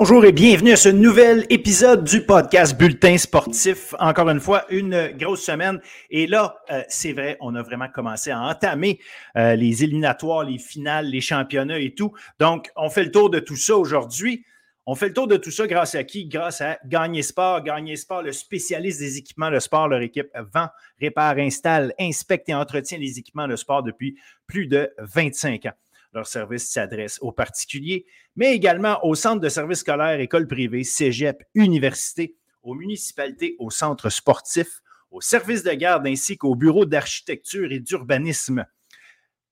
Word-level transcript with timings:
Bonjour 0.00 0.24
et 0.24 0.32
bienvenue 0.32 0.72
à 0.72 0.76
ce 0.76 0.88
nouvel 0.88 1.44
épisode 1.50 2.04
du 2.04 2.22
podcast 2.22 2.78
Bulletin 2.78 3.18
sportif. 3.18 3.94
Encore 3.98 4.30
une 4.30 4.38
fois, 4.38 4.64
une 4.70 5.12
grosse 5.18 5.42
semaine. 5.42 5.80
Et 6.08 6.26
là, 6.26 6.56
euh, 6.70 6.82
c'est 6.88 7.12
vrai, 7.12 7.36
on 7.40 7.54
a 7.56 7.62
vraiment 7.62 7.88
commencé 7.88 8.30
à 8.30 8.40
entamer 8.40 9.00
euh, 9.36 9.56
les 9.56 9.82
éliminatoires, 9.82 10.44
les 10.44 10.58
finales, 10.58 11.06
les 11.06 11.20
championnats 11.20 11.80
et 11.80 11.94
tout. 11.94 12.12
Donc, 12.38 12.70
on 12.76 12.90
fait 12.90 13.02
le 13.02 13.10
tour 13.10 13.28
de 13.28 13.40
tout 13.40 13.56
ça 13.56 13.76
aujourd'hui. 13.76 14.44
On 14.90 14.94
fait 14.94 15.08
le 15.08 15.12
tour 15.12 15.26
de 15.26 15.36
tout 15.36 15.50
ça 15.50 15.66
grâce 15.66 15.94
à 15.94 16.02
qui? 16.02 16.24
Grâce 16.24 16.62
à 16.62 16.78
Gagner 16.86 17.20
Sport. 17.20 17.62
Gagner 17.62 17.94
Sport, 17.94 18.22
le 18.22 18.32
spécialiste 18.32 19.00
des 19.00 19.18
équipements 19.18 19.50
de 19.50 19.58
sport. 19.58 19.86
Leur 19.86 20.00
équipe 20.00 20.30
vend, 20.54 20.68
répare, 20.98 21.36
installe, 21.36 21.92
inspecte 22.00 22.48
et 22.48 22.54
entretient 22.54 22.96
les 22.96 23.18
équipements 23.18 23.46
de 23.46 23.54
sport 23.54 23.82
depuis 23.82 24.16
plus 24.46 24.66
de 24.66 24.90
25 24.96 25.66
ans. 25.66 25.74
Leur 26.14 26.26
service 26.26 26.70
s'adresse 26.70 27.18
aux 27.20 27.32
particuliers, 27.32 28.06
mais 28.34 28.54
également 28.54 28.98
aux 29.04 29.14
centres 29.14 29.42
de 29.42 29.50
services 29.50 29.80
scolaires, 29.80 30.20
écoles 30.20 30.48
privées, 30.48 30.84
cégep, 30.84 31.44
universités, 31.54 32.34
aux 32.62 32.74
municipalités, 32.74 33.56
aux 33.58 33.70
centres 33.70 34.08
sportifs, 34.08 34.80
aux 35.10 35.20
services 35.20 35.64
de 35.64 35.72
garde 35.72 36.06
ainsi 36.06 36.38
qu'aux 36.38 36.56
bureaux 36.56 36.86
d'architecture 36.86 37.72
et 37.72 37.80
d'urbanisme. 37.80 38.64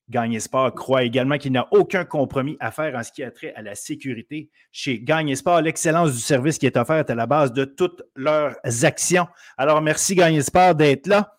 Gagne 0.09 0.39
Sport 0.39 0.75
croit 0.75 1.03
également 1.03 1.37
qu'il 1.37 1.53
n'y 1.53 1.59
a 1.59 1.67
aucun 1.73 2.05
compromis 2.05 2.57
à 2.61 2.71
faire 2.71 2.95
en 2.95 3.03
ce 3.03 3.11
qui 3.11 3.25
a 3.25 3.31
trait 3.31 3.53
à 3.55 3.63
la 3.63 3.75
sécurité. 3.75 4.51
Chez 4.71 5.01
Gagne 5.01 5.35
Sport, 5.35 5.63
l'excellence 5.63 6.13
du 6.13 6.21
service 6.21 6.59
qui 6.59 6.67
est 6.67 6.77
offerte 6.77 7.11
à 7.11 7.15
la 7.15 7.27
base 7.27 7.53
de 7.53 7.65
toutes 7.65 8.03
leurs 8.15 8.57
actions. 8.83 9.27
Alors, 9.59 9.83
merci 9.83 10.15
Gagne 10.15 10.41
Sport 10.43 10.77
d'être 10.77 11.09
là. 11.09 11.37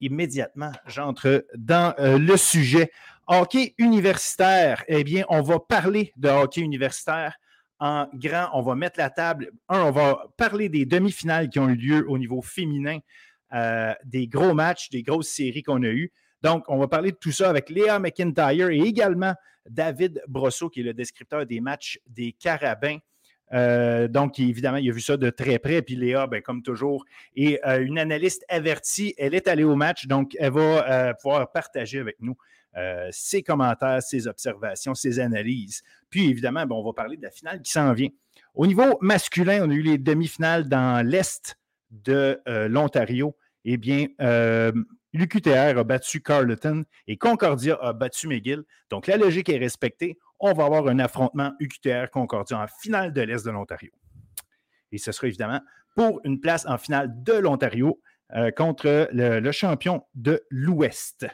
Immédiatement, 0.00 0.70
j'entre 0.86 1.44
dans 1.56 1.94
euh, 1.98 2.18
le 2.18 2.36
sujet. 2.36 2.90
Hockey 3.26 3.74
universitaire, 3.78 4.84
eh 4.86 5.02
bien, 5.02 5.24
on 5.28 5.40
va 5.40 5.58
parler 5.58 6.12
de 6.16 6.28
hockey 6.28 6.60
universitaire 6.60 7.34
en 7.80 8.06
grand. 8.14 8.48
On 8.52 8.62
va 8.62 8.74
mettre 8.74 8.98
la 8.98 9.10
table. 9.10 9.50
Un, 9.68 9.80
on 9.82 9.90
va 9.90 10.26
parler 10.36 10.68
des 10.68 10.84
demi-finales 10.84 11.48
qui 11.48 11.58
ont 11.58 11.68
eu 11.68 11.74
lieu 11.74 12.04
au 12.08 12.18
niveau 12.18 12.42
féminin, 12.42 12.98
euh, 13.54 13.94
des 14.04 14.28
gros 14.28 14.54
matchs, 14.54 14.90
des 14.90 15.02
grosses 15.02 15.28
séries 15.28 15.62
qu'on 15.62 15.82
a 15.82 15.88
eues. 15.88 16.12
Donc, 16.44 16.64
on 16.68 16.78
va 16.78 16.86
parler 16.86 17.10
de 17.10 17.16
tout 17.16 17.32
ça 17.32 17.50
avec 17.50 17.70
Léa 17.70 17.98
McIntyre 17.98 18.68
et 18.68 18.78
également 18.78 19.34
David 19.68 20.22
Brosseau, 20.28 20.68
qui 20.68 20.80
est 20.80 20.84
le 20.84 20.94
descripteur 20.94 21.44
des 21.46 21.60
matchs 21.60 21.98
des 22.06 22.32
Carabins. 22.32 22.98
Euh, 23.52 24.06
donc, 24.06 24.38
évidemment, 24.38 24.76
il 24.76 24.88
a 24.88 24.92
vu 24.92 25.00
ça 25.00 25.16
de 25.16 25.30
très 25.30 25.58
près. 25.58 25.82
Puis 25.82 25.96
Léa, 25.96 26.26
ben, 26.26 26.42
comme 26.42 26.62
toujours, 26.62 27.04
est 27.34 27.58
euh, 27.66 27.84
une 27.84 27.98
analyste 27.98 28.44
avertie. 28.48 29.14
Elle 29.18 29.34
est 29.34 29.48
allée 29.48 29.64
au 29.64 29.74
match, 29.74 30.06
donc 30.06 30.36
elle 30.38 30.52
va 30.52 31.14
pouvoir 31.14 31.50
partager 31.50 31.98
avec 31.98 32.16
nous 32.20 32.36
euh, 32.76 33.08
ses 33.12 33.42
commentaires, 33.42 34.02
ses 34.02 34.26
observations, 34.26 34.94
ses 34.94 35.20
analyses. 35.20 35.82
Puis 36.10 36.28
évidemment, 36.28 36.66
ben, 36.66 36.74
on 36.74 36.84
va 36.84 36.92
parler 36.92 37.16
de 37.16 37.22
la 37.22 37.30
finale 37.30 37.62
qui 37.62 37.70
s'en 37.70 37.92
vient. 37.92 38.08
Au 38.54 38.66
niveau 38.66 38.98
masculin, 39.00 39.64
on 39.64 39.70
a 39.70 39.74
eu 39.74 39.82
les 39.82 39.96
demi-finales 39.96 40.68
dans 40.68 41.06
l'Est 41.06 41.56
de 41.90 42.40
euh, 42.48 42.68
l'Ontario. 42.68 43.36
Eh 43.64 43.76
bien, 43.76 44.08
euh, 44.20 44.72
l'UQTR 45.14 45.78
a 45.78 45.84
battu 45.84 46.20
Carleton 46.20 46.84
et 47.06 47.16
Concordia 47.16 47.78
a 47.80 47.94
battu 47.94 48.28
McGill. 48.28 48.64
Donc, 48.90 49.06
la 49.06 49.16
logique 49.16 49.48
est 49.48 49.56
respectée. 49.56 50.18
On 50.38 50.52
va 50.52 50.66
avoir 50.66 50.86
un 50.88 50.98
affrontement 50.98 51.52
UQTR-Concordia 51.60 52.58
en 52.58 52.66
finale 52.66 53.14
de 53.14 53.22
l'Est 53.22 53.46
de 53.46 53.50
l'Ontario. 53.50 53.90
Et 54.92 54.98
ce 54.98 55.10
sera 55.12 55.28
évidemment 55.28 55.60
pour 55.96 56.20
une 56.24 56.40
place 56.40 56.66
en 56.66 56.76
finale 56.76 57.10
de 57.22 57.32
l'Ontario 57.32 58.00
contre 58.56 59.08
le 59.12 59.52
champion 59.52 60.04
de 60.14 60.42
l'Ouest 60.50 61.26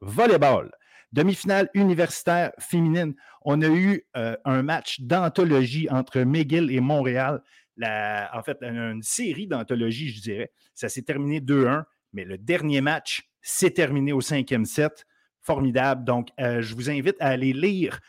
volleyball. 0.00 0.70
Demi-finale 1.12 1.68
universitaire 1.74 2.52
féminine. 2.58 3.14
On 3.42 3.60
a 3.62 3.68
eu 3.68 4.04
euh, 4.16 4.36
un 4.44 4.62
match 4.62 5.00
d'anthologie 5.00 5.88
entre 5.90 6.20
McGill 6.20 6.70
et 6.70 6.80
Montréal. 6.80 7.42
en 7.82 8.42
fait, 8.44 8.58
une 8.62 9.02
série 9.02 9.46
d'anthologie, 9.46 10.10
je 10.10 10.20
dirais. 10.22 10.52
Ça 10.74 10.88
s'est 10.88 11.02
terminé 11.02 11.40
2-1, 11.40 11.84
mais 12.12 12.24
le 12.24 12.38
dernier 12.38 12.80
match 12.80 13.28
s'est 13.42 13.70
terminé 13.70 14.12
au 14.12 14.20
cinquième 14.20 14.64
set. 14.64 15.06
Formidable. 15.42 16.04
Donc, 16.04 16.28
euh, 16.38 16.60
je 16.60 16.74
vous 16.74 16.90
invite 16.90 17.16
à 17.20 17.28
aller 17.28 17.52
lire 17.52 18.00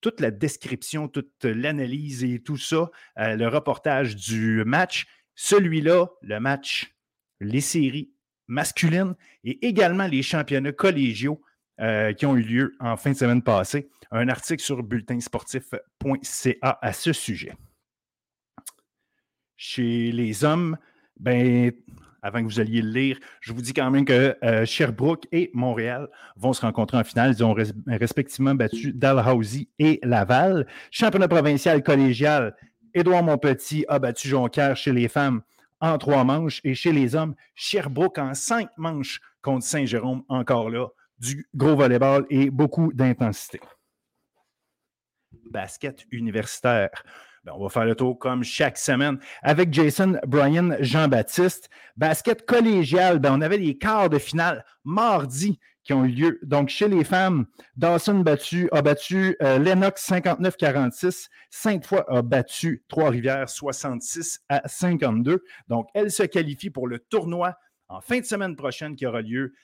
toute 0.00 0.20
la 0.20 0.30
description, 0.30 1.08
toute 1.08 1.44
l'analyse 1.44 2.22
et 2.22 2.40
tout 2.40 2.56
ça, 2.56 2.90
euh, 3.18 3.34
le 3.34 3.48
reportage 3.48 4.14
du 4.14 4.62
match. 4.64 5.06
Celui-là, 5.34 6.06
le 6.22 6.38
match, 6.38 6.94
les 7.40 7.60
séries 7.60 8.12
masculine 8.48 9.16
et 9.44 9.66
également 9.66 10.06
les 10.06 10.22
championnats 10.22 10.72
collégiaux 10.72 11.42
euh, 11.80 12.12
qui 12.12 12.26
ont 12.26 12.36
eu 12.36 12.42
lieu 12.42 12.76
en 12.80 12.96
fin 12.96 13.12
de 13.12 13.16
semaine 13.16 13.42
passée. 13.42 13.88
Un 14.10 14.28
article 14.28 14.62
sur 14.62 14.82
bulletinsportif.ca 14.82 16.78
à 16.80 16.92
ce 16.92 17.12
sujet. 17.12 17.54
Chez 19.56 20.12
les 20.12 20.44
hommes, 20.44 20.78
ben, 21.18 21.72
avant 22.22 22.40
que 22.40 22.44
vous 22.44 22.60
alliez 22.60 22.82
le 22.82 22.90
lire, 22.90 23.18
je 23.40 23.52
vous 23.52 23.62
dis 23.62 23.72
quand 23.72 23.90
même 23.90 24.04
que 24.04 24.36
euh, 24.42 24.64
Sherbrooke 24.64 25.26
et 25.32 25.50
Montréal 25.54 26.08
vont 26.36 26.52
se 26.52 26.62
rencontrer 26.62 26.98
en 26.98 27.04
finale. 27.04 27.34
Ils 27.36 27.44
ont 27.44 27.54
respectivement 27.86 28.54
battu 28.54 28.92
Dalhousie 28.92 29.68
et 29.78 30.00
Laval. 30.02 30.66
Championnat 30.90 31.28
provincial 31.28 31.82
collégial, 31.82 32.54
Édouard 32.94 33.22
Montpetit 33.22 33.84
a 33.88 33.98
battu 33.98 34.28
Jonquière 34.28 34.76
chez 34.76 34.92
les 34.92 35.08
femmes 35.08 35.42
en 35.80 35.98
trois 35.98 36.24
manches. 36.24 36.60
Et 36.64 36.74
chez 36.74 36.92
les 36.92 37.14
hommes, 37.14 37.34
Sherbrooke 37.54 38.18
en 38.18 38.34
cinq 38.34 38.68
manches 38.76 39.20
contre 39.42 39.64
Saint-Jérôme, 39.64 40.22
encore 40.28 40.70
là, 40.70 40.88
du 41.18 41.48
gros 41.54 41.76
volleyball 41.76 42.26
et 42.30 42.50
beaucoup 42.50 42.92
d'intensité. 42.92 43.60
Basket 45.50 46.04
universitaire. 46.10 46.90
Ben, 47.46 47.52
on 47.54 47.62
va 47.62 47.68
faire 47.68 47.84
le 47.84 47.94
tour 47.94 48.18
comme 48.18 48.42
chaque 48.42 48.76
semaine 48.76 49.20
avec 49.40 49.72
Jason 49.72 50.18
Brian 50.26 50.70
Jean-Baptiste. 50.80 51.70
Basket 51.96 52.44
collégial, 52.44 53.20
ben, 53.20 53.34
on 53.34 53.40
avait 53.40 53.56
les 53.56 53.78
quarts 53.78 54.10
de 54.10 54.18
finale 54.18 54.64
mardi 54.82 55.60
qui 55.84 55.92
ont 55.92 56.04
eu 56.04 56.08
lieu. 56.08 56.40
Donc, 56.42 56.70
chez 56.70 56.88
les 56.88 57.04
femmes, 57.04 57.46
Dawson 57.76 58.24
a 58.72 58.82
battu 58.82 59.36
euh, 59.44 59.60
Lennox 59.60 60.10
59-46. 60.10 61.28
Cinq 61.48 61.86
fois 61.86 62.04
a 62.12 62.20
battu 62.20 62.82
Trois-Rivières 62.88 63.48
66 63.48 64.40
à 64.48 64.66
52. 64.66 65.44
Donc, 65.68 65.86
elle 65.94 66.10
se 66.10 66.24
qualifie 66.24 66.70
pour 66.70 66.88
le 66.88 66.98
tournoi 66.98 67.54
en 67.88 68.00
fin 68.00 68.18
de 68.18 68.24
semaine 68.24 68.56
prochaine 68.56 68.96
qui 68.96 69.06
aura 69.06 69.22
lieu 69.22 69.54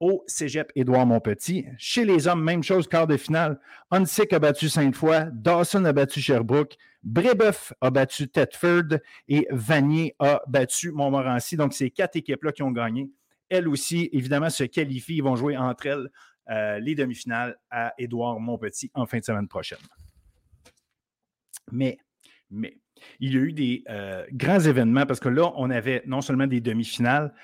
au 0.00 0.24
Cégep 0.26 0.70
Édouard 0.74 1.06
Montpetit. 1.06 1.66
Chez 1.78 2.04
les 2.04 2.28
hommes, 2.28 2.42
même 2.42 2.62
chose, 2.62 2.86
quart 2.88 3.06
de 3.06 3.16
finale. 3.16 3.58
Hunsick 3.90 4.32
a 4.32 4.38
battu 4.38 4.68
fois, 4.92 5.24
Dawson 5.32 5.84
a 5.84 5.92
battu 5.92 6.20
Sherbrooke, 6.20 6.76
Brébeuf 7.02 7.72
a 7.80 7.90
battu 7.90 8.28
Tedford 8.28 8.98
et 9.28 9.46
Vanier 9.50 10.14
a 10.18 10.42
battu 10.48 10.92
Montmorency. 10.92 11.56
Donc, 11.56 11.72
c'est 11.72 11.90
quatre 11.90 12.16
équipes-là 12.16 12.52
qui 12.52 12.62
ont 12.62 12.72
gagné 12.72 13.10
elles 13.48 13.68
aussi, 13.68 14.08
évidemment, 14.12 14.50
se 14.50 14.64
qualifient. 14.64 15.16
Ils 15.16 15.22
vont 15.22 15.36
jouer 15.36 15.56
entre 15.56 15.86
elles 15.86 16.10
euh, 16.50 16.78
les 16.78 16.94
demi-finales 16.94 17.56
à 17.70 17.94
Édouard 17.98 18.40
Montpetit 18.40 18.90
en 18.94 19.06
fin 19.06 19.18
de 19.18 19.24
semaine 19.24 19.48
prochaine. 19.48 19.78
Mais, 21.72 21.98
mais, 22.50 22.76
il 23.20 23.34
y 23.34 23.36
a 23.36 23.40
eu 23.40 23.52
des 23.52 23.84
euh, 23.88 24.24
grands 24.32 24.60
événements 24.60 25.06
parce 25.06 25.20
que 25.20 25.28
là, 25.28 25.52
on 25.56 25.70
avait 25.70 26.02
non 26.06 26.20
seulement 26.20 26.46
des 26.46 26.60
demi-finales, 26.60 27.34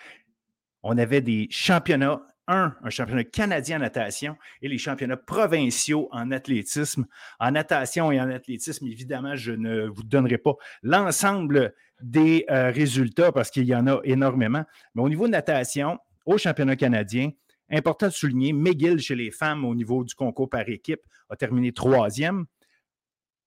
on 0.83 0.97
avait 0.99 1.21
des 1.21 1.49
championnats 1.51 2.23
un, 2.49 2.75
un 2.83 2.91
championnat 2.91 3.25
canadien 3.25 3.77
en 3.77 3.81
natation 3.81 4.37
et 4.61 4.69
les 4.69 4.79
championnats 4.79 5.17
provinciaux 5.17 6.09
en 6.13 6.31
athlétisme. 6.31 7.07
En 7.39 7.53
natation 7.53 8.11
et 8.13 8.21
en 8.21 8.31
athlétisme, 8.31 8.87
évidemment, 8.87 9.37
je 9.37 9.53
ne 9.53 9.87
vous 9.87 10.03
donnerai 10.03 10.39
pas 10.39 10.55
l'ensemble 10.83 11.75
des 12.01 12.45
euh, 12.51 12.71
résultats 12.71 13.33
parce 13.33 13.51
qu'il 13.51 13.65
y 13.65 13.75
en 13.75 13.87
a 13.87 14.01
énormément. 14.05 14.65
Mais 14.95 15.03
au 15.03 15.09
niveau 15.09 15.27
de 15.27 15.33
natation, 15.33 15.99
au 16.27 16.39
championnat 16.39 16.77
canadien, 16.77 17.31
important 17.71 18.09
de 18.09 18.13
souligner, 18.13 18.53
McGill 18.53 18.99
chez 18.99 19.15
les 19.15 19.31
femmes 19.31 19.65
au 19.65 19.75
niveau 19.75 20.05
du 20.05 20.15
concours 20.15 20.51
par 20.51 20.69
équipe 20.69 21.01
a 21.31 21.37
terminé 21.37 21.73
troisième. 21.73 22.47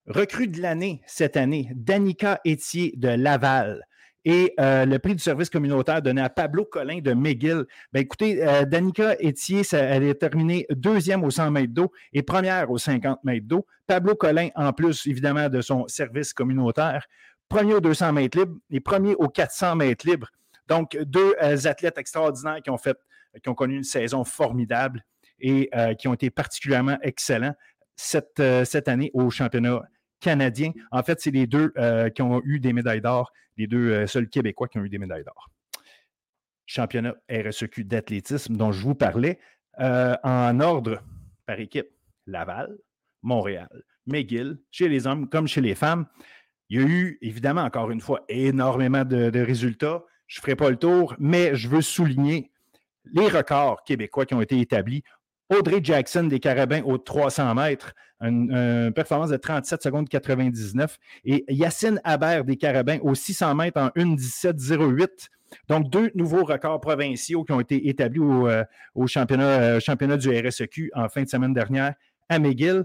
Recrue 0.06 0.48
de 0.48 0.60
l'année 0.60 1.02
cette 1.06 1.36
année, 1.36 1.70
Danica 1.74 2.40
Etier 2.46 2.92
de 2.96 3.08
Laval. 3.08 3.86
Et 4.28 4.54
euh, 4.58 4.84
le 4.86 4.98
prix 4.98 5.14
du 5.14 5.22
service 5.22 5.48
communautaire 5.48 6.02
donné 6.02 6.20
à 6.20 6.28
Pablo 6.28 6.64
Collin 6.64 6.98
de 6.98 7.12
McGill. 7.12 7.64
Ben, 7.92 8.00
écoutez, 8.00 8.44
euh, 8.44 8.64
Danica 8.64 9.14
Etier, 9.22 9.62
elle 9.70 10.02
est 10.02 10.16
terminée 10.16 10.66
deuxième 10.68 11.22
au 11.22 11.30
100 11.30 11.52
mètres 11.52 11.72
d'eau 11.72 11.92
et 12.12 12.24
première 12.24 12.68
aux 12.72 12.76
50 12.76 13.22
mètres 13.22 13.46
d'eau. 13.46 13.64
Pablo 13.86 14.16
Collin, 14.16 14.48
en 14.56 14.72
plus, 14.72 15.06
évidemment, 15.06 15.48
de 15.48 15.60
son 15.60 15.86
service 15.86 16.32
communautaire, 16.32 17.06
premier 17.48 17.74
aux 17.74 17.80
200 17.80 18.14
mètres 18.14 18.36
libres 18.36 18.56
et 18.68 18.80
premier 18.80 19.14
aux 19.14 19.28
400 19.28 19.76
mètres 19.76 20.04
libres. 20.04 20.32
Donc, 20.66 20.98
deux 21.06 21.36
euh, 21.40 21.56
athlètes 21.64 21.96
extraordinaires 21.96 22.60
qui 22.64 22.70
ont 22.70 22.78
fait, 22.78 22.98
qui 23.40 23.48
ont 23.48 23.54
connu 23.54 23.76
une 23.76 23.84
saison 23.84 24.24
formidable 24.24 25.04
et 25.38 25.70
qui 25.98 26.08
ont 26.08 26.14
été 26.14 26.30
particulièrement 26.30 26.96
excellents 27.02 27.54
cette, 27.94 28.42
cette 28.64 28.88
année 28.88 29.10
au 29.12 29.28
championnat 29.28 29.82
canadiens. 30.20 30.72
En 30.90 31.02
fait, 31.02 31.20
c'est 31.20 31.30
les 31.30 31.46
deux 31.46 31.72
qui 32.14 32.22
ont 32.22 32.42
eu 32.44 32.60
des 32.60 32.72
médailles 32.72 33.00
d'or, 33.00 33.32
les 33.56 33.66
deux 33.66 34.06
seuls 34.06 34.28
Québécois 34.28 34.68
qui 34.68 34.78
ont 34.78 34.84
eu 34.84 34.88
des 34.88 34.98
médailles 34.98 35.24
d'or. 35.24 35.50
Championnat 36.66 37.14
RSEQ 37.30 37.84
d'athlétisme 37.84 38.56
dont 38.56 38.72
je 38.72 38.82
vous 38.82 38.94
parlais, 38.94 39.38
en 39.78 40.60
ordre 40.60 41.02
par 41.46 41.60
équipe, 41.60 41.88
Laval, 42.26 42.76
Montréal, 43.22 43.68
McGill, 44.06 44.58
chez 44.70 44.88
les 44.88 45.06
hommes 45.06 45.28
comme 45.28 45.46
chez 45.46 45.60
les 45.60 45.74
femmes. 45.74 46.06
Il 46.68 46.80
y 46.80 46.82
a 46.82 46.86
eu, 46.86 47.18
évidemment, 47.22 47.62
encore 47.62 47.90
une 47.90 48.00
fois, 48.00 48.24
énormément 48.28 49.04
de, 49.04 49.40
résultats. 49.40 50.04
Je 50.26 50.38
ne 50.38 50.42
ferai 50.42 50.56
pas 50.56 50.70
le 50.70 50.76
tour, 50.76 51.14
mais 51.18 51.54
je 51.54 51.68
veux 51.68 51.82
souligner 51.82 52.50
les 53.12 53.28
records 53.28 53.84
québécois 53.84 54.26
qui 54.26 54.34
ont 54.34 54.40
été 54.40 54.58
établis. 54.60 55.04
Audrey 55.48 55.80
Jackson 55.82 56.24
des 56.24 56.40
Carabins 56.40 56.82
aux 56.82 56.98
300 56.98 57.54
mètres, 57.54 57.94
une, 58.20 58.92
performance 58.94 59.30
de 59.30 59.36
37 59.36 59.82
secondes 59.82 60.08
99. 60.08 60.98
Et 61.24 61.44
Yacine 61.48 62.00
Habert 62.04 62.44
des 62.44 62.56
Carabins 62.56 62.98
aux 63.02 63.14
600 63.14 63.54
mètres 63.54 63.80
en 63.80 63.88
1,17,08. 63.88 65.28
Donc, 65.68 65.90
deux 65.90 66.10
nouveaux 66.14 66.44
records 66.44 66.80
provinciaux 66.80 67.44
qui 67.44 67.52
ont 67.52 67.60
été 67.60 67.88
établis 67.88 68.20
au, 68.20 68.48
euh, 68.48 68.64
championnat, 69.06 69.60
euh, 69.60 69.80
championnat, 69.80 70.16
du 70.16 70.28
RSEQ 70.28 70.90
en 70.94 71.08
fin 71.08 71.22
de 71.22 71.28
semaine 71.28 71.54
dernière 71.54 71.94
à 72.28 72.38
McGill. 72.38 72.84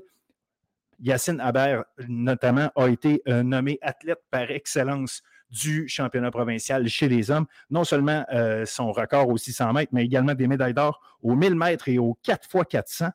Yacine 0.99 1.39
Haber, 1.39 1.81
notamment, 2.07 2.69
a 2.75 2.87
été 2.87 3.23
euh, 3.27 3.41
nommé 3.41 3.79
athlète 3.81 4.19
par 4.29 4.51
excellence 4.51 5.23
du 5.51 5.88
championnat 5.88 6.31
provincial 6.31 6.88
chez 6.88 7.07
les 7.07 7.30
hommes. 7.30 7.45
Non 7.69 7.83
seulement 7.83 8.25
euh, 8.33 8.65
son 8.65 8.92
record 8.92 9.30
aux 9.30 9.38
600 9.38 9.74
mètres, 9.74 9.92
mais 9.94 10.06
également 10.06 10.33
des 10.33 10.48
médailles 10.48 10.74
d'or 10.74 11.01
aux 11.21 11.36
1000 11.36 11.56
mètres 11.56 11.89
et 11.89 11.98
aux 11.98 12.18
4 12.24 12.48
x 12.53 12.65
400. 12.69 13.09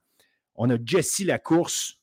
On 0.55 0.71
a 0.71 0.77
Jessie 0.83 1.25
Lacourse. 1.25 2.01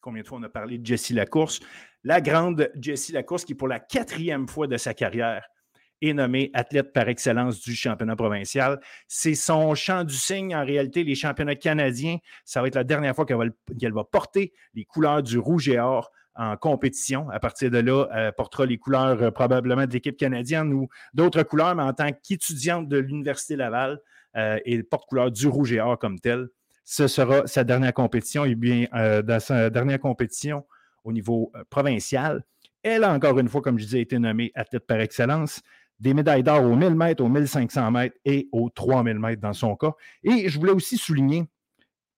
Combien 0.00 0.22
de 0.22 0.26
fois 0.26 0.38
on 0.38 0.42
a 0.42 0.48
parlé 0.48 0.78
de 0.78 0.86
Jessie 0.86 1.14
Lacourse? 1.14 1.60
La 2.04 2.20
grande 2.20 2.70
Jessie 2.80 3.12
Lacourse 3.12 3.44
qui, 3.44 3.54
pour 3.54 3.68
la 3.68 3.78
quatrième 3.78 4.48
fois 4.48 4.66
de 4.66 4.76
sa 4.76 4.94
carrière, 4.94 5.44
est 6.02 6.14
nommée 6.14 6.50
athlète 6.52 6.92
par 6.92 7.08
excellence 7.08 7.60
du 7.60 7.74
championnat 7.74 8.16
provincial. 8.16 8.80
C'est 9.06 9.36
son 9.36 9.74
champ 9.74 10.04
du 10.04 10.14
signe, 10.14 10.54
en 10.54 10.64
réalité, 10.64 11.04
les 11.04 11.14
championnats 11.14 11.54
canadiens. 11.54 12.18
Ça 12.44 12.60
va 12.60 12.68
être 12.68 12.74
la 12.74 12.84
dernière 12.84 13.14
fois 13.14 13.24
qu'elle 13.24 13.92
va, 13.92 14.04
porter 14.04 14.52
les 14.74 14.84
couleurs 14.84 15.22
du 15.22 15.38
rouge 15.38 15.68
et 15.68 15.78
or 15.78 16.10
en 16.34 16.56
compétition. 16.56 17.28
À 17.30 17.40
partir 17.40 17.70
de 17.70 17.78
là, 17.78 18.06
elle 18.12 18.32
portera 18.32 18.66
les 18.66 18.78
couleurs 18.78 19.22
euh, 19.22 19.30
probablement 19.30 19.86
de 19.86 19.92
l'équipe 19.92 20.16
canadienne 20.16 20.72
ou 20.72 20.88
d'autres 21.14 21.42
couleurs, 21.42 21.74
mais 21.74 21.82
en 21.82 21.92
tant 21.92 22.10
qu'étudiante 22.12 22.88
de 22.88 22.98
l'Université 22.98 23.56
Laval, 23.56 24.00
euh, 24.36 24.58
et 24.64 24.82
porte 24.82 25.08
couleur 25.08 25.30
du 25.30 25.46
rouge 25.46 25.72
et 25.72 25.80
or 25.80 25.98
comme 25.98 26.18
telle. 26.18 26.48
Ce 26.84 27.06
sera 27.06 27.46
sa 27.46 27.64
dernière 27.64 27.92
compétition. 27.92 28.44
Et 28.44 28.54
bien, 28.54 28.86
euh, 28.94 29.20
dans 29.22 29.40
sa 29.40 29.68
dernière 29.68 30.00
compétition 30.00 30.64
au 31.04 31.12
niveau 31.12 31.52
provincial, 31.68 32.42
elle 32.82 33.04
a 33.04 33.12
encore 33.12 33.38
une 33.38 33.48
fois, 33.48 33.60
comme 33.60 33.78
je 33.78 33.84
disais, 33.84 34.00
été 34.00 34.18
nommée 34.18 34.50
athlète 34.54 34.86
par 34.86 35.00
excellence 35.00 35.62
des 36.00 36.14
médailles 36.14 36.42
d'or 36.42 36.64
aux 36.64 36.74
1000 36.74 36.96
mètres, 36.96 37.22
aux 37.22 37.28
1500 37.28 37.90
mètres 37.92 38.16
et 38.24 38.48
aux 38.50 38.70
3000 38.70 39.18
mètres 39.18 39.40
dans 39.40 39.52
son 39.52 39.76
cas. 39.76 39.92
Et 40.24 40.48
je 40.48 40.58
voulais 40.58 40.72
aussi 40.72 40.96
souligner 40.96 41.44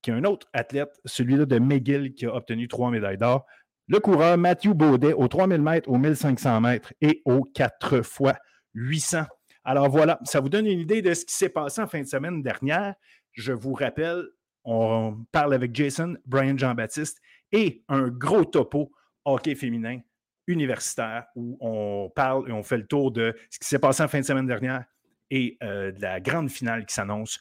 qu'il 0.00 0.14
y 0.14 0.16
a 0.16 0.20
un 0.20 0.25
autre 0.25 0.46
athlète, 0.52 1.00
celui-là 1.05 1.44
de 1.44 1.58
McGill, 1.58 2.14
qui 2.14 2.26
a 2.26 2.34
obtenu 2.34 2.66
trois 2.66 2.90
médailles 2.90 3.19
d'or. 3.19 3.44
Le 3.86 4.00
coureur 4.00 4.38
Matthew 4.38 4.70
Baudet 4.70 5.12
aux 5.12 5.28
3000 5.28 5.60
mètres, 5.60 5.90
aux 5.90 5.98
1500 5.98 6.60
mètres 6.62 6.94
et 7.02 7.20
aux 7.26 7.44
4 7.44 8.00
fois 8.00 8.34
800. 8.72 9.25
Alors 9.62 9.90
voilà, 9.90 10.19
ça 10.25 10.40
vous 10.40 10.48
donne 10.48 10.66
une 10.66 10.81
idée 10.81 11.02
de 11.02 11.12
ce 11.12 11.26
qui 11.26 11.34
s'est 11.34 11.50
passé 11.50 11.82
en 11.82 11.86
fin 11.86 12.00
de 12.00 12.06
semaine 12.06 12.42
dernière. 12.42 12.94
Je 13.32 13.52
vous 13.52 13.75
rappelle, 13.75 14.25
on 14.64 15.25
parle 15.32 15.52
avec 15.52 15.75
Jason, 15.75 16.16
Brian 16.25 16.56
Jean-Baptiste 16.56 17.20
et 17.52 17.84
un 17.88 18.08
gros 18.08 18.46
topo 18.46 18.90
hockey 19.26 19.54
féminin 19.54 20.00
universitaire 20.46 21.26
où 21.37 21.58
on 21.60 22.10
parle 22.14 22.48
et 22.48 22.52
on 22.52 22.62
fait 22.62 22.78
le 22.78 22.87
tour 22.87 23.12
de 23.12 23.37
ce 23.50 23.58
qui 23.58 23.69
s'est 23.69 23.78
passé 23.78 24.02
en 24.02 24.08
fin 24.08 24.20
de 24.20 24.25
semaine 24.25 24.46
dernière 24.46 24.84
et 25.30 25.58
euh, 25.62 25.92
de 25.92 26.00
la 26.00 26.20
grande 26.20 26.50
finale 26.50 26.87
qui 26.87 26.94
s'annonce 26.94 27.38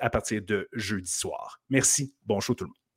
à 0.00 0.08
partir 0.08 0.40
de 0.42 0.68
jeudi 0.72 1.10
soir. 1.10 1.60
Merci. 1.68 2.14
Bon 2.24 2.40
show 2.40 2.54
tout 2.54 2.64
le 2.64 2.68
monde. 2.68 2.87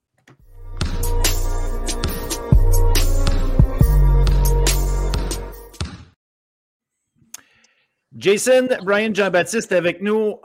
Jason, 8.16 8.68
Brian 8.84 9.14
Jean-Baptiste 9.14 9.72
avec 9.72 10.02
nous, 10.02 10.40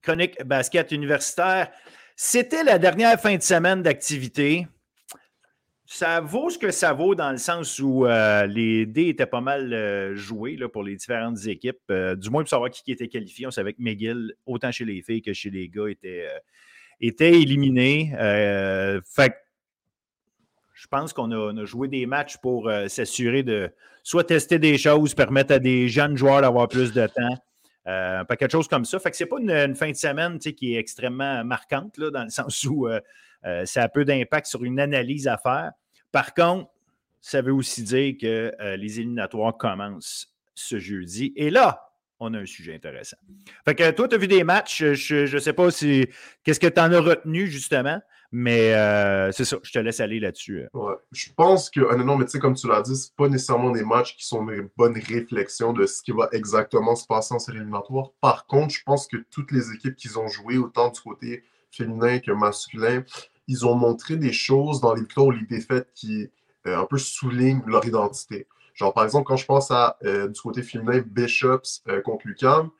chronique 0.00 0.42
basket 0.44 0.92
universitaire. 0.92 1.70
C'était 2.16 2.64
la 2.64 2.78
dernière 2.78 3.20
fin 3.20 3.36
de 3.36 3.42
semaine 3.42 3.82
d'activité 3.82 4.66
ça 5.92 6.20
vaut 6.20 6.48
ce 6.48 6.56
que 6.56 6.70
ça 6.70 6.94
vaut 6.94 7.14
dans 7.14 7.30
le 7.30 7.36
sens 7.36 7.78
où 7.78 8.06
euh, 8.06 8.46
les 8.46 8.86
dés 8.86 9.08
étaient 9.08 9.26
pas 9.26 9.42
mal 9.42 9.74
euh, 9.74 10.14
joués 10.14 10.56
pour 10.72 10.82
les 10.82 10.96
différentes 10.96 11.44
équipes. 11.46 11.82
Euh, 11.90 12.16
du 12.16 12.30
moins 12.30 12.42
pour 12.42 12.48
savoir 12.48 12.70
qui 12.70 12.92
était 12.92 13.08
qualifié. 13.08 13.46
On 13.46 13.50
savait 13.50 13.74
que 13.74 13.82
McGill, 13.82 14.32
autant 14.46 14.72
chez 14.72 14.86
les 14.86 15.02
filles 15.02 15.20
que 15.20 15.34
chez 15.34 15.50
les 15.50 15.68
gars, 15.68 15.88
était, 15.88 16.26
était 16.98 17.32
éliminé. 17.32 18.12
Je 20.82 20.88
pense 20.88 21.12
qu'on 21.12 21.30
a, 21.30 21.64
joué 21.64 21.86
des 21.86 22.06
matchs 22.06 22.38
pour 22.38 22.68
s'assurer 22.88 23.44
de 23.44 23.70
soit 24.02 24.24
tester 24.24 24.58
des 24.58 24.78
choses, 24.78 25.14
permettre 25.14 25.54
à 25.54 25.60
des 25.60 25.88
jeunes 25.88 26.16
joueurs 26.16 26.40
d'avoir 26.40 26.66
plus 26.66 26.92
de 26.92 27.06
temps. 27.06 27.36
pas 27.84 28.36
quelque 28.36 28.50
chose 28.50 28.66
comme 28.66 28.84
ça. 28.84 28.98
Fait 28.98 29.12
que 29.12 29.16
c'est 29.16 29.26
pas 29.26 29.38
une, 29.38 29.76
fin 29.76 29.90
de 29.90 29.96
semaine 29.96 30.40
qui 30.40 30.74
est 30.74 30.80
extrêmement 30.80 31.44
marquante, 31.44 31.96
là, 31.98 32.10
dans 32.10 32.24
le 32.24 32.30
sens 32.30 32.64
où 32.64 32.88
ça 33.64 33.82
a 33.84 33.88
peu 33.88 34.04
d'impact 34.04 34.46
sur 34.46 34.64
une 34.64 34.80
analyse 34.80 35.28
à 35.28 35.38
faire. 35.38 35.70
Par 36.10 36.34
contre, 36.34 36.68
ça 37.22 37.40
veut 37.40 37.54
aussi 37.54 37.84
dire 37.84 38.14
que 38.20 38.52
euh, 38.60 38.76
les 38.76 38.98
éliminatoires 38.98 39.56
commencent 39.56 40.34
ce 40.54 40.78
jeudi. 40.78 41.32
Et 41.36 41.50
là, 41.50 41.88
on 42.18 42.34
a 42.34 42.40
un 42.40 42.46
sujet 42.46 42.74
intéressant. 42.74 43.16
Fait 43.64 43.74
que 43.74 43.90
toi, 43.92 44.08
tu 44.08 44.16
as 44.16 44.18
vu 44.18 44.26
des 44.26 44.44
matchs. 44.44 44.84
Je 44.92 45.32
ne 45.32 45.38
sais 45.38 45.52
pas 45.52 45.70
si 45.70 46.06
qu'est-ce 46.44 46.60
que 46.60 46.66
tu 46.66 46.80
en 46.80 46.92
as 46.92 47.00
retenu, 47.00 47.46
justement? 47.46 48.00
Mais 48.34 48.72
euh, 48.72 49.30
c'est 49.30 49.44
ça, 49.44 49.58
je 49.62 49.70
te 49.70 49.78
laisse 49.78 50.00
aller 50.00 50.18
là-dessus. 50.18 50.64
Ouais, 50.72 50.94
je 51.12 51.28
pense 51.36 51.68
que, 51.68 51.80
honnêtement, 51.80 52.16
mais 52.16 52.24
tu 52.24 52.32
sais, 52.32 52.38
comme 52.38 52.54
tu 52.54 52.66
l'as 52.66 52.80
dit, 52.80 52.96
ce 52.96 53.10
pas 53.14 53.28
nécessairement 53.28 53.70
des 53.70 53.84
matchs 53.84 54.16
qui 54.16 54.24
sont 54.24 54.48
une 54.48 54.70
bonne 54.74 54.98
réflexion 54.98 55.74
de 55.74 55.84
ce 55.84 56.02
qui 56.02 56.12
va 56.12 56.30
exactement 56.32 56.96
se 56.96 57.06
passer 57.06 57.34
en 57.34 57.38
série 57.38 57.58
éliminatoire. 57.58 58.10
Par 58.22 58.46
contre, 58.46 58.74
je 58.74 58.82
pense 58.84 59.06
que 59.06 59.18
toutes 59.30 59.52
les 59.52 59.72
équipes 59.72 59.96
qui 59.96 60.08
ont 60.16 60.28
joué, 60.28 60.56
autant 60.56 60.88
du 60.88 61.00
côté 61.00 61.44
féminin 61.70 62.20
que 62.20 62.32
masculin, 62.32 63.04
ils 63.48 63.66
ont 63.66 63.74
montré 63.74 64.16
des 64.16 64.32
choses 64.32 64.80
dans 64.80 64.94
les 64.94 65.02
victoires 65.02 65.26
ou 65.26 65.30
les 65.32 65.44
défaites 65.46 65.88
qui 65.94 66.30
euh, 66.66 66.78
un 66.78 66.86
peu 66.86 66.96
soulignent 66.96 67.62
leur 67.66 67.84
identité. 67.84 68.46
Genre, 68.74 68.94
par 68.94 69.04
exemple, 69.04 69.26
quand 69.26 69.36
je 69.36 69.44
pense 69.44 69.70
à 69.70 69.98
euh, 70.04 70.28
du 70.28 70.40
côté 70.40 70.62
féminin, 70.62 71.02
Bishops 71.04 71.82
euh, 71.88 72.00
contre 72.00 72.26
Lucam, 72.26 72.70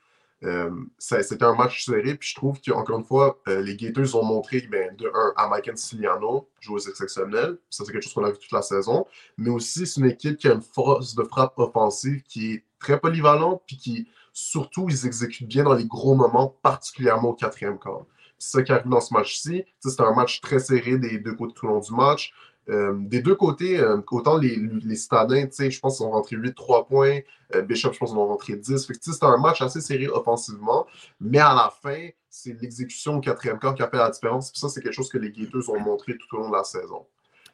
c'était 0.98 1.44
un 1.44 1.54
match 1.54 1.84
serré, 1.84 2.14
puis 2.16 2.30
je 2.30 2.34
trouve 2.34 2.60
qu'encore 2.60 2.98
une 2.98 3.04
fois, 3.04 3.40
les 3.46 3.76
Gators 3.76 4.14
ont 4.16 4.24
montré, 4.24 4.60
ben, 4.70 4.94
de 4.96 5.10
un, 5.14 5.32
à 5.36 5.48
Mike 5.48 5.76
Siciliano, 5.76 6.48
joueuse 6.60 6.88
exceptionnelle, 6.88 7.58
ça 7.70 7.84
c'est 7.84 7.92
quelque 7.92 8.02
chose 8.02 8.14
qu'on 8.14 8.24
a 8.24 8.30
vu 8.30 8.38
toute 8.38 8.52
la 8.52 8.62
saison, 8.62 9.06
mais 9.36 9.50
aussi 9.50 9.86
c'est 9.86 10.00
une 10.00 10.06
équipe 10.06 10.36
qui 10.36 10.48
a 10.48 10.52
une 10.52 10.62
force 10.62 11.14
de 11.14 11.22
frappe 11.22 11.58
offensive 11.58 12.22
qui 12.24 12.54
est 12.54 12.64
très 12.80 12.98
polyvalente, 12.98 13.62
puis 13.66 13.76
qui, 13.76 14.08
surtout, 14.32 14.86
ils 14.88 15.06
exécutent 15.06 15.46
bien 15.46 15.62
dans 15.62 15.74
les 15.74 15.86
gros 15.86 16.14
moments, 16.14 16.56
particulièrement 16.62 17.30
au 17.30 17.34
quatrième 17.34 17.78
quart. 17.78 18.06
C'est 18.38 18.58
ça 18.58 18.62
qui 18.64 18.72
arrive 18.72 18.88
dans 18.88 19.00
ce 19.00 19.14
match-ci. 19.14 19.64
C'était 19.78 20.02
un 20.02 20.14
match 20.14 20.40
très 20.40 20.58
serré 20.58 20.98
des 20.98 21.18
deux 21.18 21.34
côtés 21.34 21.54
tout 21.54 21.66
au 21.66 21.68
long 21.68 21.78
du 21.78 21.94
match. 21.94 22.32
Euh, 22.68 22.94
des 22.96 23.20
deux 23.20 23.34
côtés, 23.34 23.78
euh, 23.80 24.00
autant 24.10 24.38
les, 24.38 24.56
les 24.56 24.94
citadins, 24.94 25.46
je 25.50 25.80
pense 25.80 25.96
qu'ils 25.96 26.06
ont 26.06 26.10
rentré 26.10 26.36
8-3 26.36 26.86
points. 26.86 27.18
Euh, 27.54 27.62
Bishop, 27.62 27.92
je 27.92 27.98
pense 27.98 28.10
qu'ils 28.10 28.18
ont 28.18 28.28
rentré 28.28 28.54
10. 28.54 28.86
C'était 28.86 29.24
un 29.24 29.38
match 29.38 29.60
assez 29.62 29.80
serré 29.80 30.08
offensivement. 30.08 30.86
Mais 31.20 31.38
à 31.38 31.54
la 31.54 31.72
fin, 31.82 32.08
c'est 32.30 32.60
l'exécution 32.60 33.16
au 33.16 33.20
quatrième 33.20 33.58
quart 33.58 33.74
qui 33.74 33.82
a 33.82 33.88
fait 33.88 33.96
la 33.96 34.10
différence. 34.10 34.52
ça, 34.54 34.68
c'est 34.68 34.80
quelque 34.80 34.94
chose 34.94 35.08
que 35.08 35.18
les 35.18 35.32
Gators 35.32 35.70
ont 35.70 35.80
montré 35.80 36.16
tout 36.16 36.36
au 36.36 36.40
long 36.40 36.50
de 36.50 36.56
la 36.56 36.64
saison. 36.64 37.04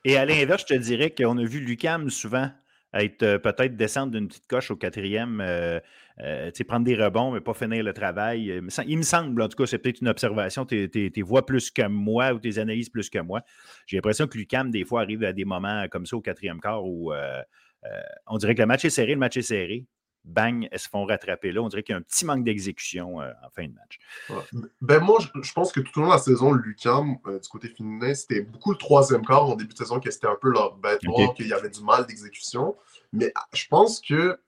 Et 0.05 0.17
à 0.17 0.25
l'inverse, 0.25 0.63
je 0.69 0.75
te 0.75 0.79
dirais 0.79 1.15
qu'on 1.17 1.39
a 1.39 1.45
vu 1.45 1.61
Lucam 1.61 2.11
souvent 2.11 2.51
être 2.95 3.37
peut-être 3.39 3.77
descendre 3.77 4.13
d'une 4.13 4.29
petite 4.29 4.47
coche 4.47 4.71
au 4.71 4.77
quatrième 4.77 5.43
euh, 6.21 6.51
prendre 6.67 6.85
des 6.85 6.97
rebonds, 6.97 7.31
mais 7.33 7.41
pas 7.41 7.55
finir 7.55 7.85
le 7.85 7.93
travail. 7.93 8.51
Euh, 8.51 8.61
il 8.87 8.99
me 8.99 9.03
semble, 9.03 9.41
en 9.41 9.49
tout 9.49 9.57
cas, 9.57 9.67
c'est 9.67 9.79
peut-être 9.79 10.01
une 10.01 10.09
observation, 10.09 10.65
tes, 10.65 11.13
voix 11.23 11.47
plus 11.47 11.71
que 11.71 11.87
moi 11.87 12.33
ou 12.33 12.39
tes 12.39 12.59
analyses 12.59 12.89
plus 12.89 13.09
que 13.09 13.21
moi. 13.21 13.43
J'ai 13.87 13.99
l'impression 13.99 14.27
que 14.27 14.37
Lucam, 14.37 14.71
des 14.71 14.85
fois, 14.85 15.03
arrive 15.03 15.23
à 15.25 15.33
des 15.33 15.45
moments 15.45 15.87
comme 15.91 16.07
ça 16.07 16.17
au 16.17 16.21
quatrième 16.21 16.61
quart 16.61 16.85
où 16.85 17.13
euh, 17.13 17.43
on 18.27 18.37
dirait 18.39 18.55
que 18.55 18.63
le 18.63 18.67
match 18.67 18.85
est 18.85 18.91
serré, 18.91 19.13
le 19.13 19.21
match 19.21 19.37
est 19.37 19.43
serré. 19.43 19.87
Bang, 20.29 20.69
elles 20.71 20.79
se 20.79 20.89
font 20.89 21.05
rattraper 21.05 21.53
là. 21.53 21.63
On 21.63 21.69
dirait 21.69 21.83
qu'il 21.83 21.95
y 21.95 21.97
a 21.97 21.99
un 21.99 22.03
petit 22.03 22.25
manque 22.25 22.45
d'exécution 22.45 23.17
en 23.19 23.51
fin 23.55 23.67
de 23.67 23.73
match. 23.73 23.99
Ben 24.81 25.01
moi, 25.01 25.19
je, 25.43 25.53
pense 25.53 25.73
que 25.73 25.81
tout 25.81 25.99
au 25.99 26.03
long 26.03 26.09
de 26.09 26.13
la 26.13 26.19
saison, 26.19 26.53
Lucam, 26.53 27.17
du 27.27 27.49
côté 27.49 27.69
féminin, 27.69 28.15
c'était 28.15 28.43
beaucoup 28.43 28.73
le 28.73 28.79
troisième 28.79 29.25
quart 29.25 29.49
en 29.49 29.57
début 29.57 29.73
de 29.73 29.79
saison, 29.79 30.01
que 30.01 30.11
c'était 30.11 30.27
un 30.27 30.39
peu 30.41 30.51
leur 30.51 30.77
bête 30.77 31.01
qu'il 31.37 31.49
y 31.49 31.53
avait 31.53 31.71
du 31.71 31.83
mal 31.83 32.07
d'exécution. 32.07 32.77
Mais 33.13 33.33
ah, 33.35 33.47
je 33.53 33.67
pense 33.69 34.01
que 34.01 34.39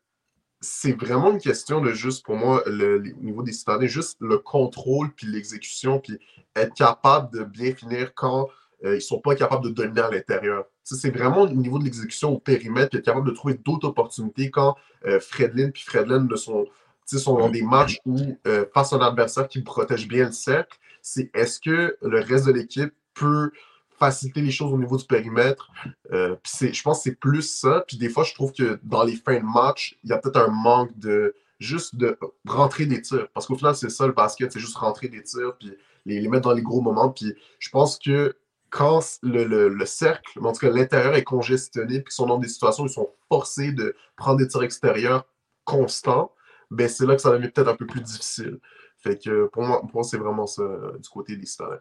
c'est 0.60 0.92
vraiment 0.92 1.32
une 1.32 1.40
question 1.40 1.80
de 1.80 1.92
juste, 1.92 2.24
pour 2.24 2.36
moi, 2.36 2.62
le, 2.66 2.98
niveau 3.20 3.42
des 3.42 3.52
citadins, 3.52 3.86
juste 3.86 4.18
le 4.20 4.38
contrôle 4.38 5.12
puis 5.14 5.26
l'exécution, 5.26 5.98
puis 5.98 6.18
être 6.54 6.74
capable 6.74 7.32
de 7.36 7.44
bien 7.44 7.74
finir 7.74 8.14
quand 8.14 8.48
euh, 8.84 8.92
ils 8.92 8.96
ne 8.96 9.00
sont 9.00 9.20
pas 9.20 9.34
capables 9.34 9.64
de 9.64 9.70
dominer 9.70 10.02
à 10.02 10.10
l'intérieur. 10.10 10.66
C'est 10.96 11.10
vraiment 11.10 11.42
au 11.42 11.48
niveau 11.48 11.78
de 11.78 11.84
l'exécution 11.84 12.30
au 12.30 12.38
périmètre, 12.38 12.96
être 12.96 13.04
capable 13.04 13.28
de 13.28 13.34
trouver 13.34 13.54
d'autres 13.54 13.88
opportunités 13.88 14.50
quand 14.50 14.76
euh, 15.06 15.20
Fredlin 15.20 15.70
puis 15.70 15.82
Fredlin 15.82 16.26
sont, 16.36 16.66
sont 17.06 17.38
dans 17.38 17.48
des 17.48 17.62
matchs 17.62 17.98
où, 18.04 18.36
euh, 18.46 18.64
face 18.74 18.92
à 18.92 18.96
un 18.96 19.00
adversaire 19.00 19.48
qui 19.48 19.62
protège 19.62 20.08
bien 20.08 20.26
le 20.26 20.32
cercle, 20.32 20.78
c'est 21.02 21.30
est-ce 21.34 21.60
que 21.60 21.96
le 22.02 22.20
reste 22.20 22.46
de 22.46 22.52
l'équipe 22.52 22.92
peut 23.14 23.50
faciliter 23.98 24.40
les 24.40 24.50
choses 24.50 24.72
au 24.72 24.78
niveau 24.78 24.96
du 24.96 25.04
périmètre? 25.04 25.70
Euh, 26.12 26.36
je 26.60 26.82
pense 26.82 26.98
que 26.98 27.04
c'est 27.04 27.16
plus 27.16 27.42
ça. 27.42 27.84
Puis 27.86 27.96
des 27.96 28.08
fois, 28.08 28.24
je 28.24 28.34
trouve 28.34 28.52
que 28.52 28.78
dans 28.82 29.04
les 29.04 29.16
fins 29.16 29.38
de 29.38 29.44
match, 29.44 29.98
il 30.04 30.10
y 30.10 30.12
a 30.12 30.18
peut-être 30.18 30.38
un 30.38 30.48
manque 30.48 30.96
de 30.98 31.34
juste 31.58 31.94
de 31.96 32.18
rentrer 32.46 32.86
des 32.86 33.02
tirs. 33.02 33.28
Parce 33.34 33.46
qu'au 33.46 33.56
final, 33.56 33.74
c'est 33.74 33.90
ça 33.90 34.06
le 34.06 34.12
basket, 34.12 34.52
c'est 34.52 34.60
juste 34.60 34.76
rentrer 34.76 35.08
des 35.08 35.22
tirs, 35.22 35.54
puis 35.58 35.70
les, 36.06 36.26
mettre 36.28 36.48
dans 36.48 36.54
les 36.54 36.62
gros 36.62 36.80
moments. 36.80 37.10
Puis 37.10 37.34
je 37.58 37.68
pense 37.68 37.98
que 37.98 38.34
quand 38.70 39.00
le, 39.22 39.84
cercle, 39.84 40.38
en 40.42 40.52
tout 40.52 40.60
cas 40.60 40.70
l'intérieur 40.70 41.14
est 41.14 41.24
congestionné, 41.24 42.00
puis 42.00 42.14
sont 42.14 42.26
dans 42.26 42.38
des 42.38 42.48
situations 42.48 42.84
où 42.84 42.86
ils 42.86 42.92
sont 42.92 43.10
forcés 43.28 43.72
de 43.72 43.94
prendre 44.16 44.38
des 44.38 44.48
tirs 44.48 44.62
extérieurs 44.62 45.26
constants, 45.64 46.32
ben 46.70 46.88
c'est 46.88 47.06
là 47.06 47.16
que 47.16 47.22
ça 47.22 47.32
devient 47.32 47.50
peut-être 47.50 47.68
un 47.68 47.76
peu 47.76 47.86
plus 47.86 48.00
difficile. 48.00 48.60
Fait 48.98 49.22
que 49.22 49.46
pour 49.46 49.62
moi, 49.62 49.82
moi 49.92 50.04
c'est 50.04 50.18
vraiment 50.18 50.46
ça 50.46 50.62
du 50.98 51.08
côté 51.08 51.36
des 51.36 51.46
stars. 51.46 51.80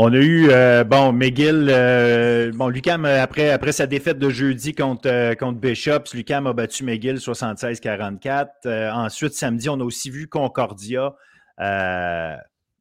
On 0.00 0.12
a 0.12 0.16
eu, 0.16 0.48
euh, 0.50 0.84
bon, 0.84 1.12
McGill, 1.12 1.66
euh, 1.68 2.52
bon, 2.54 2.68
Lucam, 2.68 3.04
euh, 3.04 3.20
après, 3.20 3.50
après 3.50 3.72
sa 3.72 3.88
défaite 3.88 4.20
de 4.20 4.30
jeudi 4.30 4.72
contre, 4.72 5.34
contre 5.34 5.58
Bishops, 5.58 6.14
Lucam 6.14 6.46
a 6.46 6.52
battu 6.52 6.84
McGill 6.84 7.16
76-44. 7.16 8.92
ensuite, 8.92 9.34
samedi, 9.34 9.68
on 9.68 9.80
a 9.80 9.82
aussi 9.82 10.08
vu 10.10 10.28
Concordia 10.28 11.16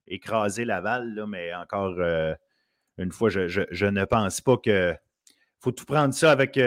écraser 0.08 0.66
Laval, 0.66 1.26
mais 1.28 1.54
encore 1.54 1.96
une 2.98 3.12
fois, 3.12 3.30
je, 3.30 3.86
ne 3.86 4.06
pense 4.06 4.42
pas 4.42 4.58
que 4.58 4.96
faut 5.60 5.72
tout 5.72 5.86
prendre 5.86 6.14
ça 6.14 6.32
avec 6.32 6.60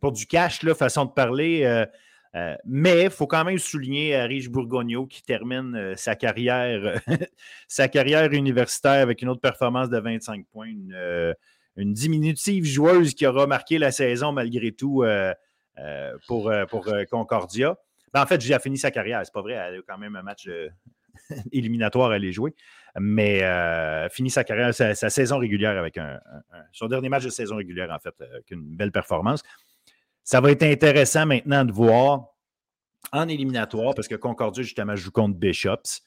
pour 0.00 0.12
du 0.12 0.26
cash, 0.26 0.64
façon 0.74 1.04
de 1.04 1.10
parler. 1.10 1.86
Euh, 2.34 2.54
mais 2.64 3.04
il 3.04 3.10
faut 3.10 3.26
quand 3.26 3.44
même 3.44 3.58
souligner 3.58 4.20
Rich 4.22 4.50
Bourgogneau 4.50 5.06
qui 5.06 5.22
termine 5.22 5.74
euh, 5.74 5.96
sa, 5.96 6.14
carrière, 6.14 7.00
sa 7.68 7.88
carrière 7.88 8.32
universitaire 8.32 9.02
avec 9.02 9.22
une 9.22 9.28
autre 9.28 9.40
performance 9.40 9.88
de 9.88 9.98
25 9.98 10.46
points. 10.46 10.72
Une, 11.76 11.94
diminutive 11.94 12.64
joueuse 12.64 13.14
qui 13.14 13.24
aura 13.24 13.46
marqué 13.46 13.78
la 13.78 13.92
saison 13.92 14.32
malgré 14.32 14.72
tout 14.72 15.04
euh, 15.04 15.32
pour, 16.26 16.52
pour 16.68 16.88
Concordia. 17.08 17.78
Ben, 18.12 18.22
en 18.22 18.26
fait, 18.26 18.40
j'ai 18.40 18.58
fini 18.58 18.76
sa 18.76 18.90
carrière, 18.90 19.20
c'est 19.24 19.32
pas 19.32 19.42
vrai, 19.42 19.52
elle 19.52 19.76
a 19.76 19.82
quand 19.86 19.98
même 19.98 20.16
un 20.16 20.22
match 20.22 20.48
éliminatoire 21.52 22.10
à 22.10 22.14
aller 22.14 22.32
jouer. 22.32 22.52
Mais 22.98 23.40
fini 24.10 24.30
sa 24.30 24.44
carrière, 24.44 24.74
sa, 24.74 24.94
saison 24.94 25.38
régulière 25.38 25.78
avec 25.78 25.98
un, 25.98 26.20
son 26.72 26.86
dernier 26.88 27.08
match 27.08 27.24
de 27.24 27.30
saison 27.30 27.56
régulière, 27.56 27.90
en 27.90 27.98
fait, 27.98 28.14
avec 28.20 28.50
une 28.50 28.62
belle 28.62 28.92
performance. 28.92 29.42
Ça 30.24 30.40
va 30.40 30.50
être 30.50 30.62
intéressant 30.62 31.26
maintenant 31.26 31.64
de 31.64 31.72
voir 31.72 32.26
en 33.12 33.28
éliminatoire, 33.28 33.94
parce 33.94 34.08
que 34.08 34.14
Concordia, 34.14 34.62
justement, 34.62 34.96
joue 34.96 35.10
contre 35.10 35.38
Bishops. 35.38 36.02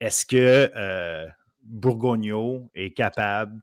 Est-ce 0.00 0.26
que 0.26 0.70
euh, 0.74 1.26
Bourgogneau 1.62 2.70
est 2.74 2.96
capable, 2.96 3.60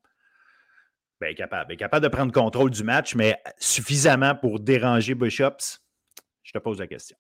ben, 1.20 1.34
capable, 1.34 1.74
est 1.74 1.77
capable 1.77 2.03
de 2.03 2.10
prendre 2.10 2.32
contrôle 2.32 2.72
du 2.72 2.84
match, 2.84 3.15
mais 3.15 3.42
suffisamment 3.58 4.36
pour 4.36 4.60
déranger 4.60 5.15
Bishops? 5.15 5.82
Je 6.44 6.51
te 6.51 6.58
pose 6.60 6.80
la 6.80 6.88
question. 6.88 7.18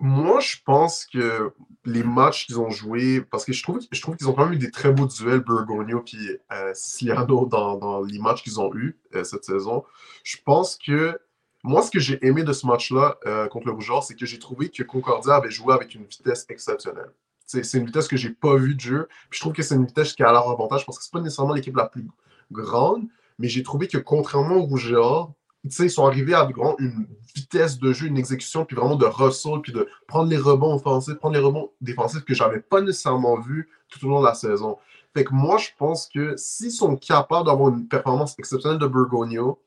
Moi, 0.00 0.38
je 0.38 0.56
pense 0.64 1.06
que 1.06 1.52
les 1.84 2.04
matchs 2.04 2.46
qu'ils 2.46 2.60
ont 2.60 2.70
joués, 2.70 3.20
parce 3.20 3.44
que 3.44 3.52
je 3.52 3.62
trouve, 3.62 3.80
je 3.90 4.00
trouve 4.00 4.16
qu'ils 4.16 4.28
ont 4.28 4.32
quand 4.32 4.44
même 4.44 4.54
eu 4.54 4.58
des 4.58 4.70
très 4.70 4.92
beaux 4.92 5.06
duels, 5.06 5.40
Burgonio 5.40 6.04
et 6.12 6.40
euh, 6.52 7.24
dans, 7.24 8.02
les 8.02 8.18
matchs 8.20 8.42
qu'ils 8.44 8.60
ont 8.60 8.72
eus 8.74 8.96
euh, 9.14 9.24
cette 9.24 9.44
saison. 9.44 9.84
Je 10.22 10.36
pense 10.44 10.76
que 10.76 11.18
moi, 11.64 11.82
ce 11.82 11.90
que 11.90 11.98
j'ai 11.98 12.24
aimé 12.24 12.44
de 12.44 12.52
ce 12.52 12.66
match-là 12.66 13.18
euh, 13.26 13.48
contre 13.48 13.66
le 13.66 13.72
Rougeur, 13.72 14.04
c'est 14.04 14.14
que 14.14 14.24
j'ai 14.24 14.38
trouvé 14.38 14.70
que 14.70 14.84
Concordia 14.84 15.34
avait 15.34 15.50
joué 15.50 15.74
avec 15.74 15.94
une 15.94 16.04
vitesse 16.04 16.46
exceptionnelle. 16.48 17.10
C'est 17.44 17.78
une 17.78 17.86
vitesse 17.86 18.08
que 18.08 18.16
j'ai 18.16 18.30
pas 18.30 18.56
vue 18.56 18.74
de 18.74 18.80
jeu. 18.80 19.08
je 19.30 19.40
trouve 19.40 19.54
que 19.54 19.62
c'est 19.62 19.74
une 19.74 19.86
vitesse 19.86 20.12
qui 20.12 20.22
a 20.22 20.30
leur 20.30 20.50
avantage 20.50 20.84
parce 20.84 20.98
que 20.98 21.04
c'est 21.04 21.12
pas 21.12 21.20
nécessairement 21.20 21.54
l'équipe 21.54 21.74
la 21.74 21.86
plus 21.86 22.06
grande, 22.52 23.08
mais 23.38 23.48
j'ai 23.48 23.62
trouvé 23.62 23.88
que 23.88 23.98
contrairement 23.98 24.56
au 24.56 24.64
Rougeur, 24.64 25.32
ils 25.64 25.90
sont 25.90 26.06
arrivés 26.06 26.34
à 26.34 26.48
une 26.78 27.06
vitesse 27.34 27.78
de 27.78 27.92
jeu, 27.92 28.06
une 28.06 28.18
exécution, 28.18 28.64
puis 28.64 28.76
vraiment 28.76 28.96
de 28.96 29.06
ressort, 29.06 29.62
puis 29.62 29.72
de 29.72 29.88
prendre 30.06 30.30
les 30.30 30.36
rebonds 30.36 30.74
offensifs, 30.74 31.16
prendre 31.16 31.34
les 31.34 31.40
rebonds 31.40 31.70
défensifs 31.80 32.24
que 32.24 32.34
j'avais 32.34 32.60
pas 32.60 32.80
nécessairement 32.80 33.38
vu 33.38 33.68
tout 33.88 34.04
au 34.06 34.08
long 34.08 34.20
de 34.20 34.26
la 34.26 34.34
saison. 34.34 34.78
Fait 35.14 35.24
que 35.24 35.32
moi, 35.32 35.58
je 35.58 35.68
pense 35.76 36.08
que 36.08 36.36
s'ils 36.36 36.70
sont 36.70 36.96
capables 36.96 37.46
d'avoir 37.46 37.70
une 37.70 37.88
performance 37.88 38.38
exceptionnelle 38.38 38.78
de 38.78 38.86
Burgonio, 38.86 39.60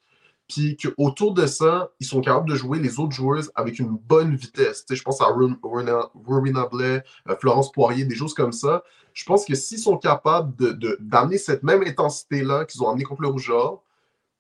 puis 0.48 0.75
qu'autour 0.75 1.33
de 1.33 1.45
ça, 1.45 1.91
ils 2.00 2.05
sont 2.05 2.19
capables 2.19 2.50
de 2.50 2.55
jouer 2.55 2.79
les 2.79 3.00
autres 3.00 3.13
joueuses 3.13 3.51
avec 3.55 3.79
une 3.79 3.89
bonne 3.89 4.36
vitesse. 4.36 4.86
je 4.89 5.01
pense 5.01 5.21
à 5.21 5.25
Rowena 5.25 6.65
Blais, 6.71 7.03
euh, 7.29 7.36
Florence 7.39 7.71
Poirier, 7.71 8.03
des 8.03 8.15
choses 8.15 8.33
comme 8.33 8.51
ça. 8.51 8.83
Je 9.13 9.24
pense 9.24 9.45
que 9.45 9.55
s'ils 9.55 9.79
sont 9.79 9.98
capables 9.98 10.53
d'amener 11.00 11.36
de, 11.36 11.41
cette 11.41 11.63
même 11.63 11.83
intensité-là 11.83 12.65
qu'ils 12.65 12.83
ont 12.83 12.89
amené 12.89 13.03
contre 13.03 13.21
le 13.21 13.29
Rougeur, 13.29 13.81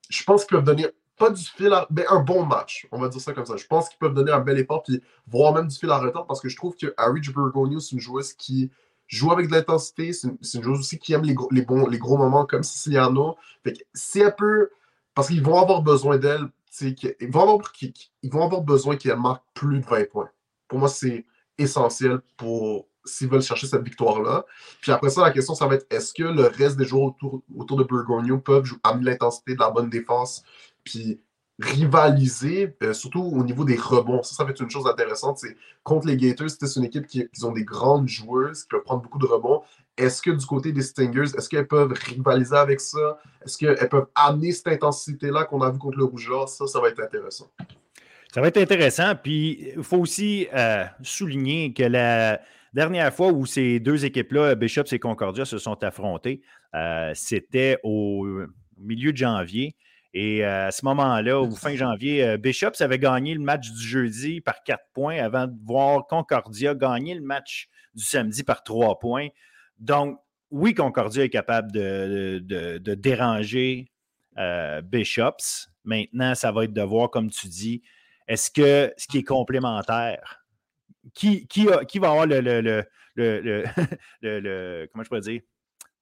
je 0.09 0.23
pense 0.23 0.43
qu'ils 0.43 0.57
peuvent 0.57 0.65
donner 0.65 0.87
pas 1.21 1.29
du 1.29 1.43
fil 1.43 1.71
à. 1.73 1.87
Ben, 1.89 2.05
un 2.09 2.19
bon 2.19 2.45
match, 2.45 2.87
on 2.91 2.99
va 2.99 3.07
dire 3.07 3.21
ça 3.21 3.33
comme 3.33 3.45
ça. 3.45 3.55
Je 3.55 3.67
pense 3.67 3.89
qu'ils 3.89 3.97
peuvent 3.97 4.13
donner 4.13 4.31
un 4.31 4.39
bel 4.39 4.57
effort, 4.59 4.83
puis 4.83 5.01
voir 5.27 5.53
même 5.53 5.67
du 5.67 5.77
fil 5.77 5.89
à 5.89 5.97
retard, 5.97 6.25
parce 6.27 6.41
que 6.41 6.49
je 6.49 6.55
trouve 6.55 6.75
que 6.75 6.93
Harry 6.97 7.21
Burgonio, 7.21 7.79
c'est 7.79 7.93
une 7.93 8.01
joueuse 8.01 8.33
qui 8.33 8.71
joue 9.07 9.31
avec 9.31 9.47
de 9.47 9.53
l'intensité. 9.53 10.13
C'est 10.13 10.27
une, 10.27 10.63
joueuse 10.63 10.79
aussi 10.79 10.97
qui 10.99 11.13
aime 11.13 11.23
les, 11.23 11.35
les, 11.51 11.61
bons, 11.61 11.87
les 11.87 11.99
gros 11.99 12.17
moments 12.17 12.45
comme 12.45 12.63
Siciliano. 12.63 13.37
Fait 13.63 13.73
que 13.73 13.79
si 13.93 14.19
elle 14.19 14.35
peut 14.35 14.69
parce 15.13 15.27
qu'ils 15.27 15.43
vont 15.43 15.59
avoir 15.59 15.81
besoin 15.81 16.17
d'elle. 16.17 16.47
Ils, 16.79 16.95
vont 17.29 17.41
avoir, 17.41 17.59
vont 18.23 18.45
avoir 18.45 18.61
besoin 18.61 18.95
qu'elle 18.95 19.19
marque 19.19 19.43
plus 19.53 19.79
de 19.79 19.85
20 19.85 20.09
points. 20.09 20.29
Pour 20.69 20.79
moi, 20.79 20.87
c'est 20.87 21.25
essentiel 21.57 22.21
pour 22.37 22.87
s'ils 23.03 23.27
veulent 23.27 23.41
chercher 23.41 23.67
cette 23.67 23.83
victoire-là. 23.83 24.45
Puis 24.79 24.91
après 24.91 25.09
ça, 25.09 25.21
la 25.21 25.31
question, 25.31 25.53
ça 25.53 25.67
va 25.67 25.75
être 25.75 25.85
est-ce 25.89 26.13
que 26.13 26.23
le 26.23 26.43
reste 26.47 26.77
des 26.77 26.85
joueurs 26.85 27.07
autour, 27.07 27.41
autour 27.57 27.77
de 27.77 27.83
Burgonio 27.83 28.37
peuvent 28.37 28.71
amener 28.83 29.11
l'intensité 29.11 29.55
de 29.55 29.59
la 29.59 29.69
bonne 29.69 29.89
défense, 29.89 30.43
puis 30.83 31.21
rivaliser, 31.61 32.75
euh, 32.83 32.93
surtout 32.93 33.21
au 33.21 33.43
niveau 33.43 33.63
des 33.63 33.75
rebonds. 33.75 34.23
Ça, 34.23 34.35
ça 34.35 34.43
va 34.43 34.51
être 34.51 34.61
une 34.61 34.69
chose 34.69 34.87
intéressante. 34.87 35.37
C'est 35.37 35.55
contre 35.83 36.07
les 36.07 36.17
Gators, 36.17 36.49
c'est 36.49 36.75
une 36.79 36.85
équipe 36.85 37.05
qui, 37.05 37.27
ont 37.43 37.51
des 37.51 37.63
grandes 37.63 38.07
joueuses 38.07 38.63
qui 38.63 38.69
peuvent 38.69 38.83
prendre 38.83 39.01
beaucoup 39.01 39.19
de 39.19 39.25
rebonds. 39.25 39.61
Est-ce 39.97 40.21
que 40.21 40.31
du 40.31 40.45
côté 40.45 40.71
des 40.71 40.81
Stingers, 40.81 41.35
est-ce 41.37 41.49
qu'elles 41.49 41.67
peuvent 41.67 41.93
rivaliser 41.93 42.55
avec 42.55 42.79
ça? 42.79 43.19
Est-ce 43.45 43.57
qu'elles 43.57 43.89
peuvent 43.89 44.07
amener 44.15 44.51
cette 44.51 44.67
intensité-là 44.67 45.45
qu'on 45.45 45.61
a 45.61 45.69
vu 45.69 45.77
contre 45.77 45.97
le 45.97 46.05
Rougeur? 46.05 46.49
Ça, 46.49 46.65
ça 46.65 46.79
va 46.79 46.89
être 46.89 47.01
intéressant. 47.01 47.51
Ça 48.33 48.41
va 48.41 48.47
être 48.47 48.57
intéressant. 48.57 49.13
Puis, 49.21 49.71
il 49.75 49.83
faut 49.83 49.97
aussi 49.97 50.47
euh, 50.53 50.85
souligner 51.03 51.73
que 51.73 51.83
la 51.83 52.39
dernière 52.73 53.13
fois 53.13 53.27
où 53.27 53.45
ces 53.45 53.79
deux 53.79 54.05
équipes-là, 54.05 54.55
Bishops 54.55 54.93
et 54.93 54.99
Concordia, 54.99 55.45
se 55.45 55.57
sont 55.57 55.83
affrontées, 55.83 56.41
euh, 56.73 57.11
c'était 57.13 57.77
au 57.83 58.25
milieu 58.77 59.11
de 59.11 59.17
janvier. 59.17 59.75
Et 60.13 60.43
euh, 60.43 60.67
à 60.67 60.71
ce 60.71 60.83
moment-là, 60.85 61.39
au 61.39 61.51
fin 61.51 61.75
janvier, 61.75 62.23
euh, 62.23 62.37
Bishops 62.37 62.81
avait 62.81 62.99
gagné 62.99 63.33
le 63.33 63.39
match 63.39 63.71
du 63.71 63.81
jeudi 63.81 64.41
par 64.41 64.61
quatre 64.63 64.85
points 64.93 65.17
avant 65.17 65.47
de 65.47 65.55
voir 65.65 66.05
Concordia 66.07 66.75
gagner 66.75 67.15
le 67.15 67.21
match 67.21 67.69
du 67.95 68.03
samedi 68.03 68.43
par 68.43 68.63
trois 68.63 68.99
points. 68.99 69.29
Donc, 69.79 70.19
oui, 70.49 70.73
Concordia 70.73 71.23
est 71.23 71.29
capable 71.29 71.71
de, 71.71 72.77
déranger 72.95 73.89
euh, 74.37 74.81
Bishops. 74.81 75.69
Maintenant, 75.85 76.35
ça 76.35 76.51
va 76.51 76.65
être 76.65 76.73
de 76.73 76.81
voir, 76.81 77.09
comme 77.09 77.29
tu 77.29 77.47
dis, 77.47 77.81
est-ce 78.27 78.51
que 78.51 78.93
ce 78.97 79.07
qui 79.07 79.19
est 79.19 79.23
complémentaire, 79.23 80.43
qui, 81.13 81.47
qui, 81.47 81.67
qui 81.87 81.99
va 81.99 82.09
avoir 82.09 82.27
le, 82.27 82.41
le, 82.41 82.85
le, 83.15 84.87
comment 84.91 85.03
je 85.03 85.07
pourrais 85.07 85.21
dire, 85.21 85.41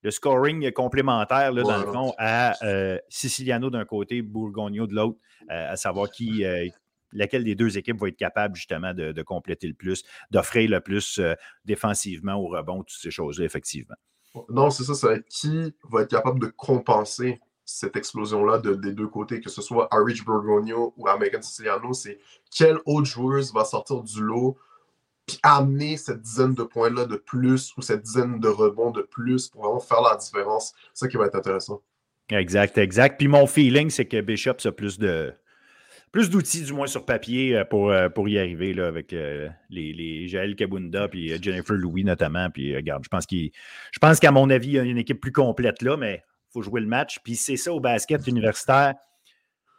le 0.02 0.12
scoring 0.12 0.72
complémentaire, 0.72 1.52
là, 1.52 1.64
dans 1.64 1.78
le 1.78 1.92
fond, 1.92 2.14
à 2.18 2.54
euh, 2.64 2.98
Siciliano 3.10 3.70
d'un 3.70 3.86
côté, 3.86 4.22
Bourgogno 4.22 4.88
de 4.88 4.96
l'autre, 4.96 5.20
euh, 5.52 5.72
à 5.72 5.76
savoir 5.76 6.10
qui, 6.10 6.46
euh, 6.46 6.68
laquelle 7.12 7.44
des 7.44 7.56
deux 7.56 7.78
équipes 7.78 8.00
va 8.00 8.08
être 8.08 8.18
capable 8.18 8.56
justement 8.56 8.94
de, 8.94 9.22
compléter 9.24 9.68
le 9.68 9.74
plus, 9.74 10.04
d'offrir 10.32 10.70
le 10.70 10.80
plus 10.80 11.20
défensivement 11.66 12.36
au 12.36 12.48
rebond, 12.48 12.84
toutes 12.84 13.02
ces 13.02 13.12
choses-là, 13.12 13.46
effectivement. 13.46 13.96
Non, 14.50 14.70
c'est 14.70 14.84
ça, 14.84 15.14
être 15.14 15.28
qui 15.28 15.74
va 15.90 16.04
être 16.04 16.12
capable 16.12 16.40
de 16.40 16.48
compenser 16.48 17.42
cette 17.66 17.96
explosion-là 17.96 18.60
des 18.60 18.94
deux 18.94 19.08
côtés, 19.08 19.42
que 19.42 19.50
ce 19.50 19.62
soit 19.62 19.88
à 19.92 19.98
Rich 20.04 20.24
Bourgogno 20.24 20.94
ou 20.98 21.08
à 21.08 21.18
Megan 21.18 21.42
Siciliano, 21.42 21.94
c'est 21.94 22.20
quelle 22.52 22.80
autre 22.86 23.06
joueuse 23.06 23.54
va 23.54 23.64
sortir 23.66 24.02
du 24.02 24.22
lot 24.22 24.58
puis 25.30 25.40
amener 25.44 25.98
cette 25.98 26.22
dizaine 26.22 26.54
de 26.54 26.64
points-là 26.64 27.06
de 27.06 27.16
plus 27.16 27.74
ou 27.78 27.82
cette 27.82 28.02
dizaine 28.02 28.40
de 28.40 28.48
rebonds 28.48 28.92
de 28.92 29.02
plus 29.02 29.48
pour 29.48 29.64
vraiment 29.64 29.80
faire 29.80 30.02
la 30.02 30.18
différence. 30.18 30.74
C'est 30.94 31.06
ça 31.06 31.08
qui 31.08 31.18
va 31.18 31.28
être 31.28 31.36
intéressant. 31.36 31.82
Exact, 32.30 32.78
exact. 32.78 33.18
Puis 33.18 33.28
mon 33.28 33.48
feeling, 33.48 33.90
c'est 33.90 34.06
que 34.06 34.22
Bishop 34.22 34.56
a 34.66 34.72
plus 34.72 34.98
de 34.98 35.34
plus 36.12 36.32
d'outils, 36.32 36.64
du 36.64 36.74
moins 36.74 36.88
sur 36.88 37.06
papier, 37.06 37.56
euh, 37.56 37.64
pour, 37.64 37.92
euh, 37.92 38.10
pour 38.10 38.28
y 38.28 38.40
arriver 38.40 38.74
là, 38.74 38.88
avec 38.88 39.14
euh, 39.14 39.48
les, 39.70 39.94
les 39.94 40.28
Jaël 40.28 40.56
Kabunda 40.56 41.08
puis 41.08 41.32
Jennifer 41.42 41.76
Louis 41.76 42.04
notamment. 42.04 42.50
Puis 42.50 42.76
regarde, 42.76 43.04
je 43.04 43.10
pense 43.10 43.28
qu'il 43.28 43.52
je 43.92 44.00
pense 44.00 44.20
qu'à 44.20 44.32
mon 44.32 44.50
avis, 44.50 44.70
il 44.70 44.74
y 44.74 44.80
a 44.80 44.84
une 44.84 44.98
équipe 44.98 45.22
plus 45.22 45.32
complète 45.32 45.84
là, 45.84 45.98
mais 45.98 46.24
il 46.26 46.54
faut 46.54 46.62
jouer 46.64 46.82
le 46.82 46.88
match. 46.88 47.20
Puis 47.24 47.36
c'est 47.36 47.58
ça 47.58 47.72
au 47.72 47.80
basket 47.80 48.26
universitaire. 48.26 48.96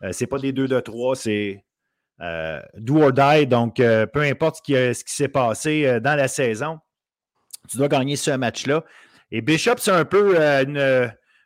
Ce 0.02 0.12
c'est 0.12 0.26
pas 0.28 0.38
des 0.38 0.52
2 0.52 0.69
de 0.69 0.80
3, 0.80 1.16
c'est 1.16 1.64
do 2.77 3.03
or 3.03 3.12
die. 3.12 3.47
Donc, 3.47 3.77
peu 3.77 4.21
importe 4.21 4.57
ce 4.57 4.62
qui, 4.62 5.05
qui 5.05 5.15
s'est 5.15 5.29
passé 5.29 6.00
dans 6.00 6.17
la 6.17 6.29
saison, 6.29 6.79
tu 7.69 7.77
dois 7.77 7.89
gagner 7.89 8.17
ce 8.17 8.31
match-là. 8.33 8.85
Et 9.31 9.41
Bishop, 9.43 9.77
c'est 9.79 9.93
un 9.93 10.05
peu 10.05 10.37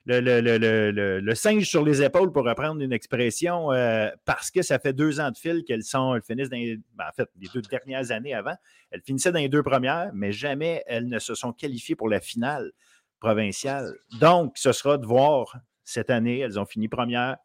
le, 0.06 1.34
singe 1.34 1.64
sur 1.64 1.84
les 1.84 2.02
épaules, 2.02 2.32
pour 2.32 2.44
reprendre 2.44 2.80
une 2.80 2.92
expression, 2.92 3.72
euh, 3.72 4.10
parce 4.24 4.50
que 4.50 4.62
ça 4.62 4.78
fait 4.78 4.92
deux 4.92 5.20
ans 5.20 5.30
de 5.30 5.36
fil 5.36 5.64
qu'elles 5.64 5.84
sont, 5.84 6.14
elles 6.14 6.22
finissent 6.22 6.50
dans 6.50 6.56
les, 6.56 6.78
ben, 6.94 7.04
en 7.08 7.12
fait, 7.12 7.28
les 7.40 7.48
deux 7.52 7.62
dernières 7.62 8.10
années 8.10 8.34
avant, 8.34 8.56
elles 8.90 9.02
finissaient 9.02 9.32
dans 9.32 9.38
les 9.38 9.48
deux 9.48 9.62
premières, 9.62 10.10
mais 10.14 10.32
jamais 10.32 10.82
elles 10.86 11.08
ne 11.08 11.18
se 11.18 11.34
sont 11.34 11.52
qualifiées 11.52 11.96
pour 11.96 12.08
la 12.08 12.20
finale 12.20 12.72
provinciale. 13.20 13.94
Donc, 14.20 14.56
ce 14.56 14.72
sera 14.72 14.98
de 14.98 15.06
voir 15.06 15.56
cette 15.84 16.10
année, 16.10 16.40
elles 16.40 16.58
ont 16.58 16.66
fini 16.66 16.88
première. 16.88 17.36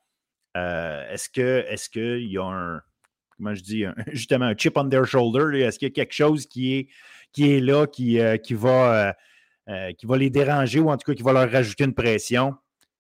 Euh, 0.58 1.10
est-ce 1.12 1.30
que 1.30 1.64
est-ce 1.68 1.90
qu'il 1.90 2.32
y 2.32 2.38
a 2.38 2.44
un 2.44 2.82
comment 3.40 3.56
je 3.56 3.64
dis 3.64 3.86
justement 4.12 4.46
un 4.46 4.56
chip 4.56 4.78
on 4.78 4.88
their 4.88 5.06
shoulder? 5.06 5.60
Est-ce 5.62 5.80
qu'il 5.80 5.88
y 5.88 5.92
a 5.92 5.94
quelque 5.94 6.14
chose 6.14 6.46
qui 6.46 6.76
est, 6.76 6.88
qui 7.32 7.52
est 7.52 7.60
là, 7.60 7.88
qui, 7.88 8.20
euh, 8.20 8.38
qui 8.38 8.54
va 8.54 9.16
euh, 9.70 9.94
qui 9.94 10.08
va 10.08 10.18
les 10.18 10.32
déranger 10.32 10.80
ou 10.80 10.90
en 10.90 10.98
tout 10.98 11.12
cas 11.12 11.16
qui 11.16 11.22
va 11.22 11.32
leur 11.32 11.52
rajouter 11.52 11.84
une 11.84 11.94
pression? 11.94 12.56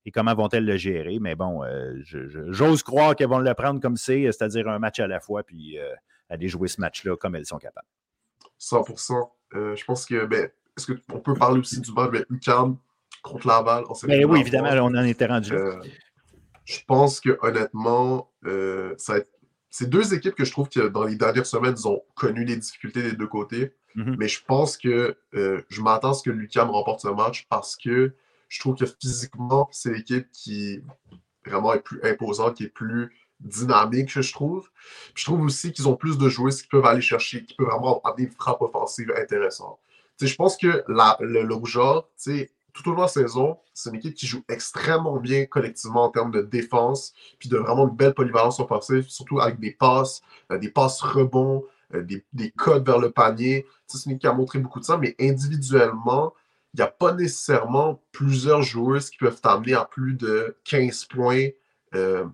Et 0.05 0.11
comment 0.11 0.35
vont-elles 0.35 0.65
le 0.65 0.77
gérer? 0.77 1.17
Mais 1.19 1.33
bon, 1.33 1.63
euh, 1.63 1.95
j'ose 2.03 2.83
croire 2.83 3.15
qu'elles 3.15 3.27
vont 3.27 3.39
le 3.39 3.53
prendre 3.55 3.81
comme 3.81 3.97
c'est, 3.97 4.23
c'est-à-dire 4.25 4.67
un 4.67 4.77
match 4.77 4.99
à 4.99 5.07
la 5.07 5.19
fois, 5.19 5.41
puis 5.43 5.79
euh, 5.79 5.91
aller 6.29 6.47
jouer 6.47 6.67
ce 6.67 6.79
match-là 6.79 7.17
comme 7.17 7.35
elles 7.35 7.47
sont 7.47 7.57
capables. 7.57 7.87
100% 8.59 9.29
Je 9.53 9.83
pense 9.83 10.05
que, 10.05 10.25
ben, 10.25 10.49
est-ce 10.77 10.93
qu'on 10.93 11.19
peut 11.19 11.33
parler 11.33 11.59
aussi 11.59 11.81
du 11.81 11.91
match 11.91 12.23
UCAM 12.29 12.77
contre 13.23 13.47
Laval? 13.47 13.85
Ben 14.03 14.25
oui, 14.25 14.39
évidemment, 14.39 14.69
on 14.85 14.95
en 14.95 15.05
était 15.05 15.25
rendu 15.25 15.51
là. 15.51 15.79
je 16.65 16.79
pense 16.87 17.19
que 17.19 17.37
honnêtement, 17.41 18.31
ça 18.97 19.15
c'est 19.69 19.89
deux 19.89 20.13
équipes 20.13 20.35
que 20.35 20.45
je 20.45 20.51
trouve 20.51 20.69
que 20.69 20.87
dans 20.87 21.03
les 21.03 21.15
dernières 21.15 21.45
semaines, 21.45 21.75
ils 21.77 21.87
ont 21.87 22.01
connu 22.15 22.43
les 22.43 22.57
difficultés 22.57 23.03
des 23.03 23.13
deux 23.13 23.27
côtés. 23.27 23.73
Mhm. 23.95 24.15
Mais 24.17 24.27
je 24.27 24.43
pense 24.43 24.77
que 24.77 25.17
euh, 25.35 25.61
je 25.69 25.81
m'attends 25.81 26.11
à 26.11 26.13
ce 26.13 26.23
que 26.23 26.29
Lucam 26.29 26.69
remporte 26.69 27.01
ce 27.01 27.07
match 27.07 27.47
parce 27.49 27.75
que 27.75 28.13
je 28.47 28.59
trouve 28.59 28.75
que 28.75 28.85
physiquement, 28.85 29.69
c'est 29.71 29.91
l'équipe 29.91 30.27
qui 30.31 30.81
vraiment 31.45 31.73
est 31.73 31.81
plus 31.81 31.99
imposante, 32.03 32.55
qui 32.55 32.65
est 32.65 32.69
plus 32.69 33.11
dynamique, 33.39 34.09
je 34.11 34.33
trouve. 34.33 34.69
je 35.15 35.23
trouve 35.23 35.41
aussi 35.41 35.71
qu'ils 35.71 35.87
ont 35.87 35.95
plus 35.95 36.17
de 36.17 36.27
joueurs 36.27 36.53
qui 36.53 36.67
peuvent 36.67 36.85
aller 36.85 37.01
chercher, 37.01 37.45
qui 37.45 37.55
peuvent 37.55 37.67
vraiment 37.67 38.01
amener 38.03 38.23
une 38.23 38.33
frappe 38.33 38.61
offensive 38.61 39.13
intéressante. 39.15 39.79
je 40.21 40.35
pense 40.35 40.57
que 40.57 40.83
la, 40.89 41.15
le, 41.21 41.43
le 41.43 41.53
rougeur, 41.53 42.09
tout 42.73 42.87
au 42.87 42.91
long 42.91 42.97
de 42.97 43.01
la 43.01 43.07
saison, 43.07 43.57
c'est 43.73 43.89
une 43.89 43.95
équipe 43.95 44.13
qui 44.13 44.27
joue 44.27 44.43
extrêmement 44.49 45.17
bien 45.17 45.45
collectivement 45.45 46.03
en 46.03 46.09
termes 46.09 46.31
de 46.31 46.41
défense, 46.41 47.13
puis 47.39 47.49
de 47.49 47.57
vraiment 47.57 47.87
une 47.87 47.95
belle 47.95 48.13
polyvalence 48.13 48.59
offensive, 48.59 49.07
surtout 49.07 49.39
avec 49.39 49.59
des 49.59 49.71
passes, 49.71 50.21
euh, 50.51 50.57
des 50.57 50.69
passes 50.69 51.01
rebonds, 51.01 51.63
euh, 51.93 52.05
des, 52.33 52.51
codes 52.51 52.85
vers 52.85 52.99
le 52.99 53.11
panier. 53.11 53.65
C'est 53.87 54.05
une 54.05 54.11
équipe 54.11 54.21
qui 54.21 54.27
a 54.27 54.33
montré 54.33 54.59
beaucoup 54.59 54.79
de 54.79 54.85
ça, 54.85 54.97
mais 54.97 55.15
individuellement, 55.19 56.33
il 56.73 56.77
n'y 56.77 56.83
a 56.83 56.87
pas 56.87 57.13
nécessairement 57.13 58.01
plusieurs 58.11 58.61
joueurs 58.61 59.01
qui 59.01 59.17
peuvent 59.17 59.41
t'amener 59.41 59.73
à 59.73 59.85
plus 59.85 60.13
de 60.13 60.55
15 60.65 61.05
points 61.05 61.47
euh, 61.95 62.25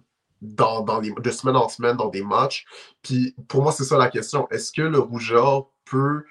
dans, 0.42 0.84
de 0.84 1.32
semaine 1.32 1.56
en 1.56 1.70
semaine 1.70 1.96
dans 1.96 2.10
des 2.10 2.22
matchs. 2.22 2.66
Puis 3.02 3.34
pour 3.48 3.64
moi, 3.64 3.72
c'est 3.72 3.86
ça 3.86 3.98
la 3.98 4.10
question. 4.10 4.48
Est-ce 4.50 4.74
que 4.74 4.82
le 4.82 5.00
rougeur 5.00 5.70
peut. 5.86 6.26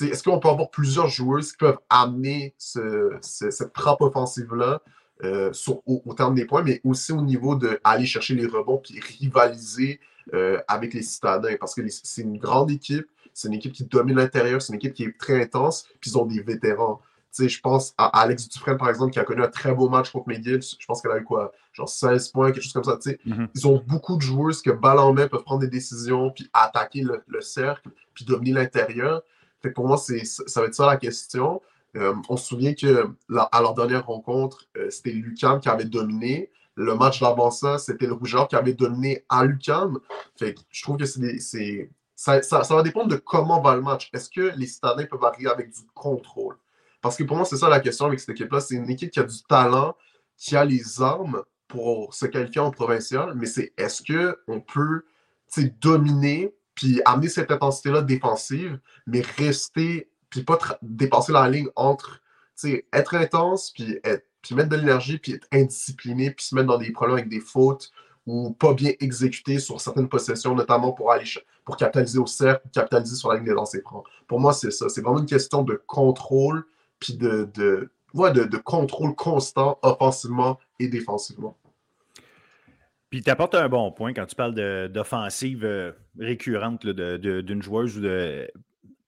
Est-ce 0.00 0.22
qu'on 0.22 0.38
peut 0.38 0.48
avoir 0.48 0.70
plusieurs 0.70 1.08
joueurs 1.08 1.40
qui 1.40 1.56
peuvent 1.58 1.78
amener 1.88 2.54
cette 2.58 3.72
trappe 3.72 4.00
offensive-là 4.00 4.82
euh, 5.22 5.52
au, 5.84 6.14
terme 6.14 6.34
des 6.34 6.46
points, 6.46 6.62
mais 6.62 6.80
aussi 6.84 7.12
au 7.12 7.20
niveau 7.20 7.54
d'aller 7.54 8.06
chercher 8.06 8.34
les 8.34 8.46
rebonds 8.46 8.78
puis 8.78 8.98
rivaliser 9.00 10.00
euh, 10.32 10.60
avec 10.68 10.94
les 10.94 11.02
citadins? 11.02 11.56
Parce 11.58 11.74
que 11.74 11.82
c'est 11.88 12.22
une 12.22 12.38
grande 12.38 12.70
équipe, 12.70 13.06
c'est 13.34 13.48
une 13.48 13.54
équipe 13.54 13.72
qui 13.72 13.84
domine 13.84 14.16
l'intérieur, 14.16 14.62
c'est 14.62 14.72
une 14.72 14.78
équipe 14.78 14.94
qui 14.94 15.04
est 15.04 15.18
très 15.18 15.42
intense, 15.42 15.86
puis 16.00 16.10
ils 16.10 16.18
ont 16.18 16.26
des 16.26 16.40
vétérans. 16.40 17.00
je 17.38 17.60
pense 17.60 17.94
à 17.98 18.06
Alex 18.20 18.48
Dufresne, 18.48 18.78
par 18.78 18.88
exemple, 18.88 19.12
qui 19.12 19.18
a 19.18 19.24
connu 19.24 19.42
un 19.42 19.48
très 19.48 19.74
beau 19.74 19.88
match 19.88 20.10
contre 20.10 20.28
McGill. 20.28 20.62
Je 20.62 20.86
pense 20.86 21.02
qu'elle 21.02 21.12
a 21.12 21.18
eu 21.18 21.24
quoi, 21.24 21.52
genre 21.72 21.88
16 21.88 22.28
points, 22.28 22.52
quelque 22.52 22.62
chose 22.62 22.72
comme 22.72 22.84
ça. 22.84 22.96
Mm-hmm. 22.96 23.48
Ils 23.54 23.66
ont 23.66 23.82
beaucoup 23.86 24.16
de 24.16 24.22
joueurs 24.22 24.52
qui, 24.52 24.70
balle 24.70 24.98
en 24.98 25.12
main, 25.12 25.28
peuvent 25.28 25.42
prendre 25.42 25.60
des 25.60 25.68
décisions, 25.68 26.30
puis 26.30 26.48
attaquer 26.52 27.02
le, 27.02 27.40
cercle, 27.40 27.90
puis 28.14 28.24
dominer 28.24 28.52
l'intérieur. 28.52 29.22
Fait 29.62 29.70
pour 29.70 29.86
moi, 29.86 29.96
ça 29.96 30.60
va 30.60 30.66
être 30.66 30.74
ça 30.74 30.86
la 30.86 30.96
question. 30.96 31.60
Euh, 31.96 32.14
on 32.28 32.36
se 32.36 32.46
souvient 32.46 32.74
que 32.74 33.08
à 33.52 33.60
leur 33.60 33.74
dernière 33.74 34.06
rencontre, 34.06 34.66
euh, 34.76 34.90
c'était 34.90 35.10
Lucam 35.10 35.60
qui 35.60 35.68
avait 35.68 35.84
dominé 35.84 36.50
le 36.76 36.94
match 36.94 37.20
d'avant 37.20 37.50
ça, 37.50 37.78
c'était 37.78 38.06
le 38.06 38.14
Rougeur 38.14 38.48
qui 38.48 38.56
avait 38.56 38.74
donné 38.74 39.24
à 39.28 39.44
Lucam. 39.44 39.98
Fait 40.36 40.54
je 40.70 40.82
trouve 40.82 40.96
que 40.96 41.04
c'est 41.04 41.90
ça, 42.16 42.42
ça, 42.42 42.74
va 42.74 42.82
dépendre 42.82 43.08
de 43.08 43.16
comment 43.16 43.60
va 43.60 43.74
le 43.74 43.82
match. 43.82 44.10
Est-ce 44.12 44.28
que 44.28 44.52
les 44.56 44.66
citadins 44.66 45.06
peuvent 45.06 45.24
arriver 45.24 45.50
avec 45.50 45.70
du 45.70 45.80
contrôle? 45.94 46.56
Parce 47.00 47.16
que 47.16 47.24
pour 47.24 47.36
moi, 47.36 47.46
c'est 47.46 47.56
ça 47.56 47.68
la 47.68 47.80
question 47.80 48.06
avec 48.06 48.20
cette 48.20 48.30
équipe-là. 48.30 48.60
C'est 48.60 48.74
une 48.74 48.90
équipe 48.90 49.10
qui 49.10 49.20
a 49.20 49.24
du 49.24 49.42
talent, 49.44 49.96
qui 50.36 50.54
a 50.54 50.64
les 50.64 51.00
armes 51.00 51.42
pour 51.66 52.12
se 52.14 52.26
qualifier 52.26 52.60
en 52.60 52.70
provincial, 52.70 53.32
mais 53.36 53.46
c'est 53.46 53.72
est-ce 53.78 54.02
qu'on 54.02 54.60
peut 54.60 55.02
dominer 55.80 56.54
puis 56.80 57.02
amener 57.04 57.28
cette 57.28 57.50
intensité-là 57.50 58.00
défensive, 58.00 58.78
mais 59.06 59.20
rester, 59.36 60.08
puis 60.30 60.42
pas 60.42 60.58
dépasser 60.80 61.30
la 61.30 61.46
ligne 61.46 61.68
entre 61.76 62.22
être 62.92 63.14
intense 63.14 63.70
puis 63.70 64.00
être 64.02 64.24
puis 64.40 64.54
mettre 64.54 64.70
de 64.70 64.76
l'énergie, 64.76 65.18
puis 65.18 65.32
être 65.32 65.46
indiscipliné, 65.52 66.30
puis 66.30 66.46
se 66.46 66.54
mettre 66.54 66.68
dans 66.68 66.78
des 66.78 66.90
problèmes 66.92 67.18
avec 67.18 67.28
des 67.28 67.40
fautes 67.40 67.90
ou 68.24 68.52
pas 68.52 68.72
bien 68.72 68.92
exécuter 68.98 69.58
sur 69.58 69.78
certaines 69.82 70.08
possessions, 70.08 70.54
notamment 70.54 70.92
pour 70.92 71.12
aller 71.12 71.26
pour 71.66 71.76
capitaliser 71.76 72.18
au 72.18 72.26
cercle, 72.26 72.66
capitaliser 72.72 73.16
sur 73.16 73.28
la 73.28 73.36
ligne 73.36 73.44
des 73.44 73.52
lancers 73.52 73.82
francs. 73.82 74.06
Pour 74.26 74.40
moi, 74.40 74.54
c'est 74.54 74.70
ça. 74.70 74.88
C'est 74.88 75.02
vraiment 75.02 75.18
une 75.18 75.26
question 75.26 75.62
de 75.62 75.82
contrôle, 75.86 76.64
puis 76.98 77.18
de, 77.18 77.50
de, 77.52 77.90
de, 78.14 78.56
contrôle 78.56 79.14
constant, 79.14 79.78
offensivement 79.82 80.58
et 80.78 80.88
défensivement. 80.88 81.58
Puis 83.10 83.22
tu 83.22 83.30
apportes 83.30 83.54
un 83.54 83.68
bon 83.68 83.90
point 83.90 84.12
quand 84.12 84.26
tu 84.26 84.36
parles 84.36 84.54
d'offensive 84.88 85.64
euh, 85.64 85.92
récurrente 86.18 86.86
d'une 86.86 87.62
joueuse 87.62 87.98
ou 87.98 88.00
de. 88.00 88.50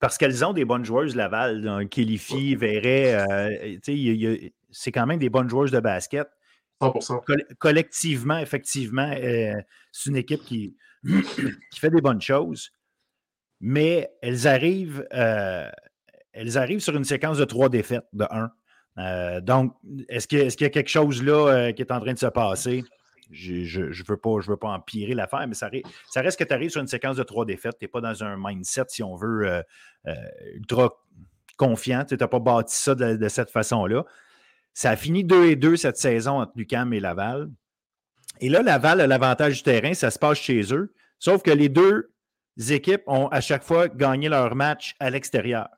Parce 0.00 0.18
qu'elles 0.18 0.44
ont 0.44 0.52
des 0.52 0.64
bonnes 0.64 0.84
joueuses, 0.84 1.14
Laval, 1.14 1.88
Kélifi, 1.88 2.56
Verret, 2.56 3.14
euh, 3.14 4.48
c'est 4.72 4.90
quand 4.90 5.06
même 5.06 5.20
des 5.20 5.30
bonnes 5.30 5.48
joueuses 5.48 5.70
de 5.70 5.78
basket. 5.78 6.28
100%. 6.82 7.54
collectivement, 7.58 8.38
effectivement, 8.38 9.10
euh, 9.16 9.54
c'est 9.92 10.10
une 10.10 10.16
équipe 10.16 10.42
qui, 10.42 10.76
qui 11.04 11.80
fait 11.80 11.90
des 11.90 12.00
bonnes 12.00 12.20
choses, 12.20 12.72
mais 13.60 14.10
elles 14.22 14.48
arrivent, 14.48 15.06
euh, 15.14 15.70
elles 16.32 16.58
arrivent 16.58 16.80
sur 16.80 16.96
une 16.96 17.04
séquence 17.04 17.38
de 17.38 17.44
trois 17.44 17.68
défaites 17.68 18.06
de 18.12 18.26
1. 18.30 18.50
Euh, 18.98 19.40
donc, 19.40 19.74
est-ce 20.08 20.26
qu'il 20.26 20.40
y 20.40 20.64
a 20.64 20.70
quelque 20.70 20.88
chose 20.88 21.22
là 21.22 21.72
qui 21.72 21.82
est 21.82 21.92
en 21.92 22.00
train 22.00 22.14
de 22.14 22.18
se 22.18 22.26
passer? 22.26 22.84
Je 23.32 23.80
ne 23.80 24.04
veux, 24.06 24.16
pas, 24.16 24.38
veux 24.40 24.56
pas 24.56 24.68
empirer 24.68 25.14
l'affaire, 25.14 25.46
mais 25.48 25.54
ça, 25.54 25.68
reste 26.16 26.38
que 26.38 26.44
tu 26.44 26.52
arrives 26.52 26.70
sur 26.70 26.80
une 26.80 26.86
séquence 26.86 27.16
de 27.16 27.22
trois 27.22 27.44
défaites. 27.44 27.78
Tu 27.78 27.84
n'es 27.84 27.88
pas 27.88 28.00
dans 28.00 28.22
un 28.22 28.36
mindset, 28.38 28.84
si 28.88 29.02
on 29.02 29.16
veut, 29.16 29.62
ultra 30.54 31.02
confiant. 31.56 32.04
Tu 32.04 32.16
n'as 32.16 32.28
pas 32.28 32.38
bâti 32.38 32.74
ça 32.74 32.94
de 32.94 33.28
cette 33.28 33.50
façon-là. 33.50 34.04
Ça 34.74 34.90
a 34.90 34.96
fini 34.96 35.24
2 35.24 35.46
et 35.46 35.56
2 35.56 35.76
cette 35.76 35.96
saison 35.96 36.40
entre 36.40 36.52
Lucam 36.56 36.92
et 36.92 37.00
Laval. 37.00 37.50
Et 38.40 38.48
là, 38.48 38.62
Laval 38.62 39.00
a 39.00 39.06
l'avantage 39.06 39.58
du 39.58 39.62
terrain, 39.62 39.94
ça 39.94 40.10
se 40.10 40.18
passe 40.18 40.38
chez 40.38 40.74
eux. 40.74 40.94
Sauf 41.18 41.42
que 41.42 41.50
les 41.50 41.68
deux 41.68 42.10
équipes 42.70 43.02
ont 43.06 43.28
à 43.28 43.40
chaque 43.40 43.62
fois 43.62 43.88
gagné 43.88 44.28
leur 44.28 44.54
match 44.54 44.94
à 44.98 45.10
l'extérieur. 45.10 45.68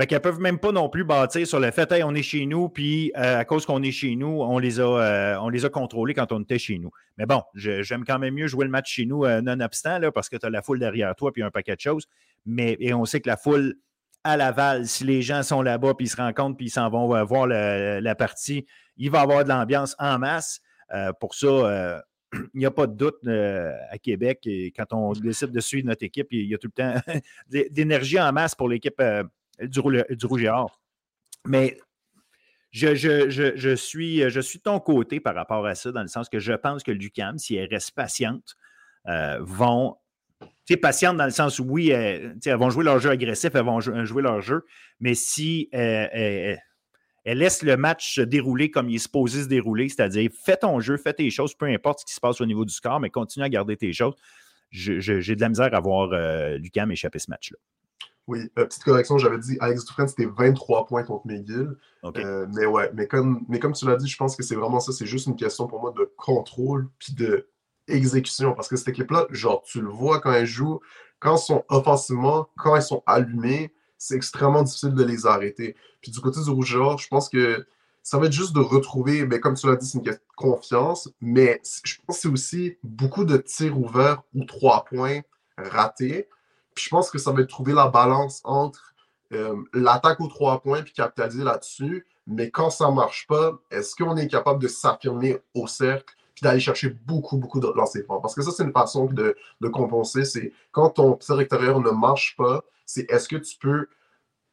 Fait 0.00 0.06
qu'elles 0.06 0.22
peuvent 0.22 0.40
même 0.40 0.58
pas 0.58 0.72
non 0.72 0.88
plus 0.88 1.04
bâtir 1.04 1.46
sur 1.46 1.60
le 1.60 1.70
fait, 1.72 1.92
hey, 1.92 2.02
on 2.02 2.14
est 2.14 2.22
chez 2.22 2.46
nous, 2.46 2.70
puis 2.70 3.12
euh, 3.18 3.40
à 3.40 3.44
cause 3.44 3.66
qu'on 3.66 3.82
est 3.82 3.90
chez 3.90 4.16
nous, 4.16 4.40
on 4.40 4.58
les, 4.58 4.80
a, 4.80 4.84
euh, 4.84 5.36
on 5.42 5.50
les 5.50 5.66
a 5.66 5.68
contrôlés 5.68 6.14
quand 6.14 6.32
on 6.32 6.40
était 6.40 6.58
chez 6.58 6.78
nous. 6.78 6.90
Mais 7.18 7.26
bon, 7.26 7.42
j'aime 7.54 8.06
quand 8.06 8.18
même 8.18 8.32
mieux 8.32 8.46
jouer 8.46 8.64
le 8.64 8.70
match 8.70 8.90
chez 8.90 9.04
nous, 9.04 9.26
euh, 9.26 9.42
nonobstant, 9.42 9.98
là, 9.98 10.10
parce 10.10 10.30
que 10.30 10.38
tu 10.38 10.46
as 10.46 10.48
la 10.48 10.62
foule 10.62 10.78
derrière 10.78 11.14
toi, 11.16 11.32
puis 11.32 11.42
un 11.42 11.50
paquet 11.50 11.76
de 11.76 11.80
choses. 11.80 12.06
Mais 12.46 12.78
et 12.80 12.94
on 12.94 13.04
sait 13.04 13.20
que 13.20 13.28
la 13.28 13.36
foule 13.36 13.74
à 14.24 14.38
Laval, 14.38 14.86
si 14.86 15.04
les 15.04 15.20
gens 15.20 15.42
sont 15.42 15.60
là-bas, 15.60 15.92
puis 15.92 16.06
ils 16.06 16.10
se 16.10 16.16
rencontrent, 16.16 16.56
puis 16.56 16.68
ils 16.68 16.70
s'en 16.70 16.88
vont 16.88 17.14
euh, 17.14 17.22
voir 17.22 17.46
la 17.46 18.14
partie, 18.14 18.64
il 18.96 19.10
va 19.10 19.18
y 19.18 19.22
avoir 19.22 19.44
de 19.44 19.50
l'ambiance 19.50 19.94
en 19.98 20.18
masse. 20.18 20.62
Pour 21.20 21.34
ça, 21.34 22.02
il 22.32 22.58
n'y 22.58 22.64
a 22.64 22.70
pas 22.70 22.86
de 22.86 22.94
doute 22.94 23.18
à 23.28 23.98
Québec. 23.98 24.46
Et 24.46 24.72
quand 24.74 24.94
on 24.94 25.12
décide 25.12 25.50
de 25.50 25.60
suivre 25.60 25.86
notre 25.86 26.04
équipe, 26.06 26.28
il 26.30 26.46
y 26.46 26.54
a 26.54 26.58
tout 26.58 26.70
le 26.74 26.82
temps 26.82 26.94
d'énergie 27.70 28.18
en 28.18 28.32
masse 28.32 28.54
pour 28.54 28.70
l'équipe 28.70 28.98
du, 29.62 29.80
Rouge 29.80 30.42
et 30.42 30.48
Or. 30.48 30.80
Mais 31.46 31.78
je, 32.70 32.94
je, 32.94 33.74
suis, 33.74 34.30
je 34.30 34.40
suis 34.40 34.58
de 34.58 34.62
ton 34.64 34.80
côté 34.80 35.20
par 35.20 35.34
rapport 35.34 35.66
à 35.66 35.74
ça, 35.74 35.92
dans 35.92 36.02
le 36.02 36.08
sens 36.08 36.28
que 36.28 36.38
je 36.38 36.52
pense 36.52 36.82
que 36.82 36.92
l'UCAM, 36.92 37.38
si 37.38 37.56
elle 37.56 37.68
reste 37.68 37.92
patiente, 37.92 38.56
vont 39.40 39.96
patiente 40.76 41.16
dans 41.16 41.24
le 41.24 41.30
sens 41.30 41.58
où, 41.58 41.64
oui, 41.64 41.90
elles, 41.90 42.36
vont 42.56 42.70
jouer 42.70 42.84
leur 42.84 42.98
jeu 42.98 43.10
agressif, 43.10 43.50
elles 43.54 43.64
vont 43.64 43.80
jouer 43.80 44.22
leur 44.22 44.40
jeu, 44.40 44.64
mais 45.00 45.14
si 45.14 45.68
elles 45.72 46.60
elle 47.24 47.38
laisse 47.38 47.62
le 47.62 47.76
match 47.76 48.14
se 48.14 48.22
dérouler 48.22 48.70
comme 48.70 48.88
il 48.88 48.96
est 48.96 48.98
supposé 48.98 49.42
se 49.42 49.48
dérouler, 49.48 49.90
c'est-à-dire 49.90 50.30
fais 50.42 50.56
ton 50.56 50.80
jeu, 50.80 50.96
fais 50.96 51.12
tes 51.12 51.28
choses, 51.30 51.54
peu 51.54 51.66
importe 51.66 52.00
ce 52.00 52.06
qui 52.06 52.14
se 52.14 52.20
passe 52.20 52.40
au 52.40 52.46
niveau 52.46 52.64
du 52.64 52.72
score, 52.72 52.98
mais 52.98 53.10
continue 53.10 53.44
à 53.44 53.50
garder 53.50 53.76
tes 53.76 53.92
choses. 53.92 54.14
J'ai 54.70 55.34
de 55.34 55.40
la 55.40 55.48
misère 55.50 55.74
à 55.74 55.80
voir 55.80 56.10
euh, 56.12 56.56
Lucam 56.56 56.90
échapper 56.90 57.18
ce 57.18 57.30
match-là. 57.30 57.58
Oui, 58.30 58.48
euh, 58.60 58.64
petite 58.64 58.84
correction, 58.84 59.18
j'avais 59.18 59.38
dit 59.38 59.56
Alex 59.58 59.84
Dufresne, 59.84 60.06
c'était 60.06 60.26
23 60.26 60.86
points 60.86 61.02
contre 61.02 61.26
McGill. 61.26 61.76
Euh, 62.04 62.46
mais 62.54 62.64
ouais, 62.64 62.88
mais 62.94 63.08
comme, 63.08 63.44
mais 63.48 63.58
comme 63.58 63.72
tu 63.72 63.84
l'as 63.86 63.96
dit, 63.96 64.06
je 64.06 64.16
pense 64.16 64.36
que 64.36 64.44
c'est 64.44 64.54
vraiment 64.54 64.78
ça. 64.78 64.92
C'est 64.92 65.04
juste 65.04 65.26
une 65.26 65.34
question 65.34 65.66
pour 65.66 65.80
moi 65.80 65.92
de 65.98 66.08
contrôle 66.16 66.88
puis 67.00 67.12
de 67.12 67.48
exécution. 67.88 68.54
Parce 68.54 68.68
que 68.68 68.76
cette 68.76 68.86
équipe-là, 68.86 69.26
genre, 69.30 69.62
tu 69.62 69.80
le 69.80 69.88
vois 69.88 70.20
quand 70.20 70.32
elle 70.32 70.46
joue, 70.46 70.78
quand 71.18 71.34
ils 71.34 71.42
sont 71.42 71.64
offensivement, 71.68 72.48
quand 72.56 72.76
ils 72.76 72.82
sont 72.82 73.02
allumés, 73.04 73.74
c'est 73.98 74.14
extrêmement 74.14 74.62
difficile 74.62 74.94
de 74.94 75.02
les 75.02 75.26
arrêter. 75.26 75.74
Puis 76.00 76.12
du 76.12 76.20
côté 76.20 76.38
du 76.40 76.50
Rougeur, 76.50 76.98
je 76.98 77.08
pense 77.08 77.28
que 77.28 77.66
ça 78.04 78.16
va 78.18 78.26
être 78.26 78.32
juste 78.32 78.54
de 78.54 78.60
retrouver, 78.60 79.26
mais 79.26 79.40
comme 79.40 79.54
tu 79.54 79.66
l'as 79.66 79.74
dit, 79.74 79.88
c'est 79.88 79.98
une 79.98 80.04
question 80.04 80.22
de 80.22 80.36
confiance, 80.36 81.10
mais 81.20 81.60
je 81.82 81.96
pense 82.06 82.18
que 82.18 82.22
c'est 82.22 82.28
aussi 82.28 82.76
beaucoup 82.84 83.24
de 83.24 83.38
tirs 83.38 83.76
ouverts 83.76 84.22
ou 84.36 84.44
trois 84.44 84.84
points 84.84 85.22
ratés. 85.58 86.28
Je 86.84 86.88
pense 86.88 87.10
que 87.10 87.18
ça 87.18 87.32
va 87.32 87.40
être 87.40 87.48
trouver 87.48 87.72
la 87.72 87.88
balance 87.88 88.40
entre 88.44 88.94
euh, 89.32 89.56
l'attaque 89.72 90.20
aux 90.20 90.28
trois 90.28 90.60
points 90.60 90.82
puis 90.82 90.92
capitaliser 90.92 91.44
là-dessus. 91.44 92.06
Mais 92.26 92.50
quand 92.50 92.70
ça 92.70 92.88
ne 92.88 92.94
marche 92.94 93.26
pas, 93.26 93.52
est-ce 93.70 93.94
qu'on 93.94 94.16
est 94.16 94.28
capable 94.28 94.62
de 94.62 94.68
s'affirmer 94.68 95.38
au 95.54 95.66
cercle 95.66 96.14
puis 96.34 96.42
d'aller 96.42 96.60
chercher 96.60 96.90
beaucoup, 96.90 97.36
beaucoup 97.38 97.60
de 97.60 97.68
lancers 97.74 98.04
francs? 98.04 98.22
Parce 98.22 98.34
que 98.34 98.42
ça, 98.42 98.50
c'est 98.50 98.64
une 98.64 98.72
façon 98.72 99.06
de, 99.06 99.36
compenser. 99.72 100.24
C'est 100.24 100.52
quand 100.72 100.90
ton 100.90 101.14
tir 101.14 101.40
extérieur 101.40 101.80
ne 101.80 101.90
marche 101.90 102.36
pas, 102.36 102.62
c'est 102.86 103.10
est-ce 103.10 103.28
que 103.28 103.36
tu 103.36 103.56
peux 103.58 103.88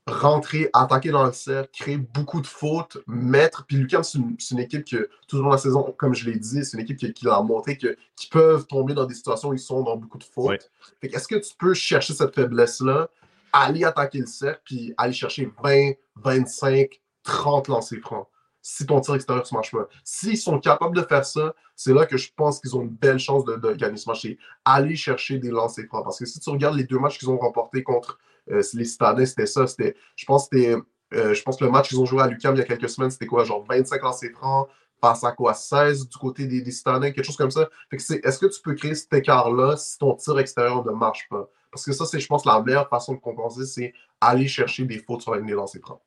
rentrer, 0.08 0.70
attaquer 0.74 1.12
dans 1.12 1.26
le 1.26 1.34
cercle, 1.34 1.70
créer 1.72 1.98
beaucoup 1.98 2.42
de 2.42 2.48
fautes, 2.48 2.98
mettre. 3.08 3.66
Puis 3.66 3.78
Lucas, 3.78 4.04
c'est 4.04 4.18
une, 4.18 4.60
équipe 4.60 4.86
que, 4.86 5.10
tout 5.28 5.38
au 5.38 5.42
long 5.42 5.50
de 5.50 5.54
la 5.54 5.58
saison, 5.58 5.94
comme 5.98 6.16
je 6.16 6.30
l'ai 6.30 6.38
dit, 6.38 6.64
c'est 6.64 6.78
une 6.78 6.84
équipe 6.84 6.98
qui, 6.98 7.14
qui 7.14 7.28
a 7.28 7.42
montré 7.42 7.78
qu'ils 7.78 7.96
peuvent 8.32 8.66
tomber 8.68 8.94
dans 8.94 9.06
des 9.06 9.16
situations 9.16 9.50
où 9.50 9.54
ils 9.54 9.60
sont 9.60 9.84
dans 9.84 9.98
beaucoup 9.98 10.18
de 10.18 10.24
fautes. 10.24 10.72
Est-ce 11.02 11.28
que 11.28 11.36
tu 11.36 11.54
peux 11.58 11.74
chercher 11.74 12.14
cette 12.14 12.34
faiblesse-là, 12.34 13.10
aller 13.54 13.84
attaquer 13.84 14.20
le 14.20 14.28
cercle, 14.28 14.62
puis 14.64 14.94
aller 14.98 15.14
chercher 15.14 15.52
20, 15.64 15.92
25, 16.16 17.02
30 17.24 17.68
lancers 17.68 18.00
francs? 18.02 18.28
si 18.70 18.86
ton 18.86 19.00
tir 19.00 19.16
extérieur 19.16 19.46
ne 19.50 19.56
marche 19.56 19.72
pas. 19.72 19.88
S'ils 20.04 20.38
sont 20.38 20.60
capables 20.60 20.94
de 20.94 21.02
faire 21.02 21.24
ça, 21.24 21.56
c'est 21.74 21.94
là 21.94 22.06
que 22.06 22.18
je 22.18 22.30
pense 22.36 22.60
qu'ils 22.60 22.76
ont 22.76 22.82
une 22.82 22.90
belle 22.90 23.18
chance 23.18 23.46
de, 23.46 23.74
gagner 23.74 23.96
ce 23.96 24.10
match. 24.10 24.24
C'est 24.24 24.38
aller 24.66 24.98
chercher 24.98 25.40
des 25.40 25.52
lancers 25.52 25.86
francs. 25.86 26.04
Parce 26.04 26.20
que 26.20 26.26
si 26.26 26.42
tu 26.42 26.50
regardes 26.50 26.76
les 26.76 26.84
deux 26.84 27.00
matchs 27.00 27.18
qu'ils 27.18 27.30
ont 27.30 27.38
remportés 27.38 27.82
contre 27.82 28.20
les 28.50 28.86
Citadins, 28.86 29.26
c'était 29.26 29.46
ça. 29.46 29.66
je 29.68 30.26
pense 30.26 30.50
que 30.50 30.82
euh, 31.14 31.34
je 31.34 31.42
pense 31.42 31.58
que 31.58 31.64
le 31.64 31.72
match 31.72 31.90
qu'ils 31.90 32.00
ont 32.00 32.06
joué 32.06 32.22
à 32.22 32.28
Lucam 32.28 32.54
il 32.56 32.60
y 32.60 32.62
a 32.62 32.66
quelques 32.66 32.90
semaines, 32.90 33.12
c'était 33.12 33.28
quoi, 33.28 33.46
genre 33.46 33.64
25 33.68 34.02
lancers 34.02 34.32
francs, 34.32 34.68
passe 35.00 35.24
à 35.24 35.32
quoi, 35.32 35.54
16 35.54 36.10
du 36.10 36.18
côté 36.18 36.48
des, 36.48 36.62
des 36.62 36.72
Citadins, 36.72 37.12
quelque 37.12 37.24
chose 37.24 37.38
comme 37.38 37.52
ça. 37.52 37.70
est-ce 37.92 38.40
que 38.40 38.48
tu 38.48 38.62
peux 38.62 38.74
créer 38.74 38.96
cet 38.96 39.14
écart-là 39.14 39.78
si 39.78 39.98
ton 39.98 40.16
tir 40.16 40.38
extérieur 40.40 40.86
ne 40.86 40.92
marche 40.92 41.28
pas? 41.30 41.50
Parce 41.72 41.86
que 41.86 41.94
ça, 41.94 42.06
c'est, 42.06 42.20
je 42.20 42.28
pense, 42.28 42.46
la 42.46 42.62
meilleure 42.62 42.90
façon 42.90 43.14
de 43.14 43.20
compenser, 43.20 43.66
c'est 43.66 43.94
aller 44.20 44.48
chercher 44.48 44.84
des 44.86 45.00
fautes 45.00 45.22
sur 45.22 45.40
des 45.40 45.54
lancers 45.54 45.82
francs. 45.82 46.02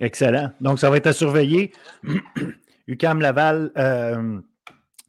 Excellent. 0.00 0.52
Donc, 0.60 0.78
ça 0.78 0.90
va 0.90 0.96
être 0.96 1.06
à 1.06 1.12
surveiller. 1.12 1.72
UCAM 2.86 3.20
Laval 3.20 3.70
euh, 3.76 4.40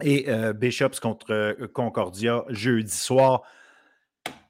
et 0.02 0.30
euh, 0.30 0.54
Bishops 0.54 1.00
contre 1.02 1.32
euh, 1.32 1.68
Concordia 1.74 2.44
jeudi 2.50 2.96
soir. 2.96 3.44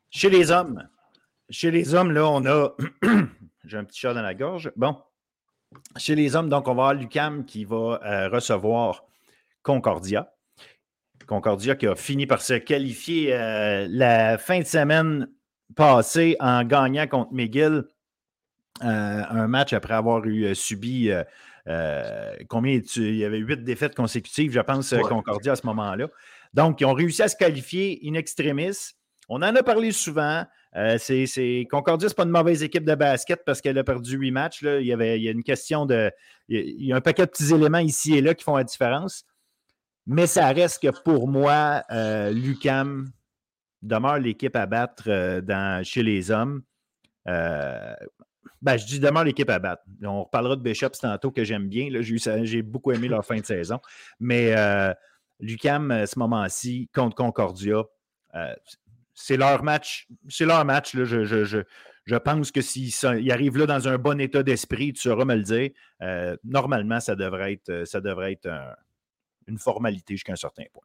Chez 0.09 0.29
les 0.29 0.51
hommes, 0.51 0.87
chez 1.49 1.71
les 1.71 1.93
hommes, 1.93 2.11
là, 2.11 2.27
on 2.27 2.45
a. 2.45 2.75
J'ai 3.65 3.77
un 3.77 3.83
petit 3.83 3.99
chat 3.99 4.13
dans 4.13 4.21
la 4.21 4.33
gorge. 4.33 4.71
Bon. 4.75 4.97
Chez 5.97 6.15
les 6.15 6.35
hommes, 6.35 6.49
donc, 6.49 6.67
on 6.67 6.75
va 6.75 6.89
avoir 6.89 6.93
Lucam 6.93 7.45
qui 7.45 7.65
va 7.65 8.27
recevoir 8.29 9.05
Concordia. 9.63 10.33
Concordia 11.25 11.75
qui 11.75 11.87
a 11.87 11.95
fini 11.95 12.27
par 12.27 12.41
se 12.41 12.53
qualifier 12.53 13.29
la 13.89 14.37
fin 14.37 14.59
de 14.59 14.65
semaine 14.65 15.29
passée 15.75 16.35
en 16.39 16.63
gagnant 16.63 17.07
contre 17.07 17.33
McGill 17.33 17.85
euh, 18.83 19.23
un 19.29 19.47
match 19.47 19.71
après 19.73 19.93
avoir 19.93 20.25
eu 20.25 20.45
euh, 20.45 20.53
subi 20.55 21.11
euh, 21.67 22.35
combien 22.49 22.81
il 22.95 23.15
y 23.15 23.23
avait 23.23 23.37
huit 23.37 23.63
défaites 23.63 23.95
consécutives, 23.95 24.51
je 24.51 24.59
pense, 24.59 24.93
Concordia 25.07 25.53
à 25.53 25.55
ce 25.55 25.65
moment-là. 25.67 26.07
Donc, 26.53 26.81
ils 26.81 26.85
ont 26.85 26.93
réussi 26.93 27.21
à 27.21 27.27
se 27.27 27.35
qualifier 27.35 28.01
in 28.03 28.15
extremis. 28.15 28.95
On 29.29 29.37
en 29.37 29.55
a 29.55 29.63
parlé 29.63 29.91
souvent. 29.91 30.45
C'est, 30.97 31.67
Concordia, 31.69 32.09
ce 32.09 32.15
pas 32.15 32.23
une 32.23 32.29
mauvaise 32.29 32.63
équipe 32.63 32.85
de 32.85 32.95
basket 32.95 33.43
parce 33.45 33.61
qu'elle 33.61 33.77
a 33.77 33.83
perdu 33.83 34.17
huit 34.17 34.31
matchs. 34.31 34.61
Il, 34.63 34.85
y 34.85 34.93
avait, 34.93 35.11
a 35.11 35.31
une 35.31 35.43
question 35.43 35.85
de. 35.85 36.11
Il 36.47 36.85
y 36.85 36.93
a 36.93 36.95
un 36.95 37.01
paquet 37.01 37.25
de 37.25 37.31
petits 37.31 37.53
éléments 37.53 37.79
ici 37.79 38.15
et 38.15 38.21
là 38.21 38.33
qui 38.33 38.43
font 38.43 38.57
la 38.57 38.63
différence. 38.63 39.25
Mais 40.05 40.27
ça 40.27 40.47
reste 40.49 40.81
que 40.81 41.01
pour 41.03 41.27
moi, 41.27 41.83
Lucam 42.31 43.11
demeure 43.81 44.19
l'équipe 44.19 44.55
à 44.55 44.65
battre 44.65 45.39
dans, 45.41 45.83
chez 45.83 46.03
les 46.03 46.31
hommes. 46.31 46.63
Ben, 48.63 48.77
je 48.77 48.85
dis 48.85 48.99
demain 49.01 49.25
l'équipe 49.25 49.49
à 49.49 49.59
battre. 49.59 49.83
On 50.03 50.23
reparlera 50.23 50.55
de 50.55 50.61
Bishops 50.61 50.99
tantôt 51.01 51.31
que 51.31 51.43
j'aime 51.43 51.67
bien. 51.67 51.89
J'ai 52.01 52.61
beaucoup 52.61 52.93
aimé 52.93 53.09
leur 53.09 53.25
fin 53.25 53.37
de 53.37 53.45
saison. 53.45 53.79
Mais 54.21 54.55
euh, 54.57 54.93
Lucam, 55.41 56.05
ce 56.05 56.17
moment-ci, 56.17 56.89
contre 56.95 57.13
Concordia, 57.13 57.83
euh, 58.35 58.53
c'est 59.13 59.37
leur 59.37 59.63
match. 59.63 60.07
C'est 60.29 60.45
leur 60.45 60.63
match. 60.65 60.93
Là, 60.93 61.05
je, 61.05 61.23
je, 61.25 61.63
je, 62.05 62.15
pense 62.17 62.51
que 62.51 62.61
s'ils 62.61 62.93
arrivent 63.31 63.57
là 63.57 63.65
dans 63.65 63.87
un 63.87 63.97
bon 63.97 64.19
état 64.19 64.43
d'esprit, 64.43 64.93
tu 64.93 65.01
sauras 65.01 65.25
me 65.25 65.35
le 65.35 65.43
dire. 65.43 65.71
Euh, 66.01 66.35
normalement, 66.43 66.99
ça 66.99 67.15
devrait 67.15 67.53
être, 67.53 67.85
ça 67.85 68.01
devrait 68.01 68.33
être 68.33 68.49
une 69.47 69.57
formalité 69.57 70.15
jusqu'à 70.15 70.33
un 70.33 70.37
certain 70.37 70.65
point. 70.71 70.83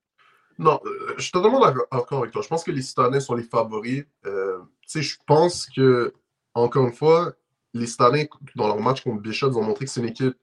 Non, 0.59 0.81
je 1.17 1.23
suis 1.23 1.31
totalement 1.31 1.61
d'accord 1.61 2.19
avec 2.19 2.33
toi. 2.33 2.43
Je 2.43 2.49
pense 2.49 2.65
que 2.65 2.73
les 2.73 2.83
citadins 2.83 3.21
sont 3.21 3.35
les 3.35 3.45
favoris. 3.45 4.05
je 4.25 5.17
pense 5.27 5.67
que, 5.67 6.13
encore 6.55 6.87
une 6.87 6.93
fois, 6.93 7.33
les 7.75 7.87
Stalins, 7.87 8.25
dans 8.57 8.67
leur 8.67 8.81
match 8.81 9.03
contre 9.03 9.23
Bishop, 9.23 9.51
ils 9.51 9.59
ont 9.59 9.63
montré 9.63 9.85
que 9.85 9.91
c'est 9.91 10.01
une 10.01 10.09
équipe 10.09 10.37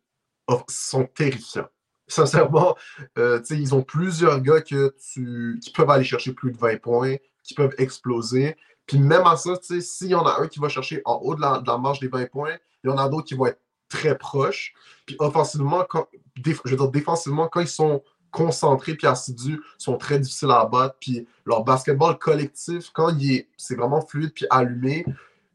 sont 0.69 1.05
terrifiants. 1.05 1.69
Sincèrement, 2.07 2.75
euh, 3.17 3.41
ils 3.49 3.73
ont 3.73 3.81
plusieurs 3.81 4.39
gars 4.41 4.61
que 4.61 4.95
tu, 5.11 5.59
qui 5.61 5.71
peuvent 5.71 5.89
aller 5.89 6.03
chercher 6.03 6.33
plus 6.33 6.51
de 6.51 6.57
20 6.57 6.79
points, 6.79 7.15
qui 7.45 7.53
peuvent 7.53 7.75
exploser. 7.77 8.55
Puis 8.86 8.99
même 8.99 9.25
à 9.25 9.36
ça, 9.38 9.53
s'il 9.62 10.08
y 10.08 10.15
en 10.15 10.25
a 10.25 10.41
un 10.41 10.47
qui 10.47 10.60
va 10.60 10.69
chercher 10.69 11.01
en 11.05 11.15
haut 11.15 11.36
de 11.36 11.41
la, 11.41 11.77
marge 11.77 11.99
des 11.99 12.08
20 12.08 12.29
points, 12.29 12.55
il 12.84 12.89
y 12.89 12.93
en 12.93 12.97
a 12.97 13.10
d'autres 13.10 13.27
qui 13.27 13.34
vont 13.34 13.47
être 13.47 13.62
très 13.89 14.17
proches. 14.17 14.73
Puis 15.05 15.15
offensivement, 15.19 15.86
quand, 15.88 16.08
je 16.43 16.51
veux 16.51 16.77
dire, 16.77 16.89
défensivement, 16.89 17.47
quand 17.47 17.62
ils 17.62 17.67
sont 17.67 18.03
concentrés 18.31 18.95
puis 18.95 19.08
assidus, 19.08 19.62
sont 19.77 19.97
très 19.97 20.19
difficiles 20.19 20.51
à 20.51 20.65
battre. 20.65 20.95
Puis 20.99 21.27
leur 21.45 21.63
basketball 21.63 22.17
collectif, 22.17 22.91
quand 22.93 23.10
il 23.17 23.45
c'est 23.58 23.75
vraiment 23.75 24.01
fluide 24.01 24.34
puis 24.34 24.45
allumé, 24.49 25.05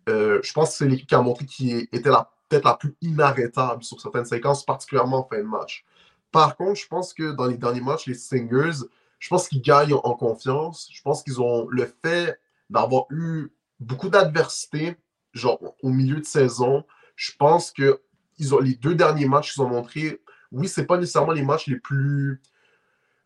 euh, 0.09 0.41
je 0.43 0.53
pense 0.53 0.71
que 0.71 0.77
c'est 0.77 0.89
l'équipe 0.89 1.09
qui 1.09 1.15
a 1.15 1.21
montré 1.21 1.45
qui 1.45 1.73
était 1.93 2.11
peut-être 2.49 2.65
la 2.65 2.75
plus 2.75 2.97
inarrêtable 3.03 3.83
sur 3.85 4.01
certaines 4.01 4.25
séquences, 4.25 4.65
particulièrement 4.65 5.19
en 5.19 5.29
fin 5.29 5.39
de 5.39 5.47
match. 5.47 5.85
Par 6.33 6.57
contre, 6.57 6.81
je 6.81 6.87
pense 6.87 7.13
que 7.13 7.33
dans 7.33 7.47
les 7.47 7.57
derniers 7.57 7.81
matchs, 7.81 8.07
les 8.07 8.15
Singers, 8.15 8.87
je 9.21 9.29
pense 9.29 9.49
qu'ils 9.49 9.63
gagnent 9.63 9.95
en 9.95 10.15
confiance. 10.15 10.89
Je 10.93 11.01
pense 11.03 11.23
qu'ils 11.23 11.41
ont 11.41 11.69
le 11.69 11.87
fait 12.03 12.41
d'avoir 12.71 13.05
eu 13.11 13.53
beaucoup 13.79 14.09
d'adversité, 14.09 14.97
au 15.83 15.91
milieu 15.91 16.17
de 16.17 16.25
saison. 16.25 16.85
Je 17.15 17.31
pense 17.39 17.71
que 17.71 18.01
ils 18.39 18.55
ont, 18.55 18.59
les 18.59 18.75
deux 18.75 18.95
derniers 18.95 19.29
matchs 19.29 19.53
qu'ils 19.53 19.63
ont 19.63 19.69
montré, 19.69 20.21
oui, 20.51 20.67
c'est 20.67 20.87
pas 20.87 20.97
nécessairement 20.97 21.33
les 21.33 21.43
matchs 21.43 21.69
les 21.69 21.77
plus 21.77 22.41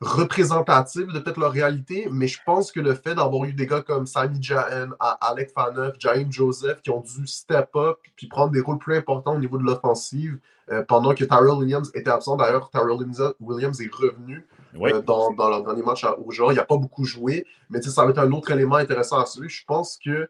représentative 0.01 1.07
de 1.13 1.21
peut-être 1.21 1.39
leur 1.39 1.53
réalité, 1.53 2.09
mais 2.11 2.27
je 2.27 2.39
pense 2.45 2.73
que 2.73 2.81
le 2.81 2.95
fait 2.95 3.15
d'avoir 3.15 3.45
eu 3.45 3.53
des 3.53 3.67
gars 3.67 3.81
comme 3.81 4.07
Sami 4.07 4.43
Jahan, 4.43 4.91
Alec 4.99 5.53
Faneuf, 5.55 5.95
Jaime 5.99 6.31
Joseph 6.31 6.83
qui 6.83 6.91
ont 6.91 7.01
dû 7.01 7.27
step 7.27 7.71
up 7.77 7.99
puis 8.17 8.27
prendre 8.27 8.51
des 8.51 8.61
rôles 8.61 8.79
plus 8.79 8.97
importants 8.97 9.37
au 9.37 9.39
niveau 9.39 9.57
de 9.57 9.63
l'offensive 9.63 10.39
euh, 10.71 10.83
pendant 10.83 11.15
que 11.15 11.25
Tyrell 11.25 11.59
Williams 11.59 11.91
était 11.95 12.11
absent. 12.11 12.37
D'ailleurs, 12.37 12.69
Tyrell 12.71 12.99
Williams 13.41 13.81
est 13.81 13.95
revenu 13.95 14.45
euh, 14.75 15.03
dans, 15.03 15.33
dans 15.33 15.49
leur 15.49 15.65
dernier 15.65 15.83
match 15.83 16.05
au 16.25 16.31
genre. 16.31 16.53
Il 16.53 16.57
n'a 16.57 16.65
pas 16.65 16.77
beaucoup 16.77 17.05
joué, 17.05 17.47
mais 17.71 17.81
ça 17.83 18.05
va 18.05 18.11
être 18.11 18.19
un 18.19 18.31
autre 18.33 18.51
élément 18.51 18.77
intéressant 18.77 19.21
à 19.21 19.27
suivre. 19.27 19.49
Je 19.49 19.65
pense 19.65 19.99
que 20.05 20.29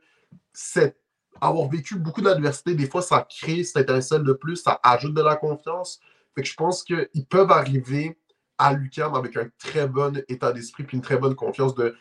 avoir 1.41 1.69
vécu 1.69 1.97
beaucoup 1.97 2.23
d'adversité, 2.23 2.75
des 2.75 2.89
fois, 2.89 3.03
ça 3.03 3.27
crée 3.29 3.65
cette 3.65 3.85
étincelle 3.85 4.23
de 4.23 4.33
plus, 4.33 4.57
ça 4.57 4.81
ajoute 4.83 5.15
de 5.15 5.23
la 5.23 5.37
confiance. 5.37 6.01
Fait 6.35 6.43
que 6.43 6.49
je 6.49 6.55
pense 6.55 6.83
qu'ils 6.83 7.27
peuvent 7.29 7.51
arriver 7.51 8.19
à 8.59 8.73
l'UQAM 8.73 9.15
avec 9.15 9.37
un 9.37 9.49
très 9.59 9.89
bon 9.89 10.23
état 10.29 10.53
d'esprit 10.53 10.85
puis 10.85 10.97
une 10.97 11.03
très 11.03 11.17
bonne 11.17 11.35
confiance 11.35 11.75
de 11.75 11.97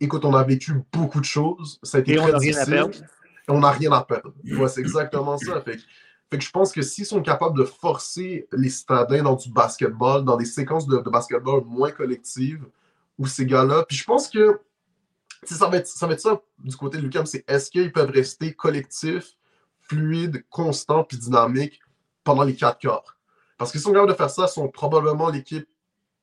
écoute, 0.00 0.24
on 0.24 0.34
a 0.34 0.42
vécu 0.42 0.72
beaucoup 0.92 1.20
de 1.20 1.24
choses. 1.24 1.78
Ça 1.82 1.98
a 1.98 2.00
été 2.00 2.16
très 2.16 2.34
on 2.34 2.38
difficile. 2.38 2.90
On 3.48 3.60
n'a 3.60 3.70
rien 3.70 3.92
à 3.92 4.02
perdre. 4.02 4.32
c'est 4.68 4.80
exactement 4.80 5.38
ça. 5.38 5.60
Fait, 5.60 5.76
que 5.76 5.82
je 6.32 6.50
pense 6.50 6.72
que 6.72 6.82
s'ils 6.82 7.06
sont 7.06 7.22
capables 7.22 7.56
de 7.56 7.64
forcer 7.64 8.48
les 8.52 8.68
citadins 8.68 9.22
dans 9.22 9.34
du 9.34 9.50
basketball, 9.50 10.24
dans 10.24 10.36
des 10.36 10.44
séquences 10.44 10.86
de, 10.86 10.98
basketball 10.98 11.62
moins 11.64 11.90
collectives, 11.90 12.64
ou 13.18 13.26
ces 13.26 13.46
gars-là, 13.46 13.84
puis 13.88 13.96
je 13.96 14.04
pense 14.04 14.28
que 14.28 14.60
ça 15.44 15.68
va, 15.68 15.76
être, 15.78 15.86
ça 15.86 16.06
va 16.06 16.14
être 16.14 16.20
ça 16.20 16.40
du 16.58 16.76
côté 16.76 16.98
de 16.98 17.02
l'UQAM, 17.02 17.24
c'est 17.24 17.44
est-ce 17.48 17.70
qu'ils 17.70 17.92
peuvent 17.92 18.10
rester 18.10 18.52
collectifs, 18.54 19.36
fluides, 19.80 20.44
constants 20.50 21.04
puis 21.04 21.16
dynamiques 21.16 21.80
pendant 22.24 22.42
les 22.42 22.56
quatre 22.56 22.78
quarts? 22.78 23.16
Parce 23.56 23.70
qu'ils 23.70 23.80
sont 23.80 23.92
capables 23.92 24.10
de 24.10 24.16
faire 24.16 24.30
ça, 24.30 24.48
sont 24.48 24.68
probablement 24.68 25.30
l'équipe 25.30 25.68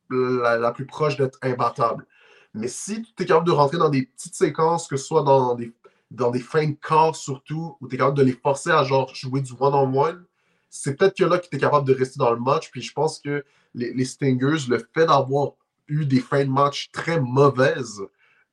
la, 0.10 0.72
plus 0.72 0.86
proche 0.86 1.16
d'être 1.16 1.40
imbattable. 1.42 2.06
Mais 2.54 2.68
si 2.68 3.02
tu 3.02 3.24
es 3.24 3.26
capable 3.26 3.48
de 3.48 3.52
rentrer 3.52 3.78
dans 3.78 3.90
des 3.90 4.04
petites 4.06 4.36
séquences, 4.36 4.88
que 4.88 4.98
ce 4.98 5.06
soit 5.06 5.24
dans 5.24 5.56
des, 5.56 5.74
dans 6.14 6.32
des 6.32 6.40
fins 6.40 6.68
de 6.68 6.78
corps 6.80 7.16
surtout, 7.16 7.76
où 7.82 7.88
tu 7.88 7.96
es 7.96 7.98
capable 7.98 8.18
de 8.18 8.24
les 8.24 8.34
forcer 8.34 8.72
à 8.72 8.84
genre 8.84 9.14
jouer 9.14 9.42
du 9.42 9.52
one-on-one, 9.60 10.26
c'est 10.70 10.96
peut-être 10.96 11.18
que 11.18 11.24
là 11.24 11.40
que 11.40 11.48
tu 11.48 11.56
es 11.56 11.60
capable 11.60 11.88
de 11.88 11.94
rester 11.94 12.18
dans 12.18 12.32
le 12.32 12.40
match. 12.40 12.72
Puis 12.72 12.82
je 12.82 12.94
pense 12.94 13.20
que 13.20 13.44
les, 13.74 13.94
les 13.94 14.06
Stingers, 14.06 14.70
le 14.70 14.78
fait 14.94 15.06
d'avoir 15.06 15.54
eu 15.88 16.06
des 16.06 16.20
fins 16.20 16.46
de 16.46 16.50
match 16.50 16.90
très 16.92 17.20
mauvaises 17.20 18.02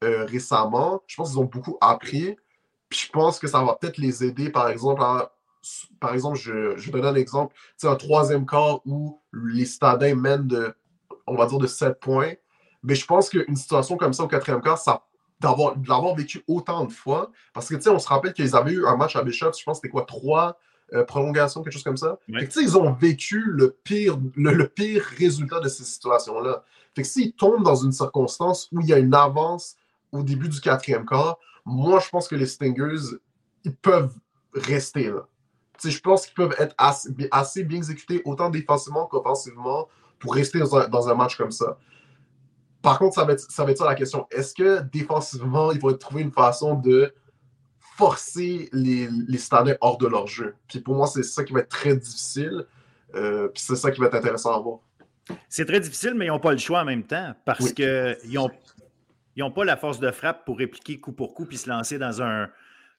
euh, 0.03 0.25
récemment, 0.25 1.03
je 1.07 1.17
pense 1.17 1.31
qu'ils 1.31 1.39
ont 1.39 1.45
beaucoup 1.45 1.77
appris. 1.81 2.37
Puis 2.89 3.01
je 3.07 3.13
pense 3.13 3.39
que 3.39 3.47
ça 3.47 3.63
va 3.63 3.75
peut-être 3.75 3.99
les 3.99 4.25
aider, 4.25 4.51
par 4.51 4.69
exemple, 4.69 5.03
à 5.03 5.33
par 6.01 6.15
exemple, 6.15 6.39
je, 6.39 6.75
je 6.79 6.91
vais 6.91 7.01
donner 7.01 7.09
un 7.09 7.21
exemple, 7.21 7.55
c'est 7.77 7.87
un 7.87 7.97
troisième 7.97 8.47
quart 8.47 8.81
où 8.87 9.21
les 9.33 9.67
Stadins 9.67 10.15
mènent 10.15 10.47
de, 10.47 10.75
on 11.27 11.37
va 11.37 11.45
dire, 11.45 11.59
de 11.59 11.67
7 11.67 12.01
points. 12.01 12.33
Mais 12.83 12.95
je 12.95 13.05
pense 13.05 13.29
qu'une 13.29 13.57
situation 13.57 13.99
comme 13.99 14.15
ça 14.15 14.25
au 14.25 14.29
quatrième 14.29 14.63
quart, 14.63 14.79
ça 14.79 15.05
d'avoir 15.41 16.15
vécu 16.15 16.43
autant 16.47 16.85
de 16.85 16.93
fois, 16.93 17.31
parce 17.53 17.69
que, 17.69 17.75
tu 17.75 17.83
sais, 17.83 17.91
on 17.91 17.99
se 17.99 18.09
rappelle 18.09 18.33
qu'ils 18.33 18.55
avaient 18.55 18.73
eu 18.73 18.87
un 18.87 18.97
match 18.97 19.17
à 19.17 19.23
Bishop, 19.23 19.53
je 19.59 19.65
pense 19.65 19.79
que 19.79 19.87
c'était 19.87 19.89
quoi, 19.89 20.05
trois 20.05 20.59
euh, 20.93 21.05
prolongations, 21.05 21.63
quelque 21.63 21.73
chose 21.73 21.83
comme 21.83 21.97
ça. 21.97 22.19
tu 22.29 22.51
sais, 22.51 22.63
ils 22.63 22.77
ont 22.77 22.93
vécu 22.93 23.43
le 23.43 23.77
pire, 23.85 24.19
le, 24.37 24.67
pire 24.67 25.03
résultat 25.19 25.61
de 25.61 25.69
ces 25.69 25.85
situations-là. 25.85 26.65
Fait 26.95 27.03
que 27.03 27.09
s'ils 27.09 27.33
tombent 27.33 27.63
dans 27.63 27.77
une 27.77 27.93
circonstance 27.93 28.69
où 28.73 28.81
il 28.81 28.89
y 28.89 28.93
a 28.93 28.99
une 28.99 29.15
avance 29.15 29.77
au 30.13 30.23
début 30.23 30.49
du 30.49 30.61
quatrième 30.61 31.07
quart, 31.07 31.39
moi, 31.65 32.01
je 32.01 32.09
pense 32.11 32.27
que 32.27 32.35
les 32.35 32.47
Stingers, 32.47 33.17
ils 33.65 33.75
peuvent 33.75 34.15
rester 34.55 35.11
là 35.11 35.27
je 35.89 36.01
pense 36.01 36.27
qu'ils 36.27 36.35
peuvent 36.35 36.55
être 36.59 36.75
assez, 36.77 37.65
bien 37.65 37.79
exécutés 37.79 38.21
autant 38.25 38.51
défensivement 38.51 39.07
qu'offensivement 39.07 39.89
pour 40.19 40.35
rester 40.35 40.59
dans 40.59 41.09
un, 41.09 41.15
match 41.15 41.37
comme 41.37 41.51
ça. 41.51 41.79
Par 42.83 42.99
contre, 42.99 43.15
ça 43.15 43.25
va 43.25 43.35
être 43.35 43.51
ça, 43.51 43.65
va 43.65 43.71
être 43.71 43.79
ça 43.79 43.85
la 43.85 43.95
question. 43.95 44.27
Est-ce 44.31 44.55
que 44.55 44.81
défensivement, 44.81 45.73
ils 45.73 45.81
vont 45.81 45.93
trouver 45.95 46.23
une 46.23 46.33
façon 46.33 46.75
de 46.75 47.13
forcer 47.97 48.69
les, 48.73 49.09
les 49.29 49.39
hors 49.81 49.99
de 49.99 50.07
leur 50.07 50.27
jeu? 50.27 50.55
Puis 50.67 50.81
pour 50.81 50.95
moi, 50.95 51.07
c'est 51.07 51.23
ça 51.23 51.45
qui 51.45 51.53
va 51.53 51.61
être 51.61 51.69
très 51.69 51.97
difficile. 51.97 52.67
Euh, 53.15 53.49
puis 53.49 53.63
c'est 53.63 53.77
ça 53.77 53.91
qui 53.91 54.01
va 54.01 54.07
être 54.07 54.15
intéressant 54.15 54.55
à 54.55 54.61
voir. 54.61 54.79
C'est 55.49 55.67
très 55.67 55.81
difficile, 55.81 56.15
mais 56.15 56.27
ils 56.27 56.31
n'ont 56.31 56.41
pas 56.41 56.53
le 56.53 56.59
choix 56.59 56.81
en 56.81 56.85
même 56.85 57.05
temps 57.05 57.35
parce 57.45 57.73
qu'ils 57.73 58.17
n'ont 59.37 59.51
pas 59.51 59.65
la 59.65 59.77
force 59.77 60.01
de 60.01 60.11
frappe 60.11 60.45
pour 60.45 60.59
répliquer 60.59 60.99
coup 60.99 61.13
pour 61.13 61.35
coup 61.35 61.45
puis 61.45 61.59
se 61.59 61.69
lancer 61.69 61.99
dans 61.99 62.23
un, 62.23 62.49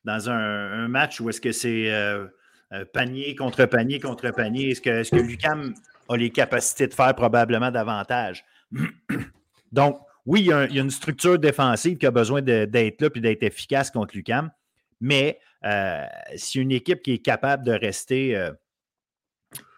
dans 0.05 0.29
un, 0.29 0.87
match 0.87 1.19
où 1.19 1.29
est-ce 1.29 1.41
que 1.41 1.51
c'est 1.51 1.91
euh, 1.91 2.27
euh, 2.73 2.85
panier 2.93 3.35
contre 3.35 3.65
panier 3.65 3.99
contre 3.99 4.31
panier. 4.31 4.71
Est-ce 4.71 4.81
que, 4.81 4.89
est 4.89 5.09
que 5.09 5.17
Lucam 5.17 5.73
a 6.07 6.17
les 6.17 6.29
capacités 6.29 6.87
de 6.87 6.93
faire 6.93 7.13
probablement 7.15 7.71
davantage? 7.71 8.45
Donc, 9.71 9.99
oui, 10.25 10.41
il 10.41 10.45
y, 10.47 10.51
a 10.53 10.65
une 10.65 10.91
structure 10.91 11.39
défensive 11.39 11.97
qui 11.97 12.05
a 12.05 12.11
besoin 12.11 12.41
d'être 12.41 13.01
là 13.01 13.09
et 13.15 13.19
d'être 13.19 13.43
efficace 13.43 13.89
contre 13.89 14.15
Lucam, 14.15 14.51
mais 14.99 15.39
euh, 15.65 16.05
si 16.35 16.59
une 16.59 16.71
équipe 16.71 17.01
qui 17.01 17.13
est 17.13 17.25
capable 17.25 17.65
de 17.65 17.71
rester 17.71 18.35
euh, 18.35 18.51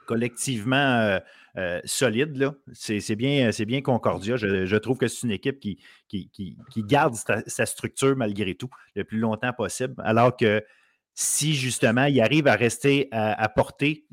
collectivement 0.05 1.19
solide, 1.85 2.51
c'est 2.73 3.15
bien, 3.15 3.51
bien 3.65 3.81
Concordia. 3.81 4.35
Je, 4.35 4.75
trouve 4.77 4.97
que 4.97 5.07
c'est 5.07 5.25
une 5.25 5.31
équipe 5.31 5.59
qui, 5.59 6.57
garde 6.77 7.15
sa, 7.15 7.65
structure 7.65 8.15
malgré 8.17 8.55
tout 8.55 8.69
le 8.95 9.03
plus 9.05 9.19
longtemps 9.19 9.53
possible, 9.53 9.95
alors 10.03 10.35
que 10.35 10.61
si 11.13 11.53
justement 11.53 12.05
il 12.05 12.19
arrive 12.21 12.47
à 12.47 12.55
rester 12.55 13.07
à, 13.11 13.47
portée 13.49 14.05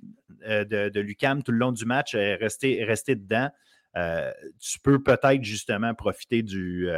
euh, 0.46 0.64
de, 0.64 1.00
Lucam 1.00 1.42
tout 1.42 1.52
le 1.52 1.58
long 1.58 1.72
du 1.72 1.84
match, 1.84 2.14
euh, 2.14 2.36
rester, 2.40 3.14
dedans, 3.14 3.48
euh, 3.48 3.48
tu 3.94 4.78
peux 4.82 5.02
peut-être 5.02 5.42
justement 5.42 5.94
profiter 5.94 6.42
du, 6.42 6.88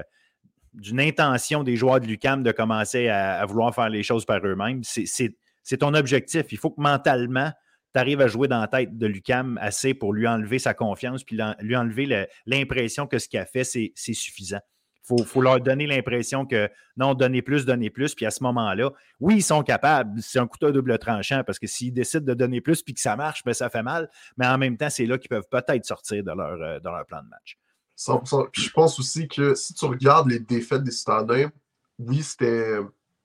d'une 0.75 1.01
intention 1.01 1.63
des 1.63 1.77
joueurs 1.77 2.01
de 2.01 2.07
Lucam 2.07 2.43
de 2.43 2.53
commencer 2.53 3.09
à, 3.09 3.45
vouloir 3.47 3.75
faire 3.75 3.89
les 3.89 4.03
choses 4.03 4.25
par 4.25 4.45
eux-mêmes. 4.45 4.83
C'est 4.85 5.77
ton 5.79 5.95
objectif. 5.95 6.47
Il 6.51 6.59
faut 6.59 6.71
que 6.71 6.81
mentalement, 6.81 7.51
tu 7.95 8.01
arrives 8.01 8.21
à 8.21 8.27
jouer 8.27 8.49
dans 8.49 8.61
la 8.61 8.69
tête 8.69 8.97
de 8.97 9.07
Lucam 9.07 9.59
assez 9.61 9.95
pour 9.95 10.13
lui 10.13 10.27
enlever 10.27 10.59
sa 10.59 10.75
confiance 10.75 11.25
puis 11.25 11.39
lui 11.61 11.77
enlever 11.77 12.27
l'impression 12.47 13.07
que 13.07 13.19
ce 13.19 13.29
qu'il 13.29 13.39
a 13.39 13.47
fait, 13.47 13.65
c'est 13.65 13.93
suffisant. 13.95 14.61
Il 15.11 15.25
faut, 15.25 15.43
leur 15.43 15.61
donner 15.61 15.87
l'impression 15.87 16.47
que 16.47 16.71
non, 16.97 17.15
donner 17.15 17.43
plus, 17.43 17.65
donner 17.65 17.91
plus. 17.91 18.15
Puis 18.15 18.25
à 18.25 18.31
ce 18.31 18.43
moment-là, 18.45 18.91
oui, 19.21 19.37
ils 19.37 19.43
sont 19.43 19.63
capables. 19.63 20.21
C'est 20.23 20.39
un 20.39 20.47
couteau 20.47 20.71
double 20.71 20.97
tranchant 20.99 21.43
parce 21.45 21.59
que 21.59 21.67
s'ils 21.67 21.93
décident 21.93 22.25
de 22.25 22.35
donner 22.35 22.61
plus 22.61 22.83
puis 22.83 22.95
que 22.95 23.01
ça 23.01 23.17
marche, 23.17 23.43
ben, 23.45 23.53
ça 23.53 23.69
fait 23.69 23.83
mal. 23.83 24.09
Mais 24.37 24.47
en 24.47 24.59
même 24.59 24.77
temps, 24.77 24.91
c'est 24.91 25.07
là 25.07 25.19
qu'ils 25.19 25.29
peuvent 25.29 25.49
peut-être 25.51 25.85
sortir 25.85 26.23
de 26.23 26.31
leur, 26.31 26.61
euh, 26.61 26.79
leur 26.83 27.05
plan 27.07 27.23
de 27.23 27.29
match. 27.29 27.59
100%. 27.99 28.51
Puis 28.53 28.63
je 28.63 28.71
pense 28.71 28.99
aussi 28.99 29.29
que 29.29 29.55
si 29.55 29.75
tu 29.75 29.85
regardes 29.85 30.31
les 30.31 30.39
défaites 30.39 30.83
des 30.83 30.91
Citadins, 30.91 31.51
oui, 31.99 32.23
c'était 32.23 32.79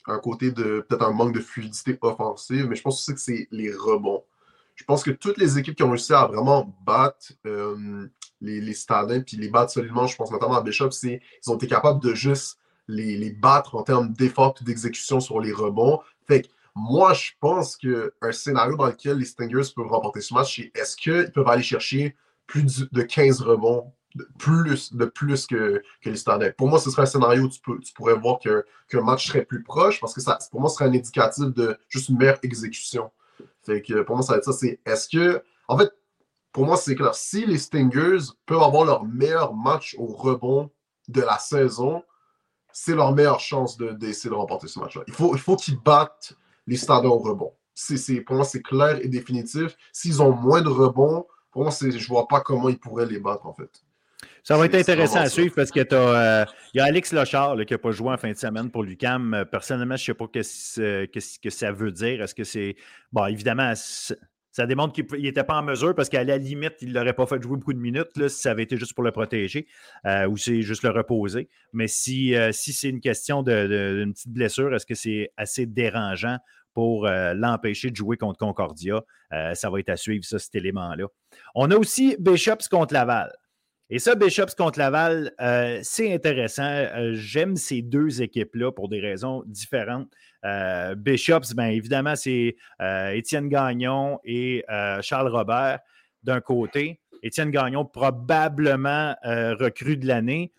un 0.07 0.19
côté 0.19 0.51
de 0.51 0.85
peut-être 0.87 1.03
un 1.03 1.11
manque 1.11 1.33
de 1.33 1.39
fluidité 1.39 1.97
offensive, 2.01 2.67
mais 2.67 2.75
je 2.75 2.81
pense 2.81 2.99
aussi 2.99 3.13
que 3.13 3.19
c'est 3.19 3.47
les 3.51 3.71
rebonds. 3.71 4.23
Je 4.75 4.83
pense 4.83 5.03
que 5.03 5.11
toutes 5.11 5.37
les 5.37 5.57
équipes 5.57 5.75
qui 5.75 5.83
ont 5.83 5.89
réussi 5.89 6.13
à 6.13 6.25
vraiment 6.25 6.75
battre 6.85 7.33
euh, 7.45 8.07
les, 8.41 8.61
les 8.61 8.73
Stadins, 8.73 9.21
puis 9.21 9.37
les 9.37 9.49
battre 9.49 9.71
solidement, 9.71 10.07
je 10.07 10.15
pense 10.15 10.31
notamment 10.31 10.55
à 10.55 10.61
Bishop, 10.61 10.91
c'est 10.91 11.21
ils 11.45 11.51
ont 11.51 11.55
été 11.55 11.67
capables 11.67 12.01
de 12.01 12.13
juste 12.13 12.59
les, 12.87 13.17
les 13.17 13.31
battre 13.31 13.75
en 13.75 13.83
termes 13.83 14.13
d'effort 14.13 14.55
et 14.61 14.63
d'exécution 14.63 15.19
sur 15.19 15.39
les 15.39 15.51
rebonds. 15.51 15.99
Fait 16.27 16.43
que 16.43 16.47
moi, 16.75 17.13
je 17.13 17.31
pense 17.39 17.75
qu'un 17.75 18.31
scénario 18.31 18.75
dans 18.75 18.85
lequel 18.85 19.17
les 19.17 19.25
Stingers 19.25 19.71
peuvent 19.75 19.87
remporter 19.87 20.21
ce 20.21 20.33
match, 20.33 20.55
c'est 20.55 20.79
est-ce 20.79 20.95
qu'ils 20.95 21.31
peuvent 21.31 21.47
aller 21.47 21.63
chercher 21.63 22.15
plus 22.45 22.87
de 22.91 23.01
15 23.01 23.41
rebonds, 23.41 23.91
de 24.15 24.27
plus, 24.37 24.93
de 24.93 25.05
plus 25.05 25.47
que, 25.47 25.81
que 26.01 26.09
les 26.09 26.15
Stadins. 26.15 26.51
Pour 26.57 26.69
moi, 26.69 26.79
ce 26.79 26.89
serait 26.89 27.03
un 27.03 27.07
scénario 27.07 27.43
où 27.43 27.49
tu, 27.49 27.59
peux, 27.59 27.79
tu 27.79 27.93
pourrais 27.93 28.15
voir 28.15 28.39
qu'un 28.39 29.01
match 29.01 29.27
serait 29.27 29.43
plus 29.43 29.63
proche, 29.63 29.99
parce 29.99 30.13
que 30.13 30.21
ça, 30.21 30.37
pour 30.51 30.61
moi, 30.61 30.69
ce 30.69 30.77
serait 30.77 30.85
un 30.85 30.93
indicatif 30.93 31.45
de 31.45 31.77
juste 31.89 32.09
une 32.09 32.17
meilleure 32.17 32.39
exécution. 32.43 33.11
Fait 33.63 33.81
que 33.81 34.01
pour 34.03 34.15
moi, 34.15 34.23
ça 34.23 34.33
va 34.33 34.37
être 34.37 34.45
ça. 34.45 34.53
C'est 34.53 34.79
est-ce 34.85 35.09
que. 35.09 35.43
En 35.67 35.77
fait, 35.77 35.91
pour 36.57 36.65
moi, 36.65 36.75
c'est 36.75 36.95
clair. 36.95 37.13
Si 37.13 37.45
les 37.45 37.59
Stingers 37.59 38.31
peuvent 38.47 38.63
avoir 38.63 38.83
leur 38.83 39.05
meilleur 39.05 39.53
match 39.53 39.95
au 39.99 40.07
rebond 40.07 40.71
de 41.07 41.21
la 41.21 41.37
saison, 41.37 42.01
c'est 42.73 42.95
leur 42.95 43.13
meilleure 43.13 43.39
chance 43.39 43.77
d'essayer 43.77 44.31
de, 44.31 44.35
remporter 44.35 44.67
ce 44.67 44.79
match-là. 44.79 45.03
Il 45.05 45.13
faut, 45.13 45.35
il 45.35 45.39
faut 45.39 45.55
qu'ils 45.55 45.79
battent 45.79 46.33
les 46.65 46.75
Standards 46.75 47.13
au 47.13 47.19
rebond. 47.19 47.53
C'est, 47.75 48.21
pour 48.21 48.37
moi, 48.37 48.43
c'est 48.43 48.63
clair 48.63 48.97
et 49.03 49.07
définitif. 49.07 49.77
S'ils 49.93 50.19
ont 50.19 50.31
moins 50.31 50.63
de 50.63 50.69
rebonds, 50.69 51.27
pour 51.51 51.61
moi, 51.61 51.71
je 51.79 51.85
ne 51.85 52.07
vois 52.07 52.27
pas 52.27 52.41
comment 52.41 52.69
ils 52.69 52.79
pourraient 52.79 53.05
les 53.05 53.19
battre, 53.19 53.45
en 53.45 53.53
fait. 53.53 53.69
Ça 54.41 54.57
va 54.57 54.65
être 54.65 54.73
intéressant 54.73 55.19
à 55.19 55.29
suivre 55.29 55.53
parce 55.53 55.69
qu'il 55.69 55.85
euh, 55.91 56.45
y 56.73 56.79
a 56.79 56.85
Alex 56.85 57.13
Lochard 57.13 57.55
qui 57.67 57.73
n'a 57.73 57.77
pas 57.77 57.91
joué 57.91 58.13
en 58.13 58.17
fin 58.17 58.31
de 58.31 58.37
semaine 58.37 58.71
pour 58.71 58.81
l'UCAM. 58.81 59.45
Personnellement, 59.51 59.95
je 59.95 60.01
ne 60.01 60.05
sais 60.05 60.13
pas 60.15 60.25
ce 60.41 61.37
que, 61.37 61.49
ça 61.51 61.71
veut 61.71 61.91
dire. 61.91 62.23
Est-ce 62.23 62.33
que 62.33 62.43
c'est. 62.43 62.77
Bon, 63.11 63.27
évidemment, 63.27 63.73
ça 64.57 64.65
démontre 64.65 64.93
qu'il 64.93 65.21
n'était 65.21 65.43
pas 65.43 65.59
en 65.59 65.61
mesure 65.61 65.93
parce 65.93 66.09
qu'à 66.09 66.23
la 66.23 66.39
limite, 66.39 66.77
il 66.81 66.89
ne 66.89 66.93
l'aurait 66.95 67.13
pas 67.13 67.27
fait 67.27 67.39
jouer 67.39 67.57
beaucoup 67.57 67.73
de 67.73 67.79
minutes 67.79 68.17
là, 68.17 68.27
si 68.27 68.41
ça 68.41 68.49
avait 68.49 68.63
été 68.63 68.75
juste 68.75 68.95
pour 68.95 69.03
le 69.03 69.11
protéger 69.11 69.67
euh, 70.07 70.27
ou 70.27 70.35
c'est 70.35 70.63
juste 70.63 70.81
le 70.81 70.89
reposer. 70.89 71.47
Mais 71.73 71.87
si, 71.87 72.33
euh, 72.33 72.51
si 72.51 72.73
c'est 72.73 72.89
une 72.89 72.99
question 72.99 73.43
d'une 73.43 74.13
petite 74.13 74.31
blessure, 74.31 74.73
est-ce 74.73 74.87
que 74.87 74.95
c'est 74.95 75.31
assez 75.37 75.67
dérangeant 75.67 76.39
pour 76.73 77.05
euh, 77.05 77.35
l'empêcher 77.35 77.91
de 77.91 77.95
jouer 77.95 78.17
contre 78.17 78.39
Concordia? 78.39 79.03
ça 79.53 79.69
va 79.69 79.79
être 79.79 79.89
à 79.89 79.97
suivre, 79.97 80.25
ça, 80.25 80.39
cet 80.39 80.55
élément-là. 80.55 81.05
On 81.53 81.69
a 81.69 81.75
aussi 81.75 82.15
Bishops 82.17 82.67
contre 82.71 82.95
Laval. 82.95 83.31
Et 83.91 83.99
ça, 83.99 84.15
Bishops 84.15 84.55
contre 84.57 84.79
Laval, 84.79 85.33
c'est 85.83 86.13
intéressant. 86.13 86.87
J'aime 87.11 87.57
ces 87.57 87.83
deux 87.83 88.23
équipes-là 88.23 88.71
pour 88.71 88.89
des 88.89 89.01
raisons 89.01 89.43
différentes. 89.45 90.09
Euh, 90.45 90.95
Bishops, 90.95 91.53
bien 91.55 91.67
évidemment, 91.67 92.15
c'est 92.15 92.55
euh, 92.81 93.11
Étienne 93.11 93.49
Gagnon 93.49 94.19
et 94.23 94.63
euh, 94.69 95.01
Charles 95.01 95.29
Robert 95.29 95.79
d'un 96.23 96.41
côté. 96.41 96.99
Étienne 97.23 97.51
Gagnon, 97.51 97.85
probablement 97.85 99.15
recrue 99.23 99.97
de 99.97 100.07
l'année. 100.07 100.51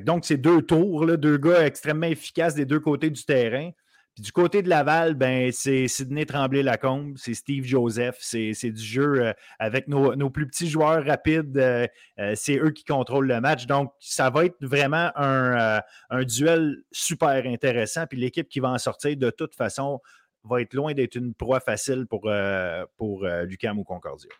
donc, 0.00 0.24
c'est 0.24 0.36
deux 0.36 0.62
tours, 0.62 1.06
deux 1.16 1.38
gars 1.38 1.64
extrêmement 1.64 2.06
efficaces 2.06 2.54
des 2.54 2.64
deux 2.64 2.80
côtés 2.80 3.10
du 3.10 3.24
terrain 3.24 3.70
du 4.18 4.32
côté 4.32 4.62
de 4.62 4.68
Laval, 4.70 5.14
ben, 5.14 5.52
c'est 5.52 5.88
Sidney 5.88 6.24
Tremblay-Lacombe, 6.24 7.18
c'est 7.18 7.34
Steve 7.34 7.64
Joseph, 7.64 8.16
c'est 8.20 8.70
du 8.70 8.82
jeu 8.82 9.26
euh, 9.26 9.32
avec 9.58 9.88
nos, 9.88 10.30
plus 10.30 10.46
petits 10.46 10.68
joueurs 10.68 11.04
rapides. 11.04 11.58
Euh, 11.58 11.86
euh, 12.18 12.32
c'est 12.34 12.56
eux 12.56 12.70
qui 12.70 12.84
contrôlent 12.84 13.26
le 13.26 13.40
match. 13.42 13.66
Donc, 13.66 13.92
ça 14.00 14.30
va 14.30 14.46
être 14.46 14.56
vraiment 14.64 15.10
un, 15.16 15.82
duel 16.24 16.82
super 16.92 17.44
intéressant. 17.46 18.06
Puis 18.06 18.18
l'équipe 18.18 18.48
qui 18.48 18.60
va 18.60 18.70
en 18.70 18.78
sortir, 18.78 19.16
de 19.16 19.30
toute 19.30 19.54
façon, 19.54 20.00
va 20.44 20.62
être 20.62 20.72
loin 20.72 20.94
d'être 20.94 21.16
une 21.16 21.34
proie 21.34 21.60
facile 21.60 22.06
pour, 22.06 22.30
pour 22.96 23.26
Lucam 23.26 23.78
ou 23.78 23.84
Concordia. 23.84 24.30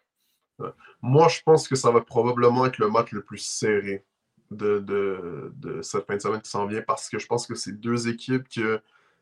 Moi, 1.02 1.28
je 1.28 1.40
pense 1.44 1.68
que 1.68 1.76
ça 1.76 1.90
va 1.90 2.00
probablement 2.00 2.64
être 2.64 2.78
le 2.78 2.88
match 2.88 3.12
le 3.12 3.22
plus 3.22 3.44
serré 3.44 4.06
de, 4.50 4.78
de 4.78 5.82
cette 5.82 6.06
fin 6.06 6.16
de 6.16 6.22
semaine 6.22 6.40
qui 6.40 6.50
s'en 6.50 6.66
vient 6.66 6.80
parce 6.80 7.10
que 7.10 7.18
je 7.18 7.26
pense 7.26 7.46
que 7.46 7.54
c'est 7.54 7.78
deux 7.78 8.08
équipes 8.08 8.48
qui 8.48 8.62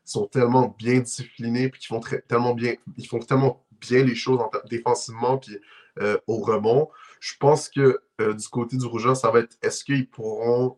sont 0.05 0.27
tellement 0.27 0.75
bien 0.77 0.99
disciplinés, 0.99 1.69
puis 1.69 1.81
qui 1.81 1.87
font 1.87 2.01
tellement 2.27 2.53
bien, 2.53 2.75
ils 2.97 3.07
font 3.07 3.19
tellement 3.19 3.65
bien 3.81 4.03
les 4.03 4.15
choses 4.15 4.39
défensivement, 4.69 5.37
puis 5.37 5.59
au 6.27 6.37
rebond. 6.37 6.89
Je 7.19 7.33
pense 7.39 7.69
que 7.69 7.99
du 8.19 8.47
côté 8.49 8.77
du 8.77 8.85
Rougeur, 8.85 9.17
ça 9.17 9.31
va 9.31 9.39
être 9.39 9.57
est-ce 9.61 9.83
qu'ils 9.83 10.09
pourront, 10.09 10.77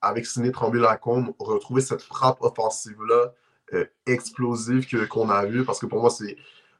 avec 0.00 0.26
Ciné 0.26 0.50
Tremblay-Lacombe, 0.50 1.34
retrouver 1.38 1.82
cette 1.82 2.02
frappe 2.02 2.38
offensive-là 2.40 3.32
explosive 4.06 4.86
qu'on 5.08 5.28
a 5.28 5.44
vue? 5.44 5.64
Parce 5.64 5.78
que 5.78 5.86
pour 5.86 6.00
moi, 6.00 6.10
c'est 6.10 6.36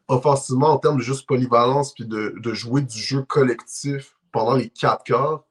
offensivement, 0.08 0.68
en 0.68 0.78
termes 0.78 0.98
de 0.98 1.02
juste 1.02 1.26
polyvalence, 1.26 1.92
puis 1.92 2.06
de, 2.06 2.34
de 2.38 2.54
jouer 2.54 2.82
du 2.82 2.98
jeu 2.98 3.22
collectif 3.22 4.16
pendant 4.32 4.54
les 4.54 4.68
quatre 4.68 5.04
quarts. 5.04 5.44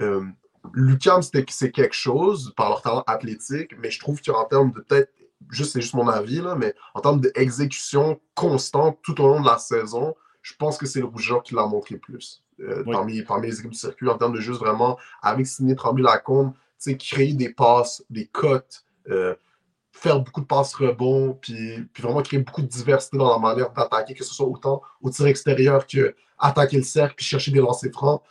Euh, 0.00 0.24
Lucam, 0.72 1.22
c'est 1.22 1.70
quelque 1.70 1.94
chose 1.94 2.52
par 2.56 2.68
leur 2.68 2.82
talent 2.82 3.04
athlétique, 3.06 3.74
mais 3.78 3.90
je 3.90 4.00
trouve 4.00 4.20
qu'en 4.22 4.44
termes 4.44 4.72
de 4.72 4.80
peut-être, 4.80 5.12
juste 5.50 5.72
c'est 5.72 5.80
juste 5.80 5.94
mon 5.94 6.08
avis, 6.08 6.40
là, 6.40 6.54
mais 6.54 6.74
en 6.94 7.00
termes 7.00 7.20
d'exécution 7.20 8.20
constante 8.34 8.98
tout 9.02 9.20
au 9.20 9.28
long 9.28 9.40
de 9.40 9.46
la 9.46 9.58
saison, 9.58 10.14
je 10.42 10.54
pense 10.58 10.76
que 10.78 10.86
c'est 10.86 11.00
le 11.00 11.06
rougeur 11.06 11.42
qui 11.42 11.54
l'a 11.54 11.66
montré 11.66 11.96
plus 11.96 12.42
euh, 12.60 12.84
parmi, 12.90 13.22
parmi, 13.22 13.46
les 13.48 13.58
équipes 13.58 13.72
du 13.72 13.78
circuit, 13.78 14.08
en 14.08 14.18
termes 14.18 14.34
de 14.34 14.40
juste 14.40 14.60
vraiment, 14.60 14.98
avec 15.22 15.46
Sidney 15.46 15.74
Tremblay-Lacombe, 15.74 16.52
créer 16.98 17.32
des 17.32 17.50
passes, 17.50 18.04
des 18.10 18.26
cotes, 18.26 18.84
euh, 19.08 19.34
faire 19.92 20.20
beaucoup 20.20 20.40
de 20.40 20.46
passes 20.46 20.74
rebonds, 20.74 21.38
puis, 21.40 21.84
puis 21.92 22.02
vraiment 22.02 22.22
créer 22.22 22.40
beaucoup 22.40 22.62
de 22.62 22.66
diversité 22.66 23.16
dans 23.16 23.30
la 23.30 23.38
manière 23.38 23.70
d'attaquer, 23.72 24.14
que 24.14 24.24
ce 24.24 24.34
soit 24.34 24.46
autant 24.46 24.82
au 25.00 25.10
tir 25.10 25.26
extérieur 25.26 25.86
que 25.86 26.14
attaquer 26.38 26.78
le 26.78 26.82
cercle, 26.82 27.14
puis 27.16 27.24
chercher 27.24 27.52
des 27.52 27.60
lancers 27.60 27.92
francs. 27.92 28.22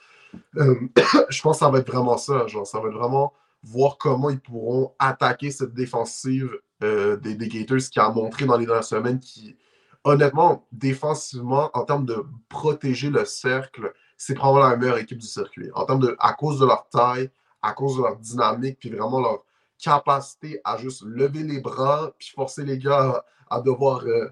Euh, 0.57 0.75
je 1.29 1.41
pense 1.41 1.57
que 1.57 1.65
ça 1.65 1.69
va 1.69 1.79
être 1.79 1.89
vraiment 1.89 2.17
ça. 2.17 2.45
Genre, 2.47 2.67
ça 2.67 2.79
va 2.79 2.89
être 2.89 2.97
vraiment 2.97 3.33
voir 3.63 3.97
comment 3.97 4.29
ils 4.29 4.39
pourront 4.39 4.93
attaquer 4.99 5.51
cette 5.51 5.73
défensive 5.73 6.51
euh, 6.83 7.17
des, 7.17 7.35
des, 7.35 7.47
Gators 7.47 7.89
qui 7.91 7.99
a 7.99 8.09
montré 8.09 8.45
dans 8.45 8.57
les 8.57 8.65
dernières 8.65 8.83
semaines 8.83 9.19
qui, 9.19 9.55
honnêtement, 10.03 10.67
défensivement, 10.71 11.69
en 11.73 11.83
termes 11.85 12.05
de 12.05 12.23
protéger 12.49 13.09
le 13.09 13.25
cercle, 13.25 13.93
c'est 14.17 14.35
probablement 14.35 14.69
la 14.69 14.77
meilleure 14.77 14.97
équipe 14.97 15.17
du 15.17 15.27
circuit. 15.27 15.69
En 15.73 15.85
termes 15.85 16.01
de, 16.01 16.15
à 16.19 16.33
cause 16.33 16.59
de 16.59 16.65
leur 16.65 16.87
taille, 16.89 17.29
à 17.61 17.73
cause 17.73 17.97
de 17.97 18.03
leur 18.03 18.17
dynamique, 18.17 18.77
puis 18.79 18.89
vraiment 18.89 19.19
leur, 19.19 19.43
capacité 19.81 20.61
à 20.63 20.77
juste 20.77 21.03
lever 21.03 21.43
les 21.43 21.59
bras 21.59 22.13
puis 22.17 22.29
forcer 22.29 22.63
les 22.63 22.77
gars 22.77 23.25
à, 23.49 23.59
devoir 23.59 24.05
euh, 24.05 24.29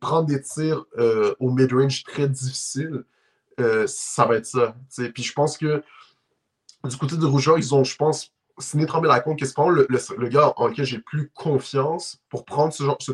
prendre 0.00 0.26
des 0.26 0.40
tirs 0.40 0.84
euh, 0.98 1.34
au 1.38 1.52
mid-range 1.52 2.02
très 2.02 2.28
difficiles, 2.28 3.04
euh, 3.60 3.86
ça 3.86 4.24
va 4.24 4.36
être 4.36 4.46
ça. 4.46 4.74
Puis 5.14 5.22
je 5.22 5.32
pense 5.32 5.56
que 5.56 5.84
du 6.84 6.96
côté 6.96 7.16
de 7.16 7.26
Rougeur, 7.26 7.58
ils 7.58 7.74
ont, 7.74 7.84
je 7.84 7.94
pense, 7.94 8.32
Ciné 8.60 8.86
Tremblay-Lacombe, 8.86 9.36
qui 9.36 9.44
est 9.44 9.58
le, 9.58 9.86
le, 9.88 10.28
gars 10.28 10.52
en 10.56 10.68
lequel 10.68 10.84
j'ai 10.84 10.98
plus 10.98 11.30
confiance 11.30 12.20
pour 12.28 12.44
prendre 12.44 12.72
ce, 12.72 12.84
genre, 12.84 12.98
ce, 13.00 13.12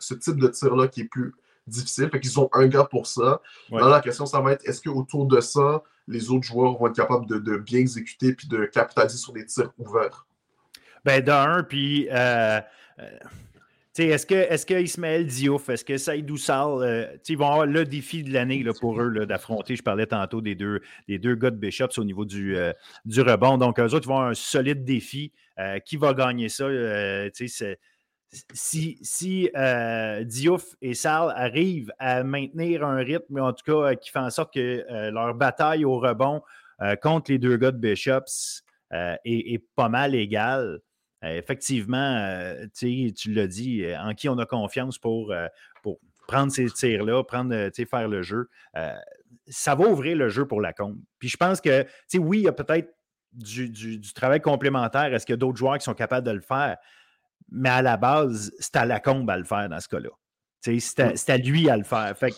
ce 0.00 0.14
type 0.14 0.36
de 0.36 0.48
tir-là 0.48 0.88
qui 0.88 1.02
est 1.02 1.08
plus 1.08 1.34
difficile. 1.66 2.08
Fait 2.10 2.20
qu'ils 2.20 2.38
ont 2.38 2.48
un 2.52 2.66
gars 2.66 2.84
pour 2.84 3.06
ça. 3.06 3.40
la 3.70 4.00
question, 4.00 4.26
ça 4.26 4.40
va 4.40 4.52
être 4.52 4.66
est-ce 4.68 4.80
qu'autour 4.80 5.26
de 5.26 5.40
ça, 5.40 5.82
les 6.08 6.30
autres 6.30 6.46
joueurs 6.46 6.78
vont 6.78 6.86
être 6.86 6.96
capables 6.96 7.26
de, 7.26 7.38
de 7.38 7.56
bien 7.56 7.80
exécuter 7.80 8.32
puis 8.32 8.48
de 8.48 8.64
capitaliser 8.66 9.18
sur 9.18 9.32
des 9.32 9.44
tirs 9.46 9.72
ouverts? 9.78 10.26
Ben, 11.04 11.22
d'un, 11.22 11.62
puis. 11.62 12.08
Euh, 12.10 12.60
euh 12.98 13.10
est-ce 14.04 14.26
que, 14.26 14.34
est 14.34 14.68
que 14.68 14.74
Ismaël 14.74 15.26
Diouf, 15.26 15.68
est-ce 15.68 15.84
que 15.84 15.96
Saïdou 15.96 16.36
Sall, 16.36 16.82
euh, 16.82 17.06
ils 17.28 17.38
vont 17.38 17.46
avoir 17.46 17.66
le 17.66 17.84
défi 17.84 18.22
de 18.22 18.32
l'année 18.32 18.64
pour 18.80 19.00
eux 19.00 19.26
d'affronter, 19.26 19.76
je 19.76 19.82
parlais 19.82 20.06
tantôt 20.06 20.40
des 20.40 20.54
deux, 20.54 20.80
des 21.08 21.18
deux 21.18 21.34
gars 21.34 21.50
de 21.50 21.56
Bishops 21.56 21.98
au 21.98 22.04
niveau 22.04 22.24
du, 22.24 22.56
euh, 22.56 22.72
du 23.04 23.20
rebond. 23.20 23.58
Donc, 23.58 23.78
eux 23.80 23.84
autres, 23.84 24.04
ils 24.04 24.08
vont 24.08 24.16
avoir 24.16 24.30
un 24.30 24.34
solide 24.34 24.84
défi. 24.84 25.32
qui 25.84 25.96
va 25.96 26.12
gagner 26.12 26.48
ça? 26.48 26.66
si 28.52 28.98
si 29.00 29.50
Diouf 30.24 30.74
et 30.82 30.94
Sall 30.94 31.32
arrivent 31.34 31.92
à 31.98 32.22
maintenir 32.24 32.84
un 32.84 32.96
rythme, 32.96 33.40
en 33.40 33.52
tout 33.52 33.64
cas, 33.64 33.94
qui 33.94 34.10
fait 34.10 34.18
en 34.18 34.30
sorte 34.30 34.52
que 34.52 34.84
leur 35.10 35.34
bataille 35.34 35.84
au 35.84 35.98
rebond 35.98 36.42
contre 37.00 37.30
les 37.30 37.38
deux 37.38 37.56
gars 37.56 37.70
de 37.70 37.78
Bishops 37.78 38.62
est, 38.90 39.64
pas 39.74 39.88
mal 39.88 40.14
égale, 40.14 40.66
euh, 40.66 40.78
effectivement, 41.22 42.16
euh, 42.16 42.66
tu 42.74 43.32
l'as 43.32 43.46
dit, 43.46 43.84
euh, 43.84 43.98
en 43.98 44.14
qui 44.14 44.28
on 44.28 44.38
a 44.38 44.46
confiance 44.46 44.98
pour, 44.98 45.34
pour 45.82 45.98
prendre 46.26 46.52
ces 46.52 46.66
tirs-là, 46.66 47.22
prendre, 47.24 47.54
faire 47.72 48.08
le 48.08 48.22
jeu. 48.22 48.48
ça 49.48 49.74
va 49.74 49.86
ouvrir 49.86 50.16
le 50.16 50.28
jeu 50.28 50.46
pour 50.46 50.60
la 50.60 50.72
compte. 50.72 50.96
Puis 51.18 51.28
je 51.28 51.36
pense 51.36 51.60
que, 51.60 51.86
oui, 52.14 52.38
il 52.38 52.44
y 52.44 52.48
a 52.48 52.52
peut-être 52.52 52.92
du, 53.32 54.00
travail 54.14 54.40
complémentaire. 54.40 55.12
Est-ce 55.12 55.26
qu'il 55.26 55.34
y 55.34 55.34
a 55.34 55.38
d'autres 55.38 55.58
joueurs 55.58 55.78
qui 55.78 55.84
sont 55.84 55.94
capables 55.94 56.26
de 56.26 56.32
le 56.32 56.40
faire? 56.40 56.76
Mais 57.50 57.68
à 57.68 57.82
la 57.82 57.96
base, 57.96 58.52
c'est 58.58 58.76
à 58.76 58.84
la 58.84 58.98
combe 58.98 59.28
à 59.30 59.36
le 59.36 59.44
faire 59.44 59.68
dans 59.68 59.80
ce 59.80 59.88
cas-là. 59.88 60.10
C'est 60.60 61.00
à, 61.00 61.32
à, 61.32 61.36
lui 61.36 61.70
à 61.70 61.76
le 61.76 61.84
faire. 61.84 62.16
Fait 62.18 62.34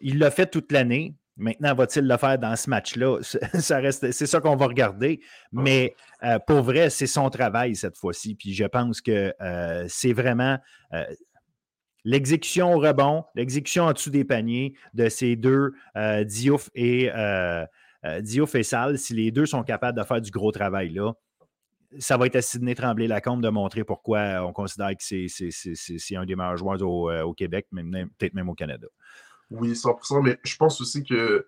il 0.00 0.18
l'a 0.18 0.30
fait 0.30 0.46
toute 0.46 0.72
l'année. 0.72 1.14
Maintenant, 1.38 1.74
va-t-il 1.74 2.06
le 2.06 2.16
faire 2.16 2.38
dans 2.38 2.56
ce 2.56 2.70
match-là? 2.70 3.18
Ça 3.54 3.78
reste, 3.78 4.10
c'est 4.12 4.26
ça 4.26 4.40
qu'on 4.40 4.56
va 4.56 4.66
regarder. 4.66 5.20
Mais 5.52 5.94
euh, 6.24 6.38
pour 6.38 6.62
vrai, 6.62 6.88
c'est 6.88 7.06
son 7.06 7.28
travail 7.28 7.76
cette 7.76 7.98
fois-ci. 7.98 8.34
Puis 8.34 8.54
je 8.54 8.64
pense 8.64 9.02
que 9.02 9.34
euh, 9.40 9.84
c'est 9.88 10.14
vraiment 10.14 10.58
euh, 10.94 11.04
l'exécution 12.04 12.72
au 12.74 12.78
rebond, 12.78 13.24
l'exécution 13.34 13.84
en 13.84 13.92
dessous 13.92 14.10
des 14.10 14.24
paniers 14.24 14.74
de 14.94 15.08
ces 15.10 15.36
deux, 15.36 15.72
Diouf 16.24 16.70
et, 16.74 17.10
Diouf 18.20 18.54
et 18.54 18.62
Sal. 18.62 18.98
Si 18.98 19.12
les 19.12 19.30
deux 19.30 19.46
sont 19.46 19.62
capables 19.62 19.98
de 19.98 20.04
faire 20.04 20.20
du 20.20 20.30
gros 20.30 20.52
travail 20.52 20.90
là, 20.90 21.12
ça 21.98 22.16
va 22.16 22.26
être 22.26 22.36
à 22.36 22.42
Sidney 22.42 22.74
Tremblay-Lacombe 22.74 23.42
de 23.42 23.48
montrer 23.48 23.84
pourquoi 23.84 24.44
on 24.46 24.52
considère 24.52 24.90
que 24.90 25.02
c'est, 25.02 26.16
un 26.16 26.24
des 26.24 26.36
meilleurs 26.36 26.56
joueurs 26.56 26.80
au, 26.82 27.10
au 27.10 27.34
Québec, 27.34 27.66
peut-être 27.70 28.34
même 28.34 28.48
au 28.48 28.54
Canada. 28.54 28.86
Oui, 29.50 29.72
100%, 29.72 30.22
mais 30.22 30.38
je 30.42 30.56
pense 30.56 30.80
aussi 30.80 31.04
que, 31.04 31.46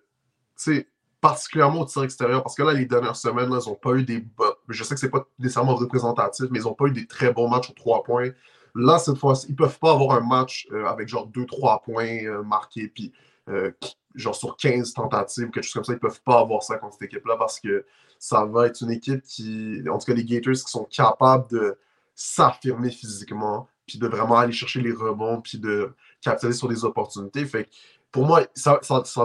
tu 0.57 0.75
sais, 0.75 0.87
particulièrement 1.21 1.81
au 1.81 1.85
tir 1.85 2.03
extérieur, 2.03 2.43
parce 2.43 2.55
que 2.55 2.63
là, 2.63 2.73
les 2.73 2.85
dernières 2.85 3.15
semaines, 3.15 3.49
ils 3.49 3.69
n'ont 3.69 3.75
pas 3.75 3.93
eu 3.93 4.03
des. 4.03 4.25
Je 4.69 4.83
sais 4.83 4.93
que 4.93 4.99
ce 4.99 5.05
n'est 5.05 5.11
pas 5.11 5.27
nécessairement 5.37 5.75
représentatif, 5.75 6.45
mais 6.51 6.59
ils 6.59 6.65
n'ont 6.65 6.73
pas 6.73 6.85
eu 6.85 6.91
des 6.91 7.07
très 7.07 7.33
bons 7.33 7.49
matchs 7.49 7.69
aux 7.69 7.73
trois 7.73 8.03
points. 8.03 8.29
Là, 8.75 8.99
cette 8.99 9.17
fois-ci, 9.17 9.47
ils 9.47 9.51
ne 9.51 9.57
peuvent 9.57 9.79
pas 9.79 9.91
avoir 9.91 10.11
un 10.11 10.21
match 10.21 10.67
euh, 10.71 10.85
avec 10.85 11.07
genre 11.07 11.29
2-3 11.29 11.83
points 11.83 12.23
euh, 12.23 12.43
marqués, 12.43 12.87
puis 12.87 13.11
euh, 13.49 13.71
genre 14.15 14.35
sur 14.35 14.55
15 14.55 14.93
tentatives, 14.93 15.49
quelque 15.49 15.63
chose 15.63 15.73
comme 15.73 15.83
ça. 15.83 15.93
Ils 15.93 15.95
ne 15.95 15.99
peuvent 15.99 16.21
pas 16.21 16.39
avoir 16.39 16.63
ça 16.63 16.77
contre 16.77 16.93
cette 16.93 17.13
équipe-là 17.13 17.35
parce 17.37 17.59
que 17.59 17.85
ça 18.19 18.45
va 18.45 18.67
être 18.67 18.81
une 18.81 18.91
équipe 18.91 19.23
qui, 19.23 19.81
en 19.89 19.97
tout 19.97 20.05
cas, 20.05 20.13
les 20.13 20.25
Gators 20.25 20.53
qui 20.53 20.71
sont 20.71 20.85
capables 20.85 21.49
de 21.49 21.77
s'affirmer 22.15 22.91
physiquement, 22.91 23.67
puis 23.87 23.97
de 23.97 24.07
vraiment 24.07 24.37
aller 24.37 24.53
chercher 24.53 24.81
les 24.81 24.91
rebonds, 24.91 25.41
puis 25.41 25.57
de 25.57 25.93
capitaliser 26.21 26.57
sur 26.57 26.67
des 26.67 26.85
opportunités. 26.85 27.45
Fait 27.45 27.67
pour 28.11 28.25
moi, 28.25 28.41
ça, 28.55 28.79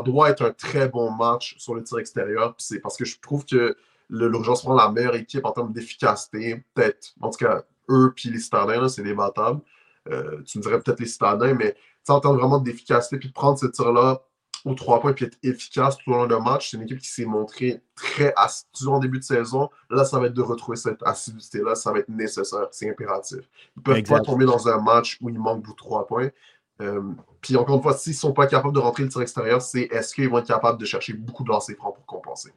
doit 0.04 0.30
être 0.30 0.44
un 0.44 0.52
très 0.52 0.88
bon 0.88 1.10
match 1.10 1.56
sur 1.58 1.74
le 1.74 1.82
tir 1.82 1.98
extérieur. 1.98 2.54
C'est 2.58 2.80
parce 2.80 2.96
que 2.96 3.04
je 3.04 3.18
trouve 3.18 3.44
que 3.46 3.76
l'urgence 4.10 4.62
prend 4.62 4.74
la 4.74 4.90
meilleure 4.90 5.14
équipe 5.14 5.44
en 5.44 5.52
termes 5.52 5.72
d'efficacité. 5.72 6.64
Peut-être, 6.74 7.14
en 7.20 7.30
tout 7.30 7.38
cas, 7.38 7.62
eux 7.88 8.12
puis 8.14 8.28
les 8.28 8.38
citadins, 8.38 8.88
c'est 8.88 9.02
débattable. 9.02 9.60
Euh, 10.10 10.42
tu 10.42 10.58
me 10.58 10.62
dirais 10.62 10.78
peut-être 10.80 11.00
les 11.00 11.06
citadins, 11.06 11.54
mais 11.54 11.74
en 12.08 12.20
termes 12.20 12.36
vraiment 12.36 12.58
d'efficacité, 12.58 13.16
puis 13.18 13.28
de 13.28 13.32
prendre 13.32 13.58
ce 13.58 13.66
tir-là 13.66 14.22
aux 14.64 14.74
trois 14.74 15.00
points 15.00 15.12
puis 15.12 15.26
être 15.26 15.38
efficace 15.42 15.96
tout 15.98 16.10
au 16.10 16.14
long 16.14 16.26
du 16.26 16.42
match. 16.42 16.70
C'est 16.70 16.76
une 16.76 16.84
équipe 16.84 16.98
qui 16.98 17.08
s'est 17.08 17.26
montrée 17.26 17.82
très 17.94 18.32
assidue 18.36 18.88
en 18.88 18.98
début 18.98 19.18
de 19.18 19.24
saison. 19.24 19.70
Là, 19.90 20.04
ça 20.04 20.18
va 20.18 20.26
être 20.26 20.34
de 20.34 20.42
retrouver 20.42 20.76
cette 20.76 21.02
assiduité-là. 21.02 21.74
Ça 21.74 21.92
va 21.92 21.98
être 21.98 22.08
nécessaire. 22.08 22.68
C'est 22.70 22.88
impératif. 22.88 23.40
Ils 23.76 23.80
ne 23.80 23.82
peuvent 23.82 24.02
pas 24.02 24.20
tomber 24.20 24.46
dans 24.46 24.66
un 24.68 24.80
match 24.80 25.18
où 25.20 25.28
il 25.28 25.38
manque 25.38 25.64
vous 25.66 25.74
trois 25.74 26.06
points. 26.06 26.30
Euh, 26.80 27.02
puis 27.40 27.56
encore 27.56 27.76
une 27.76 27.82
fois, 27.82 27.94
s'ils 27.94 28.12
ne 28.12 28.18
sont 28.18 28.32
pas 28.32 28.46
capables 28.46 28.74
de 28.74 28.80
rentrer 28.80 29.04
le 29.04 29.08
tir 29.08 29.20
extérieur, 29.22 29.62
c'est 29.62 29.82
est-ce 29.82 30.14
qu'ils 30.14 30.28
vont 30.28 30.38
être 30.38 30.46
capables 30.46 30.78
de 30.78 30.84
chercher 30.84 31.12
beaucoup 31.12 31.44
de 31.44 31.48
lancers 31.50 31.76
francs 31.76 31.94
pour 31.94 32.06
compenser? 32.06 32.50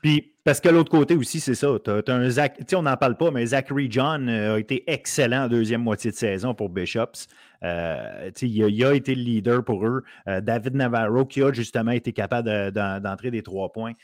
Puis, 0.00 0.32
parce 0.44 0.60
que 0.60 0.68
l'autre 0.68 0.90
côté 0.90 1.16
aussi, 1.16 1.40
c'est 1.40 1.56
ça. 1.56 1.74
As, 1.86 2.12
un 2.12 2.30
Zach, 2.30 2.60
on 2.72 2.82
n'en 2.82 2.96
parle 2.96 3.16
pas, 3.16 3.32
mais 3.32 3.44
Zachary 3.46 3.88
John 3.90 4.28
euh, 4.28 4.54
a 4.54 4.58
été 4.60 4.84
excellent 4.86 5.44
en 5.44 5.48
deuxième 5.48 5.82
moitié 5.82 6.12
de 6.12 6.16
saison 6.16 6.54
pour 6.54 6.68
Bishops. 6.68 7.26
Euh, 7.64 8.30
il, 8.40 8.84
a, 8.84 8.94
été 8.94 9.16
le 9.16 9.22
leader 9.22 9.64
pour 9.64 9.84
eux. 9.84 10.04
David 10.26 10.76
Navarro, 10.76 11.24
qui 11.24 11.42
a 11.42 11.52
justement 11.52 11.90
été 11.90 12.12
capable 12.12 12.70
d'entrer 12.70 13.32
des 13.32 13.42
trois 13.42 13.72
points. 13.72 13.94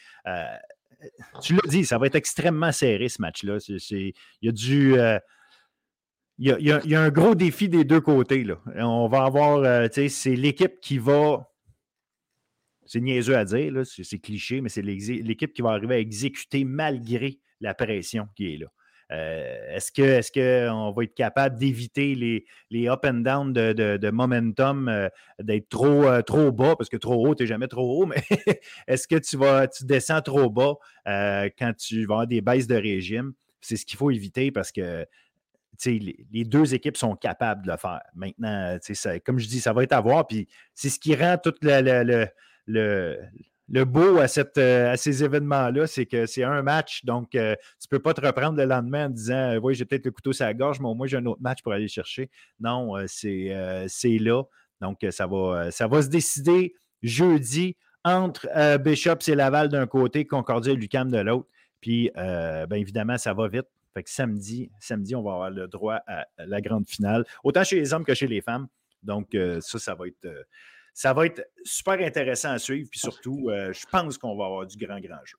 tu 1.40 1.54
l'as 1.54 1.68
dit, 1.68 1.84
ça 1.84 1.98
va 1.98 2.06
être 2.06 2.16
extrêmement 2.16 2.72
serré 2.72 3.08
ce 3.08 3.22
match-là. 3.22 3.58
Il 3.68 4.12
y 4.42 4.48
a 4.48 4.52
du 4.52 4.96
il 6.38 6.48
y, 6.48 6.94
a, 6.94 7.00
un 7.00 7.10
gros 7.10 7.34
défi 7.34 7.68
des 7.68 7.84
deux 7.84 8.00
côtés. 8.00 8.42
Là. 8.42 8.58
On 8.76 9.06
va 9.06 9.24
avoir, 9.24 9.58
euh, 9.58 9.86
c'est 9.92 10.34
l'équipe 10.34 10.80
qui 10.80 10.98
va. 10.98 11.48
C'est 12.86 13.00
niaiseux 13.00 13.36
à 13.36 13.44
dire, 13.44 13.82
c'est 13.86 14.18
cliché, 14.18 14.60
mais 14.60 14.68
c'est 14.68 14.82
l'équipe 14.82 15.54
qui 15.54 15.62
va 15.62 15.70
arriver 15.70 15.94
à 15.94 15.98
exécuter 15.98 16.64
malgré 16.64 17.38
la 17.60 17.72
pression 17.72 18.28
qui 18.36 18.54
est 18.54 18.58
là. 18.58 18.66
Euh, 19.12 19.76
est-ce 19.76 19.90
qu'on 19.92 20.02
est 20.02 20.34
que 20.34 20.94
va 20.94 21.04
être 21.04 21.14
capable 21.14 21.58
d'éviter 21.58 22.14
les, 22.14 22.44
les 22.70 22.88
up 22.88 23.04
and 23.06 23.20
down 23.20 23.52
de, 23.52 24.10
momentum, 24.10 24.88
euh, 24.88 25.08
d'être 25.40 25.68
trop, 25.70 26.20
trop 26.22 26.52
bas, 26.52 26.76
parce 26.76 26.90
que 26.90 26.96
trop 26.98 27.26
haut, 27.26 27.34
tu 27.34 27.44
n'es 27.44 27.46
jamais 27.46 27.68
trop 27.68 28.02
haut, 28.02 28.06
mais 28.06 28.22
est-ce 28.86 29.08
que 29.08 29.16
tu, 29.16 29.38
vas, 29.38 29.66
tu 29.66 29.84
descends 29.84 30.20
trop 30.20 30.50
bas 30.50 30.74
quand 31.06 31.72
tu 31.78 32.04
vas 32.04 32.14
avoir 32.14 32.26
des 32.26 32.42
baisses 32.42 32.66
de 32.66 32.76
régime? 32.76 33.32
C'est 33.62 33.76
ce 33.76 33.86
qu'il 33.86 33.96
faut 33.96 34.10
éviter 34.10 34.50
parce 34.50 34.72
que 34.72 35.06
les, 35.86 36.44
deux 36.44 36.74
équipes 36.74 36.96
sont 36.96 37.16
capables 37.16 37.64
de 37.66 37.70
le 37.70 37.76
faire. 37.76 38.00
Maintenant, 38.14 38.78
comme 39.24 39.38
je 39.38 39.48
dis, 39.48 39.60
ça 39.60 39.72
va 39.72 39.82
être 39.82 39.92
à 39.92 40.00
voir. 40.00 40.26
C'est 40.74 40.88
ce 40.88 40.98
qui 40.98 41.14
rend 41.14 41.36
tout 41.38 41.54
le, 41.62 42.26
le, 42.66 43.84
beau 43.84 44.18
euh, 44.18 44.92
à 44.92 44.96
ces 44.96 45.24
événements-là, 45.24 45.86
c'est 45.86 46.06
que 46.06 46.26
c'est 46.26 46.44
un 46.44 46.62
match, 46.62 47.04
donc 47.04 47.34
euh, 47.34 47.54
tu 47.80 47.86
ne 47.90 47.96
peux 47.96 48.02
pas 48.02 48.14
te 48.14 48.20
reprendre 48.20 48.56
le 48.58 48.64
lendemain 48.64 49.06
en 49.06 49.10
disant 49.10 49.56
Oui, 49.58 49.74
j'ai 49.74 49.84
peut-être 49.84 50.04
le 50.04 50.12
couteau 50.12 50.32
sur 50.32 50.44
la 50.44 50.54
gorge, 50.54 50.80
mais 50.80 50.88
au 50.88 50.94
moins 50.94 51.06
j'ai 51.06 51.16
un 51.16 51.26
autre 51.26 51.42
match 51.42 51.62
pour 51.62 51.72
aller 51.72 51.88
chercher. 51.88 52.30
Non, 52.60 52.96
euh, 52.96 53.04
c'est 53.08 54.18
là. 54.18 54.42
Donc, 54.80 55.06
ça 55.10 55.26
va, 55.26 55.70
ça 55.70 55.86
va 55.86 56.02
se 56.02 56.08
décider 56.08 56.74
jeudi 57.02 57.76
entre 58.02 58.46
Bishop 58.78 59.16
et 59.28 59.34
Laval 59.34 59.70
d'un 59.70 59.86
côté, 59.86 60.26
Concordia 60.26 60.72
et 60.72 60.76
Lucam 60.76 61.10
de 61.10 61.18
l'autre. 61.18 61.48
Puis, 61.80 62.10
bien 62.14 62.76
évidemment, 62.76 63.16
ça 63.16 63.32
va 63.32 63.48
vite. 63.48 63.66
Fait 63.94 64.02
que 64.02 64.10
samedi, 64.10 64.70
samedi, 64.80 65.14
on 65.14 65.22
va 65.22 65.32
avoir 65.32 65.50
le 65.50 65.68
droit 65.68 66.00
à 66.06 66.26
la 66.38 66.60
grande 66.60 66.86
finale, 66.86 67.24
autant 67.44 67.64
chez 67.64 67.76
les 67.76 67.94
hommes 67.94 68.04
que 68.04 68.14
chez 68.14 68.26
les 68.26 68.40
femmes. 68.40 68.66
Donc, 69.02 69.36
ça, 69.60 69.78
ça 69.78 69.94
va 69.94 70.08
être 70.08 70.26
ça 70.94 71.12
va 71.12 71.26
être 71.26 71.44
super 71.64 72.00
intéressant 72.00 72.50
à 72.50 72.58
suivre. 72.58 72.88
Puis 72.88 73.00
surtout, 73.00 73.50
euh, 73.50 73.72
je 73.72 73.84
pense 73.90 74.16
qu'on 74.16 74.36
va 74.36 74.46
avoir 74.46 74.66
du 74.66 74.78
grand, 74.78 75.00
grand 75.00 75.18
jeu. 75.24 75.36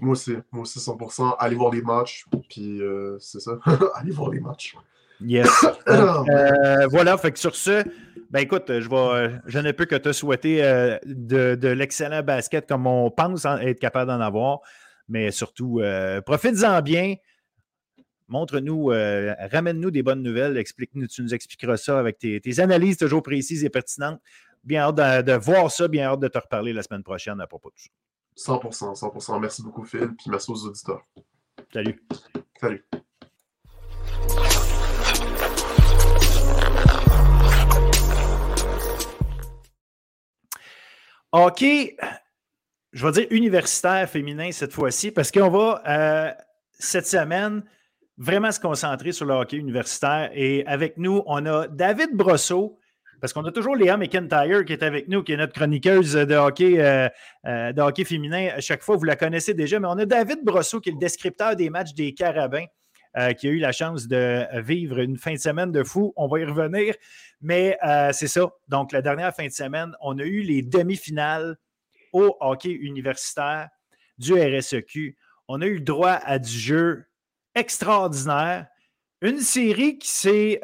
Moi 0.00 0.12
aussi, 0.12 0.36
moi 0.52 0.62
aussi 0.62 0.78
100%. 0.78 1.36
Allez 1.38 1.56
voir 1.56 1.72
les 1.72 1.80
matchs, 1.80 2.26
puis 2.48 2.80
euh, 2.80 3.18
c'est 3.18 3.40
ça. 3.40 3.58
Allez 3.94 4.12
voir 4.12 4.30
les 4.30 4.40
matchs. 4.40 4.76
Yes. 5.20 5.48
Euh, 5.88 6.86
voilà, 6.88 7.16
fait 7.16 7.32
que 7.32 7.38
sur 7.38 7.56
ce, 7.56 7.82
ben 8.30 8.40
écoute, 8.40 8.66
je, 8.68 8.88
vais, 8.88 9.40
je 9.46 9.58
ne 9.58 9.72
peux 9.72 9.86
que 9.86 9.96
te 9.96 10.12
souhaiter 10.12 10.58
de, 11.06 11.68
l'excellent 11.68 12.22
basket 12.22 12.68
comme 12.68 12.86
on 12.86 13.10
pense 13.10 13.46
être 13.46 13.80
capable 13.80 14.10
d'en 14.10 14.20
avoir. 14.20 14.60
Mais 15.08 15.30
surtout, 15.30 15.80
profites-en 16.26 16.82
bien. 16.82 17.14
Montre-nous, 18.28 18.86
ramène-nous 19.50 19.90
des 19.90 20.02
bonnes 20.02 20.22
nouvelles. 20.22 20.58
Explique-nous, 20.58 21.06
tu 21.06 21.22
nous 21.22 21.32
expliqueras 21.32 21.78
ça 21.78 21.98
avec 21.98 22.18
tes, 22.18 22.60
analyses 22.60 22.98
toujours 22.98 23.22
précises 23.22 23.64
et 23.64 23.70
pertinentes. 23.70 24.20
Bien 24.64 24.82
hâte 24.82 25.26
de, 25.26 25.32
voir 25.32 25.70
ça, 25.70 25.88
bien 25.88 26.08
hâte 26.08 26.20
de 26.20 26.28
te 26.28 26.38
reparler 26.38 26.74
la 26.74 26.82
semaine 26.82 27.02
prochaine 27.02 27.40
à 27.40 27.46
propos 27.46 27.70
de 27.70 27.78
ça. 27.78 28.52
100%, 28.52 28.98
100%. 28.98 29.40
Merci 29.40 29.62
beaucoup, 29.62 29.84
Phil, 29.84 30.14
puis 30.14 30.26
merci 30.28 30.50
aux 30.50 30.66
auditeurs. 30.66 31.02
Salut. 31.72 32.02
Salut. 32.60 32.84
OK, 41.32 41.64
je 42.92 43.06
vais 43.06 43.12
dire 43.12 43.26
universitaire 43.30 44.08
féminin 44.08 44.50
cette 44.52 44.72
fois-ci, 44.72 45.10
parce 45.10 45.30
qu'on 45.30 45.50
va, 45.50 45.82
euh, 45.86 46.32
cette 46.78 47.06
semaine, 47.06 47.64
vraiment 48.18 48.50
se 48.50 48.60
concentrer 48.60 49.12
sur 49.12 49.24
le 49.24 49.34
hockey 49.34 49.56
universitaire. 49.56 50.30
Et 50.34 50.66
avec 50.66 50.98
nous, 50.98 51.22
on 51.26 51.46
a 51.46 51.68
David 51.68 52.10
Brosseau, 52.14 52.78
parce 53.20 53.32
qu'on 53.32 53.44
a 53.44 53.52
toujours 53.52 53.76
Léa 53.76 53.96
McIntyre 53.96 54.64
qui 54.64 54.72
est 54.72 54.82
avec 54.82 55.08
nous, 55.08 55.22
qui 55.22 55.32
est 55.32 55.36
notre 55.36 55.52
chroniqueuse 55.52 56.12
de 56.12 56.34
hockey, 56.34 56.80
euh, 56.80 57.08
euh, 57.46 57.72
de 57.72 57.80
hockey 57.80 58.04
féminin. 58.04 58.50
À 58.54 58.60
chaque 58.60 58.82
fois, 58.82 58.96
vous 58.96 59.04
la 59.04 59.16
connaissez 59.16 59.54
déjà, 59.54 59.80
mais 59.80 59.88
on 59.88 59.98
a 59.98 60.04
David 60.04 60.44
Brosseau 60.44 60.80
qui 60.80 60.90
est 60.90 60.92
le 60.92 60.98
descripteur 60.98 61.56
des 61.56 61.70
matchs 61.70 61.94
des 61.94 62.12
Carabins. 62.12 62.66
Euh, 63.16 63.32
qui 63.32 63.48
a 63.48 63.50
eu 63.50 63.58
la 63.58 63.72
chance 63.72 64.06
de 64.06 64.44
vivre 64.60 64.98
une 64.98 65.16
fin 65.16 65.32
de 65.32 65.38
semaine 65.38 65.72
de 65.72 65.82
fou. 65.82 66.12
On 66.14 66.28
va 66.28 66.40
y 66.40 66.44
revenir. 66.44 66.94
Mais 67.40 67.76
c'est 68.12 68.28
ça. 68.28 68.50
Donc, 68.68 68.92
la 68.92 69.00
dernière 69.00 69.34
fin 69.34 69.46
de 69.46 69.50
semaine, 69.50 69.92
on 70.02 70.18
a 70.18 70.22
eu 70.22 70.42
les 70.42 70.60
demi-finales 70.60 71.56
au 72.12 72.36
hockey 72.38 72.70
universitaire 72.70 73.70
du 74.18 74.34
RSEQ. 74.34 75.16
On 75.48 75.62
a 75.62 75.66
eu 75.66 75.80
droit 75.80 76.20
à 76.22 76.38
du 76.38 76.52
jeu 76.52 77.07
extraordinaire. 77.58 78.66
Une 79.20 79.40
série 79.40 79.98
qui 79.98 80.08
s'est 80.08 80.60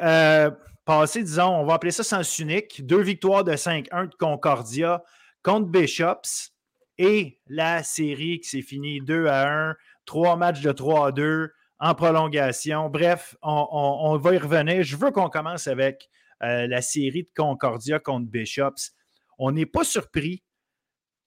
passé, 0.85 1.23
disons, 1.23 1.49
on 1.49 1.65
va 1.65 1.75
appeler 1.75 1.91
ça 1.91 2.03
sens 2.03 2.39
unique, 2.39 2.85
deux 2.85 3.01
victoires 3.01 3.43
de 3.43 3.53
5-1 3.53 4.09
de 4.09 4.15
Concordia 4.15 5.03
contre 5.43 5.67
Bishops 5.67 6.51
et 6.97 7.39
la 7.47 7.83
série 7.83 8.39
qui 8.39 8.49
s'est 8.49 8.61
finie 8.61 9.01
2 9.01 9.27
à 9.27 9.69
1, 9.69 9.75
trois 10.05 10.35
matchs 10.37 10.61
de 10.61 10.71
3 10.71 11.07
à 11.07 11.11
2 11.11 11.51
en 11.79 11.95
prolongation. 11.95 12.89
Bref, 12.89 13.35
on, 13.41 14.17
va 14.17 14.33
y 14.33 14.37
revenir. 14.37 14.83
Je 14.83 14.95
veux 14.95 15.11
qu'on 15.11 15.29
commence 15.29 15.67
avec 15.67 16.09
euh, 16.43 16.67
la 16.67 16.81
série 16.81 17.23
de 17.23 17.29
Concordia 17.35 17.99
contre 17.99 18.27
Bishops. 18.27 18.93
On 19.37 19.51
n'est 19.51 19.65
pas 19.65 19.83
surpris 19.83 20.43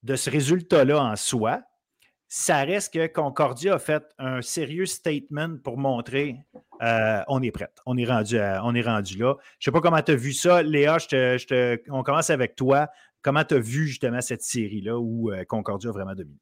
de 0.03 0.17
ce 0.17 0.31
résultat-là 0.31 1.03
en 1.03 1.17
soi 1.17 1.63
ça 2.29 2.59
reste 2.59 2.93
que 2.93 3.07
Concordia 3.07 3.75
a 3.75 3.79
fait 3.79 4.05
un 4.19 4.43
sérieux 4.43 4.85
statement 4.85 5.57
pour 5.65 5.79
montrer 5.79 6.37
euh, 6.83 7.23
on 7.27 7.43
est 7.43 7.51
prête, 7.51 7.77
on 7.87 7.97
est 7.97 8.05
rendu, 8.05 8.39
on 8.63 8.75
est 8.75 8.83
rendu 8.83 9.19
là. 9.19 9.35
Je 9.59 9.69
ne 9.69 9.73
sais 9.73 9.73
pas 9.73 9.81
comment 9.81 10.03
tu 10.03 10.13
as 10.13 10.17
vu 10.17 10.33
ça. 10.33 10.63
Léa, 10.63 10.99
on 11.91 12.03
commence 12.03 12.31
avec 12.31 12.55
toi. 12.55 12.89
Comment 13.23 13.45
tu 13.45 13.55
as 13.55 13.59
vu 13.59 13.87
justement 13.87 14.21
cette 14.21 14.43
série-là 14.43 14.99
où 14.99 15.33
euh, 15.33 15.45
Concordia 15.45 15.91
a 15.91 15.93
vraiment 15.93 16.15
dominé? 16.15 16.37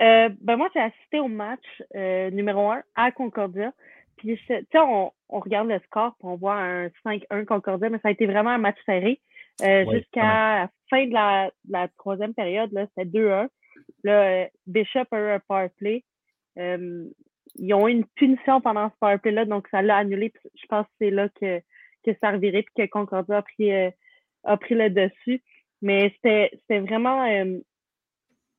Euh, 0.00 0.30
ben 0.40 0.56
moi, 0.56 0.68
j'ai 0.74 0.80
assisté 0.80 1.20
au 1.20 1.28
match 1.28 1.64
numéro 1.94 2.70
un 2.70 2.82
à 2.96 3.12
Concordia. 3.12 3.72
Puis, 4.16 4.40
on, 4.74 5.12
on 5.28 5.40
regarde 5.40 5.68
le 5.68 5.78
score, 5.86 6.16
puis 6.18 6.26
on 6.28 6.36
voit 6.36 6.56
un 6.56 6.86
5-1 7.06 7.44
Concordia, 7.44 7.88
mais 7.88 7.98
ça 7.98 8.08
a 8.08 8.10
été 8.10 8.26
vraiment 8.26 8.50
un 8.50 8.58
match 8.58 8.78
serré. 8.84 9.20
Jusqu'à 9.60 10.22
la 10.22 10.70
fin 10.88 11.06
de 11.06 11.12
la, 11.12 11.50
la 11.68 11.88
troisième 11.98 12.34
période, 12.34 12.70
c'était 12.96 13.10
2-1. 13.10 13.48
Là, 14.04 14.22
euh, 14.22 14.46
Bishop 14.66 15.06
a 15.10 15.18
eu 15.18 15.30
un 15.30 15.40
power 15.40 15.68
play. 15.76 16.04
Euh, 16.58 17.04
ils 17.56 17.74
ont 17.74 17.88
eu 17.88 17.92
une 17.92 18.06
punition 18.06 18.60
pendant 18.60 18.90
ce 18.90 18.94
power 19.00 19.18
play-là, 19.18 19.44
donc 19.44 19.66
ça 19.70 19.82
l'a 19.82 19.96
annulé. 19.96 20.32
Je 20.54 20.66
pense 20.66 20.86
que 20.86 20.92
c'est 21.00 21.10
là 21.10 21.28
que, 21.40 21.60
que 22.04 22.12
ça 22.20 22.30
revirait 22.30 22.62
puis 22.62 22.86
que 22.86 22.90
Concordia 22.90 23.38
a 23.38 23.42
pris, 23.42 23.72
euh, 23.72 23.90
a 24.44 24.56
pris 24.56 24.74
le 24.74 24.90
dessus. 24.90 25.42
Mais 25.80 26.12
c'était 26.16 26.80
vraiment, 26.80 27.24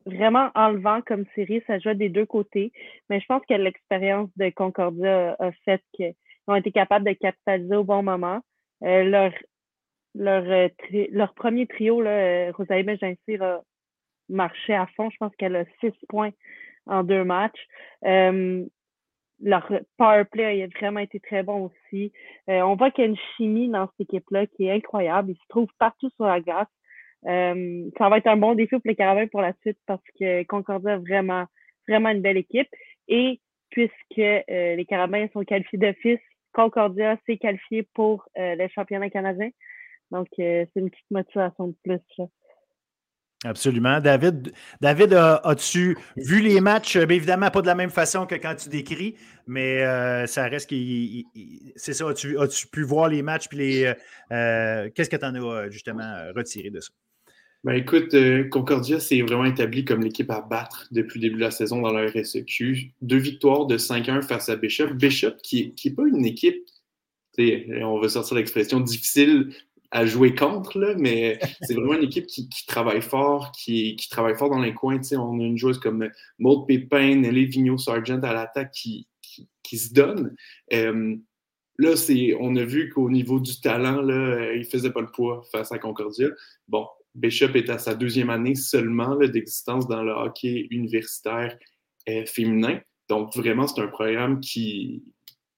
vraiment 0.06 0.50
enlevant 0.56 1.02
comme 1.02 1.26
série. 1.36 1.62
Ça 1.68 1.78
jouait 1.78 1.96
des 1.96 2.08
deux 2.08 2.26
côtés. 2.26 2.72
Mais 3.10 3.20
je 3.20 3.26
pense 3.26 3.42
que 3.48 3.56
l'expérience 3.56 4.30
de 4.38 4.50
Concordia 4.52 5.36
a 5.38 5.52
fait 5.66 5.84
qu'ils 5.92 6.14
ont 6.48 6.56
été 6.56 6.72
capables 6.72 7.06
de 7.06 7.12
capitaliser 7.14 7.76
au 7.76 7.84
bon 7.84 8.04
moment. 8.04 8.40
leur, 8.82 9.34
leur, 10.16 10.70
leur 11.12 11.34
premier 11.34 11.68
trio, 11.68 12.02
là, 12.02 12.52
Rosalie 12.54 12.86
Meginsir 12.86 13.44
a, 13.44 13.62
marché 14.30 14.74
à 14.74 14.88
fond. 14.96 15.10
Je 15.10 15.18
pense 15.18 15.36
qu'elle 15.36 15.56
a 15.56 15.66
six 15.82 15.94
points 16.08 16.32
en 16.86 17.04
deux 17.04 17.24
matchs. 17.24 17.60
Euh, 18.06 18.66
leur 19.42 19.72
power 19.98 20.26
play 20.26 20.64
a 20.64 20.68
vraiment 20.68 21.00
été 21.00 21.20
très 21.20 21.44
bon 21.44 21.70
aussi. 21.70 22.12
Euh, 22.50 22.62
on 22.62 22.76
voit 22.76 22.92
qu'il 22.92 23.06
y 23.06 23.08
a 23.08 23.10
une 23.10 23.18
chimie 23.38 23.70
dans 23.70 23.88
cette 23.88 24.10
équipe-là 24.10 24.48
qui 24.48 24.66
est 24.66 24.72
incroyable. 24.72 25.32
Ils 25.32 25.38
se 25.38 25.48
trouvent 25.48 25.72
partout 25.78 26.10
sur 26.16 26.26
la 26.26 26.42
glace. 26.42 26.68
Euh, 27.26 27.90
ça 27.98 28.10
va 28.10 28.18
être 28.18 28.28
un 28.28 28.38
bon 28.38 28.56
défi 28.56 28.72
pour 28.72 28.82
les 28.86 28.96
Carabins 28.96 29.28
pour 29.28 29.42
la 29.42 29.54
suite 29.62 29.78
parce 29.86 30.04
que 30.20 30.44
Concordia 30.44 30.94
a 30.94 30.98
vraiment, 30.98 31.46
vraiment 31.88 32.10
une 32.10 32.22
belle 32.22 32.38
équipe. 32.38 32.70
Et 33.08 33.40
puisque 33.70 33.94
les 34.18 34.86
Carabins 34.88 35.28
sont 35.32 35.44
qualifiés 35.44 35.80
d'office, 35.80 36.20
Concordia 36.54 37.18
s'est 37.26 37.38
qualifié 37.38 37.84
pour 37.94 38.28
le 38.36 38.68
championnat 38.70 39.10
canadien. 39.10 39.50
Donc, 40.12 40.28
c'est 40.36 40.70
une 40.76 40.90
petite 40.90 41.12
motivation 41.12 41.68
de 41.68 41.76
plus. 41.84 42.28
Absolument. 43.46 44.02
David, 44.02 44.52
David 44.82 45.14
as-tu 45.14 45.98
vu 46.18 46.42
les 46.42 46.60
matchs? 46.60 46.98
Bien 46.98 47.16
évidemment, 47.16 47.50
pas 47.50 47.62
de 47.62 47.68
la 47.68 47.76
même 47.76 47.90
façon 47.90 48.26
que 48.26 48.36
quand 48.36 48.54
tu 48.56 48.68
décris, 48.68 49.16
mais 49.48 49.82
euh, 49.82 50.28
ça 50.28 50.48
reste 50.48 50.68
qu'il. 50.68 51.24
C'est 51.78 51.94
ça. 51.94 52.10
As-tu 52.10 52.38
as 52.38 52.66
pu 52.70 52.84
voir 52.84 53.08
les 53.08 53.22
matchs? 53.22 53.48
Euh, 53.54 53.94
euh, 54.34 54.90
qu'est-ce 54.94 55.10
que 55.10 55.16
tu 55.16 55.26
en 55.26 55.36
as 55.36 55.70
justement 55.70 56.32
retiré 56.36 56.70
de 56.70 56.82
ça? 56.82 56.90
Ben 57.64 57.74
écoute, 57.74 58.16
Concordia 58.50 59.00
s'est 59.02 59.22
vraiment 59.22 59.46
établi 59.46 59.84
comme 59.84 60.02
l'équipe 60.02 60.32
à 60.32 60.42
battre 60.42 60.88
depuis 60.92 61.20
le 61.20 61.28
début 61.28 61.36
de 61.36 61.42
la 61.42 61.52
saison 61.52 61.82
dans 61.82 61.92
la 61.92 62.10
RSEQ. 62.10 62.94
Deux 63.02 63.18
victoires 63.18 63.66
de 63.68 63.78
5-1 63.78 64.22
face 64.22 64.48
à 64.48 64.56
Bishop. 64.56 64.94
Bishop, 64.94 65.36
qui 65.44 65.74
n'est 65.86 65.92
pas 65.92 66.08
une 66.08 66.26
équipe, 66.26 66.66
on 67.38 68.00
va 68.00 68.10
sortir 68.10 68.36
l'expression 68.38 68.80
difficile 68.80 69.54
à 69.92 70.06
jouer 70.06 70.36
contre, 70.36 70.78
là, 70.78 70.94
mais 70.98 71.40
c'est 71.62 71.74
vraiment 71.74 71.96
une 71.96 72.04
équipe 72.04 72.28
qui, 72.28 72.48
travaille 72.68 73.02
fort, 73.02 73.52
qui, 73.52 73.96
qui, 73.96 74.10
travaille 74.10 74.36
fort 74.36 74.50
dans 74.50 74.62
les 74.62 74.74
coins. 74.74 75.02
On 75.14 75.40
a 75.40 75.44
une 75.44 75.58
joueuse 75.58 75.80
comme 75.80 76.10
Maud 76.38 76.68
Pépin, 76.68 77.16
Nelly 77.16 77.46
Vigneault 77.46 77.78
Sargent 77.78 78.22
à 78.22 78.34
l'attaque 78.34 78.72
qui, 78.72 79.08
qui, 79.64 79.78
se 79.78 79.94
donne. 79.94 80.36
Euh, 80.74 81.16
là, 81.78 81.94
on 82.40 82.56
a 82.56 82.64
vu 82.64 82.90
qu'au 82.90 83.10
niveau 83.10 83.40
du 83.40 83.60
talent, 83.62 84.02
là, 84.02 84.54
il 84.54 84.60
ne 84.60 84.66
faisait 84.66 84.92
pas 84.92 85.02
le 85.02 85.12
poids 85.12 85.44
face 85.52 85.72
à 85.72 85.80
Concordia. 85.80 86.28
Bon, 86.68 86.88
Bishop 87.16 87.56
est 87.56 87.70
à 87.70 87.80
sa 87.80 87.96
deuxième 87.96 88.30
année 88.30 88.56
seulement 88.56 89.16
d'existence 89.16 89.88
dans 89.88 90.04
le 90.04 90.12
hockey 90.12 90.68
universitaire 90.70 91.58
euh, 92.08 92.26
féminin. 92.26 92.80
Donc, 93.08 93.36
vraiment, 93.36 93.68
c'est 93.68 93.82
un 93.82 93.88
programme 93.88 94.40
qui, 94.40 95.04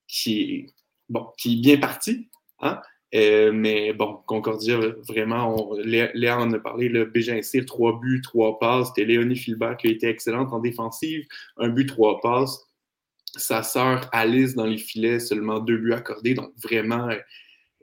qui, 0.08 0.40
est, 0.40 0.66
bon, 1.08 1.28
qui 1.36 1.54
est 1.54 1.60
bien 1.60 1.76
parti. 1.76 2.30
Hein? 2.60 2.80
Euh, 3.14 3.52
mais 3.52 3.92
bon, 3.92 4.18
Concordia, 4.26 4.78
vraiment, 5.06 5.72
Léa 5.84 6.38
en 6.38 6.52
a 6.52 6.58
parlé, 6.58 6.88
le 6.88 7.04
Bégincir, 7.04 7.66
trois 7.66 8.00
buts, 8.00 8.22
trois 8.22 8.58
passes. 8.58 8.88
C'était 8.88 9.04
Léonie 9.04 9.36
Filbert 9.36 9.76
qui 9.76 9.88
a 9.88 9.90
été 9.90 10.08
excellente 10.08 10.52
en 10.52 10.60
défensive, 10.60 11.26
un 11.58 11.68
but, 11.68 11.86
trois 11.86 12.20
passes. 12.20 12.68
Sa 13.36 13.62
sœur 13.62 14.08
Alice 14.12 14.54
dans 14.54 14.66
les 14.66 14.78
filets, 14.78 15.20
seulement 15.20 15.60
deux 15.60 15.78
buts 15.78 15.92
accordés. 15.92 16.34
Donc 16.34 16.52
vraiment, 16.62 17.08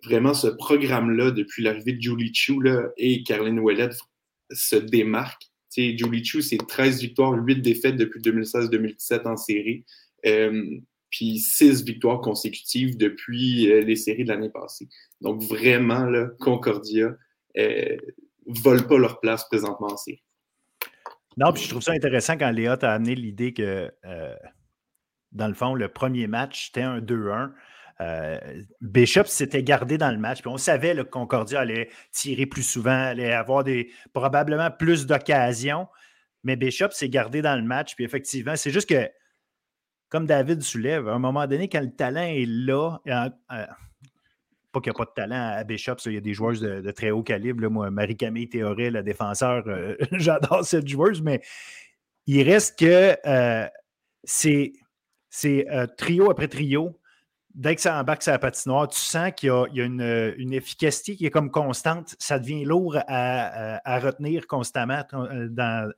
vraiment 0.04 0.34
ce 0.34 0.48
programme-là, 0.48 1.32
depuis 1.32 1.64
l'arrivée 1.64 1.94
de 1.94 2.02
Julie 2.02 2.34
Chu 2.34 2.56
et 2.98 3.24
Caroline 3.24 3.60
Ouellet, 3.60 3.90
se 4.52 4.76
démarque. 4.76 5.44
Julie 5.76 6.26
Chu, 6.26 6.42
c'est 6.42 6.58
13 6.58 7.02
victoires, 7.02 7.34
8 7.34 7.62
défaites 7.62 7.96
depuis 7.96 8.20
2016-2017 8.22 9.28
en 9.28 9.38
série. 9.38 9.86
Puis 11.10 11.40
6 11.40 11.84
victoires 11.84 12.22
consécutives 12.22 12.98
depuis 12.98 13.68
les 13.84 13.96
séries 13.96 14.24
de 14.24 14.30
l'année 14.30 14.50
passée. 14.50 14.88
Donc 15.22 15.42
vraiment, 15.42 16.06
là, 16.06 16.28
Concordia 16.40 17.16
ne 17.56 17.98
vole 18.46 18.88
pas 18.88 18.98
leur 18.98 19.20
place 19.20 19.48
présentement 19.48 19.88
en. 19.88 19.96
Non, 21.38 21.54
puis 21.54 21.64
je 21.64 21.70
trouve 21.70 21.82
ça 21.82 21.94
intéressant 21.94 22.38
quand 22.38 22.52
Léa 22.52 22.76
t'a 22.76 22.92
amené 22.92 23.16
l'idée 23.16 23.54
que, 23.54 23.92
euh, 24.06 24.36
dans 25.32 25.48
le 25.48 25.54
fond, 25.54 25.74
le 25.74 25.88
premier 25.88 26.28
match, 26.28 26.68
c'était 26.68 26.82
un 26.82 27.00
2-1. 27.00 27.54
Euh, 28.02 28.38
Bishop 28.82 29.26
s'était 29.26 29.64
gardé 29.64 29.98
dans 29.98 30.12
le 30.12 30.18
match. 30.18 30.42
Puis 30.42 30.50
on 30.50 30.58
savait 30.58 30.96
que 30.96 31.02
Concordia 31.02 31.62
allait 31.62 31.90
tirer 32.12 32.46
plus 32.46 32.64
souvent, 32.64 32.92
allait 32.92 33.32
avoir 33.32 33.64
des, 33.64 33.92
probablement 34.14 34.72
plus 34.72 35.06
d'occasions. 35.06 35.88
Mais 36.44 36.56
Bishop 36.58 36.92
s'est 36.92 37.10
gardé 37.10 37.42
dans 37.42 37.56
le 37.56 37.64
match. 37.64 37.96
Puis 37.96 38.04
effectivement, 38.04 38.56
c'est 38.56 38.72
juste 38.72 38.90
que, 38.90 39.10
comme 40.10 40.26
David 40.26 40.62
soulève, 40.62 41.08
à 41.08 41.14
un 41.14 41.20
moment 41.20 41.46
donné, 41.48 41.70
quand 41.70 41.82
le 41.82 41.92
talent 41.92 42.24
est 42.24 42.48
là, 42.48 43.00
euh, 43.08 43.66
pas 44.72 44.82
qu'il 44.82 44.92
n'y 44.92 44.96
a 44.96 44.98
pas 44.98 45.06
de 45.06 45.14
talent 45.16 45.58
à 45.58 45.64
Bishop, 45.64 45.96
il 46.06 46.14
y 46.14 46.18
a 46.18 46.22
des 46.22 46.34
joueurs 46.34 46.60
de, 46.60 46.92
très 46.92 47.12
haut 47.12 47.24
calibre. 47.24 47.68
Moi, 47.70 47.90
Marie-Camille 47.90 48.50
Théoré, 48.50 48.90
le 48.92 49.04
défenseur, 49.04 49.64
euh, 49.68 49.96
j'adore 50.14 50.64
cette 50.64 50.88
joueuse, 50.88 51.22
mais 51.22 51.42
il 52.28 52.44
reste 52.44 52.78
que 52.78 53.16
euh, 53.26 53.68
c'est 54.24 54.74
euh, 55.46 55.88
trio 55.98 56.30
après 56.30 56.48
trio. 56.48 56.96
Dès 57.56 57.76
que 57.76 57.82
ça 57.82 58.00
embarque 58.00 58.22
sur 58.22 58.32
la 58.32 58.40
patinoire, 58.40 58.88
tu 58.88 59.00
sens 59.00 59.32
qu'il 59.36 59.50
y 59.50 59.82
a, 59.82 59.84
une, 59.84 60.54
efficacité 60.54 61.16
qui 61.16 61.26
est 61.26 61.32
comme 61.32 61.50
constante. 61.50 62.16
Ça 62.20 62.38
devient 62.38 62.64
lourd 62.64 62.96
à, 63.08 64.00
retenir 64.00 64.46
constamment. 64.46 65.04
Dans... 65.12 65.92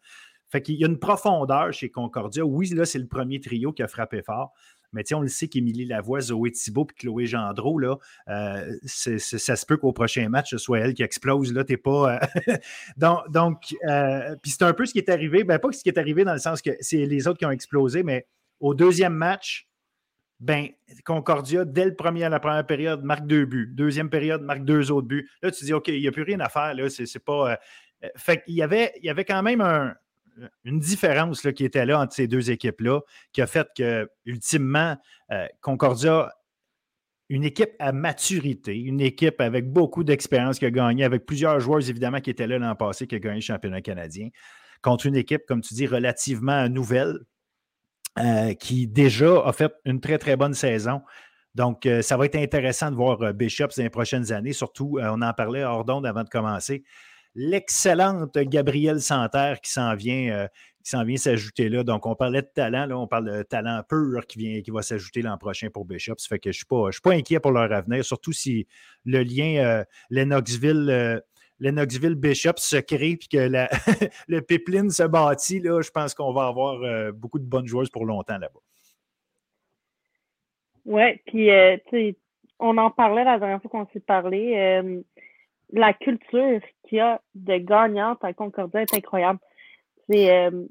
Fait 0.51 0.61
qu'il 0.61 0.75
y 0.75 0.83
a 0.83 0.87
une 0.87 0.99
profondeur 0.99 1.71
chez 1.71 1.89
Concordia. 1.89 2.45
Oui, 2.45 2.67
là, 2.69 2.85
c'est 2.85 2.99
le 2.99 3.07
premier 3.07 3.39
trio 3.39 3.71
qui 3.71 3.83
a 3.83 3.87
frappé 3.87 4.21
fort. 4.21 4.53
Mais 4.93 5.03
on 5.13 5.21
le 5.21 5.29
sait 5.29 5.47
qu'Émilie 5.47 5.85
Lavoie, 5.85 6.19
Zoé 6.19 6.51
Thibault 6.51 6.87
et 6.89 6.93
Chloé 7.01 7.25
Gendreau, 7.25 7.79
là, 7.79 7.97
euh, 8.27 8.77
ça 8.83 9.55
se 9.55 9.65
peut 9.65 9.77
qu'au 9.77 9.93
prochain 9.93 10.27
match, 10.27 10.49
ce 10.49 10.57
soit 10.57 10.79
elle 10.79 10.93
qui 10.93 11.03
explose. 11.03 11.53
Là, 11.53 11.63
t'es 11.63 11.77
pas. 11.77 12.19
Euh, 12.47 12.57
donc, 13.29 13.73
euh, 13.87 14.35
puis 14.41 14.51
c'est 14.51 14.63
un 14.63 14.73
peu 14.73 14.85
ce 14.85 14.91
qui 14.91 14.99
est 14.99 15.09
arrivé. 15.09 15.43
Ben, 15.43 15.59
pas 15.59 15.71
ce 15.71 15.81
qui 15.81 15.89
est 15.89 15.97
arrivé 15.97 16.25
dans 16.25 16.33
le 16.33 16.39
sens 16.39 16.61
que 16.61 16.71
c'est 16.81 17.05
les 17.05 17.27
autres 17.27 17.39
qui 17.39 17.45
ont 17.45 17.51
explosé, 17.51 18.03
mais 18.03 18.27
au 18.59 18.73
deuxième 18.73 19.13
match, 19.13 19.69
ben, 20.41 20.67
Concordia, 21.05 21.63
dès 21.63 21.85
le 21.85 21.95
premier, 21.95 22.27
la 22.27 22.39
première 22.41 22.65
période, 22.65 23.03
marque 23.03 23.25
deux 23.27 23.45
buts. 23.45 23.71
Deuxième 23.73 24.09
période, 24.09 24.41
marque 24.41 24.65
deux 24.65 24.91
autres 24.91 25.07
buts. 25.07 25.29
Là, 25.41 25.51
tu 25.51 25.63
dis, 25.63 25.73
OK, 25.73 25.87
il 25.87 26.01
n'y 26.01 26.07
a 26.07 26.11
plus 26.11 26.23
rien 26.23 26.41
à 26.41 26.49
faire. 26.49 26.73
Là, 26.73 26.89
c'est, 26.89 27.23
pas. 27.23 27.57
fait 28.17 28.43
qu'il 28.43 28.55
y 28.55 28.61
avait, 28.61 28.91
il 28.97 29.05
y 29.05 29.09
avait 29.09 29.23
quand 29.23 29.43
même 29.43 29.61
un, 29.61 29.95
une 30.63 30.79
différence 30.79 31.41
qui 31.41 31.65
était 31.65 31.85
là 31.85 31.99
entre 31.99 32.13
ces 32.13 32.27
deux 32.27 32.51
équipes-là, 32.51 33.01
qui 33.33 33.41
a 33.41 33.47
fait 33.47 33.67
que, 33.75 34.09
ultimement, 34.25 34.97
euh, 35.31 35.47
Concordia, 35.61 36.31
une 37.29 37.43
équipe 37.43 37.71
à 37.79 37.91
maturité, 37.91 38.77
une 38.77 39.01
équipe 39.01 39.39
avec 39.39 39.71
beaucoup 39.71 40.03
d'expérience 40.03 40.59
qui 40.59 40.65
a 40.65 40.71
gagné, 40.71 41.03
avec 41.03 41.25
plusieurs 41.25 41.59
joueurs, 41.59 41.87
évidemment, 41.89 42.19
qui 42.19 42.29
étaient 42.29 42.47
là 42.47 42.57
l'an 42.57 42.75
passé, 42.75 43.07
qui 43.07 43.15
a 43.15 43.19
gagné 43.19 43.35
le 43.35 43.41
championnat 43.41 43.81
canadien, 43.81 44.29
contre 44.81 45.05
une 45.05 45.15
équipe, 45.15 45.43
comme 45.47 45.61
tu 45.61 45.73
dis, 45.73 45.87
relativement 45.87 46.67
nouvelle, 46.67 47.19
euh, 48.19 48.53
qui 48.53 48.87
déjà 48.87 49.45
a 49.45 49.53
fait 49.53 49.71
une 49.85 50.01
très, 50.01 50.17
très 50.17 50.35
bonne 50.35 50.53
saison. 50.53 51.01
Donc, 51.55 51.85
euh, 51.85 52.01
ça 52.01 52.17
va 52.17 52.25
être 52.25 52.35
intéressant 52.35 52.91
de 52.91 52.95
voir 52.95 53.33
Bishops 53.33 53.77
dans 53.77 53.83
les 53.83 53.89
prochaines 53.89 54.31
années. 54.33 54.53
Surtout, 54.53 54.99
on 55.01 55.21
en 55.21 55.33
parlait 55.33 55.63
hors 55.63 55.85
d'onde 55.85 56.05
avant 56.05 56.23
de 56.23 56.29
commencer 56.29 56.83
l'excellente 57.35 58.37
Gabrielle 58.37 59.01
Santerre 59.01 59.61
qui 59.61 59.71
s'en 59.71 59.95
vient, 59.95 60.33
euh, 60.33 60.47
s'en 60.83 61.03
vient 61.03 61.17
s'ajouter 61.17 61.69
là. 61.69 61.83
Donc, 61.83 62.05
on 62.05 62.15
parlait 62.15 62.41
de 62.41 62.49
talent, 62.53 62.85
là, 62.85 62.97
on 62.97 63.07
parle 63.07 63.31
de 63.31 63.43
talent 63.43 63.81
pur 63.87 64.25
qui, 64.27 64.39
vient, 64.39 64.61
qui 64.61 64.71
va 64.71 64.81
s'ajouter 64.81 65.21
l'an 65.21 65.37
prochain 65.37 65.69
pour 65.69 65.85
Bishop. 65.85 66.15
Ça 66.17 66.27
fait 66.27 66.39
que 66.39 66.51
je 66.51 66.57
ne 66.57 66.59
suis, 66.59 66.65
pas, 66.65 66.91
suis 66.91 67.01
pas 67.01 67.13
inquiet 67.13 67.39
pour 67.39 67.51
leur 67.51 67.71
avenir, 67.71 68.03
surtout 68.03 68.33
si 68.33 68.67
le 69.05 69.23
lien 69.23 69.63
euh, 69.63 69.83
Lennoxville. 70.09 70.89
Euh, 70.89 71.19
Lennoxville 71.59 72.15
Bishop 72.15 72.53
se 72.57 72.77
crée 72.77 73.17
puis 73.17 73.27
que 73.27 73.37
le 74.27 74.41
pipeline 74.41 74.89
se 74.89 75.03
bâtit, 75.03 75.59
là, 75.59 75.79
je 75.83 75.91
pense 75.91 76.15
qu'on 76.15 76.33
va 76.33 76.47
avoir 76.47 77.13
beaucoup 77.13 77.37
de 77.37 77.43
bonnes 77.43 77.67
joueuses 77.67 77.91
pour 77.91 78.03
longtemps 78.03 78.39
là-bas. 78.39 78.59
Oui, 80.85 81.21
puis 81.27 81.51
on 82.57 82.79
en 82.79 82.89
parlait 82.89 83.23
la 83.23 83.37
dernière 83.37 83.61
fois 83.61 83.69
qu'on 83.69 83.87
s'est 83.93 83.99
parlé 83.99 85.03
la 85.71 85.93
culture 85.93 86.59
qu'il 86.87 86.97
y 86.97 87.01
a 87.01 87.21
de 87.35 87.57
gagnante 87.57 88.23
à 88.23 88.33
Concordia 88.33 88.81
est 88.81 88.93
incroyable. 88.93 89.39
C'est, 90.09 90.31
euh, 90.31 90.65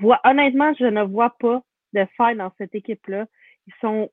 vois, 0.00 0.20
honnêtement, 0.24 0.72
je 0.78 0.84
ne 0.84 1.02
vois 1.02 1.34
pas 1.38 1.62
de 1.92 2.06
faille 2.16 2.36
dans 2.36 2.52
cette 2.58 2.74
équipe-là. 2.74 3.26
Ils 3.66 3.74
sont 3.80 4.10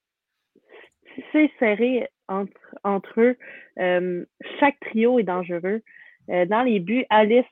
si 1.32 1.52
serrés 1.60 2.08
entre, 2.28 2.76
entre 2.84 3.22
eux. 3.22 3.38
Euh, 3.80 4.26
chaque 4.60 4.80
trio 4.80 5.20
est 5.20 5.24
dangereux. 5.24 5.82
Euh, 6.30 6.46
dans 6.46 6.64
les 6.64 6.80
buts, 6.80 7.06
Alice, 7.10 7.46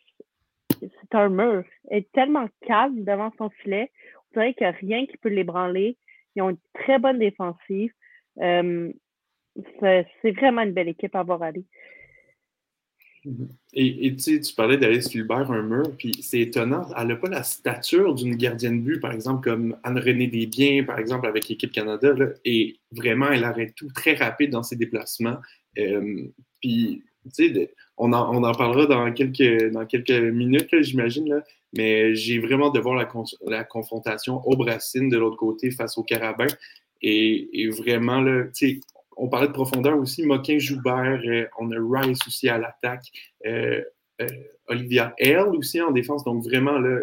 c'est 0.80 1.16
un 1.16 1.30
mur. 1.30 1.64
Elle 1.90 2.00
est 2.00 2.12
tellement 2.12 2.48
calme 2.66 3.04
devant 3.04 3.32
son 3.38 3.50
filet. 3.50 3.92
On 4.32 4.40
dirait 4.40 4.54
qu'il 4.54 4.68
n'y 4.68 4.74
a 4.74 4.78
rien 4.78 5.06
qui 5.06 5.18
peut 5.18 5.30
l'ébranler. 5.30 5.98
Ils 6.36 6.42
ont 6.44 6.50
une 6.52 6.58
très 6.74 7.00
bonne 7.00 7.20
défensive 7.20 7.92
c'est 9.80 10.32
vraiment 10.32 10.62
une 10.62 10.74
belle 10.74 10.90
équipe 10.90 11.16
à 11.16 11.24
voir 11.24 11.42
aller. 11.42 11.66
Et, 13.74 14.16
tu 14.16 14.40
parlais 14.56 14.78
d'Alice 14.78 15.12
Fulbert, 15.12 15.52
un 15.52 15.62
mur, 15.62 15.92
puis 15.98 16.12
c'est 16.22 16.40
étonnant, 16.40 16.88
elle 16.98 17.08
n'a 17.08 17.16
pas 17.16 17.30
la 17.30 17.44
stature 17.44 18.16
d'une 18.16 18.36
gardienne 18.36 18.82
but, 18.82 19.00
par 19.00 19.12
exemple, 19.12 19.44
comme 19.44 19.78
Anne-Renée 19.84 20.28
Desbiens, 20.28 20.84
par 20.84 20.98
exemple, 20.98 21.28
avec 21.28 21.48
l'équipe 21.50 21.72
Canada, 21.72 22.14
et 22.46 22.78
vraiment, 22.92 23.30
elle 23.30 23.44
arrête 23.44 23.76
tout 23.76 23.90
très 23.94 24.14
rapide 24.14 24.52
dans 24.52 24.64
ses 24.64 24.78
déplacements. 24.78 25.38
Euh, 25.78 26.24
puis, 26.62 27.04
tu 27.36 27.54
sais, 27.54 27.74
on 27.98 28.14
en, 28.14 28.34
on 28.34 28.44
en, 28.44 28.54
parlera 28.54 28.86
dans 28.86 29.12
quelques, 29.14 29.72
dans 29.72 29.86
quelques 29.86 30.12
minutes, 30.12 30.70
j'imagine, 30.82 31.44
mais 31.76 32.16
j'ai 32.16 32.40
vraiment 32.40 32.70
de 32.70 32.80
voir 32.80 32.96
la, 32.96 33.10
la 33.46 33.64
confrontation 33.64 34.42
au 34.48 34.56
Brassine 34.56 35.10
de 35.10 35.18
l'autre 35.18 35.38
côté 35.38 35.72
face 35.72 35.98
au 35.98 36.04
Carabin. 36.04 36.48
Et, 37.02 37.62
et 37.62 37.70
vraiment, 37.70 38.22
là, 38.22 38.46
tu 38.56 38.80
on 39.18 39.28
parlait 39.28 39.48
de 39.48 39.54
profondeur 39.54 39.98
aussi. 39.98 40.24
Moquin 40.24 40.60
Joubert, 40.60 41.22
euh, 41.26 41.46
on 41.60 41.72
a 41.72 42.00
Rice 42.00 42.20
aussi 42.28 42.48
à 42.50 42.58
l'attaque. 42.58 43.12
Euh, 43.46 43.82
euh, 44.22 44.28
Olivia 44.68 45.14
L 45.18 45.48
aussi 45.58 45.82
en 45.82 45.92
défense. 45.92 46.24
Donc 46.24 46.44
vraiment, 46.44 46.78
là, 46.80 47.00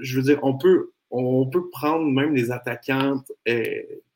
je 0.00 0.16
veux 0.16 0.22
dire, 0.22 0.38
on 0.42 0.56
peut, 0.56 0.92
on 1.10 1.46
peut 1.46 1.68
prendre 1.70 2.06
même 2.06 2.34
les 2.34 2.50
attaquantes 2.50 3.30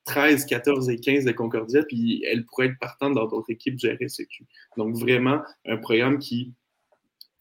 13, 0.05 0.47
14 0.47 0.91
et 0.91 0.99
15 0.99 1.25
de 1.25 1.33
Concordia, 1.33 1.83
puis 1.85 2.25
elles 2.27 2.45
pourraient 2.45 2.67
être 2.67 2.79
partantes 2.79 3.15
dans 3.15 3.27
d'autres 3.27 3.51
équipes 3.51 3.77
du 3.77 3.89
RSEQ. 3.89 4.45
Donc 4.77 4.97
vraiment, 4.97 5.41
un 5.65 5.77
programme 5.77 6.19
qui 6.19 6.53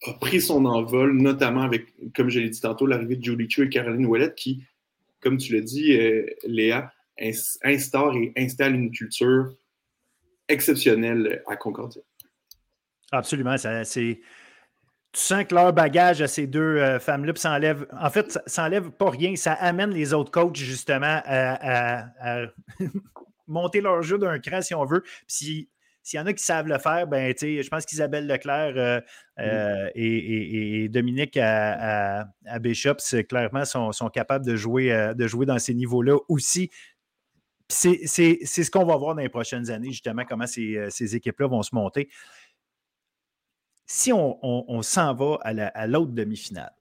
a 0.06 0.12
pris 0.14 0.40
son 0.40 0.64
envol, 0.64 1.12
notamment 1.16 1.62
avec, 1.62 1.92
comme 2.14 2.30
je 2.30 2.40
l'ai 2.40 2.48
dit 2.48 2.60
tantôt, 2.60 2.86
l'arrivée 2.86 3.16
de 3.16 3.24
Julie 3.24 3.50
Chu 3.50 3.66
et 3.66 3.68
Caroline 3.68 4.06
Ouellette, 4.06 4.36
qui, 4.36 4.62
comme 5.20 5.36
tu 5.36 5.52
l'as 5.54 5.60
dit, 5.60 5.98
Léa, 6.44 6.92
instaure 7.64 8.14
et 8.16 8.32
installe 8.36 8.74
une 8.74 8.90
culture 8.90 9.54
exceptionnelle 10.48 11.42
à 11.46 11.56
Concordia. 11.56 12.02
Absolument. 13.12 13.56
C'est, 13.84 14.20
tu 15.12 15.20
sens 15.20 15.44
que 15.44 15.54
leur 15.54 15.72
bagage 15.72 16.22
à 16.22 16.28
ces 16.28 16.46
deux 16.46 16.78
euh, 16.78 16.98
femmes-là 16.98 17.32
s'enlève. 17.36 17.86
En 18.00 18.08
fait, 18.08 18.38
ça 18.46 18.62
n'enlève 18.62 18.90
pas 18.90 19.10
rien. 19.10 19.36
Ça 19.36 19.52
amène 19.52 19.90
les 19.90 20.14
autres 20.14 20.30
coachs, 20.30 20.56
justement, 20.56 21.20
à, 21.24 22.46
monter 23.46 23.82
leur 23.82 24.02
jeu 24.02 24.16
d'un 24.18 24.38
cran, 24.38 24.62
si 24.62 24.74
on 24.74 24.86
veut. 24.86 25.02
s'il 25.26 25.66
y 26.14 26.18
en 26.18 26.24
a 26.24 26.32
qui 26.32 26.42
savent 26.42 26.66
le 26.66 26.78
faire, 26.78 27.06
ben, 27.06 27.34
je 27.38 27.68
pense 27.68 27.84
qu'Isabelle 27.84 28.26
Leclerc 28.26 28.72
euh, 28.76 29.00
euh, 29.38 29.90
et, 29.94 30.88
Dominique 30.88 31.36
à, 31.36 32.20
à, 32.46 32.58
clairement, 33.28 33.66
sont, 33.66 33.92
sont, 33.92 34.08
capables 34.08 34.46
de 34.46 34.56
jouer, 34.56 35.12
de 35.14 35.26
jouer 35.26 35.44
dans 35.44 35.58
ces 35.58 35.74
niveaux-là 35.74 36.16
aussi 36.28 36.70
c'est 37.72 38.06
ce 38.06 38.70
qu'on 38.70 38.84
va 38.84 38.96
voir 38.96 39.14
dans 39.14 39.22
les 39.22 39.28
prochaines 39.28 39.70
années, 39.70 39.90
justement, 39.90 40.24
comment 40.28 40.46
ces, 40.46 40.76
euh, 40.76 40.88
équipes-là 41.16 41.48
vont 41.48 41.62
se 41.62 41.74
monter. 41.74 42.08
Si 43.86 44.12
on, 44.12 44.82
s'en 44.82 45.14
va 45.14 45.38
à 45.42 45.86
l'autre 45.86 46.12
demi-finale, 46.12 46.72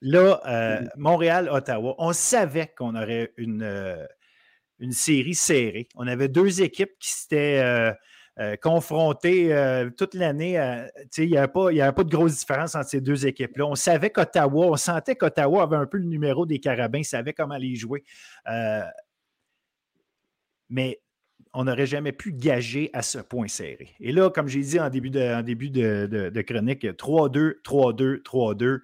là, 0.00 0.40
euh. 0.46 0.88
Montréal-Ottawa, 0.96 1.94
on 1.98 2.12
savait 2.12 2.72
qu'on 2.76 2.96
aurait 2.96 3.32
une, 3.36 3.62
euh, 3.62 4.04
une 4.80 4.92
série 4.92 5.34
serrée. 5.34 5.88
On 5.94 6.06
avait 6.06 6.28
deux 6.28 6.62
équipes 6.62 6.98
qui 6.98 7.10
s'étaient 7.10 7.94
confrontées 8.60 9.88
toute 9.96 10.14
l'année. 10.14 10.52
il 11.16 11.28
n'y 11.28 11.36
avait, 11.36 11.80
avait, 11.80 11.92
pas 11.92 12.04
de 12.04 12.10
grosse 12.10 12.38
différence 12.38 12.74
entre 12.74 12.88
ces 12.88 13.00
deux 13.00 13.26
équipes-là. 13.26 13.66
On 13.66 13.76
savait 13.76 14.10
qu'Ottawa, 14.10 14.66
on 14.66 14.76
sentait 14.76 15.16
qu'Ottawa 15.16 15.62
avait 15.62 15.76
un 15.76 15.86
peu 15.86 15.98
le 15.98 16.06
numéro 16.06 16.44
des 16.46 16.58
Carabins, 16.58 17.02
savait 17.04 17.34
comment 17.34 17.56
les 17.56 17.76
jouer. 17.76 18.02
Mais 20.70 21.00
on 21.54 21.64
n'aurait 21.64 21.86
jamais 21.86 22.12
pu 22.12 22.32
gager 22.32 22.90
à 22.92 23.02
ce 23.02 23.18
point 23.18 23.48
serré. 23.48 23.88
Et 24.00 24.12
là, 24.12 24.30
comme 24.30 24.48
j'ai 24.48 24.60
dit 24.60 24.80
en 24.80 24.90
début 24.90 25.10
de, 25.10 25.42
début 25.42 25.70
de, 25.70 26.42
chronique, 26.42 26.84
3-2, 26.84 27.62
3-2, 27.62 28.22
3-2. 28.22 28.80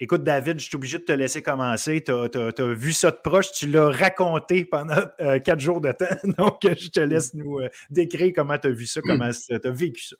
Écoute, 0.00 0.22
David, 0.22 0.60
je 0.60 0.66
suis 0.66 0.76
obligé 0.76 0.98
de 0.98 1.02
te 1.02 1.12
laisser 1.12 1.42
commencer. 1.42 2.04
Tu 2.04 2.12
as, 2.12 2.74
vu 2.74 2.92
ça 2.92 3.10
de 3.10 3.16
proche, 3.16 3.50
tu 3.52 3.66
l'as 3.66 3.90
raconté 3.90 4.64
pendant 4.64 5.02
euh, 5.20 5.40
quatre 5.40 5.58
jours 5.58 5.80
de 5.80 5.90
temps. 5.90 6.04
Donc, 6.38 6.60
je 6.62 6.88
te 6.88 7.00
laisse 7.00 7.34
nous 7.34 7.58
euh, 7.58 7.68
décrire 7.90 8.32
comment 8.34 8.56
tu 8.58 8.68
as 8.68 8.70
vu 8.70 8.86
ça, 8.86 9.00
comment 9.00 9.30
tu 9.30 9.54
as 9.54 9.70
vécu 9.70 10.04
ça. 10.04 10.16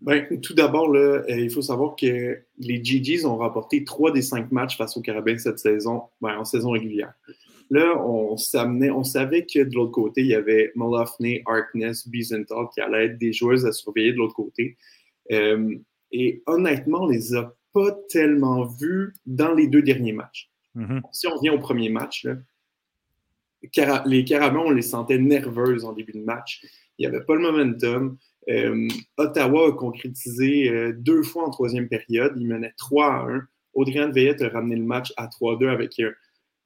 Ben, 0.00 0.26
tout 0.40 0.54
d'abord, 0.54 0.94
euh, 0.94 1.24
il 1.28 1.50
faut 1.50 1.62
savoir 1.62 1.96
que 1.96 2.38
les 2.58 2.84
GGs 2.84 3.24
ont 3.24 3.38
remporté 3.38 3.84
trois 3.84 4.12
des 4.12 4.22
cinq 4.22 4.52
matchs 4.52 4.76
face 4.76 4.96
aux 4.96 5.00
Carabins 5.00 5.38
cette 5.38 5.58
saison, 5.58 6.02
ben, 6.20 6.36
en 6.36 6.44
saison 6.44 6.70
régulière. 6.70 7.14
Là, 7.70 8.02
on, 8.02 8.34
on 8.34 9.04
savait 9.04 9.44
que 9.44 9.62
de 9.62 9.74
l'autre 9.74 9.92
côté, 9.92 10.22
il 10.22 10.28
y 10.28 10.34
avait 10.34 10.72
Molofney, 10.74 11.42
Harkness, 11.46 12.08
Biesenthal 12.08 12.66
qui 12.72 12.80
allaient 12.80 13.06
être 13.06 13.18
des 13.18 13.32
joueuses 13.32 13.66
à 13.66 13.72
surveiller 13.72 14.12
de 14.12 14.18
l'autre 14.18 14.34
côté. 14.34 14.76
Euh, 15.32 15.76
et 16.10 16.42
honnêtement, 16.46 17.02
on 17.02 17.08
les 17.08 17.34
a 17.34 17.54
pas 17.74 17.92
tellement 18.08 18.64
vus 18.64 19.12
dans 19.26 19.52
les 19.52 19.66
deux 19.66 19.82
derniers 19.82 20.12
matchs. 20.12 20.50
Mm-hmm. 20.76 21.02
Si 21.12 21.26
on 21.26 21.38
vient 21.40 21.52
au 21.52 21.58
premier 21.58 21.90
match, 21.90 22.26
les 24.06 24.24
Carabins, 24.24 24.62
on 24.64 24.70
les 24.70 24.82
sentait 24.82 25.18
nerveuses 25.18 25.84
en 25.84 25.92
début 25.92 26.12
de 26.12 26.24
match. 26.24 26.64
Il 26.96 27.06
n'y 27.06 27.14
avait 27.14 27.24
pas 27.24 27.34
le 27.34 27.42
momentum. 27.42 28.16
Euh, 28.48 28.88
Ottawa 29.18 29.68
a 29.68 29.72
concrétisé 29.72 30.70
euh, 30.70 30.92
deux 30.96 31.22
fois 31.22 31.44
en 31.44 31.50
troisième 31.50 31.88
période. 31.88 32.32
Il 32.36 32.46
menait 32.46 32.72
3 32.78 33.06
à 33.06 33.26
1. 33.28 33.42
Audrey 33.74 34.10
Veillette 34.10 34.42
a 34.42 34.48
ramené 34.48 34.76
le 34.76 34.84
match 34.84 35.12
à 35.16 35.26
3-2 35.26 35.68
avec 35.68 36.00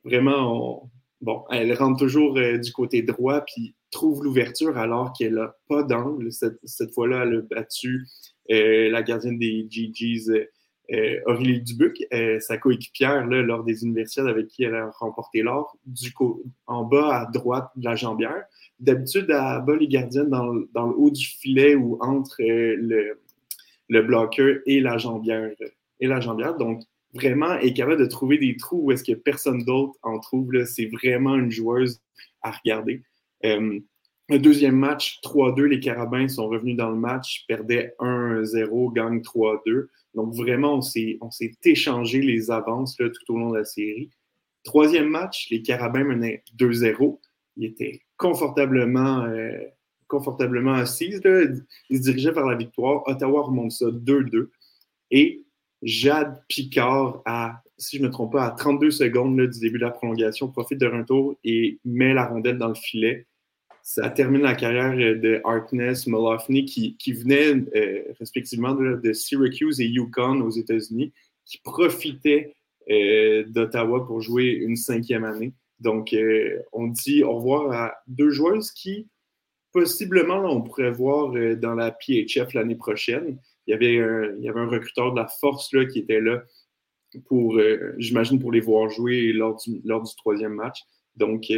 vraiment, 0.05 0.91
bon, 1.21 1.45
elle 1.51 1.73
rentre 1.75 1.99
toujours 1.99 2.37
euh, 2.37 2.59
du 2.59 2.73
côté 2.73 3.03
droit 3.03 3.43
puis 3.43 3.75
trouve 3.91 4.25
l'ouverture 4.25 4.79
alors 4.79 5.13
qu'elle 5.13 5.35
n'a 5.35 5.55
pas 5.69 5.83
d'angle. 5.83 6.31
Cette, 6.33 6.93
fois-là, 6.95 7.25
elle 7.25 7.37
a 7.37 7.41
battu 7.43 8.07
la 8.49 9.03
gardienne 9.03 9.39
des 9.39 9.67
GGs, 9.69 10.49
Aurélie 11.27 11.61
Dubuc, 11.61 12.07
sa 12.41 12.57
coéquipière 12.57 13.27
lors 13.27 13.65
des 13.65 13.85
universités 13.85 14.23
avec 14.23 14.49
qui 14.49 14.65
elle 14.65 14.75
a 14.75 14.91
remporté 14.99 15.43
l'or, 15.43 15.77
en 16.67 16.85
bas 16.85 17.21
à 17.21 17.27
droite 17.27 17.71
de 17.77 17.85
la 17.85 17.97
jambière 17.97 18.45
d'habitude, 18.83 19.31
à 19.31 19.61
bas 19.61 19.77
les 19.77 19.89
gardiennes 19.89 20.29
dans, 20.29 20.53
le 20.53 20.95
haut 20.97 21.11
du 21.11 21.25
filet 21.25 21.75
ou 21.75 21.97
entre 22.01 22.43
euh, 22.43 22.77
le, 22.77 23.21
le 23.89 24.03
bloqueur 24.03 24.59
et 24.67 24.81
la 24.81 24.99
jambière. 24.99 25.51
Et 26.01 26.07
vraiment, 27.13 27.59
est 27.59 27.75
capable 27.75 28.01
de 28.01 28.07
trouver 28.07 28.39
des 28.39 28.57
trous 28.57 28.81
où 28.85 28.93
est-ce 28.93 29.05
que 29.05 29.13
personne 29.13 29.65
d'autre 29.65 29.99
en 30.03 30.19
trouve. 30.19 30.65
C'est 30.65 30.87
vraiment 30.87 31.37
une 31.37 31.51
joueuse 31.51 32.01
à 32.43 32.51
regarder. 32.53 33.03
Euh, 33.45 33.81
le 34.29 34.39
deuxième 34.39 34.77
match, 34.77 35.21
3-2, 35.23 35.65
les 35.65 35.81
Carabins 35.81 36.29
sont 36.29 36.49
revenus 36.49 36.77
dans 36.77 36.91
le 36.91 36.97
match, 36.97 37.45
perdaient 37.49 37.95
1-0, 37.99 38.93
gagnent 38.95 39.21
3-2. 39.21 39.89
Donc 40.15 40.35
vraiment, 40.35 40.77
on 40.77 40.81
s'est 40.81 41.19
échangé 41.65 42.21
les 42.21 42.51
avances 42.51 42.97
tout 42.97 43.35
au 43.35 43.39
long 43.39 43.51
de 43.51 43.59
la 43.59 43.65
série. 43.65 44.11
Troisième 44.65 45.09
match, 45.09 45.49
les 45.51 45.63
Carabins 45.63 46.05
menaient 46.05 46.45
2-0. 46.57 47.19
Ils 47.57 47.67
étaient 47.67 48.01
confortablement, 48.17 49.25
euh, 49.25 49.59
confortablement 50.07 50.75
assise. 50.75 51.21
Il 51.91 51.99
se 51.99 52.03
dirigeait 52.03 52.31
vers 52.31 52.47
la 52.47 52.57
victoire. 52.57 53.03
Ottawa 53.07 53.43
remonte 53.43 53.73
ça 53.73 53.87
2-2. 53.87 54.51
Et 55.11 55.45
Jade 55.83 56.43
Picard, 56.49 57.22
à, 57.24 57.62
si 57.78 57.97
je 57.97 58.03
ne 58.03 58.09
me 58.09 58.12
trompe 58.12 58.33
pas, 58.33 58.45
à 58.45 58.51
32 58.51 58.91
secondes 58.91 59.41
du 59.41 59.61
début 59.61 59.78
de 59.78 59.85
la 59.85 59.91
prolongation, 59.91 60.49
profite 60.49 60.78
de 60.78 60.87
un 60.87 61.05
et 61.45 61.78
met 61.85 62.14
la 62.14 62.26
rondelle 62.26 62.59
dans 62.59 62.68
le 62.68 62.74
filet. 62.74 63.26
Ça 63.83 64.09
termine 64.11 64.43
la 64.43 64.55
carrière 64.55 64.95
de 64.95 65.41
Harkness, 65.45 66.07
Molofny, 66.07 66.64
qui, 66.64 66.97
qui 66.97 67.12
venaient 67.12 67.64
euh, 67.74 68.03
respectivement 68.18 68.74
de, 68.74 69.12
Syracuse 69.12 69.80
et 69.80 69.87
Yukon 69.87 70.41
aux 70.41 70.51
États-Unis, 70.51 71.12
qui 71.45 71.59
profitaient 71.59 72.55
euh, 72.91 73.45
d'Ottawa 73.49 74.07
pour 74.07 74.20
jouer 74.20 74.47
une 74.47 74.76
cinquième 74.76 75.24
année. 75.24 75.53
Donc, 75.83 76.12
euh, 76.12 76.62
on 76.72 76.87
dit 76.87 77.24
au 77.24 77.37
revoir 77.37 77.72
à 77.72 77.95
deux 78.07 78.30
joueuses 78.30 78.70
qui, 78.70 79.09
possiblement, 79.72 80.45
on 80.45 80.62
pourrait 80.62 80.93
voir 80.93 81.35
euh, 81.35 81.57
dans 81.57 81.74
la 81.74 81.91
PHF 81.91 82.55
l'année 82.55 82.76
prochaine. 82.76 83.39
Il 83.67 83.71
y, 83.71 83.75
avait 83.75 83.99
un, 83.99 84.35
il 84.39 84.45
y 84.45 84.49
avait 84.49 84.61
un 84.61 84.69
recruteur 84.69 85.13
de 85.13 85.21
la 85.21 85.29
force 85.29 85.73
là, 85.73 85.85
qui 85.85 86.01
était 86.01 86.21
là 86.21 86.43
pour, 87.27 87.57
euh, 87.59 87.95
j'imagine, 87.99 88.41
pour 88.41 88.53
les 88.53 88.61
voir 88.61 88.89
jouer 88.91 89.33
lors 89.33 89.57
du, 89.57 89.81
lors 89.85 90.03
du 90.03 90.15
troisième 90.17 90.55
match. 90.55 90.81
Donc, 91.17 91.53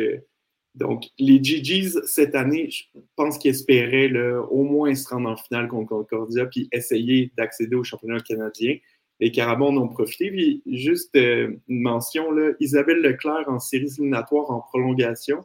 donc, 0.75 1.05
les 1.19 1.43
GGs, 1.43 2.01
cette 2.05 2.35
année, 2.35 2.69
je 2.69 2.83
pense 3.15 3.39
qu'ils 3.39 3.53
espéraient 3.53 4.13
au 4.51 4.65
moins 4.65 4.95
se 4.97 5.09
rendre 5.09 5.31
en 5.31 5.37
finale 5.37 5.69
contre 5.69 5.89
Concordia 5.89 6.47
puis 6.47 6.69
essayer 6.73 7.31
d'accéder 7.37 7.77
au 7.77 7.85
championnat 7.85 8.19
canadien 8.21 8.77
les 9.21 9.31
Carabins 9.31 9.67
en 9.67 9.77
ont 9.77 9.89
profité. 9.89 10.31
Puis 10.31 10.63
juste 10.67 11.15
euh, 11.17 11.57
une 11.69 11.81
mention, 11.81 12.31
là, 12.31 12.53
Isabelle 12.61 13.01
Leclerc 13.01 13.45
en 13.49 13.59
séries 13.59 13.87
éliminatoires 13.87 14.51
en 14.51 14.61
prolongation, 14.61 15.45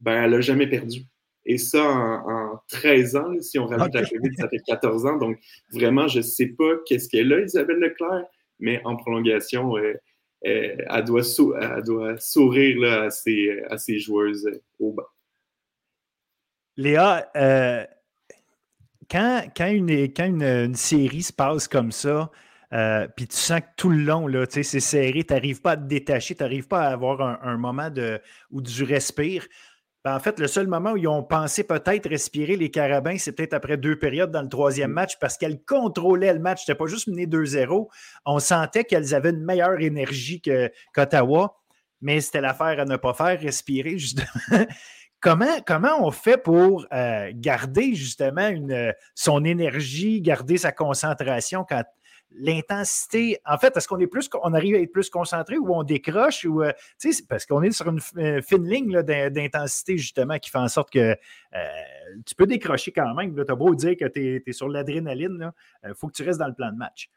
ben, 0.00 0.24
elle 0.24 0.30
n'a 0.30 0.40
jamais 0.40 0.66
perdu. 0.66 1.02
Et 1.46 1.58
ça, 1.58 1.82
en, 1.82 2.60
13 2.68 3.16
ans, 3.16 3.40
si 3.40 3.58
on 3.58 3.66
rajoute 3.66 3.94
la 3.94 4.04
COVID, 4.04 4.34
ça 4.36 4.48
fait 4.48 4.60
14 4.66 5.06
ans. 5.06 5.16
Donc, 5.16 5.38
vraiment, 5.72 6.06
je 6.06 6.18
ne 6.18 6.22
sais 6.22 6.48
pas 6.48 6.76
qu'est-ce 6.86 7.08
qu'elle 7.08 7.32
a, 7.32 7.40
Isabelle 7.40 7.78
Leclerc, 7.78 8.24
mais 8.58 8.80
en 8.84 8.96
prolongation, 8.96 9.76
euh, 9.76 9.94
euh, 10.46 10.76
elle, 10.88 11.04
doit 11.04 11.22
doit 11.82 12.16
sourire 12.18 13.02
à, 13.02 13.10
ses, 13.10 13.60
à 13.70 13.78
ses 13.78 13.98
joueuses 13.98 14.48
au 14.78 14.92
bas. 14.92 15.08
Léa, 16.76 17.30
quand, 19.10 19.42
quand, 19.56 19.68
une, 19.68 19.90
quand 20.12 20.26
une, 20.26 20.74
série 20.74 21.22
se 21.22 21.32
passe 21.32 21.66
comme 21.66 21.90
ça, 21.90 22.30
euh, 22.72 23.08
puis 23.16 23.26
tu 23.26 23.36
sens 23.36 23.60
que 23.60 23.66
tout 23.76 23.90
le 23.90 23.98
long, 23.98 24.28
c'est 24.48 24.62
serré, 24.62 25.24
tu 25.24 25.34
n'arrives 25.34 25.60
pas 25.60 25.72
à 25.72 25.76
te 25.76 25.88
détacher, 25.88 26.36
tu 26.36 26.42
n'arrives 26.42 26.68
pas 26.68 26.82
à 26.82 26.92
avoir 26.92 27.42
un, 27.44 27.56
moment 27.56 27.90
de, 27.90 28.20
où 28.50 28.62
tu 28.62 28.84
respires. 28.84 29.46
Ben, 30.02 30.16
en 30.16 30.20
fait, 30.20 30.38
le 30.40 30.46
seul 30.46 30.66
moment 30.66 30.92
où 30.92 30.96
ils 30.96 31.08
ont 31.08 31.22
pensé 31.22 31.62
peut-être 31.62 32.08
respirer 32.08 32.56
les 32.56 32.70
Carabins, 32.70 33.18
c'est 33.18 33.32
peut-être 33.32 33.52
après 33.52 33.76
deux 33.76 33.98
périodes 33.98 34.30
dans 34.30 34.40
le 34.40 34.48
troisième 34.48 34.90
mm. 34.90 34.94
match 34.94 35.18
parce 35.20 35.36
qu'elles 35.36 35.62
contrôlaient 35.62 36.32
le 36.32 36.40
match. 36.40 36.60
C'était 36.60 36.78
pas 36.78 36.86
juste 36.86 37.06
mené 37.08 37.26
2-0. 37.26 37.88
On 38.24 38.38
sentait 38.38 38.84
qu'elles 38.84 39.14
avaient 39.14 39.30
une 39.30 39.44
meilleure 39.44 39.78
énergie 39.80 40.40
qu'Ottawa, 40.94 41.60
mais 42.00 42.22
c'était 42.22 42.40
l'affaire 42.40 42.80
à 42.80 42.84
ne 42.86 42.96
pas 42.96 43.12
faire, 43.12 43.38
respirer 43.40 43.98
justement. 43.98 44.64
Comment, 45.20 45.60
comment, 45.66 46.02
on 46.02 46.10
fait 46.10 46.38
pour 46.38 46.86
euh, 46.94 47.30
garder 47.34 47.94
justement 47.94 48.48
une, 48.48 48.94
son 49.14 49.44
énergie, 49.44 50.22
garder 50.22 50.56
sa 50.56 50.72
concentration 50.72 51.66
quand, 51.68 51.84
l'intensité, 52.32 53.38
en 53.44 53.58
fait, 53.58 53.76
est-ce 53.76 53.88
qu'on 53.88 53.98
est 53.98 54.06
plus, 54.06 54.28
on 54.42 54.54
arrive 54.54 54.76
à 54.76 54.78
être 54.78 54.92
plus 54.92 55.10
concentré 55.10 55.58
ou 55.58 55.74
on 55.74 55.82
décroche 55.82 56.44
ou, 56.44 56.62
euh, 56.62 56.72
parce 57.28 57.46
qu'on 57.46 57.62
est 57.62 57.72
sur 57.72 57.88
une 57.88 58.00
euh, 58.18 58.40
fine 58.42 58.64
ligne 58.64 59.02
d'intensité 59.02 59.96
justement 59.96 60.38
qui 60.38 60.50
fait 60.50 60.58
en 60.58 60.68
sorte 60.68 60.90
que 60.90 60.98
euh, 60.98 61.68
tu 62.26 62.34
peux 62.34 62.46
décrocher 62.46 62.92
quand 62.92 63.14
même. 63.14 63.34
Tu 63.34 63.50
as 63.50 63.54
beau 63.54 63.74
dire 63.74 63.96
que 63.96 64.06
tu 64.06 64.42
es, 64.46 64.52
sur 64.52 64.68
l'adrénaline, 64.68 65.52
il 65.84 65.94
faut 65.94 66.08
que 66.08 66.14
tu 66.14 66.22
restes 66.22 66.38
dans 66.38 66.48
le 66.48 66.54
plan 66.54 66.70
de 66.70 66.76
match. 66.76 67.08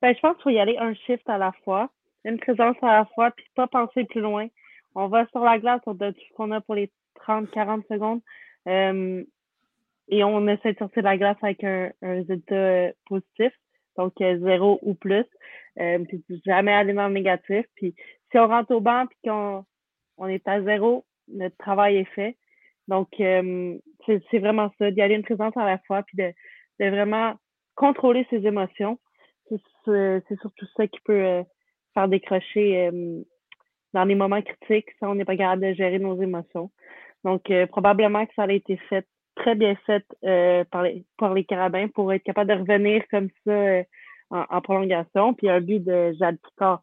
Ben, 0.00 0.14
je 0.14 0.20
pense 0.20 0.34
qu'il 0.36 0.42
faut 0.42 0.50
y 0.50 0.58
aller 0.58 0.76
un 0.78 0.94
shift 0.94 1.28
à 1.28 1.38
la 1.38 1.52
fois, 1.64 1.90
une 2.24 2.38
présence 2.38 2.76
à 2.82 2.98
la 2.98 3.04
fois, 3.14 3.30
puis 3.30 3.46
pas 3.54 3.66
penser 3.66 4.04
plus 4.04 4.20
loin. 4.20 4.46
On 4.94 5.08
va 5.08 5.26
sur 5.28 5.40
la 5.40 5.58
glace, 5.58 5.80
on 5.86 5.94
donne 5.94 6.14
tout 6.14 6.20
ce 6.28 6.34
qu'on 6.34 6.50
a 6.52 6.60
pour 6.60 6.74
les 6.74 6.90
30-40 7.26 7.86
secondes. 7.88 8.20
et 8.66 10.22
on 10.22 10.48
essaie 10.48 10.74
de 10.74 10.78
sortir 10.78 11.02
de 11.02 11.08
la 11.08 11.16
glace 11.16 11.38
avec 11.42 11.64
un 11.64 11.90
résultat 12.02 12.92
positif 13.06 13.52
donc 13.96 14.20
euh, 14.20 14.38
zéro 14.40 14.78
ou 14.82 14.94
plus. 14.94 15.24
Euh, 15.80 16.04
puis 16.04 16.22
jamais 16.44 16.84
le 16.84 17.08
négatif. 17.08 17.66
Puis 17.74 17.94
si 18.30 18.38
on 18.38 18.46
rentre 18.46 18.72
au 18.74 18.80
banc 18.80 19.06
puis 19.06 19.18
qu'on 19.24 19.64
on 20.16 20.26
est 20.28 20.46
à 20.46 20.62
zéro, 20.62 21.04
notre 21.28 21.56
travail 21.56 21.96
est 21.96 22.14
fait. 22.14 22.36
Donc, 22.86 23.08
euh, 23.20 23.76
c'est 24.06 24.38
vraiment 24.38 24.70
ça, 24.78 24.90
d'y 24.90 25.00
aller 25.00 25.14
une 25.14 25.22
présence 25.22 25.56
à 25.56 25.64
la 25.64 25.78
fois, 25.86 26.02
puis 26.02 26.18
de, 26.18 26.32
de 26.80 26.90
vraiment 26.90 27.34
contrôler 27.74 28.26
ses 28.28 28.46
émotions. 28.46 28.98
C'est 29.86 30.40
surtout 30.40 30.66
ça 30.76 30.86
qui 30.86 31.00
peut 31.04 31.42
faire 31.94 32.08
décrocher 32.08 32.90
dans 33.94 34.04
les 34.04 34.14
moments 34.14 34.42
critiques, 34.42 34.90
si 34.90 35.04
on 35.04 35.14
n'est 35.14 35.24
pas 35.24 35.36
capable 35.36 35.62
de 35.62 35.72
gérer 35.72 35.98
nos 35.98 36.20
émotions. 36.20 36.70
Donc, 37.24 37.50
probablement 37.70 38.26
que 38.26 38.34
ça 38.34 38.42
a 38.42 38.52
été 38.52 38.76
fait 38.88 39.06
très 39.34 39.54
bien 39.54 39.74
faite 39.86 40.06
euh, 40.24 40.64
par, 40.64 40.82
les, 40.82 41.04
par 41.18 41.34
les 41.34 41.44
Carabins 41.44 41.88
pour 41.88 42.12
être 42.12 42.22
capable 42.22 42.50
de 42.50 42.58
revenir 42.58 43.02
comme 43.10 43.28
ça 43.44 43.52
euh, 43.52 43.82
en, 44.30 44.60
prolongation. 44.60 45.34
Puis 45.34 45.48
un 45.48 45.60
but 45.60 45.80
de 45.80 46.14
Jade 46.18 46.38
Picard. 46.40 46.82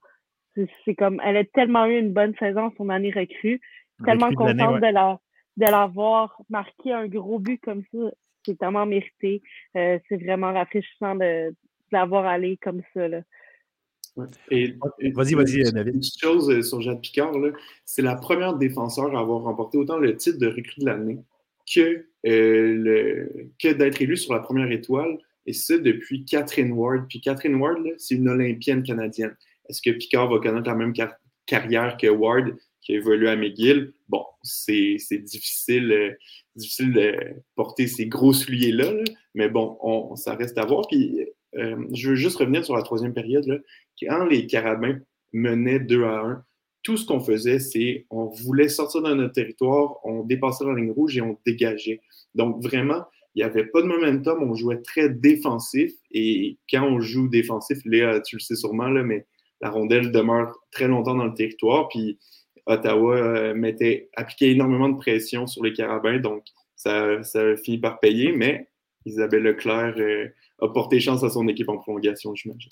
C'est 0.86 0.95
comme, 0.95 1.22
elle 1.24 1.38
a 1.38 1.45
tellement 1.45 1.86
eu 1.86 1.97
une 1.97 2.12
bonne 2.12 2.36
saison 2.38 2.72
son 2.78 2.89
année 2.89 3.12
recrue. 3.12 3.62
Tellement 4.04 4.32
contente 4.34 4.82
de 4.82 4.93
la 4.93 5.20
de 5.58 5.66
l'avoir 5.66 6.41
marqué 6.49 6.91
un 6.93 7.08
gros 7.08 7.38
but 7.38 7.62
comme 7.62 7.84
ça. 7.93 7.99
C'est 8.45 8.58
tellement 8.58 8.86
mérité. 8.86 9.41
Euh, 9.78 9.99
c'est 10.08 10.18
vraiment 10.18 10.52
rafraîchissant 10.52 11.16
de, 11.16 11.49
de 11.49 11.56
l'avoir 11.91 12.26
allé 12.26 12.58
comme 12.58 12.82
ça. 12.93 13.08
Là. 13.08 13.22
Vas-y, 14.16 15.36
vas-y, 15.36 15.72
David. 15.72 15.95
Une 15.95 16.02
chose 16.04 16.68
sur 16.68 16.82
Jade 16.82 17.02
Picard, 17.02 17.34
c'est 17.86 18.02
la 18.02 18.16
première 18.16 18.56
défenseur 18.56 19.16
à 19.16 19.20
avoir 19.20 19.43
remporté 19.43 19.78
autant 19.78 19.97
le 19.97 20.16
titre 20.16 20.39
de 20.39 20.47
recrue 20.47 20.82
de 20.82 20.86
l'année 20.86 21.20
que, 21.74 22.05
que 22.24 23.74
d'être 23.74 24.01
élu 24.01 24.17
sur 24.17 24.34
la 24.34 24.39
première 24.39 24.72
étoile, 24.72 25.17
et 25.45 25.53
ça 25.53 25.78
depuis 25.78 26.26
Catherine 26.26 26.72
Ward. 26.72 27.05
Puis 27.09 27.22
Catherine 27.22 27.55
Ward, 27.55 27.84
c'est 27.97 28.15
une 28.15 28.30
Olympienne 28.30 28.84
canadienne. 28.84 29.36
Est-ce 29.69 29.82
que 29.82 29.91
Picard 29.91 30.30
va 30.30 30.39
connaître 30.39 30.67
la 30.67 30.76
même 30.76 30.93
carrière 31.45 31.97
que 31.97 32.07
Ward, 32.07 32.55
qui 32.82 32.93
a 32.93 32.95
évolué 32.97 33.30
à 33.30 33.36
McGill? 33.36 33.93
Bon, 34.09 34.24
c'est 34.43 34.97
difficile, 35.11 35.91
euh, 35.91 36.11
difficile 36.55 36.93
de 36.93 37.15
porter 37.55 37.88
ces 37.88 38.07
gros 38.07 38.34
souliers-là, 38.34 38.93
mais 39.34 39.49
bon, 39.49 39.78
on, 39.82 40.15
ça 40.15 40.36
reste 40.36 40.57
à 40.57 40.65
voir. 40.65 40.88
Puis 40.88 41.26
euh, 41.55 41.86
je 41.93 42.09
veux 42.09 42.15
juste 42.15 42.38
revenir 42.38 42.63
sur 42.65 42.76
la 42.76 42.84
troisième 42.84 43.13
période. 43.13 43.63
Quand 43.99 44.26
les 44.26 44.47
Carabins 44.47 44.99
menaient 45.34 45.80
2 45.80 46.03
à 46.03 46.19
1, 46.19 46.45
tout 46.84 46.97
ce 46.97 47.05
qu'on 47.05 47.19
faisait, 47.19 47.59
c'est 47.59 48.05
on 48.09 48.25
voulait 48.25 48.69
sortir 48.69 49.01
de 49.01 49.13
notre 49.13 49.34
territoire, 49.34 49.97
on 50.03 50.23
dépassait 50.23 50.65
la 50.65 50.73
ligne 50.73 50.91
rouge 50.91 51.17
et 51.17 51.21
on 51.21 51.38
dégageait. 51.45 52.01
Donc 52.36 52.61
vraiment, 52.63 53.03
il 53.36 53.39
n'y 53.39 53.43
avait 53.43 53.65
pas 53.65 53.82
de 53.82 53.88
momentum, 53.88 54.43
on 54.43 54.55
jouait 54.55 54.82
très 54.82 55.09
défensif. 55.09 55.93
Et 56.11 56.57
quand 56.69 56.84
on 56.84 56.99
joue 56.99 57.29
défensif, 57.29 57.79
Léa, 57.86 58.19
tu 58.21 58.36
le 58.38 58.41
sais 58.41 58.55
sûrement, 58.55 58.89
là, 58.89 59.03
mais 59.03 59.25
la 59.61 59.69
rondelle 59.69 60.11
demeure 60.11 60.57
très 60.71 60.88
longtemps 60.88 61.15
dans 61.15 61.25
le 61.25 61.34
territoire. 61.34 61.88
Puis 61.89 62.19
Ottawa 62.65 63.15
euh, 63.15 63.53
mettait, 63.53 64.09
appliquait 64.15 64.51
énormément 64.51 64.89
de 64.89 64.97
pression 64.97 65.47
sur 65.47 65.63
les 65.63 65.73
Carabins, 65.73 66.19
donc 66.19 66.43
ça, 66.75 67.23
ça 67.23 67.55
finit 67.57 67.77
par 67.77 67.99
payer. 67.99 68.32
Mais 68.32 68.67
Isabelle 69.05 69.43
Leclerc 69.43 69.95
euh, 69.97 70.27
a 70.59 70.67
porté 70.69 70.99
chance 70.99 71.23
à 71.23 71.29
son 71.29 71.47
équipe 71.47 71.69
en 71.69 71.77
prolongation, 71.77 72.36
j'imagine. 72.36 72.71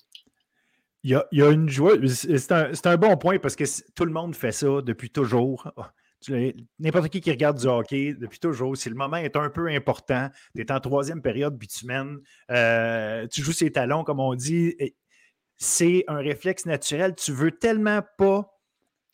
Il 1.04 1.12
y, 1.32 1.41
a, 1.41 1.50
une 1.50 1.70
joueuse, 1.70 2.14
c'est 2.14 2.52
un, 2.52 2.72
un, 2.84 2.97
bon 2.97 3.16
point 3.16 3.39
parce 3.39 3.56
que 3.56 3.64
tout 3.95 4.04
le 4.04 4.12
monde 4.12 4.36
fait 4.36 4.52
ça 4.52 4.82
depuis 4.82 5.10
toujours. 5.10 5.72
N'importe 6.80 7.08
qui 7.10 7.22
qui 7.22 7.32
regarde 7.32 7.58
du 7.58 7.68
hockey 7.68 8.14
depuis 8.14 8.39
toujours, 8.39 8.76
si 8.76 8.89
le 8.89 8.95
moment 8.95 9.16
est 9.16 9.38
un 9.38 9.50
peu 9.50 9.68
important, 9.70 10.30
tu 10.54 10.62
es 10.62 10.72
en 10.72 10.80
troisième 10.82 11.22
période, 11.22 11.58
puis 11.58 11.70
tu 11.70 11.86
mènes, 11.86 12.20
euh, 12.52 13.26
tu 13.28 13.41
joues 13.41 13.54
ses 13.54 13.72
talons, 13.72 14.04
comme 14.04 14.20
on 14.20 14.36
dit, 14.36 14.76
c'est 15.58 16.04
un 16.08 16.18
réflexe 16.18 16.66
naturel. 16.66 17.16
Tu 17.16 17.32
veux 17.32 17.52
tellement 17.52 18.02
pas, 18.18 18.59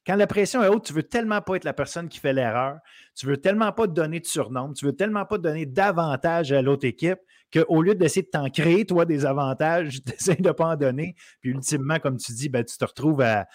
quand 0.06 0.16
la 0.16 0.28
pression 0.28 0.64
est 0.64 0.68
haute, 0.68 0.86
tu 0.86 0.94
veux 0.94 1.04
tellement 1.04 1.42
pas 1.42 1.56
être 1.56 1.64
la 1.64 1.74
personne 1.74 2.10
qui 2.10 2.20
fait 2.20 2.34
l'erreur, 2.34 2.78
tu 3.16 3.26
veux 3.26 3.38
tellement 3.38 3.72
pas 3.72 3.88
te 3.88 3.94
donner 3.94 4.20
de 4.20 4.26
surnom, 4.26 4.74
tu 4.74 4.86
veux 4.86 4.96
tellement 4.96 5.26
pas 5.26 5.38
te 5.38 5.44
donner 5.44 5.66
d'avantages 5.66 6.52
à 6.52 6.62
l'autre 6.62 6.86
équipe 6.86 7.20
qu'au 7.52 7.82
lieu 7.82 7.96
d'essayer 7.96 8.24
de 8.24 8.30
t'en 8.30 8.50
créer, 8.50 8.86
toi, 8.86 9.06
des 9.06 9.26
avantages, 9.26 10.02
tu 10.06 10.14
essaies 10.14 10.36
de 10.36 10.52
pas 10.52 10.68
en 10.68 10.76
donner. 10.76 11.16
Puis 11.42 11.52
ultimement, 11.52 12.00
comme 12.00 12.18
tu 12.18 12.34
dis, 12.34 12.50
ben, 12.50 12.64
tu 12.64 12.78
te 12.78 12.86
retrouves 12.86 13.22
à 13.22 13.48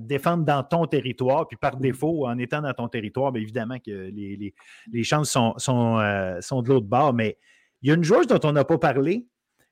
défendre 0.00 0.44
dans 0.44 0.62
ton 0.64 0.86
territoire, 0.86 1.46
puis 1.46 1.56
par 1.56 1.76
défaut, 1.76 2.26
en 2.26 2.36
étant 2.38 2.60
dans 2.60 2.74
ton 2.74 2.88
territoire, 2.88 3.32
bien 3.32 3.42
évidemment 3.42 3.78
que 3.78 4.10
les, 4.10 5.02
chances 5.04 5.36
euh, 5.36 6.40
sont 6.40 6.62
de 6.62 6.68
l'autre 6.68 6.86
bord. 6.86 7.14
Mais 7.14 7.38
il 7.82 7.88
y 7.88 7.92
a 7.92 7.94
une 7.94 8.04
joueuse 8.04 8.26
dont 8.26 8.40
on 8.42 8.52
n'a 8.52 8.64
pas 8.64 8.78
parlé, 8.78 9.28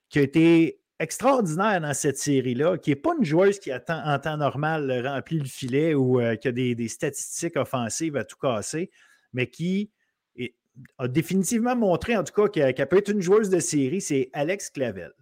qui 0.09 0.21
a 0.21 0.23
été 0.23 0.81
extraordinaire 0.99 1.81
dans 1.81 1.95
cette 1.95 2.19
série-là, 2.19 2.79
qui 2.79 2.91
n'est 2.91 2.97
pas 2.97 3.13
une 3.19 3.25
joueuse 3.25 3.59
qui, 3.59 3.71
attend, 3.71 4.03
en 4.05 4.19
temps 4.19 4.37
normal, 4.37 5.07
remplit 5.07 5.39
le 5.39 5.47
filet 5.47 5.95
ou 5.95 6.21
euh, 6.21 6.37
qui 6.37 6.49
a 6.49 6.53
des, 6.53 6.89
statistiques 6.89 7.57
offensives 7.57 8.17
à 8.17 8.25
tout 8.25 8.37
casser, 8.39 8.91
mais 9.33 9.49
qui 9.49 9.91
a 10.99 11.09
définitivement 11.09 11.75
montré, 11.75 12.17
en 12.17 12.25
tout 12.25 12.35
cas, 12.35 12.73
qu'elle 12.73 12.89
peut 12.89 12.99
être 12.99 13.11
une 13.11 13.23
joueuse 13.23 13.49
de 13.49 13.61
série, 13.61 14.01
c'est 14.01 14.29
Alex 14.33 14.71
Clavel. 14.71 15.13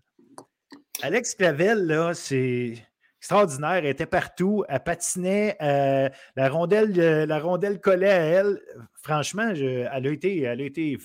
Alex 1.03 1.35
Clavel, 1.35 1.87
là, 1.87 2.15
c'est 2.15 2.75
extraordinaire. 3.19 3.75
Elle 3.75 3.87
était 3.87 4.07
partout. 4.07 4.65
Elle 4.69 4.83
patinait. 4.83 5.57
Euh, 5.63 6.09
la, 6.37 6.49
rondelle, 6.49 6.99
euh, 6.99 7.27
la 7.27 7.39
rondelle 7.39 7.81
collait 7.81 8.11
à 8.11 8.23
elle. 8.23 8.61
Franchement, 9.03 9.49
elle 9.49 9.89
a 9.89 10.11
été, 10.11 10.41
elle 10.43 10.61
a 10.61 10.65
été 10.65 10.99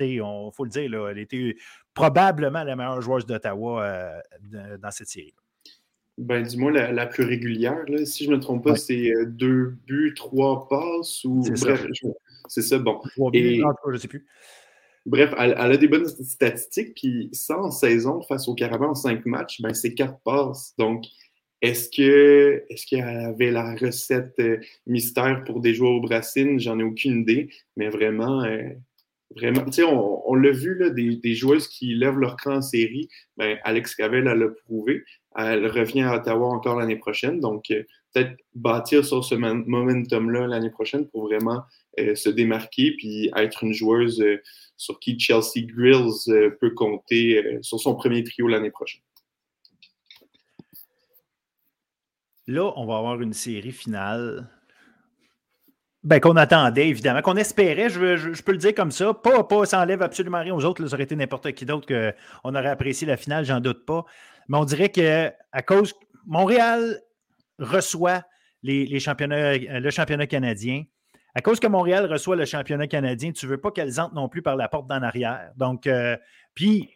il 0.00 0.20
faut 0.52 0.64
le 0.64 0.70
dire, 0.70 0.90
là, 0.90 1.10
elle 1.10 1.18
était 1.18 1.56
probablement 1.94 2.64
la 2.64 2.76
meilleure 2.76 3.00
joueuse 3.00 3.26
d'Ottawa 3.26 3.84
euh, 3.84 4.76
dans 4.78 4.90
cette 4.90 5.08
série. 5.08 5.34
Ben, 6.16 6.42
dis-moi 6.42 6.70
la, 6.70 7.06
plus 7.06 7.24
régulière. 7.24 7.82
Là. 7.88 8.04
Si 8.04 8.24
je 8.24 8.30
ne 8.30 8.36
me 8.36 8.40
trompe 8.40 8.64
pas, 8.64 8.76
c'est 8.76 9.12
deux 9.26 9.76
buts, 9.86 10.14
trois 10.14 10.68
passes 10.68 11.24
ou. 11.24 11.42
C'est 12.48 12.62
ça. 12.62 12.78
bon. 12.78 13.00
Et... 13.32 13.60
je 13.86 13.90
ne 13.90 13.96
sais 13.96 14.08
plus. 14.08 14.26
Bref, 15.06 15.34
elle, 15.38 15.52
a 15.54 15.76
des 15.76 15.88
bonnes 15.88 16.08
statistiques, 16.08 16.94
puis 16.94 17.28
ça 17.32 17.58
en 17.58 17.70
saison 17.70 18.22
face 18.22 18.48
au 18.48 18.54
Carabin 18.54 18.86
en 18.86 18.94
cinq 18.94 19.26
matchs, 19.26 19.60
ben, 19.60 19.74
c'est 19.74 19.92
quatre 19.92 20.18
passes. 20.20 20.74
Donc, 20.78 21.04
est-ce 21.60 21.90
que 21.90 22.64
est-ce 22.70 22.86
qu'il 22.86 22.98
y 22.98 23.02
avait 23.02 23.50
la 23.50 23.74
recette 23.74 24.34
euh, 24.38 24.60
mystère 24.86 25.44
pour 25.44 25.60
des 25.60 25.74
joueurs 25.74 25.92
au 25.92 26.00
Brassine? 26.00 26.58
J'en 26.58 26.78
ai 26.78 26.82
aucune 26.82 27.20
idée, 27.20 27.50
mais 27.76 27.88
vraiment, 27.88 28.44
euh, 28.44 28.70
on, 29.36 30.34
l'a 30.34 30.50
vu, 30.50 30.76
là, 30.78 30.90
des, 30.90 31.34
joueuses 31.34 31.68
qui 31.68 31.94
lèvent 31.94 32.18
leur 32.18 32.36
cran 32.36 32.56
en 32.56 32.62
série. 32.62 33.08
Ben, 33.36 33.58
Alex 33.64 33.94
Cavell, 33.94 34.26
elle 34.26 34.38
l'a 34.38 34.48
prouvé. 34.48 35.04
Elle 35.36 35.66
revient 35.66 36.02
à 36.02 36.16
Ottawa 36.16 36.48
encore 36.48 36.78
l'année 36.78 36.96
prochaine. 36.96 37.40
Donc, 37.40 37.70
euh, 37.70 37.82
peut-être 38.12 38.36
bâtir 38.54 39.04
sur 39.04 39.24
ce 39.24 39.34
momentum-là 39.34 40.46
l'année 40.46 40.70
prochaine 40.70 41.08
pour 41.08 41.24
vraiment 41.24 41.62
se 41.98 42.28
démarquer 42.28 42.94
puis 42.96 43.30
être 43.36 43.64
une 43.64 43.72
joueuse 43.72 44.24
sur 44.76 45.00
qui 45.00 45.18
Chelsea 45.18 45.66
Grills 45.66 46.52
peut 46.60 46.70
compter 46.70 47.58
sur 47.62 47.80
son 47.80 47.96
premier 47.96 48.22
trio 48.22 48.46
l'année 48.46 48.70
prochaine. 48.70 49.02
Là, 52.46 52.72
on 52.76 52.84
va 52.84 52.98
avoir 52.98 53.22
une 53.22 53.32
série 53.32 53.72
finale. 53.72 54.50
Ben, 56.04 56.20
qu'on 56.20 56.36
attendait, 56.36 56.88
évidemment, 56.88 57.22
qu'on 57.22 57.36
espérait, 57.36 57.88
je, 57.88 58.42
peux 58.42 58.52
le 58.52 58.58
dire 58.58 58.74
comme 58.74 58.90
ça. 58.90 59.14
Pas, 59.14 59.42
pas, 59.42 59.64
ça 59.64 59.80
enlève 59.80 60.02
absolument 60.02 60.40
rien 60.40 60.54
aux 60.54 60.64
autres. 60.64 60.86
ça 60.86 60.94
aurait 60.94 61.04
été 61.04 61.16
n'importe 61.16 61.52
qui 61.52 61.64
d'autre 61.64 61.86
qu'on 61.86 62.54
aurait 62.54 62.68
apprécié 62.68 63.06
la 63.06 63.16
finale, 63.16 63.46
j'en 63.46 63.60
doute 63.60 63.86
pas. 63.86 64.04
Mais 64.48 64.58
on 64.58 64.64
dirait 64.64 64.90
que 64.90 65.32
à 65.52 65.62
cause. 65.62 65.94
Montréal 66.26 67.00
reçoit 67.58 68.22
les, 68.62 68.98
championnats, 69.00 69.56
le 69.56 69.90
championnat 69.90 70.26
canadien. 70.26 70.84
À 71.34 71.40
cause 71.40 71.58
que 71.58 71.66
Montréal 71.66 72.10
reçoit 72.10 72.36
le 72.36 72.44
championnat 72.44 72.86
canadien, 72.86 73.32
tu 73.32 73.46
ne 73.46 73.50
veux 73.50 73.58
pas 73.58 73.70
qu'elles 73.70 74.00
entrent 74.00 74.14
non 74.14 74.28
plus 74.28 74.40
par 74.40 74.56
la 74.56 74.68
porte 74.68 74.86
d'en 74.86 75.02
arrière. 75.02 75.50
Donc, 75.56 75.86
euh, 75.86 76.16
puis 76.54 76.90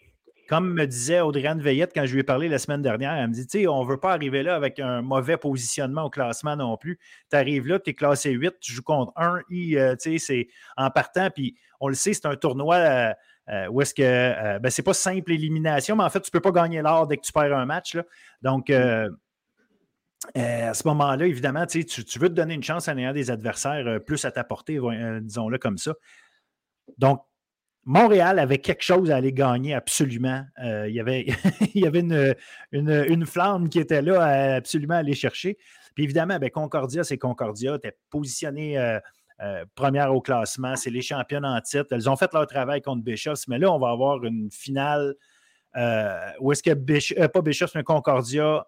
comme 0.49 0.73
me 0.73 0.87
disait 0.87 1.21
Audriane 1.21 1.61
Veillette 1.61 1.93
quand 1.95 2.07
je 2.07 2.15
lui 2.15 2.21
ai 2.21 2.25
parlé 2.25 2.49
la 2.49 2.59
semaine 2.59 2.81
dernière, 2.81 3.13
elle 3.13 3.29
me 3.29 3.35
dit, 3.35 3.47
tu 3.47 3.61
sais, 3.61 3.67
on 3.67 3.85
ne 3.85 3.89
veut 3.89 4.01
pas 4.01 4.13
arriver 4.13 4.43
là 4.43 4.57
avec 4.57 4.81
un 4.81 5.03
mauvais 5.03 5.37
positionnement 5.37 6.05
au 6.05 6.11
classement 6.11 6.57
non 6.57 6.79
plus. 6.79 6.99
Tu 7.31 7.37
arrives 7.37 7.67
là, 7.67 7.79
tu 7.79 7.91
es 7.91 7.95
classé 7.95 8.31
8, 8.31 8.55
tu 8.59 8.73
joues 8.73 8.83
contre 8.83 9.13
1, 9.17 9.43
euh, 9.53 9.95
tu 9.97 10.19
sais, 10.19 10.19
c'est 10.19 10.49
en 10.79 10.91
partant, 10.91 11.29
puis 11.31 11.57
on 11.81 11.89
le 11.89 11.95
sait, 11.95 12.15
c'est 12.15 12.25
un 12.25 12.35
tournoi 12.35 12.77
euh, 12.77 13.13
euh, 13.51 13.69
où 13.69 13.83
est-ce 13.83 13.93
que, 13.93 14.59
ben, 14.59 14.71
c'est 14.71 14.83
pas 14.83 14.95
simple 14.95 15.33
élimination, 15.33 15.97
mais 15.97 16.05
en 16.05 16.11
fait, 16.11 16.21
tu 16.21 16.31
ne 16.33 16.33
peux 16.33 16.41
pas 16.41 16.63
gagner 16.63 16.81
l'or 16.81 17.07
dès 17.07 17.19
que 17.19 17.23
tu 17.23 17.33
perds 17.33 17.55
un 17.55 17.67
match. 17.67 17.95
Là. 17.95 18.05
Donc, 18.41 18.71
à 18.71 19.11
ce 20.35 20.89
moment-là, 20.89 21.27
évidemment, 21.27 21.67
tu, 21.67 21.85
tu, 21.85 22.19
veux 22.19 22.29
te 22.31 22.35
donner 22.35 22.55
une 22.55 22.63
chance 22.63 22.89
en 22.89 22.97
ayant 22.97 23.13
des 23.13 23.31
adversaires 23.31 24.01
plus 24.05 24.25
à 24.25 24.31
t'apporter, 24.31 24.81
disons-le 25.21 25.59
comme 25.59 25.77
ça. 25.77 25.95
Donc, 26.97 27.23
Montréal 27.89 28.39
avait 28.39 28.59
quelque 28.59 28.83
chose 28.83 29.11
à 29.11 29.17
aller 29.17 29.33
gagner 29.33 29.73
absolument. 29.73 30.45
Euh, 30.63 30.87
il 30.91 30.95
y 30.95 31.01
avait, 31.01 31.25
une, 32.73 33.25
flamme 33.25 33.71
qui 33.71 33.79
était 33.79 34.03
là 34.03 34.23
à 34.23 34.55
absolument 34.57 34.97
aller 34.97 35.15
chercher. 35.15 35.57
Puis 35.95 36.05
évidemment, 36.05 36.39
ben, 36.39 36.51
Concordia, 36.51 37.03
c'est 37.03 37.17
Concordia. 37.17 37.79
Es 37.83 37.97
positionné 38.11 38.79
euh, 38.79 39.01
euh, 39.41 39.65
première 39.75 40.15
au 40.15 40.21
classement. 40.21 40.77
C'est 40.77 40.91
les 40.91 41.01
championnes 41.01 41.47
en 41.47 41.59
titre. 41.63 41.87
Elles 41.93 42.11
ont 42.11 42.17
fait 42.17 42.31
leur 42.35 42.47
travail 42.47 42.83
contre 42.83 43.03
Bishops, 43.03 43.49
mais 43.49 43.59
là, 43.59 43.73
on 43.73 43.79
va 43.79 43.89
avoir 43.89 44.23
une 44.23 44.51
finale 44.51 45.15
où 46.41 46.53
est-ce 46.53 46.63
que 46.63 47.27
pas 47.27 47.41
Bishops, 47.41 47.75
mais 47.75 47.85
Concordia 47.85 48.67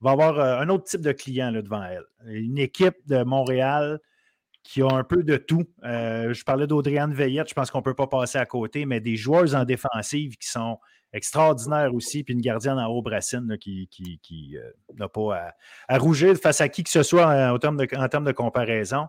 va 0.00 0.10
avoir 0.10 0.40
un 0.40 0.68
autre 0.70 0.84
type 0.84 1.02
de 1.02 1.12
client 1.12 1.50
là, 1.50 1.60
devant 1.60 1.82
elle. 1.82 2.04
Une 2.26 2.56
équipe 2.56 2.96
de 3.06 3.24
Montréal 3.24 4.00
qui 4.62 4.82
a 4.82 4.88
un 4.88 5.04
peu 5.04 5.22
de 5.22 5.36
tout. 5.36 5.64
Euh, 5.84 6.32
je 6.32 6.44
parlais 6.44 6.66
d'Audriane 6.66 7.12
Veillette, 7.12 7.48
je 7.48 7.54
pense 7.54 7.70
qu'on 7.70 7.78
ne 7.78 7.84
peut 7.84 7.94
pas 7.94 8.06
passer 8.06 8.38
à 8.38 8.46
côté, 8.46 8.84
mais 8.86 9.00
des 9.00 9.16
joueurs 9.16 9.54
en 9.54 9.64
défensive 9.64 10.36
qui 10.36 10.48
sont 10.48 10.78
extraordinaires 11.12 11.94
aussi, 11.94 12.22
puis 12.22 12.34
une 12.34 12.40
gardienne 12.40 12.78
en 12.78 12.86
haut 12.86 13.00
brassine 13.00 13.56
qui, 13.58 13.88
euh, 14.56 14.70
n'a 14.94 15.08
pas 15.08 15.54
à, 15.88 15.98
rougir 15.98 16.36
face 16.36 16.60
à 16.60 16.68
qui 16.68 16.84
que 16.84 16.90
ce 16.90 17.02
soit 17.02 17.50
en, 17.50 17.58
termes, 17.58 17.78
de, 17.78 17.88
en 17.96 18.08
termes 18.08 18.26
de 18.26 18.32
comparaison. 18.32 19.06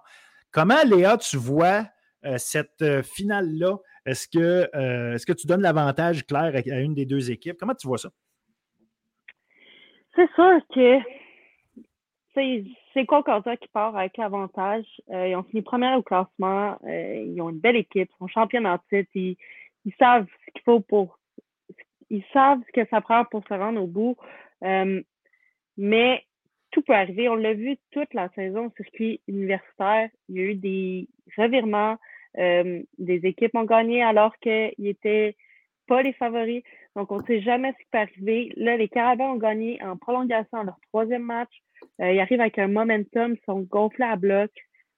Comment, 0.51 0.81
Léa, 0.85 1.17
tu 1.17 1.37
vois 1.37 1.85
euh, 2.25 2.37
cette 2.37 3.03
finale-là? 3.03 3.77
Est-ce 4.05 4.27
que, 4.27 4.63
est 5.15 5.25
que 5.25 5.33
tu 5.33 5.45
donnes 5.45 5.61
l'avantage 5.61 6.25
clair 6.25 6.53
à, 6.55 6.73
à, 6.73 6.79
une 6.79 6.93
des 6.93 7.05
deux 7.05 7.31
équipes? 7.31 7.57
Comment 7.59 7.75
tu 7.75 7.87
vois 7.87 7.97
ça? 7.97 8.09
C'est 10.15 10.29
sûr 10.35 10.59
que 10.73 11.18
c'est 12.93 13.05
Concordia 13.05 13.57
qui 13.57 13.67
part 13.69 13.95
avec 13.95 14.17
l'avantage? 14.17 14.85
Euh, 15.09 15.27
ils 15.27 15.35
ont 15.35 15.43
fini 15.43 15.61
première 15.61 15.97
au 15.97 16.01
classement. 16.01 16.77
Euh, 16.85 17.23
ils 17.25 17.41
ont 17.41 17.49
une 17.49 17.59
belle 17.59 17.75
équipe. 17.75 18.09
Ils 18.09 18.17
sont 18.17 18.27
champions 18.27 18.65
en 18.65 18.77
titre. 18.89 19.09
Ils, 19.15 19.37
savent 19.97 20.27
ce 20.45 20.51
qu'il 20.51 20.61
faut 20.63 20.79
pour. 20.79 21.19
Ils 22.09 22.23
savent 22.33 22.59
ce 22.67 22.81
que 22.81 22.87
ça 22.89 23.01
prend 23.01 23.25
pour 23.25 23.43
se 23.47 23.53
rendre 23.53 23.81
au 23.81 23.87
bout. 23.87 24.17
mais 25.77 26.23
tout 26.71 26.81
peut 26.83 26.93
arriver. 26.93 27.29
On 27.29 27.35
l'a 27.35 27.53
vu 27.53 27.77
toute 27.91 28.13
la 28.13 28.29
saison 28.29 28.67
au 28.67 28.71
circuit 28.75 29.21
universitaire. 29.27 30.09
Il 30.27 30.35
y 30.35 30.39
a 30.39 30.43
eu 30.43 30.55
des 30.55 31.07
revirements. 31.37 31.97
des 32.35 32.85
équipes 33.23 33.55
ont 33.55 33.63
gagné 33.63 34.03
alors 34.03 34.37
qu'ils 34.37 34.73
n'étaient 34.77 35.35
pas 35.87 36.03
les 36.03 36.13
favoris. 36.13 36.63
Donc, 36.95 37.11
on 37.11 37.17
ne 37.17 37.23
sait 37.23 37.41
jamais 37.41 37.71
ce 37.73 37.77
qui 37.77 37.89
peut 37.91 37.97
arriver. 37.97 38.53
Là, 38.55 38.77
les 38.77 38.87
Carabins 38.87 39.31
ont 39.31 39.37
gagné 39.37 39.81
en 39.83 39.97
prolongation 39.97 40.63
leur 40.63 40.79
troisième 40.89 41.23
match. 41.23 41.51
Ils 41.99 42.19
arrivent 42.19 42.41
avec 42.41 42.59
un 42.59 42.67
momentum, 42.67 43.33
ils 43.33 43.45
sont 43.45 43.61
gonflés 43.61 44.05
à 44.05 44.15
bloc. 44.15 44.51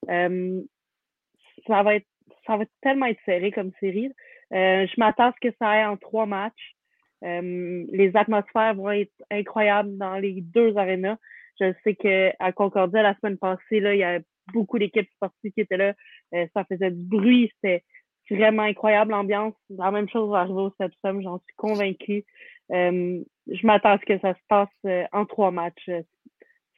ça 0.07 1.83
va 1.83 1.95
être 1.95 2.07
ça 2.45 2.57
va 2.57 2.65
tellement 2.81 3.05
être 3.07 3.19
serré 3.25 3.51
comme 3.51 3.71
série. 3.79 4.11
Euh, 4.53 4.85
je 4.87 4.93
m'attends 4.97 5.29
à 5.29 5.33
ce 5.33 5.47
que 5.47 5.55
ça 5.59 5.69
aille 5.69 5.85
en 5.85 5.97
trois 5.97 6.25
matchs. 6.25 6.75
Euh, 7.23 7.85
les 7.91 8.15
atmosphères 8.15 8.75
vont 8.75 8.91
être 8.91 9.13
incroyables 9.29 9.97
dans 9.97 10.15
les 10.15 10.41
deux 10.41 10.75
arénas. 10.77 11.17
Je 11.59 11.73
sais 11.83 11.95
qu'à 11.95 12.51
Concordia, 12.53 13.03
la 13.03 13.15
semaine 13.15 13.37
passée, 13.37 13.79
là, 13.79 13.93
il 13.93 13.99
y 13.99 14.03
a 14.03 14.19
beaucoup 14.53 14.79
d'équipes 14.79 15.09
sportives 15.15 15.51
qui 15.53 15.61
étaient 15.61 15.77
là. 15.77 15.93
Euh, 16.33 16.47
ça 16.53 16.65
faisait 16.65 16.91
du 16.91 17.05
bruit. 17.05 17.51
C'était 17.55 17.83
vraiment 18.29 18.63
incroyable 18.63 19.11
l'ambiance. 19.11 19.53
La 19.69 19.91
même 19.91 20.09
chose 20.09 20.31
va 20.31 20.39
arriver 20.39 20.61
au 20.61 20.73
Sepsum, 20.79 21.21
j'en 21.21 21.37
suis 21.39 21.55
convaincue. 21.57 22.25
je 22.69 23.65
m'attends 23.67 23.91
à 23.91 23.99
ce 23.99 24.05
que 24.05 24.19
ça 24.19 24.33
se 24.33 24.39
passe 24.47 25.07
en 25.11 25.25
trois 25.25 25.51
matchs, 25.51 25.89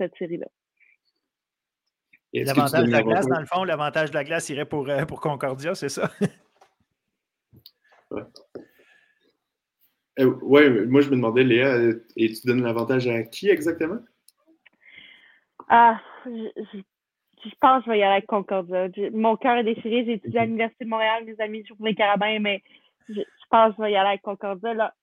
cette 0.03 0.17
série-là. 0.17 0.47
L'avantage 2.33 2.85
de 2.85 2.91
la 2.91 3.03
glace, 3.03 3.27
dans 3.27 3.39
le 3.39 3.45
fond, 3.45 3.63
l'avantage 3.63 4.09
de 4.09 4.15
la 4.15 4.23
glace 4.23 4.49
irait 4.49 4.65
pour, 4.65 4.89
euh, 4.89 5.05
pour 5.05 5.21
Concordia, 5.21 5.75
c'est 5.75 5.89
ça? 5.89 6.09
ouais. 8.11 8.23
Euh, 10.19 10.25
ouais, 10.41 10.85
moi 10.85 11.01
je 11.01 11.09
me 11.09 11.15
demandais, 11.15 11.43
Léa, 11.43 11.75
et 12.17 12.31
tu 12.33 12.47
donnes 12.47 12.61
l'avantage 12.63 13.07
à 13.07 13.23
qui 13.23 13.49
exactement? 13.49 13.99
Ah, 15.69 15.99
je, 16.25 17.49
pense 17.59 17.79
que 17.79 17.85
je 17.85 17.91
vais 17.91 17.99
y 17.99 18.03
aller 18.03 18.17
avec 18.17 18.27
Concordia. 18.27 18.89
mon 19.11 19.35
cœur 19.37 19.57
est 19.57 19.63
déchiré. 19.63 20.05
J'ai 20.05 20.13
étudié 20.13 20.39
à 20.39 20.45
l'Université 20.45 20.85
de 20.85 20.89
Montréal, 20.89 21.25
mes 21.25 21.39
amis 21.39 21.65
jouent 21.65 21.83
les 21.83 21.95
carabins, 21.95 22.39
mais 22.39 22.61
je, 23.09 23.21
pense 23.49 23.71
que 23.71 23.77
je 23.77 23.81
vais 23.83 23.91
y 23.93 23.95
aller 23.95 24.09
avec 24.09 24.21
Concordia. 24.21 24.93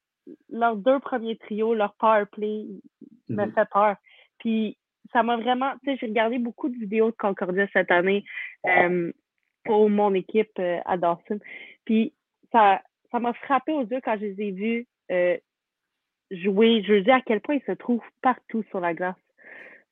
leurs 0.48 0.76
deux 0.76 1.00
premiers 1.00 1.36
trios, 1.36 1.74
leur 1.74 1.94
power 1.94 2.24
play, 2.30 2.66
me 3.28 3.36
mm-hmm. 3.36 3.54
fait 3.54 3.68
peur. 3.70 3.96
Puis 4.38 4.78
ça 5.12 5.22
m'a 5.22 5.36
vraiment, 5.36 5.72
tu 5.82 5.90
sais, 5.90 5.98
j'ai 6.00 6.06
regardé 6.06 6.38
beaucoup 6.38 6.68
de 6.68 6.76
vidéos 6.76 7.10
de 7.10 7.16
Concordia 7.16 7.66
cette 7.72 7.90
année 7.90 8.24
euh, 8.66 9.12
pour 9.64 9.90
mon 9.90 10.14
équipe 10.14 10.58
euh, 10.58 10.78
à 10.84 10.96
Dawson. 10.96 11.38
Puis 11.84 12.12
ça, 12.52 12.80
ça 13.10 13.18
m'a 13.18 13.32
frappé 13.32 13.72
aux 13.72 13.84
yeux 13.84 14.00
quand 14.02 14.16
je 14.18 14.26
les 14.26 14.42
ai 14.42 14.50
vus 14.52 14.86
euh, 15.10 15.36
jouer. 16.30 16.82
Je 16.86 17.00
dis 17.00 17.10
à 17.10 17.20
quel 17.20 17.40
point 17.40 17.56
ils 17.56 17.66
se 17.66 17.72
trouvent 17.72 18.00
partout 18.22 18.62
sur 18.70 18.80
la 18.80 18.94
glace. 18.94 19.16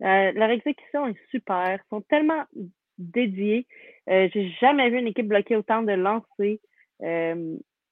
leur 0.01 0.51
exécution 0.51 1.07
est 1.07 1.19
super. 1.31 1.81
Ils 1.85 1.89
sont 1.89 2.03
tellement 2.03 2.45
dédiés. 2.99 3.67
j'ai 4.07 4.53
jamais 4.61 4.91
vu 4.91 4.99
une 4.99 5.09
équipe 5.09 5.29
bloquer 5.29 5.57
autant 5.57 5.83
de 5.83 5.93
lancers. 5.93 6.59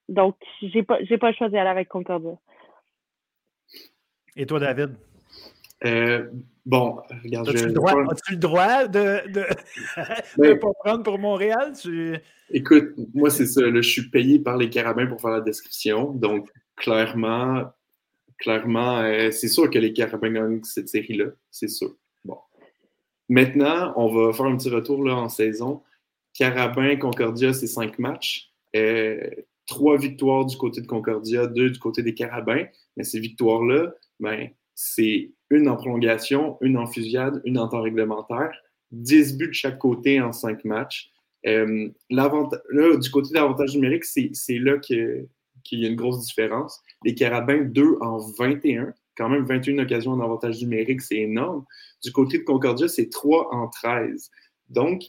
donc, 0.09 0.37
j'ai 0.63 0.83
pas, 0.83 1.03
j'ai 1.03 1.19
pas 1.19 1.31
le 1.31 1.37
choix 1.37 1.49
d'y 1.49 1.59
aller 1.59 1.71
avec 1.71 1.89
Concordia. 1.89 2.37
Et 4.37 4.47
toi, 4.47 4.61
David? 4.61 4.97
Bon, 6.67 7.01
regarde. 7.23 7.49
As-tu, 7.49 7.67
le 7.67 7.73
droit, 7.73 7.93
as-tu 8.11 8.33
le 8.33 8.39
droit 8.39 8.89
de 8.89 10.55
pas 10.61 10.73
prendre 10.85 11.05
pour 11.05 11.19
Montréal? 11.19 11.75
Écoute, 12.51 12.95
moi, 13.15 13.31
c'est 13.31 13.47
ça. 13.47 13.63
je 13.73 13.81
suis 13.81 14.11
payé 14.11 14.41
par 14.41 14.57
les 14.57 14.69
Carabins 14.69 15.07
pour 15.07 15.21
faire 15.21 15.31
la 15.31 15.41
description. 15.41 16.11
Donc, 16.11 16.51
clairement, 16.75 17.73
clairement, 18.39 18.99
euh, 18.99 19.31
c'est 19.31 19.49
sûr 19.49 19.71
que 19.71 19.79
les 19.79 19.93
Carabins 19.93 20.31
gagnent 20.31 20.63
cette 20.65 20.89
série-là. 20.89 21.27
C'est 21.53 21.69
sûr. 21.69 21.95
Bon. 22.25 22.39
Maintenant, 23.29 23.93
on 23.97 24.09
va 24.09 24.33
faire 24.33 24.47
un 24.47 24.57
petit 24.57 24.71
retour 24.71 25.05
là, 25.05 25.15
en 25.15 25.29
saison. 25.29 25.83
Carabin, 26.35 26.97
Concordia, 26.97 27.53
c'est 27.53 27.67
cinq 27.69 27.99
matchs. 28.01 28.53
Euh, 28.75 29.31
trois 29.67 29.97
victoires 29.99 30.45
du 30.45 30.57
côté 30.57 30.81
de 30.81 30.87
Concordia, 30.87 31.47
deux 31.47 31.71
du 31.71 31.79
côté 31.79 32.03
des 32.03 32.15
Carabins. 32.15 32.67
Mais 32.97 33.05
ces 33.05 33.21
victoires-là, 33.21 33.93
ben, 34.21 34.51
c'est 34.75 35.31
une 35.51 35.69
en 35.69 35.77
prolongation, 35.77 36.59
une 36.61 36.77
en 36.77 36.87
fusillade, 36.87 37.41
une 37.45 37.59
en 37.59 37.69
temps 37.69 37.83
réglementaire. 37.83 38.53
10 38.93 39.37
buts 39.37 39.49
de 39.49 39.53
chaque 39.53 39.79
côté 39.79 40.21
en 40.21 40.33
5 40.33 40.65
matchs. 40.65 41.11
Euh, 41.47 41.89
là, 42.11 42.31
du 42.97 43.11
côté 43.11 43.31
de 43.31 43.35
l'avantage 43.35 43.75
numérique, 43.75 44.05
c'est 44.05 44.59
là 44.59 44.79
qu'il 44.79 45.29
y 45.73 45.87
a 45.87 45.89
une 45.89 45.97
grosse 45.97 46.25
différence. 46.25 46.81
Les 47.05 47.15
Carabins, 47.15 47.65
2 47.65 47.99
en 48.01 48.19
21. 48.39 48.93
Quand 49.17 49.29
même, 49.29 49.45
21 49.45 49.79
occasions 49.79 50.13
en 50.13 50.21
avantage 50.21 50.61
numérique, 50.61 51.01
c'est 51.01 51.17
énorme. 51.17 51.65
Du 52.03 52.13
côté 52.13 52.39
de 52.39 52.45
Concordia, 52.45 52.89
c'est 52.89 53.09
3 53.09 53.55
en 53.55 53.69
13. 53.69 54.31
Donc, 54.69 55.03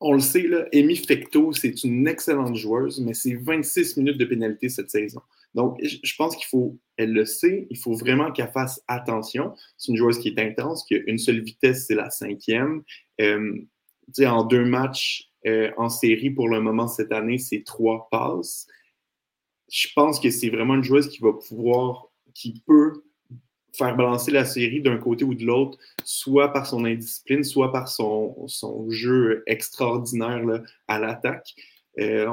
on 0.00 0.12
le 0.12 0.20
sait, 0.20 0.46
là, 0.46 0.66
Amy 0.74 0.96
Fecto, 0.96 1.52
c'est 1.52 1.84
une 1.84 2.06
excellente 2.06 2.54
joueuse, 2.54 3.00
mais 3.00 3.14
c'est 3.14 3.34
26 3.34 3.96
minutes 3.96 4.18
de 4.18 4.24
pénalité 4.24 4.68
cette 4.68 4.90
saison. 4.90 5.20
Donc, 5.54 5.78
je 5.82 6.14
pense 6.16 6.36
qu'il 6.36 6.46
faut, 6.46 6.78
elle 6.98 7.14
le 7.14 7.24
sait, 7.24 7.66
il 7.70 7.78
faut 7.78 7.94
vraiment 7.94 8.30
qu'elle 8.30 8.50
fasse 8.52 8.82
attention. 8.88 9.54
C'est 9.78 9.92
une 9.92 9.96
joueuse 9.96 10.18
qui 10.18 10.28
est 10.28 10.38
intense, 10.38 10.84
qui 10.84 10.96
a 10.96 10.98
une 11.06 11.16
seule 11.16 11.40
vitesse, 11.40 11.86
c'est 11.86 11.94
la 11.94 12.10
cinquième. 12.10 12.82
Euh, 13.22 13.58
en 14.20 14.44
deux 14.44 14.64
matchs 14.64 15.30
euh, 15.46 15.70
en 15.78 15.88
série 15.88 16.30
pour 16.30 16.48
le 16.48 16.60
moment 16.60 16.88
cette 16.88 17.10
année, 17.10 17.38
c'est 17.38 17.62
trois 17.64 18.08
passes. 18.10 18.66
Je 19.72 19.88
pense 19.94 20.20
que 20.20 20.28
c'est 20.30 20.50
vraiment 20.50 20.74
une 20.74 20.84
joueuse 20.84 21.08
qui 21.08 21.22
va 21.22 21.32
pouvoir, 21.32 22.08
qui 22.34 22.62
peut 22.66 23.05
faire 23.76 23.96
balancer 23.96 24.30
la 24.30 24.44
série 24.44 24.80
d'un 24.80 24.96
côté 24.96 25.24
ou 25.24 25.34
de 25.34 25.44
l'autre, 25.44 25.78
soit 26.04 26.52
par 26.52 26.66
son 26.66 26.84
indiscipline, 26.84 27.44
soit 27.44 27.72
par 27.72 27.88
son, 27.88 28.46
son 28.48 28.90
jeu 28.90 29.42
extraordinaire 29.46 30.42
à 30.88 30.98
l'attaque. 30.98 31.54
Euh, 31.98 32.26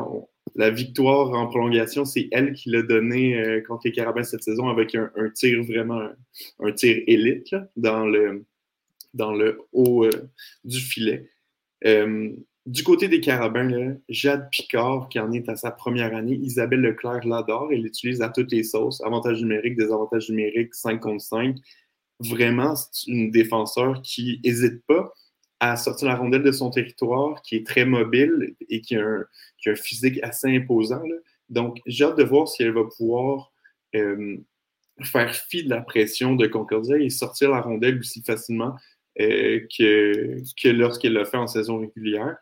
la 0.55 0.69
victoire 0.69 1.31
en 1.31 1.47
prolongation, 1.47 2.05
c'est 2.05 2.27
elle 2.31 2.53
qui 2.53 2.69
l'a 2.69 2.81
donné 2.81 3.39
euh, 3.39 3.61
contre 3.61 3.83
les 3.85 3.91
Carabins 3.91 4.23
cette 4.23 4.43
saison 4.43 4.67
avec 4.67 4.93
un, 4.95 5.09
tir 5.33 5.63
vraiment, 5.63 6.09
un, 6.59 6.71
tir 6.71 7.01
élite 7.07 7.55
dans, 7.75 8.05
le, 8.05 8.45
dans 9.13 9.33
le 9.33 9.59
haut 9.71 10.05
euh, 10.05 10.29
du 10.63 10.79
filet. 10.79 11.29
Du 12.66 12.84
côté 12.84 13.09
des 13.09 13.20
Carabins, 13.20 13.97
Jade 14.07 14.49
Picard, 14.49 15.09
qui 15.09 15.20
en 15.20 15.34
est 15.34 15.49
à 15.49 15.57
sa 15.57 15.70
première 15.70 16.16
année, 16.16 16.36
Isabelle 16.36 16.80
Leclerc 16.80 17.26
l'adore, 17.26 17.70
elle 17.74 17.82
l'utilise 17.82 18.22
à 18.22 18.30
toutes 18.30 18.53
les 18.53 18.64
sauces, 18.64 19.01
avantages 19.01 19.41
numériques, 19.41 19.76
désavantages 19.76 20.30
numériques, 20.30 20.74
5 20.74 21.01
contre 21.01 21.22
5. 21.22 21.57
Vraiment, 22.22 22.74
c'est 22.76 23.07
une 23.07 23.32
défenseur 23.32 24.01
qui 24.01 24.39
n'hésite 24.45 24.82
pas 24.88 25.11
à 25.59 25.76
sortir 25.76 26.07
la 26.07 26.16
rondelle 26.16 26.43
de 26.43 26.53
son 26.53 26.70
territoire, 26.70 27.41
qui 27.41 27.57
est 27.57 27.68
très 27.68 27.84
mobile 27.84 28.55
et 28.70 28.80
qui 28.80 28.95
a 28.95 29.05
un, 29.05 29.76
physique 29.76 30.20
assez 30.24 30.47
imposant. 30.55 31.03
Donc, 31.49 31.80
j'ai 31.86 32.05
hâte 32.05 32.18
de 32.18 32.24
voir 32.24 32.47
si 32.47 32.64
elle 32.64 32.72
va 32.72 32.86
pouvoir 32.86 33.51
euh, 33.95 34.38
faire 35.01 35.36
fi 35.36 35.66
de 35.66 35.70
la 35.70 35.82
pression 35.82 36.36
de 36.36 36.47
Concordia 36.47 36.97
et 36.97 37.09
sortir 37.09 37.51
la 37.51 37.59
rondelle 37.59 37.99
aussi 37.99 38.22
facilement 38.24 38.76
euh, 39.20 39.59
que 39.78 40.70
lorsqu'elle 40.70 41.14
l'a 41.14 41.26
fait 41.26 41.38
en 41.38 41.47
saison 41.47 41.80
régulière. 41.80 42.38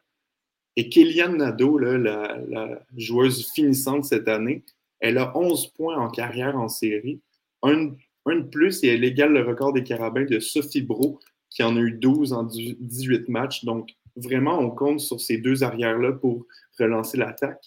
Et 0.78 0.90
Kéliane 0.90 1.38
Nadeau, 1.38 1.78
la, 1.78 2.82
joueuse 2.96 3.52
finissante 3.54 4.06
cette 4.06 4.28
année, 4.28 4.64
elle 5.00 5.18
a 5.18 5.36
11 5.38 5.68
points 5.74 5.98
en 5.98 6.10
carrière 6.10 6.58
en 6.58 6.70
série, 6.70 7.22
un, 7.64 7.94
de 8.26 8.42
plus 8.50 8.84
et 8.84 8.90
elle 8.90 9.04
égale 9.04 9.34
le 9.34 9.44
record 9.44 9.74
des 9.74 9.84
carabins 9.84 10.26
de 10.26 10.40
Sophie 10.40 10.82
Bro, 10.82 11.20
qui 11.50 11.64
en 11.64 11.76
a 11.76 11.80
eu 11.80 11.92
12 11.92 12.34
en 12.34 12.44
18 12.44 13.28
matchs. 13.30 13.66
Donc, 13.66 13.90
vraiment, 14.16 14.60
on 14.60 14.70
compte 14.70 15.00
sur 15.00 15.20
ces 15.20 15.38
deux 15.38 15.64
arrières-là 15.64 16.14
pour 16.14 16.46
relancer 16.80 17.18
l'attaque. 17.18 17.64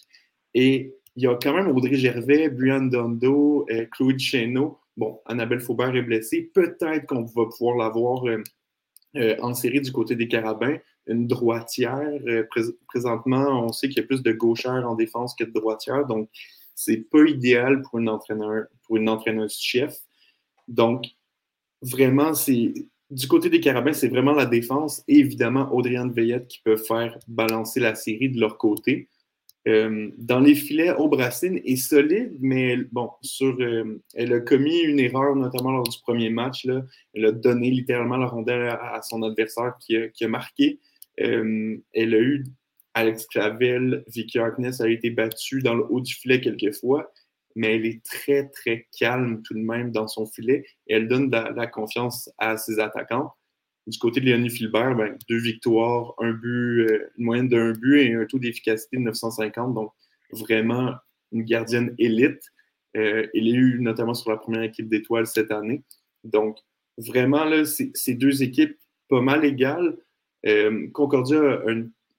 Et 0.53 0.95
il 1.15 1.23
y 1.23 1.27
a 1.27 1.35
quand 1.35 1.53
même 1.53 1.67
Audrey 1.67 1.95
Gervais, 1.95 2.49
Brian 2.49 2.81
Dondo, 2.81 3.65
euh, 3.69 3.85
Chloé 3.91 4.17
Cheno. 4.17 4.79
Bon, 4.97 5.19
Annabelle 5.25 5.61
Faubert 5.61 5.95
est 5.95 6.01
blessée. 6.01 6.49
Peut-être 6.53 7.05
qu'on 7.05 7.23
va 7.23 7.45
pouvoir 7.45 7.77
la 7.77 7.89
voir 7.89 8.27
euh, 8.27 8.41
euh, 9.15 9.35
en 9.41 9.53
série 9.53 9.81
du 9.81 9.91
côté 9.91 10.15
des 10.15 10.27
Carabins. 10.27 10.77
Une 11.07 11.27
droitière. 11.27 12.11
présentement, 12.87 13.65
on 13.65 13.71
sait 13.71 13.89
qu'il 13.89 13.97
y 13.97 14.03
a 14.03 14.07
plus 14.07 14.23
de 14.23 14.31
gauchères 14.31 14.89
en 14.89 14.95
défense 14.95 15.35
que 15.35 15.43
de 15.43 15.51
droitières. 15.51 16.05
Donc, 16.05 16.29
c'est 16.73 16.97
pas 16.97 17.23
idéal 17.25 17.81
pour 17.81 17.99
une 17.99 18.09
une 18.89 19.09
entraîneuse-chef. 19.09 19.97
Donc, 20.67 21.05
vraiment, 21.81 22.33
c'est 22.33 22.73
du 23.11 23.27
côté 23.27 23.49
des 23.49 23.59
Carabins, 23.59 23.93
c'est 23.93 24.07
vraiment 24.07 24.33
la 24.33 24.45
défense 24.45 25.03
et 25.07 25.19
évidemment 25.19 25.71
Audriane 25.73 26.11
Veillette 26.11 26.47
qui 26.47 26.59
peuvent 26.63 26.83
faire 26.83 27.17
balancer 27.27 27.79
la 27.79 27.95
série 27.95 28.29
de 28.29 28.39
leur 28.39 28.57
côté. 28.57 29.09
Euh, 29.67 30.11
dans 30.17 30.39
les 30.39 30.53
filets, 30.53 30.93
Aubracine 30.93 31.59
est 31.65 31.75
solide, 31.75 32.37
mais 32.39 32.77
bon, 32.91 33.09
sur, 33.21 33.55
euh, 33.59 33.99
elle 34.13 34.33
a 34.33 34.39
commis 34.39 34.79
une 34.81 34.99
erreur, 34.99 35.35
notamment 35.35 35.71
lors 35.71 35.87
du 35.87 35.97
premier 36.03 36.29
match. 36.29 36.65
Là. 36.65 36.83
Elle 37.13 37.25
a 37.25 37.31
donné 37.31 37.71
littéralement 37.71 38.17
la 38.17 38.27
rondelle 38.27 38.69
à, 38.69 39.01
son 39.01 39.23
adversaire 39.23 39.73
qui 39.79 39.95
a, 39.97 40.27
marqué. 40.27 40.79
Euh, 41.21 41.77
elle 41.93 42.13
a 42.13 42.19
eu 42.19 42.45
Alex 42.93 43.27
Clavel, 43.27 44.03
Vicky 44.07 44.39
Harkness 44.39 44.81
a 44.81 44.89
été 44.89 45.09
battue 45.09 45.61
dans 45.61 45.75
le 45.75 45.85
haut 45.89 46.01
du 46.01 46.13
filet 46.13 46.41
quelques 46.41 46.73
fois. 46.75 47.11
mais 47.57 47.75
elle 47.75 47.85
est 47.85 48.03
très, 48.03 48.49
très 48.49 48.87
calme 48.97 49.41
tout 49.43 49.53
de 49.53 49.59
même 49.59 49.91
dans 49.91 50.07
son 50.07 50.25
filet 50.25 50.65
et 50.87 50.95
elle 50.95 51.07
donne 51.07 51.31
la, 51.31 51.67
confiance 51.67 52.29
à 52.37 52.57
ses 52.57 52.79
attaquants. 52.79 53.31
Du 53.87 53.97
côté 53.97 54.19
de 54.19 54.25
Léonie 54.25 54.49
Philbert, 54.49 54.95
ben, 54.95 55.17
deux 55.29 55.37
victoires, 55.37 56.15
un 56.19 56.31
but, 56.31 56.81
euh, 56.81 57.11
une 57.17 57.25
moyenne 57.25 57.47
d'un 57.47 57.71
but 57.71 57.99
et 58.01 58.13
un 58.13 58.25
taux 58.25 58.39
d'efficacité 58.39 58.97
de 58.97 59.03
950. 59.03 59.73
Donc, 59.73 59.91
vraiment 60.31 60.95
une 61.31 61.43
gardienne 61.43 61.93
élite. 61.97 62.41
Euh, 62.97 63.27
elle 63.33 63.47
est 63.47 63.51
eu 63.51 63.79
notamment 63.79 64.13
sur 64.13 64.31
la 64.31 64.37
première 64.37 64.63
équipe 64.63 64.89
d'étoiles 64.89 65.27
cette 65.27 65.51
année. 65.51 65.83
Donc, 66.23 66.57
vraiment, 66.97 67.45
là, 67.45 67.63
c'est 67.65 68.13
deux 68.15 68.43
équipes 68.43 68.77
pas 69.09 69.21
mal 69.21 69.45
égales. 69.45 69.97
Euh, 70.47 70.87
Concordia 70.91 71.39
a 71.39 71.71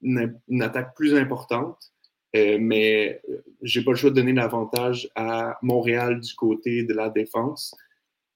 une, 0.02 0.62
attaque 0.62 0.94
plus 0.94 1.14
importante, 1.14 1.92
euh, 2.34 2.58
mais 2.60 3.20
j'ai 3.62 3.82
pas 3.82 3.92
le 3.92 3.96
choix 3.96 4.10
de 4.10 4.16
donner 4.16 4.32
l'avantage 4.32 5.08
à 5.14 5.58
Montréal 5.62 6.20
du 6.20 6.34
côté 6.34 6.82
de 6.82 6.92
la 6.94 7.08
défense. 7.08 7.74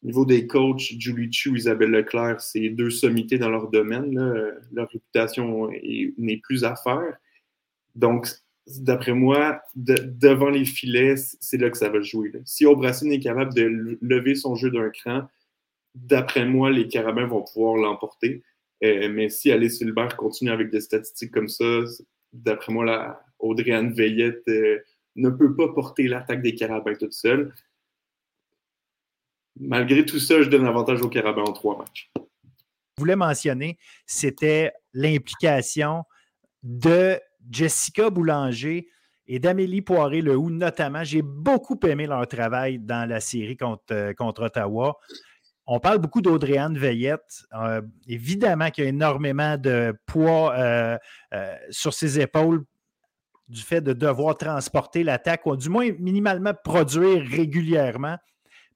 Au 0.03 0.07
niveau 0.07 0.25
des 0.25 0.47
coachs, 0.47 0.95
Julie 0.99 1.31
Chu, 1.31 1.57
Isabelle 1.57 1.91
Leclerc, 1.91 2.41
c'est 2.41 2.71
deux 2.71 2.91
sommités 2.91 3.39
dans 3.39 3.51
leur 3.51 3.69
domaine. 3.69 4.15
Leur 4.73 4.89
réputation 4.89 5.71
n'est 6.17 6.39
plus 6.39 6.65
à 6.65 6.75
faire. 6.75 7.17
Donc, 7.95 8.27
d'après 8.79 9.13
moi, 9.13 9.61
devant 9.75 10.49
les 10.49 10.65
filets, 10.65 11.17
c'est 11.17 11.59
là 11.59 11.69
que 11.69 11.77
ça 11.77 11.91
va 11.91 12.01
jouer. 12.01 12.33
Si 12.45 12.65
Obrassine 12.65 13.13
est 13.13 13.21
capable 13.21 13.53
de 13.53 13.99
lever 14.01 14.35
son 14.35 14.55
jeu 14.55 14.71
d'un 14.71 14.89
cran, 14.89 15.29
d'après 15.95 16.47
moi, 16.47 16.71
les 16.71 16.89
Carabins 16.89 17.27
vont 17.27 17.43
pouvoir 17.43 17.77
l'emporter. 17.77 18.43
Euh, 18.83 19.09
mais 19.11 19.29
si 19.29 19.51
Alice 19.53 19.79
Silbert 19.79 20.17
continue 20.17 20.51
avec 20.51 20.71
des 20.71 20.81
statistiques 20.81 21.33
comme 21.33 21.49
ça, 21.49 21.65
d'après 22.33 22.73
moi, 22.73 22.85
la 22.85 23.23
Audrey-Anne 23.39 23.93
Veillette 23.93 24.47
euh, 24.49 24.79
ne 25.17 25.31
peut 25.31 25.55
pas 25.55 25.69
porter 25.69 26.09
l'attaque 26.09 26.43
des 26.43 26.55
Carabins 26.55 26.95
toute 26.95 27.13
seule. 27.13 27.53
Malgré 29.59 30.05
tout 30.07 30.19
ça, 30.19 30.43
je 30.43 30.49
donne 30.49 30.67
avantage 30.67 31.03
aux 31.03 31.09
Carabins 31.09 31.43
en 31.43 31.53
trois 31.53 31.77
matchs. 31.77 32.11
Je 32.17 33.03
voulais 33.03 33.17
mentionner, 33.17 33.79
c'était 34.07 34.73
l'implication 34.93 36.05
de 36.63 37.19
Jessica 37.51 38.11
Boulanger 38.11 38.89
et 39.27 39.39
d'Amélie 39.39 39.83
Poiré-Lehoux, 39.83 40.51
notamment. 40.51 41.05
J'ai 41.05 41.23
beaucoup 41.23 41.79
aimé 41.85 42.07
leur 42.07 42.27
travail 42.27 42.79
dans 42.79 43.09
la 43.09 43.21
série 43.21 43.57
contre, 43.57 43.83
euh, 43.93 44.13
contre 44.13 44.45
Ottawa. 44.45 44.99
On 45.73 45.79
parle 45.79 45.99
beaucoup 45.99 46.21
d'Audrey-Anne 46.21 46.77
Veillette. 46.77 47.45
Euh, 47.55 47.81
évidemment 48.09 48.71
qu'il 48.71 48.83
y 48.83 48.87
a 48.89 48.91
énormément 48.91 49.57
de 49.57 49.97
poids 50.05 50.53
euh, 50.57 50.99
sur 51.71 51.95
ses 51.95 52.19
épaules 52.19 52.65
du 53.47 53.63
fait 53.63 53.81
de 53.81 53.93
devoir 53.93 54.37
transporter 54.37 55.05
l'attaque, 55.05 55.47
ou 55.47 55.57
du 55.57 55.69
moins 55.69 55.89
minimalement 56.01 56.55
produire 56.65 57.23
régulièrement. 57.25 58.17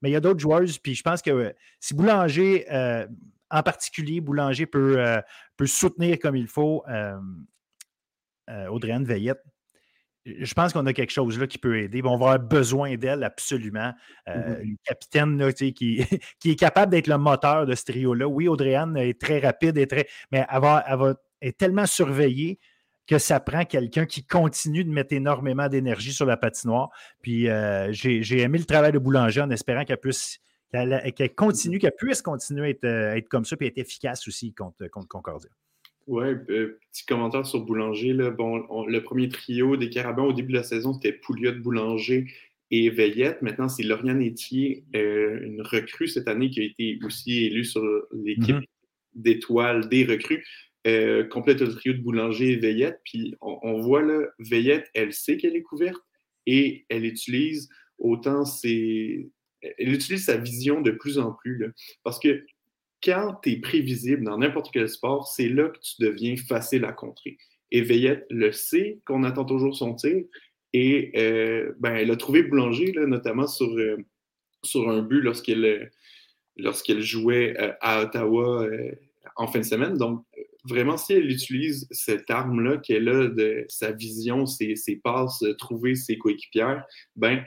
Mais 0.03 0.11
il 0.11 0.12
y 0.12 0.16
a 0.16 0.20
d'autres 0.20 0.38
joueuses, 0.38 0.78
puis 0.78 0.95
je 0.95 1.03
pense 1.03 1.20
que 1.20 1.53
si 1.80 1.95
Boulanger, 1.95 2.66
en 3.51 3.62
particulier, 3.62 4.20
Boulanger 4.20 4.66
peut, 4.66 4.99
peut 5.57 5.66
soutenir 5.66 6.18
comme 6.18 6.36
il 6.36 6.49
faut 6.49 6.84
euh, 8.51 8.66
Audrey-Anne 8.66 9.05
Veillette, 9.05 9.42
je 10.27 10.55
pense 10.55 10.72
qu'on 10.72 10.87
a 10.87 10.93
quelque 10.93 11.12
chose 11.12 11.39
là 11.39 11.47
qui 11.47 11.59
peut 11.59 11.79
aider. 11.79 12.01
on 12.05 12.16
va 12.16 12.33
avoir 12.33 12.39
besoin 12.39 12.97
d'elle 12.97 13.22
absolument. 13.22 13.93
Euh, 14.29 14.33
mm-hmm. 14.33 14.62
Une 14.62 14.77
capitaine 14.85 15.53
qui, 15.53 16.05
qui, 16.41 16.51
est 16.51 16.57
capable 16.57 16.93
d'être 16.93 17.09
le 17.09 17.18
moteur 17.18 17.66
de 17.66 17.75
ce 17.75 17.85
trio-là. 17.85 18.27
Oui, 18.27 18.49
Audrey-Anne 18.49 18.97
est 18.97 19.20
très 19.20 19.39
rapide, 19.39 19.77
et 19.77 19.87
très, 19.87 20.07
mais 20.33 20.47
elle, 20.51 20.61
va, 20.61 21.14
est 21.41 21.57
tellement 21.57 21.87
surveillée 21.87 22.59
que 23.07 23.18
ça 23.18 23.39
prend 23.39 23.66
quelqu'un 23.66 24.07
qui 24.07 24.25
continue 24.25 24.83
de 24.83 24.91
mettre 24.91 25.12
énormément 25.12 25.68
d'énergie 25.68 26.12
sur 26.12 26.25
la 26.25 26.39
patinoire. 26.39 26.91
Puis 27.20 27.51
euh, 27.51 27.93
j'ai 27.93 28.41
aimé 28.41 28.59
le 28.59 28.64
travail 28.64 28.93
de 28.93 28.99
Boulanger 28.99 29.43
en 29.43 29.51
espérant 29.51 29.85
qu'elle 29.85 30.01
puisse 30.01 30.39
qu'elle 30.72 31.35
continue, 31.37 31.79
qu'elle 31.79 31.95
puisse 31.97 32.20
continuer 32.20 32.66
à 32.66 32.70
être, 32.70 32.85
être, 32.85 33.29
comme 33.29 33.45
ça 33.45 33.55
et 33.61 33.66
être 33.66 33.79
efficace 33.79 34.27
aussi 34.27 34.53
contre, 34.55 34.89
contre 34.89 35.07
Concordia. 35.07 35.51
Oui, 36.07 36.26
euh, 36.50 36.78
petit 36.92 37.07
commentaire 37.07 37.46
sur 37.46 37.61
Boulanger. 37.61 38.12
Là. 38.12 38.30
Bon, 38.30 38.86
le 38.86 39.02
premier 39.02 39.28
trio 39.28 39.76
des 39.76 39.88
Carabins 39.90 40.24
au 40.24 40.32
début 40.32 40.52
de 40.52 40.59
la 40.59 40.62
saison, 40.62 40.92
c'était 40.92 41.12
Pouliot, 41.12 41.55
Boulanger 41.61 42.26
et 42.70 42.90
Veillette. 42.90 43.40
Maintenant, 43.42 43.68
c'est 43.68 43.82
Lauriane 43.82 44.22
Etier, 44.22 44.84
euh, 44.94 45.40
une 45.42 45.62
recrue 45.62 46.09
cette 46.09 46.28
année 46.28 46.50
qui 46.50 46.61
a 46.61 46.64
été 46.64 46.98
aussi 47.05 47.44
élue 47.44 47.64
sur 47.64 47.82
l'équipe 48.12 48.57
mm-hmm. 48.57 48.64
d'étoiles 49.14 49.88
des 49.88 50.05
recrues. 50.05 50.44
Euh, 50.86 51.24
complète 51.24 51.61
le 51.61 51.74
trio 51.74 51.94
de 51.94 52.02
Boulanger 52.02 52.52
et 52.52 52.57
Veillette. 52.57 53.00
Puis 53.05 53.34
on, 53.40 53.80
voit 53.80 54.02
là, 54.02 54.26
Veillette, 54.38 54.90
elle 54.92 55.14
sait 55.14 55.38
qu'elle 55.38 55.57
est 55.57 55.62
couverte 55.62 56.02
et 56.46 56.84
elle 56.90 57.07
utilise 57.07 57.70
autant 57.98 58.44
ses. 58.44 59.30
Elle 59.78 59.94
utilise 59.94 60.26
sa 60.26 60.36
vision 60.36 60.82
de 60.82 60.90
plus 60.90 61.18
en 61.18 61.32
plus. 61.32 61.57
Là, 61.57 61.68
parce 62.02 62.18
que 62.18 62.44
quand 63.05 63.38
tu 63.42 63.52
es 63.52 63.57
prévisible 63.57 64.24
dans 64.24 64.38
n'importe 64.38 64.70
quel 64.72 64.88
sport, 64.88 65.28
c'est 65.28 65.48
là 65.48 65.68
que 65.68 65.78
tu 65.78 66.02
deviens 66.02 66.36
facile 66.36 66.84
à 66.84 66.92
contrer. 66.92 67.36
Et 67.70 67.82
Veillette 67.82 68.26
le 68.30 68.52
sait 68.52 69.00
qu'on 69.07 69.24
attend 69.24 69.44
toujours 69.44 69.76
son 69.76 69.94
tir. 69.94 70.24
Et 70.72 71.12
euh, 71.16 71.72
ben, 71.78 71.94
elle 71.94 72.11
a 72.11 72.16
trouvé 72.16 72.42
Boulanger, 72.42 72.92
là, 72.92 73.07
notamment 73.07 73.46
sur, 73.46 73.70
euh, 73.76 73.96
sur 74.64 74.88
un 74.88 75.02
but 75.02 75.20
lorsqu'elle 75.20 75.64
euh, 75.64 77.00
jouait 77.00 77.57
à 77.80 78.02
Ottawa 78.02 78.66
en 79.36 79.46
fin 79.46 79.61
de 79.61 79.64
semaine. 79.64 79.96
Donc, 79.96 80.24
vraiment, 80.64 80.96
si 80.96 81.12
elle 81.12 81.30
utilise 81.30 81.86
cette 81.90 82.30
arme-là, 82.30 82.78
qu'elle 82.78 83.09
a 83.09 83.28
de 83.28 83.64
sa 83.68 83.92
vision, 83.92 84.46
ses, 84.46 84.76
ses 84.76 84.96
passes, 84.96 85.44
trouver 85.59 85.94
ses 85.94 86.16
coéquipières, 86.16 86.84
ben, 87.16 87.44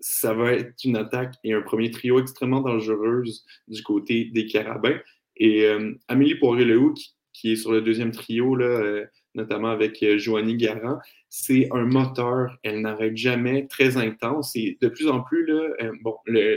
ça 0.00 0.34
va 0.34 0.52
être 0.52 0.74
une 0.84 0.96
attaque 0.96 1.34
et 1.44 1.52
un 1.52 1.62
premier 1.62 1.90
trio 1.90 2.20
extrêmement 2.20 2.60
dangereuse 2.60 3.44
du 3.68 3.82
côté 3.82 4.26
des 4.26 4.46
Carabins. 4.46 4.98
Et 5.36 5.64
euh, 5.64 5.92
Amélie 6.08 6.36
Poiré-Lehoux, 6.36 6.94
qui, 7.32 7.52
est 7.52 7.56
sur 7.56 7.72
le 7.72 7.82
deuxième 7.82 8.12
trio, 8.12 8.60
euh, 8.60 9.04
notamment 9.34 9.68
avec 9.70 10.02
euh, 10.02 10.18
Joanie 10.18 10.56
Garant, 10.56 10.98
c'est 11.28 11.68
un 11.72 11.84
moteur. 11.84 12.56
Elle 12.62 12.80
n'arrête 12.82 13.16
jamais, 13.16 13.66
très 13.66 13.96
intense. 13.96 14.54
Et 14.56 14.78
de 14.80 14.88
plus 14.88 15.08
en 15.08 15.22
plus, 15.22 15.50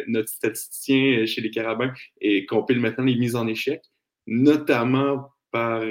notre 0.07 0.29
statisticien 0.29 1.25
chez 1.25 1.41
les 1.41 1.49
Carabins 1.49 1.93
et 2.21 2.45
compile 2.45 2.79
maintenant 2.79 3.05
les 3.05 3.15
mises 3.15 3.35
en 3.35 3.47
échec, 3.47 3.81
notamment 4.27 5.29
par, 5.51 5.83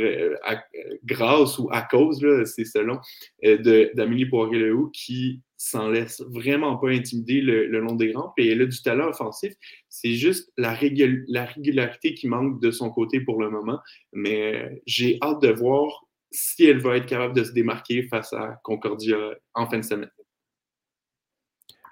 grâce 1.05 1.59
ou 1.59 1.68
à 1.72 1.82
cause, 1.82 2.24
c'est 2.44 2.64
selon, 2.64 3.01
d'Amélie 3.42 4.26
Poiré-Lehoux, 4.26 4.90
qui 4.92 5.42
s'en 5.57 5.88
laisse 5.88 6.22
vraiment 6.28 6.76
pas 6.76 6.90
intimider 6.90 7.40
le, 7.40 7.66
long 7.80 7.94
des 7.94 8.12
rangs. 8.12 8.32
Et 8.36 8.50
elle 8.50 8.62
a 8.62 8.66
du 8.66 8.82
talent 8.82 9.09
offensif. 9.09 9.54
C'est 9.88 10.14
juste 10.14 10.52
la, 10.57 10.72
régularité 10.72 12.14
qui 12.14 12.28
manque 12.28 12.61
de 12.61 12.70
son 12.70 12.90
côté 12.90 13.20
pour 13.20 13.40
le 13.40 13.50
moment. 13.50 13.78
Mais 14.12 14.54
euh, 14.54 14.68
j'ai 14.86 15.18
hâte 15.22 15.42
de 15.42 15.48
voir 15.48 16.04
si 16.30 16.64
elle 16.64 16.78
va 16.78 16.96
être 16.96 17.07
capable 17.07 17.34
de 17.34 17.44
se 17.44 17.52
démarquer 17.52 18.02
face 18.09 18.32
à 18.32 18.59
Concordia 18.62 19.16
en 19.54 19.68
fin 19.68 19.78
de 19.78 19.84
semaine. 19.84 20.11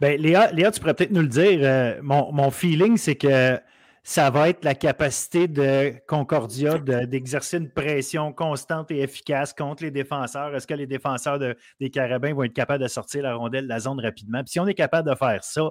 Bien, 0.01 0.17
Léa, 0.17 0.53
Léa, 0.53 0.71
tu 0.71 0.81
pourrais 0.81 0.95
peut-être 0.95 1.13
nous 1.13 1.23
le 1.23 1.29
dire. 1.29 1.61
Euh, 1.63 2.01
mon, 2.03 2.33
mon, 2.33 2.51
feeling, 2.51 2.97
c'est 2.97 3.15
que 3.15 3.59
ça 4.07 4.29
va 4.29 4.51
être 4.51 4.65
la 4.65 4.75
capacité 4.75 5.49
de 5.49 5.95
Concordia 6.07 6.79
d'exercer 6.79 7.57
une 7.57 7.71
pression 7.71 8.35
constante 8.35 8.91
et 8.91 9.01
efficace 9.01 9.55
contre 9.55 9.83
les 9.83 9.91
défenseurs. 9.91 10.55
Est-ce 10.55 10.67
que 10.67 10.75
les 10.75 10.87
défenseurs 10.87 11.39
des 11.39 11.91
Carabins 11.91 12.35
vont 12.35 12.43
être 12.43 12.53
capables 12.53 12.83
de 12.83 12.89
sortir 12.89 13.23
la 13.23 13.35
rondelle 13.35 13.65
de 13.65 13.69
la 13.71 13.81
zone 13.81 13.99
rapidement? 13.99 14.43
Puis 14.45 14.53
si 14.53 14.61
on 14.61 14.67
est 14.67 14.75
capable 14.75 15.09
de 15.09 15.15
faire 15.17 15.43
ça, 15.43 15.71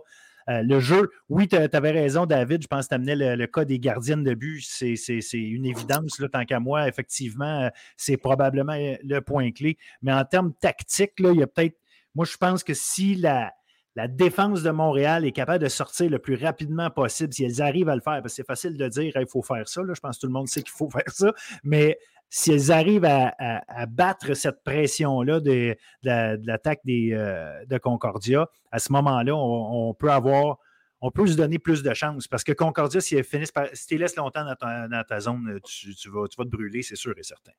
euh, 0.49 0.63
le 0.63 0.79
jeu, 0.79 1.11
oui, 1.29 1.47
tu 1.47 1.55
avais 1.55 1.91
raison, 1.91 2.25
David. 2.25 2.63
Je 2.63 2.67
pense 2.67 2.86
que 2.86 2.89
tu 2.89 2.95
amenais 2.95 3.36
le, 3.36 3.45
cas 3.45 3.65
des 3.65 3.79
gardiennes 3.79 4.23
de 4.23 4.34
but. 4.34 4.61
C'est 4.61 4.95
une 5.34 5.67
évidence, 5.67 6.19
là, 6.19 6.27
tant 6.27 6.43
qu'à 6.43 6.59
moi. 6.59 6.88
Effectivement, 6.88 7.69
c'est 7.97 8.17
probablement 8.17 8.75
le 8.75 9.19
point 9.19 9.51
clé. 9.51 9.77
Mais 10.01 10.11
en 10.11 10.25
termes 10.25 10.53
tactiques, 10.59 11.13
il 11.19 11.36
y 11.36 11.43
a 11.43 11.47
peut-être. 11.47 11.77
Moi, 12.15 12.25
je 12.25 12.36
pense 12.38 12.63
que 12.63 12.73
si 12.73 13.13
la, 13.13 13.53
la 13.95 14.07
défense 14.07 14.63
de 14.63 14.71
Montréal 14.71 15.25
est 15.25 15.31
capable 15.31 15.63
de 15.63 15.69
sortir 15.69 16.09
le 16.09 16.19
plus 16.19 16.35
rapidement 16.35 16.89
possible, 16.89 17.33
si 17.33 17.43
elles 17.43 17.61
arrivent 17.61 17.89
à 17.89 17.95
le 17.95 18.01
faire, 18.01 18.21
parce 18.21 18.33
que 18.33 18.37
c'est 18.37 18.47
facile 18.47 18.75
de 18.75 18.87
dire 18.87 19.13
il 19.15 19.27
faut 19.27 19.43
faire 19.43 19.67
ça, 19.67 19.81
je 19.87 19.99
pense 19.99 20.17
que 20.17 20.21
tout 20.21 20.27
le 20.27 20.33
monde 20.33 20.47
sait 20.47 20.63
qu'il 20.63 20.71
faut 20.71 20.89
faire 20.91 21.09
ça, 21.09 21.33
mais 21.63 21.97
si 22.29 22.51
elles 22.51 22.71
arrivent 22.71 23.05
à, 23.05 23.85
battre 23.85 24.33
cette 24.33 24.63
pression-là 24.63 25.39
de, 25.39 25.75
l'attaque 26.01 26.81
euh, 26.89 27.65
de 27.65 27.77
Concordia, 27.77 28.49
à 28.71 28.79
ce 28.79 28.91
moment-là, 28.93 29.35
on, 29.35 29.93
peut 29.93 30.09
avoir, 30.09 30.57
on 30.99 31.11
peut 31.11 31.27
se 31.27 31.37
donner 31.37 31.59
plus 31.59 31.83
de 31.83 31.93
chances. 31.93 32.27
Parce 32.27 32.43
que 32.43 32.51
Concordia, 32.51 33.01
si 33.01 33.15
elles 33.15 33.23
finissent 33.23 33.51
par, 33.51 33.67
si 33.73 33.85
tu 33.85 33.97
laisses 33.99 34.15
longtemps 34.15 34.45
dans 34.45 35.03
ta, 35.07 35.19
zone, 35.19 35.47
vas, 35.47 35.59
tu 35.61 36.09
vas 36.09 36.27
te 36.27 36.49
brûler, 36.49 36.81
c'est 36.81 36.95
sûr 36.95 37.13
et 37.15 37.21
certain. 37.21 37.51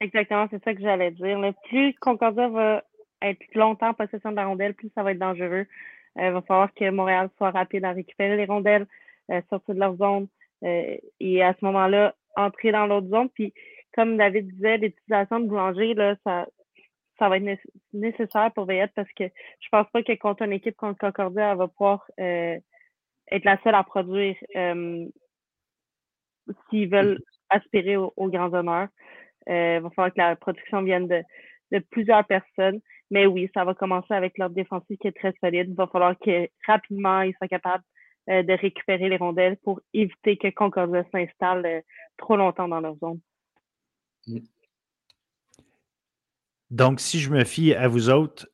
Exactement, 0.00 0.48
c'est 0.50 0.64
ça 0.64 0.74
que 0.74 0.80
j'allais 0.80 1.12
dire. 1.12 1.38
Plus 1.68 1.94
Concordia 2.00 2.48
va 2.48 2.82
être 3.22 3.54
longtemps 3.54 3.90
en 3.90 3.94
possession 3.94 4.30
de 4.30 4.36
la 4.36 4.46
rondelle, 4.46 4.74
plus 4.74 4.90
ça 4.94 5.02
va 5.02 5.12
être 5.12 5.18
dangereux. 5.18 5.66
Il 6.16 6.22
euh, 6.22 6.30
va 6.32 6.42
falloir 6.42 6.74
que 6.74 6.90
Montréal 6.90 7.30
soit 7.36 7.50
rapide 7.50 7.84
à 7.84 7.92
récupérer 7.92 8.36
les 8.36 8.46
rondelles, 8.46 8.86
euh, 9.30 9.40
sortir 9.48 9.74
de 9.74 9.80
leur 9.80 9.96
zone 9.96 10.28
euh, 10.64 10.96
et 11.20 11.42
à 11.42 11.54
ce 11.54 11.64
moment-là, 11.64 12.14
entrer 12.36 12.72
dans 12.72 12.86
l'autre 12.86 13.08
zone. 13.08 13.28
Puis, 13.30 13.52
comme 13.94 14.16
David 14.16 14.48
disait, 14.52 14.78
l'utilisation 14.78 15.40
de 15.40 15.46
Boulanger, 15.46 15.94
là, 15.94 16.16
ça, 16.24 16.46
ça 17.18 17.28
va 17.28 17.36
être 17.36 17.60
nécessaire 17.92 18.50
pour 18.54 18.64
Veillette 18.64 18.92
parce 18.94 19.10
que 19.12 19.24
je 19.24 19.68
pense 19.70 19.88
pas 19.90 20.02
que 20.02 20.14
contre 20.16 20.42
une 20.42 20.52
équipe 20.52 20.76
contre 20.76 20.98
Concordia, 20.98 21.52
elle 21.52 21.58
va 21.58 21.68
pouvoir 21.68 22.04
euh, 22.18 22.58
être 23.30 23.44
la 23.44 23.60
seule 23.62 23.74
à 23.74 23.84
produire 23.84 24.36
euh, 24.56 25.06
s'ils 26.68 26.88
veulent 26.88 27.20
aspirer 27.50 27.96
aux, 27.96 28.12
grands 28.28 28.52
honneurs. 28.54 28.88
Euh, 29.48 29.76
il 29.76 29.82
va 29.82 29.90
falloir 29.90 30.12
que 30.12 30.18
la 30.18 30.36
production 30.36 30.82
vienne 30.82 31.08
de, 31.08 31.22
de, 31.72 31.78
plusieurs 31.78 32.24
personnes. 32.24 32.80
Mais 33.10 33.26
oui, 33.26 33.50
ça 33.54 33.64
va 33.64 33.74
commencer 33.74 34.14
avec 34.14 34.38
leur 34.38 34.50
défensive 34.50 34.96
qui 34.98 35.08
est 35.08 35.16
très 35.16 35.34
solide. 35.42 35.68
Il 35.70 35.74
va 35.74 35.88
falloir 35.88 36.16
que 36.18 36.48
rapidement 36.66 37.22
ils 37.22 37.34
soient 37.36 37.48
capables 37.48 37.84
de 38.28 38.60
récupérer 38.60 39.08
les 39.08 39.16
rondelles 39.16 39.56
pour 39.64 39.80
éviter 39.92 40.36
que 40.36 40.48
Concordia 40.50 41.04
s'installe 41.10 41.82
trop 42.16 42.36
longtemps 42.36 42.68
dans 42.68 42.80
leur 42.80 42.96
zone. 42.98 43.18
Mm. 44.28 44.38
Donc, 46.70 47.00
si 47.00 47.18
je 47.18 47.30
me 47.30 47.44
fie 47.44 47.74
à 47.74 47.88
vous 47.88 48.10
autres, 48.10 48.48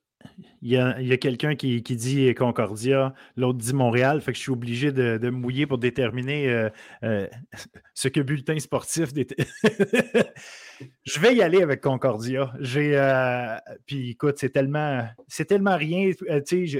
il 0.63 0.71
y 0.71 0.77
a, 0.77 1.17
quelqu'un 1.17 1.55
qui, 1.55 1.81
dit 1.81 2.35
Concordia, 2.35 3.15
l'autre 3.37 3.59
dit 3.59 3.73
Montréal, 3.73 4.21
fait 4.21 4.33
que 4.33 4.39
je 4.39 4.43
suis 4.43 4.53
obligé 4.53 4.93
de, 4.93 5.19
me 5.19 5.31
mouiller 5.31 5.67
pour 5.67 5.79
déterminer 5.79 6.49
euh, 6.49 6.69
euh, 7.05 7.27
ce 7.95 8.09
que 8.09 8.21
bulletin 8.21 8.59
sportif. 8.59 9.11
je 11.05 11.21
vais 11.21 11.35
y 11.35 11.43
aller 11.43 11.63
avec 11.63 11.81
Concordia. 11.81 12.53
J'ai, 12.61 12.97
euh, 12.97 13.57
puis 13.87 14.11
écoute, 14.11 14.37
c'est 14.39 14.51
tellement, 14.51 15.07
c'est 15.29 15.47
tellement 15.47 15.77
rien. 15.77 16.11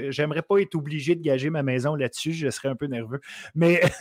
j'aimerais 0.09 0.41
pas 0.41 0.59
être 0.59 0.75
obligé 0.75 1.15
de 1.15 1.21
gager 1.21 1.49
ma 1.49 1.63
maison 1.63 1.95
là-dessus, 1.95 2.33
je 2.33 2.49
serais 2.49 2.69
un 2.69 2.75
peu 2.75 2.87
nerveux. 2.87 3.21
Mais 3.55 3.81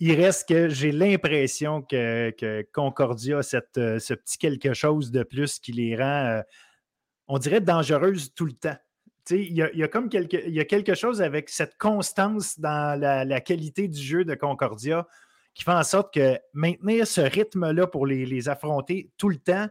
il 0.00 0.12
reste 0.20 0.48
que 0.48 0.68
j'ai 0.68 0.92
l'impression 0.92 1.82
que, 1.82 2.62
Concordia 2.72 3.38
a 3.38 3.60
euh, 3.78 3.98
ce 3.98 4.14
petit 4.14 4.38
quelque 4.38 4.74
chose 4.74 5.10
de 5.10 5.22
plus 5.22 5.58
qui 5.58 5.72
les 5.72 5.96
rend, 5.96 6.42
on 7.28 7.38
dirait, 7.38 7.60
dangereuses 7.60 8.34
tout 8.34 8.46
le 8.46 8.52
temps. 8.52 8.76
Il 9.30 9.54
y, 9.54 9.62
a, 9.62 9.88
comme 9.88 10.10
quelque, 10.10 10.36
y 10.48 10.60
a 10.60 10.66
quelque 10.66 10.94
chose 10.94 11.22
avec 11.22 11.48
cette 11.48 11.78
constance 11.78 12.60
dans 12.60 13.00
la, 13.00 13.40
qualité 13.40 13.88
du 13.88 14.00
jeu 14.00 14.24
de 14.24 14.34
Concordia 14.34 15.06
qui 15.54 15.64
fait 15.64 15.72
en 15.72 15.82
sorte 15.82 16.12
que 16.12 16.38
maintenir 16.52 17.06
ce 17.06 17.22
rythme-là 17.22 17.86
pour 17.86 18.06
les, 18.06 18.48
affronter 18.48 19.10
tout 19.16 19.30
le 19.30 19.36
temps, 19.36 19.68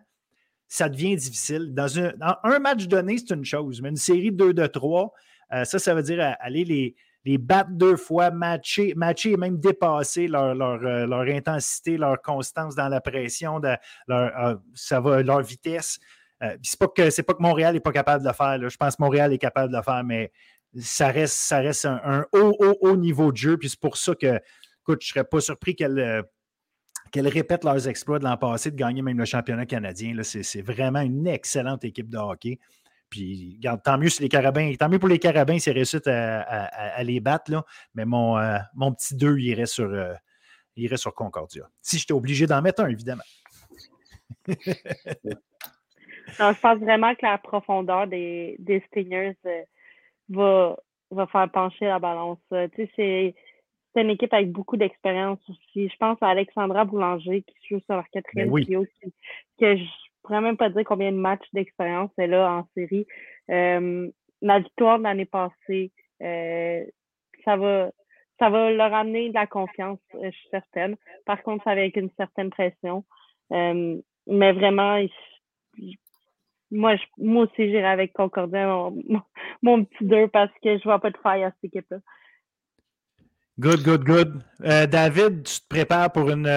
ça 0.67 0.89
devient 0.89 1.15
difficile. 1.15 1.73
Dans 1.75 1.99
un, 1.99 2.59
match 2.59 2.87
donné, 2.87 3.17
c'est 3.19 3.35
une 3.35 3.45
chose, 3.45 3.81
mais 3.81 3.89
une 3.89 3.95
série 3.95 4.31
2 4.31 4.53
de 4.53 4.65
3, 4.65 5.13
euh, 5.53 5.65
ça, 5.65 5.77
ça 5.77 5.93
veut 5.93 6.01
dire 6.01 6.35
aller 6.39 6.95
les, 7.25 7.37
battre 7.37 7.69
deux 7.71 7.95
fois, 7.95 8.31
matcher, 8.31 8.95
matcher 8.95 9.33
et 9.33 9.37
même 9.37 9.59
dépasser 9.59 10.27
leur, 10.27 10.59
euh, 10.59 11.35
intensité, 11.35 11.97
leur 11.97 12.19
constance 12.23 12.73
dans 12.73 12.89
la 12.89 13.01
pression, 13.01 13.61
euh, 13.63 15.21
leur 15.21 15.41
vitesse. 15.43 15.99
Euh, 16.43 16.57
c'est 16.61 16.79
pas 16.79 16.87
que 16.87 17.09
c'est 17.09 17.23
pas 17.23 17.33
que 17.33 17.41
Montréal 17.41 17.73
n'est 17.73 17.79
pas 17.79 17.91
capable 17.91 18.23
de 18.23 18.27
le 18.29 18.33
faire. 18.33 18.69
Je 18.69 18.77
pense 18.77 18.95
que 18.95 19.01
Montréal 19.01 19.33
est 19.33 19.37
capable 19.37 19.71
de 19.71 19.77
le 19.77 19.83
faire, 19.83 20.03
mais 20.03 20.31
ça 20.79 21.07
reste, 21.07 21.35
ça 21.35 21.59
reste 21.59 21.85
un, 21.85 22.25
haut, 22.33 22.55
haut, 22.59 22.77
haut 22.81 22.95
niveau 22.95 23.31
de 23.31 23.37
jeu. 23.37 23.57
Puis 23.57 23.69
c'est 23.69 23.79
pour 23.79 23.97
ça 23.97 24.15
que, 24.15 24.39
écoute, 24.81 25.01
je 25.01 25.07
ne 25.07 25.13
serais 25.13 25.23
pas 25.23 25.39
surpris 25.39 25.75
qu'elle 25.75 26.23
qu'elles 27.13 27.27
répètent 27.27 27.63
leurs 27.63 27.87
exploits 27.87 28.17
de 28.17 28.23
l'an 28.23 28.37
passé, 28.37 28.71
de 28.71 28.75
gagner 28.75 29.03
même 29.03 29.19
le 29.19 29.25
championnat 29.25 29.67
canadien. 29.67 30.15
C'est 30.23 30.61
vraiment 30.63 31.01
une 31.01 31.27
excellente 31.27 31.85
équipe 31.85 32.09
de 32.09 32.17
hockey. 32.17 32.59
Puis, 33.09 33.59
tant 33.83 33.99
mieux 33.99 34.09
les 34.19 34.29
carabins, 34.29 34.73
tant 34.79 34.89
mieux 34.89 34.97
pour 34.97 35.09
les 35.09 35.19
carabins 35.19 35.59
s'ils 35.59 35.73
réussissent 35.73 36.07
à, 36.07 37.03
les 37.03 37.19
battre, 37.19 37.51
là. 37.51 37.63
mais 37.93 38.05
mon, 38.05 38.39
euh, 38.39 38.57
mon 38.73 38.91
petit 38.91 39.15
2 39.15 39.37
irait 39.37 39.67
sur, 39.67 39.85
euh, 39.85 40.15
irait 40.75 40.97
sur 40.97 41.13
Concordia. 41.13 41.69
Si 41.79 41.99
j'étais 41.99 42.13
obligé 42.13 42.47
d'en 42.47 42.63
mettre 42.63 42.81
un, 42.81 42.87
évidemment. 42.87 43.21
je 46.37 46.59
pense 46.59 46.79
vraiment 46.79 47.13
que 47.15 47.25
la 47.25 47.37
profondeur 47.37 48.07
des, 48.07 48.55
des 48.59 48.81
Stingers 48.87 49.35
euh, 49.45 49.61
va, 50.29 50.77
va 51.11 51.27
faire 51.27 51.49
pencher 51.51 51.85
la 51.85 51.99
balance. 51.99 52.39
Tu 52.49 52.57
sais, 52.75 52.89
c'est 52.95 53.35
c'est 53.93 54.01
une 54.01 54.09
équipe 54.09 54.33
avec 54.33 54.51
beaucoup 54.51 54.75
d'expérience 54.75 55.39
aussi. 55.49 55.87
Je 55.87 55.95
pense 55.97 56.17
à 56.21 56.29
Alexandra 56.29 56.83
Boulanger 56.83 57.43
qui 57.43 57.55
joue 57.69 57.79
sur 57.81 57.95
leur 57.95 58.09
quatrième 58.09 58.47
ben 58.47 58.53
oui. 58.53 58.65
que 59.59 59.77
je 59.77 59.83
pourrais 60.23 60.41
même 60.41 60.57
pas 60.57 60.69
dire 60.69 60.83
combien 60.83 61.11
de 61.11 61.17
matchs 61.17 61.47
d'expérience 61.53 62.09
elle 62.17 62.33
a 62.33 62.51
en 62.51 62.67
série. 62.75 63.05
Euh, 63.51 64.09
la 64.41 64.59
victoire 64.59 64.97
de 64.97 65.03
l'année 65.03 65.25
passée, 65.25 65.91
euh, 66.21 66.83
ça 67.45 67.55
va 67.55 67.91
ça 68.39 68.49
va 68.49 68.71
leur 68.71 68.93
amener 68.93 69.29
de 69.29 69.33
la 69.35 69.47
confiance, 69.47 69.99
euh, 70.15 70.25
je 70.25 70.37
suis 70.37 70.49
certaine. 70.49 70.97
Par 71.25 71.43
contre, 71.43 71.63
ça 71.63 71.69
avec 71.71 71.95
une 71.95 72.09
certaine 72.17 72.49
pression. 72.49 73.05
Euh, 73.51 74.01
mais 74.27 74.53
vraiment, 74.53 74.97
moi, 76.73 76.95
je, 76.95 77.03
moi 77.17 77.43
aussi, 77.43 77.69
j'irai 77.69 77.85
avec 77.85 78.13
Concordia, 78.13 78.67
mon, 79.61 79.85
petit 79.85 80.05
deux, 80.05 80.27
parce 80.27 80.51
que 80.63 80.77
je 80.77 80.83
vois 80.83 80.99
pas 80.99 81.11
de 81.11 81.17
faille 81.17 81.43
à 81.43 81.51
cette 81.51 81.73
équipe-là. 81.73 81.97
Good, 83.59 83.83
good, 83.83 84.03
good. 84.03 84.41
David, 84.59 85.43
tu 85.43 85.61
te 85.61 85.67
prépares 85.69 86.11
pour 86.11 86.29
une, 86.29 86.47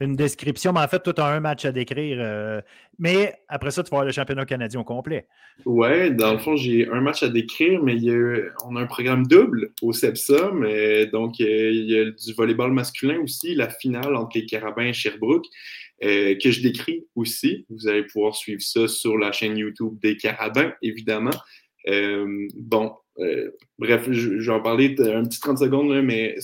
une 0.00 0.14
description, 0.14 0.72
mais 0.72 0.80
en 0.80 0.88
fait, 0.88 1.02
tu 1.02 1.20
as 1.20 1.26
un 1.26 1.40
match 1.40 1.64
à 1.64 1.72
décrire. 1.72 2.18
Euh, 2.20 2.60
mais 2.98 3.34
après 3.48 3.70
ça, 3.70 3.82
tu 3.82 3.90
vas 3.90 3.96
avoir 3.96 4.06
le 4.06 4.12
championnat 4.12 4.44
canadien 4.44 4.80
au 4.80 4.84
complet. 4.84 5.26
Ouais, 5.64 6.10
dans 6.10 6.32
le 6.32 6.38
fond, 6.38 6.56
j'ai 6.56 6.86
un 6.88 7.00
match 7.00 7.22
à 7.22 7.28
décrire, 7.28 7.82
mais 7.82 7.96
on 8.66 8.76
a 8.76 8.82
un 8.82 8.86
programme 8.86 9.26
double 9.26 9.70
au 9.80 9.92
Sepsum. 9.92 10.66
donc, 11.12 11.40
euh, 11.40 11.70
il 11.70 11.90
y 11.90 11.98
a 11.98 12.04
du 12.10 12.32
volleyball 12.36 12.72
masculin 12.72 13.20
aussi, 13.22 13.54
la 13.54 13.70
finale 13.70 14.14
entre 14.16 14.36
les 14.36 14.44
Carabins 14.44 14.84
et 14.84 14.92
Sherbrooke, 14.92 15.46
euh, 16.04 16.36
que 16.42 16.50
je 16.50 16.62
décris 16.62 17.06
aussi. 17.14 17.66
Vous 17.70 17.88
allez 17.88 18.04
pouvoir 18.04 18.34
suivre 18.36 18.62
ça 18.62 18.88
sur 18.88 19.16
la 19.18 19.32
chaîne 19.32 19.56
YouTube 19.56 19.98
des 20.00 20.16
Carabins, 20.16 20.72
évidemment. 20.82 21.30
bon, 21.86 22.92
bref, 23.78 24.10
je, 24.10 24.30
vais 24.30 24.52
en 24.52 24.60
parler 24.60 24.94
un 24.98 25.24
petit 25.24 25.40
30 25.40 25.58
secondes, 25.58 26.02
mais 26.02 26.36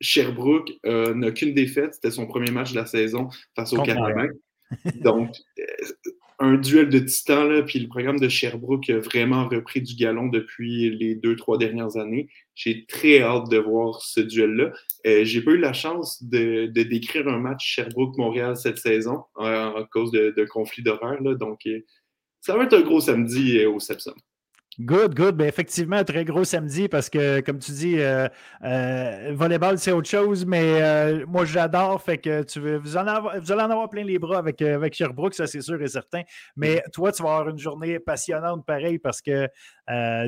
Sherbrooke 0.00 0.72
euh, 0.84 1.14
n'a 1.14 1.30
qu'une 1.30 1.54
défaite. 1.54 1.94
C'était 1.94 2.10
son 2.10 2.26
premier 2.26 2.50
match 2.50 2.72
de 2.72 2.76
la 2.76 2.86
saison 2.86 3.28
face 3.54 3.72
au 3.72 3.82
Carabin. 3.82 4.28
Donc, 4.96 5.30
euh, 5.58 5.62
un 6.38 6.56
duel 6.56 6.90
de 6.90 6.98
titans, 6.98 7.64
puis 7.64 7.78
le 7.78 7.88
programme 7.88 8.18
de 8.20 8.28
Sherbrooke 8.28 8.90
a 8.90 8.98
vraiment 8.98 9.48
repris 9.48 9.80
du 9.80 9.94
galon 9.94 10.26
depuis 10.26 10.90
les 10.96 11.14
deux, 11.14 11.34
trois 11.34 11.56
dernières 11.56 11.96
années. 11.96 12.28
J'ai 12.54 12.84
très 12.86 13.20
hâte 13.20 13.50
de 13.50 13.56
voir 13.56 14.02
ce 14.02 14.20
duel-là. 14.20 14.72
Euh, 15.06 15.24
j'ai 15.24 15.40
pas 15.40 15.52
eu 15.52 15.58
la 15.58 15.72
chance 15.72 16.22
de, 16.22 16.66
décrire 16.66 17.26
un 17.28 17.38
match 17.38 17.66
Sherbrooke-Montréal 17.74 18.56
cette 18.56 18.78
saison 18.78 19.24
à 19.38 19.86
cause 19.90 20.10
de, 20.10 20.34
de 20.36 20.44
conflits 20.44 20.82
d'horaire. 20.82 21.22
Donc, 21.22 21.66
ça 22.40 22.56
va 22.56 22.64
être 22.64 22.74
un 22.74 22.82
gros 22.82 23.00
samedi 23.00 23.64
au 23.64 23.80
Sepsum. 23.80 24.14
Good, 24.78 25.14
good. 25.14 25.36
Ben 25.36 25.46
effectivement, 25.46 25.96
un 25.96 26.04
très 26.04 26.26
gros 26.26 26.44
samedi 26.44 26.86
parce 26.86 27.08
que, 27.08 27.40
comme 27.40 27.58
tu 27.58 27.72
dis, 27.72 27.98
euh, 27.98 28.28
euh 28.62 29.32
volleyball, 29.34 29.78
c'est 29.78 29.92
autre 29.92 30.08
chose, 30.08 30.44
mais 30.44 30.82
euh, 30.82 31.24
moi, 31.26 31.46
j'adore. 31.46 32.02
Fait 32.02 32.18
que 32.18 32.42
tu 32.42 32.60
veux, 32.60 32.76
vous, 32.76 32.98
en 32.98 33.06
avoir, 33.06 33.40
vous 33.40 33.52
allez 33.52 33.62
en 33.62 33.70
avoir 33.70 33.88
plein 33.88 34.04
les 34.04 34.18
bras 34.18 34.36
avec, 34.36 34.60
euh, 34.60 34.74
avec 34.74 34.92
Sherbrooke, 34.92 35.32
ça, 35.32 35.46
c'est 35.46 35.62
sûr 35.62 35.80
et 35.80 35.88
certain. 35.88 36.22
Mais 36.56 36.82
toi, 36.92 37.10
tu 37.10 37.22
vas 37.22 37.36
avoir 37.36 37.48
une 37.48 37.58
journée 37.58 37.98
passionnante 37.98 38.66
pareil 38.66 38.98
parce 38.98 39.22
que 39.22 39.48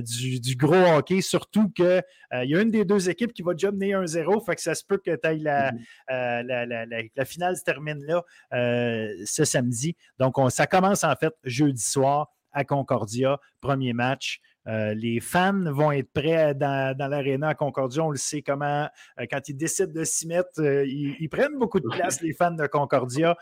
du, 0.00 0.40
du, 0.40 0.56
gros 0.56 0.96
hockey, 0.96 1.20
surtout 1.20 1.68
qu'il 1.68 2.02
il 2.32 2.48
y 2.48 2.56
a 2.56 2.62
une 2.62 2.70
des 2.70 2.86
deux 2.86 3.10
équipes 3.10 3.34
qui 3.34 3.42
va 3.42 3.52
déjà 3.52 3.70
mener 3.70 3.92
1-0. 3.92 4.46
Fait 4.46 4.54
que 4.54 4.62
ça 4.62 4.74
se 4.74 4.84
peut 4.84 4.98
que 4.98 5.10
tu 5.10 5.42
la, 5.42 5.72
mm-hmm. 5.72 6.46
la, 6.46 6.64
la, 6.64 6.86
la, 6.86 7.24
finale 7.26 7.56
se 7.56 7.64
termine 7.64 8.02
là 8.06 8.24
ce 8.50 9.44
samedi. 9.44 9.94
Donc, 10.18 10.38
on, 10.38 10.48
ça 10.48 10.66
commence 10.66 11.04
en 11.04 11.14
fait 11.16 11.34
jeudi 11.44 11.82
soir 11.82 12.28
à 12.52 12.64
Concordia, 12.64 13.38
premier 13.60 13.92
match. 13.92 14.40
Euh, 14.68 14.92
les 14.92 15.20
fans 15.20 15.72
vont 15.72 15.92
être 15.92 16.12
prêts 16.12 16.54
dans, 16.54 16.94
dans 16.96 17.08
l'aréna 17.08 17.48
à 17.48 17.54
Concordia. 17.54 18.04
On 18.04 18.10
le 18.10 18.18
sait 18.18 18.42
comment, 18.42 18.86
euh, 19.18 19.24
quand 19.30 19.48
ils 19.48 19.56
décident 19.56 19.92
de 19.92 20.04
s'y 20.04 20.26
mettre, 20.26 20.60
euh, 20.60 20.84
ils, 20.86 21.28
prennent 21.28 21.56
beaucoup 21.58 21.80
de 21.80 21.88
place, 21.88 22.20
les 22.20 22.34
fans 22.34 22.50
de 22.50 22.66
Concordia, 22.66 23.36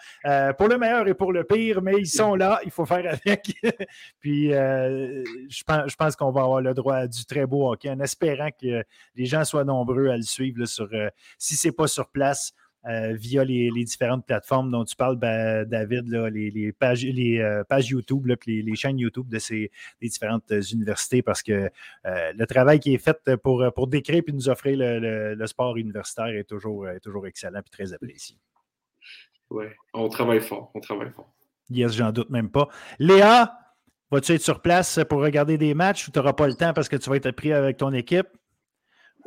pour 0.57 0.69
le 0.69 0.79
meilleur 0.79 1.09
et 1.09 1.15
pour 1.15 1.33
le 1.33 1.45
pire, 1.45 1.83
mais 1.83 1.95
ils 1.99 2.07
sont 2.07 2.35
là, 2.35 2.61
il 2.65 2.71
faut 2.71 2.87
faire 2.87 3.13
avec. 3.13 3.53
Puis, 4.21 4.51
je 4.51 5.63
pense, 5.65 5.91
je 5.91 5.97
pense 5.97 6.17
qu'on 6.17 6.31
va 6.31 6.43
avoir 6.43 6.61
le 6.61 6.75
droit 6.75 6.97
à 6.97 7.07
du 7.09 7.25
très 7.25 7.47
beau 7.47 7.73
hockey 7.73 7.91
en 7.91 8.01
espérant 8.01 8.51
que 8.51 8.85
les 9.15 9.27
gens 9.27 9.45
soient 9.45 9.65
nombreux 9.65 10.09
à 10.09 10.17
le 10.17 10.23
suivre. 10.23 10.65
sur, 10.67 10.89
si 11.39 11.57
ce 11.57 11.69
n'est 11.69 11.73
pas 11.73 11.87
sur 11.87 12.09
place, 12.09 12.53
euh, 12.89 13.15
via 13.15 13.45
les, 13.45 13.71
différentes 13.85 14.25
plateformes 14.25 14.71
dont 14.71 14.85
tu 14.85 14.95
parles, 14.95 15.17
ben, 15.17 15.65
David, 15.65 16.09
les, 16.33 16.73
pages, 16.73 17.05
les 17.05 17.41
euh, 17.41 17.65
pages 17.65 17.89
YouTube, 17.89 18.27
les, 18.47 18.77
chaînes 18.77 18.99
YouTube 18.99 19.29
de 19.29 19.39
ces 19.39 19.71
différentes 20.01 20.53
universités, 20.73 21.23
parce 21.23 21.43
que 21.43 21.71
euh, 22.07 22.33
le 22.33 22.47
travail 22.47 22.79
qui 22.79 22.95
est 22.95 22.99
fait 22.99 23.37
pour, 23.43 23.65
pour 23.75 23.89
décrire 23.89 24.23
et 24.27 24.33
nous 24.33 24.49
offrir 24.49 24.77
le, 24.79 25.47
sport 25.47 25.77
universitaire 25.77 26.27
est 26.27 26.45
toujours, 26.45 26.87
toujours 27.03 27.27
excellent 27.27 27.61
et 27.61 27.71
très 27.71 27.93
apprécié. 27.93 28.37
Oui, 29.51 29.67
on 29.95 30.09
travaille 30.09 30.41
fort, 30.41 30.71
on 30.75 30.81
travaille 30.81 31.11
fort. 31.11 31.33
Yes, 31.71 31.93
j'en 31.93 32.13
doute 32.13 32.31
même 32.31 32.51
pas. 32.51 32.69
Léa, 32.99 33.59
vas-tu 34.11 34.33
être 34.33 34.43
sur 34.43 34.61
place 34.61 35.01
pour 35.09 35.21
regarder 35.21 35.59
des 35.59 35.75
matchs 35.75 36.07
ou 36.07 36.13
tu 36.13 36.19
n'auras 36.19 36.33
pas 36.33 36.47
le 36.47 36.55
temps 36.55 36.73
parce 36.73 36.89
que 36.89 36.97
tu 36.97 37.11
vas 37.11 37.17
être 37.17 37.31
pris 37.33 37.53
avec 37.53 37.77
ton 37.77 37.93
équipe? 37.93 38.29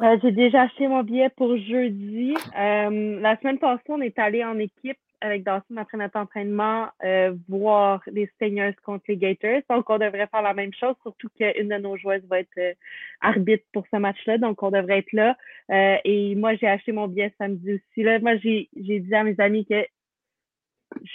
Euh, 0.01 0.17
j'ai 0.21 0.31
déjà 0.31 0.63
acheté 0.63 0.87
mon 0.87 1.03
billet 1.03 1.29
pour 1.29 1.57
jeudi. 1.57 2.33
Euh, 2.57 3.19
la 3.19 3.37
semaine 3.37 3.59
passée, 3.59 3.83
on 3.89 4.01
est 4.01 4.17
allé 4.17 4.43
en 4.43 4.57
équipe 4.57 4.97
avec 5.21 5.43
Dawson 5.43 5.75
après 5.77 5.97
notre 5.97 6.17
entraînement 6.17 6.87
euh, 7.03 7.35
voir 7.49 8.01
les 8.07 8.27
Stingers 8.35 8.75
contre 8.83 9.05
les 9.09 9.17
Gators. 9.17 9.61
Donc, 9.69 9.89
on 9.89 9.97
devrait 9.97 10.27
faire 10.27 10.41
la 10.41 10.53
même 10.53 10.73
chose, 10.73 10.95
surtout 11.01 11.27
qu'une 11.37 11.67
de 11.67 11.77
nos 11.77 11.97
joueuses 11.97 12.25
va 12.29 12.39
être 12.39 12.57
euh, 12.57 12.73
arbitre 13.19 13.65
pour 13.73 13.85
ce 13.91 13.97
match-là. 13.97 14.37
Donc, 14.37 14.63
on 14.63 14.71
devrait 14.71 14.99
être 14.99 15.11
là. 15.11 15.35
Euh, 15.71 15.97
et 16.05 16.35
moi, 16.35 16.55
j'ai 16.55 16.67
acheté 16.67 16.91
mon 16.91 17.07
billet 17.07 17.33
samedi 17.37 17.73
aussi. 17.73 18.03
Là. 18.03 18.19
Moi, 18.19 18.37
j'ai 18.37 18.69
dit 18.73 19.15
à 19.15 19.23
mes 19.23 19.39
amis 19.39 19.65
que 19.65 19.85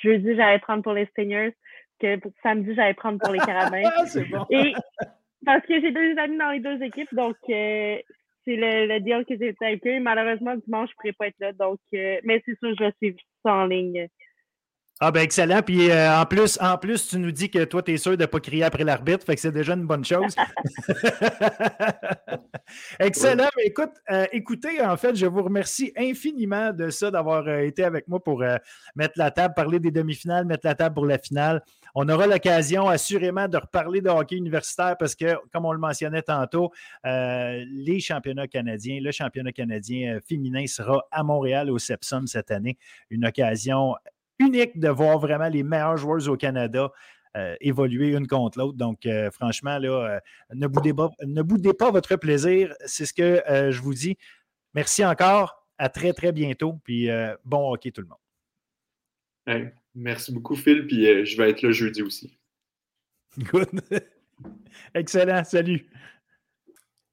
jeudi, 0.02 0.36
j'allais 0.36 0.58
prendre 0.58 0.82
pour 0.82 0.92
les 0.92 1.06
Stingers, 1.06 1.54
que 1.98 2.16
pour 2.16 2.32
samedi, 2.42 2.74
j'allais 2.74 2.94
prendre 2.94 3.18
pour 3.18 3.32
les 3.32 3.38
Carabins. 3.46 3.90
C'est 4.06 4.24
bon. 4.24 4.44
Et 4.50 4.74
parce 5.46 5.64
que 5.66 5.80
j'ai 5.80 5.92
deux 5.92 6.18
amis 6.18 6.36
dans 6.36 6.50
les 6.50 6.60
deux 6.60 6.82
équipes, 6.82 7.14
donc 7.14 7.36
c'est 8.44 8.56
le, 8.56 8.86
le, 8.86 9.00
deal 9.00 9.24
que 9.26 9.36
j'ai 9.38 9.52
fait 9.54 9.66
avec 9.66 9.86
eux. 9.86 10.00
Malheureusement, 10.00 10.56
dimanche, 10.56 10.90
je 10.90 10.94
ne 10.94 10.96
pourrais 10.96 11.12
pas 11.12 11.26
être 11.28 11.40
là. 11.40 11.52
Donc, 11.52 11.78
euh, 11.94 12.18
mais 12.24 12.42
c'est 12.44 12.58
sûr, 12.58 12.74
je 12.78 12.84
vais 12.84 12.92
suivre 12.98 13.18
ça 13.44 13.54
en 13.54 13.66
ligne. 13.66 14.08
Ah 15.00 15.10
ben 15.10 15.22
excellent. 15.22 15.60
Puis 15.62 15.90
euh, 15.90 16.16
en, 16.16 16.24
plus, 16.24 16.58
en 16.60 16.78
plus, 16.78 17.08
tu 17.08 17.18
nous 17.18 17.32
dis 17.32 17.50
que 17.50 17.64
toi, 17.64 17.82
tu 17.82 17.92
es 17.92 17.96
sûr 17.96 18.12
de 18.12 18.22
ne 18.22 18.26
pas 18.26 18.40
crier 18.40 18.64
après 18.64 18.84
l'arbitre, 18.84 19.26
fait 19.26 19.34
que 19.34 19.40
c'est 19.40 19.52
déjà 19.52 19.74
une 19.74 19.86
bonne 19.86 20.04
chose. 20.04 20.34
excellent. 23.00 23.48
Écoute, 23.64 23.92
euh, 24.10 24.26
écoutez, 24.32 24.80
en 24.80 24.96
fait, 24.96 25.16
je 25.16 25.26
vous 25.26 25.42
remercie 25.42 25.92
infiniment 25.96 26.72
de 26.72 26.90
ça, 26.90 27.10
d'avoir 27.10 27.48
été 27.48 27.84
avec 27.84 28.08
moi 28.08 28.22
pour 28.22 28.44
mettre 28.94 29.14
la 29.16 29.30
table, 29.30 29.54
parler 29.54 29.80
des 29.80 29.90
demi-finales, 29.90 30.44
mettre 30.44 30.66
la 30.66 30.74
table 30.74 30.94
pour 30.94 31.06
la 31.06 31.18
finale. 31.18 31.62
On 31.96 32.08
aura 32.08 32.26
l'occasion 32.26 32.88
assurément 32.88 33.46
de 33.46 33.56
reparler 33.56 34.00
de 34.00 34.08
hockey 34.08 34.36
universitaire 34.36 34.96
parce 34.98 35.14
que, 35.14 35.36
comme 35.52 35.64
on 35.64 35.72
le 35.72 35.78
mentionnait 35.78 36.22
tantôt, 36.22 36.72
euh, 37.06 37.64
les 37.68 38.00
championnats 38.00 38.48
canadiens, 38.48 38.98
le 39.00 39.12
championnat 39.12 39.52
canadien 39.52 40.16
euh, 40.16 40.20
féminin 40.28 40.66
sera 40.66 41.06
à 41.12 41.22
Montréal 41.22 41.70
au 41.70 41.78
Sepsum 41.78 42.26
cette 42.26 42.50
année. 42.50 42.78
Une 43.10 43.24
occasion 43.24 43.94
unique 44.38 44.78
de 44.78 44.88
voir 44.88 45.18
vraiment 45.18 45.48
les 45.48 45.62
meilleurs 45.62 45.96
joueurs 45.96 46.28
au 46.28 46.36
Canada. 46.36 46.90
Euh, 47.36 47.56
évoluer 47.60 48.10
une 48.10 48.28
contre 48.28 48.58
l'autre. 48.58 48.78
Donc, 48.78 49.08
franchement, 49.32 49.78
là, 49.78 50.20
ne, 50.52 50.68
boudez 50.68 50.94
pas, 50.94 51.10
ne 51.24 51.42
boudez 51.42 51.74
pas 51.74 51.90
votre 51.90 52.14
plaisir. 52.14 52.72
C'est 52.86 53.06
ce 53.06 53.12
que 53.12 53.42
je 53.72 53.80
vous 53.80 53.92
dis. 53.92 54.16
Merci 54.72 55.04
encore. 55.04 55.66
À 55.76 55.88
très, 55.88 56.12
très 56.12 56.30
bientôt. 56.30 56.78
Puis 56.84 57.08
bon 57.44 57.72
hockey, 57.72 57.90
tout 57.90 58.02
le 58.02 58.06
monde. 58.06 59.72
Merci 59.94 60.32
beaucoup, 60.32 60.56
Phil. 60.56 60.86
Puis 60.86 61.06
euh, 61.06 61.24
je 61.24 61.36
vais 61.36 61.50
être 61.50 61.62
là 61.62 61.70
jeudi 61.70 62.02
aussi. 62.02 62.38
Good. 63.38 63.68
Excellent. 64.94 65.44
Salut. 65.44 65.86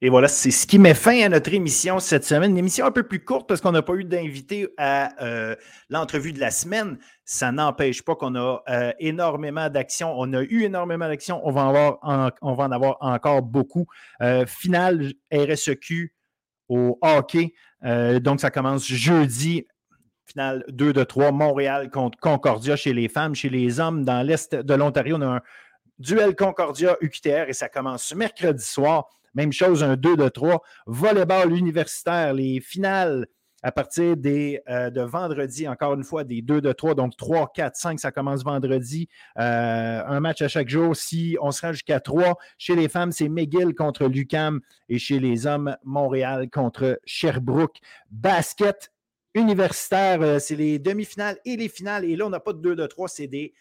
Et 0.03 0.09
voilà, 0.09 0.27
c'est 0.27 0.49
ce 0.49 0.65
qui 0.65 0.79
met 0.79 0.95
fin 0.95 1.21
à 1.21 1.29
notre 1.29 1.53
émission 1.53 1.99
cette 1.99 2.25
semaine. 2.25 2.51
Une 2.51 2.57
émission 2.57 2.87
un 2.87 2.91
peu 2.91 3.03
plus 3.03 3.23
courte 3.23 3.47
parce 3.47 3.61
qu'on 3.61 3.71
n'a 3.71 3.83
pas 3.83 3.93
eu 3.93 4.03
d'invité 4.03 4.67
à 4.77 5.23
euh, 5.23 5.55
l'entrevue 5.89 6.33
de 6.33 6.39
la 6.39 6.49
semaine. 6.49 6.97
Ça 7.23 7.51
n'empêche 7.51 8.01
pas 8.01 8.15
qu'on 8.15 8.33
a 8.33 8.63
euh, 8.67 8.91
énormément 8.97 9.69
d'actions. 9.69 10.11
On 10.17 10.33
a 10.33 10.41
eu 10.41 10.63
énormément 10.63 11.07
d'actions. 11.07 11.39
On, 11.47 11.51
va 11.51 11.61
en 11.61 11.69
avoir 11.69 11.99
on 12.41 12.53
va 12.55 12.63
en 12.63 12.71
avoir 12.71 12.97
encore 13.01 13.43
beaucoup. 13.43 13.85
finale 14.47 15.13
RSEQ 15.31 16.11
au 16.67 16.97
hockey. 17.01 17.53
donc, 18.21 18.39
ça 18.39 18.49
commence 18.49 18.87
jeudi 18.87 19.67
finale 20.25 20.63
2 20.69 20.93
de 20.93 21.03
3, 21.03 21.31
Montréal 21.31 21.89
contre 21.91 22.17
Concordia 22.17 22.75
chez 22.75 22.93
les 22.93 23.07
femmes. 23.07 23.35
Chez 23.35 23.49
les 23.49 23.79
hommes, 23.79 24.03
dans 24.03 24.25
l'Est 24.25 24.55
de 24.55 24.73
l'Ontario, 24.73 25.17
on 25.17 25.21
a 25.21 25.27
un 25.27 25.41
duel 25.99 26.35
Concordia-UQTR 26.35 27.49
et 27.49 27.53
ça 27.53 27.69
commence 27.69 28.15
mercredi 28.15 28.63
soir. 28.63 29.09
Même 29.33 29.51
chose, 29.51 29.83
un 29.83 29.95
2 29.95 30.17
de 30.17 30.29
3. 30.29 30.61
Volleyball 30.85 31.53
universitaire, 31.53 32.33
les 32.33 32.59
finales 32.59 33.27
à 33.63 33.71
partir 33.71 34.15
euh, 34.25 34.89
de 34.89 35.01
vendredi, 35.01 35.67
encore 35.67 35.93
une 35.93 36.03
fois, 36.03 36.23
des 36.23 36.41
2 36.41 36.61
de 36.61 36.71
3, 36.71 36.95
donc 36.95 37.15
3, 37.15 37.51
4, 37.53 37.75
5, 37.75 37.99
ça 37.99 38.11
commence 38.11 38.43
vendredi. 38.43 39.07
Euh, 39.37 40.01
un 40.05 40.19
match 40.19 40.41
à 40.41 40.47
chaque 40.47 40.69
jour. 40.69 40.95
Si 40.95 41.37
on 41.41 41.51
se 41.51 41.61
rend 41.61 41.71
jusqu'à 41.71 41.99
3, 41.99 42.37
chez 42.57 42.75
les 42.75 42.89
femmes, 42.89 43.11
c'est 43.11 43.29
McGill 43.29 43.75
contre 43.75 44.05
Lucam 44.05 44.61
et 44.89 44.97
chez 44.97 45.19
les 45.19 45.45
hommes, 45.45 45.75
Montréal 45.83 46.49
contre 46.49 46.99
Sherbrooke. 47.05 47.77
Basket, 48.09 48.91
universitaire, 49.35 50.21
euh, 50.21 50.39
c'est 50.39 50.55
les 50.55 50.79
demi-finales 50.79 51.37
et 51.45 51.55
les 51.55 51.69
finales. 51.69 52.05
Et 52.05 52.15
là, 52.15 52.25
on 52.25 52.29
n'a 52.29 52.39
pas 52.39 52.53
de 52.53 52.61
2 52.61 52.75
de 52.75 52.87
3, 52.87 53.07
c'est 53.07 53.27
des 53.27 53.53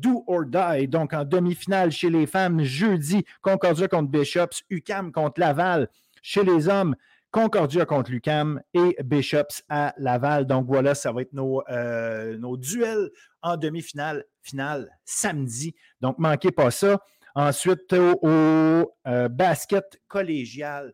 do 0.00 0.24
or 0.26 0.44
die. 0.44 0.86
Donc, 0.88 1.12
en 1.12 1.24
demi-finale 1.24 1.90
chez 1.90 2.10
les 2.10 2.26
femmes, 2.26 2.62
jeudi, 2.62 3.24
Concordia 3.42 3.88
contre 3.88 4.10
Bishops, 4.10 4.62
UCAM 4.70 5.12
contre 5.12 5.40
Laval. 5.40 5.88
Chez 6.22 6.44
les 6.44 6.68
hommes, 6.68 6.94
Concordia 7.30 7.84
contre 7.84 8.10
l'UCAM 8.10 8.60
et 8.72 8.96
Bishops 9.04 9.62
à 9.68 9.94
Laval. 9.98 10.46
Donc 10.46 10.66
voilà, 10.66 10.94
ça 10.94 11.12
va 11.12 11.22
être 11.22 11.32
nos, 11.32 11.62
euh, 11.68 12.38
duels 12.56 13.10
en 13.42 13.56
demi-finale, 13.56 14.24
finale 14.42 14.88
samedi. 15.04 15.74
Donc 16.00 16.18
manquez 16.18 16.52
pas 16.52 16.70
ça. 16.70 16.98
Ensuite, 17.34 17.92
au, 17.92 18.92
euh, 19.06 19.28
basket 19.28 20.00
collégial, 20.08 20.92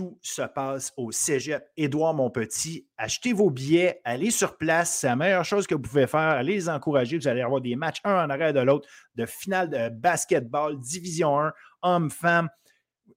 tout 0.00 0.18
se 0.22 0.40
passe 0.40 0.94
au 0.96 1.12
Cégep 1.12 1.62
Édouard 1.76 2.14
Montpetit. 2.14 2.86
Achetez 2.96 3.34
vos 3.34 3.50
billets, 3.50 4.00
allez 4.02 4.30
sur 4.30 4.56
place, 4.56 4.96
c'est 4.96 5.08
la 5.08 5.16
meilleure 5.16 5.44
chose 5.44 5.66
que 5.66 5.74
vous 5.74 5.82
pouvez 5.82 6.06
faire. 6.06 6.20
Allez 6.20 6.54
les 6.54 6.70
encourager, 6.70 7.18
vous 7.18 7.28
allez 7.28 7.42
avoir 7.42 7.60
des 7.60 7.76
matchs 7.76 8.00
un 8.04 8.24
en 8.24 8.30
arrière 8.30 8.54
de 8.54 8.60
l'autre, 8.60 8.88
de 9.16 9.26
finale 9.26 9.68
de 9.68 9.90
basketball, 9.90 10.80
Division 10.80 11.38
1, 11.38 11.52
hommes-femmes. 11.82 12.48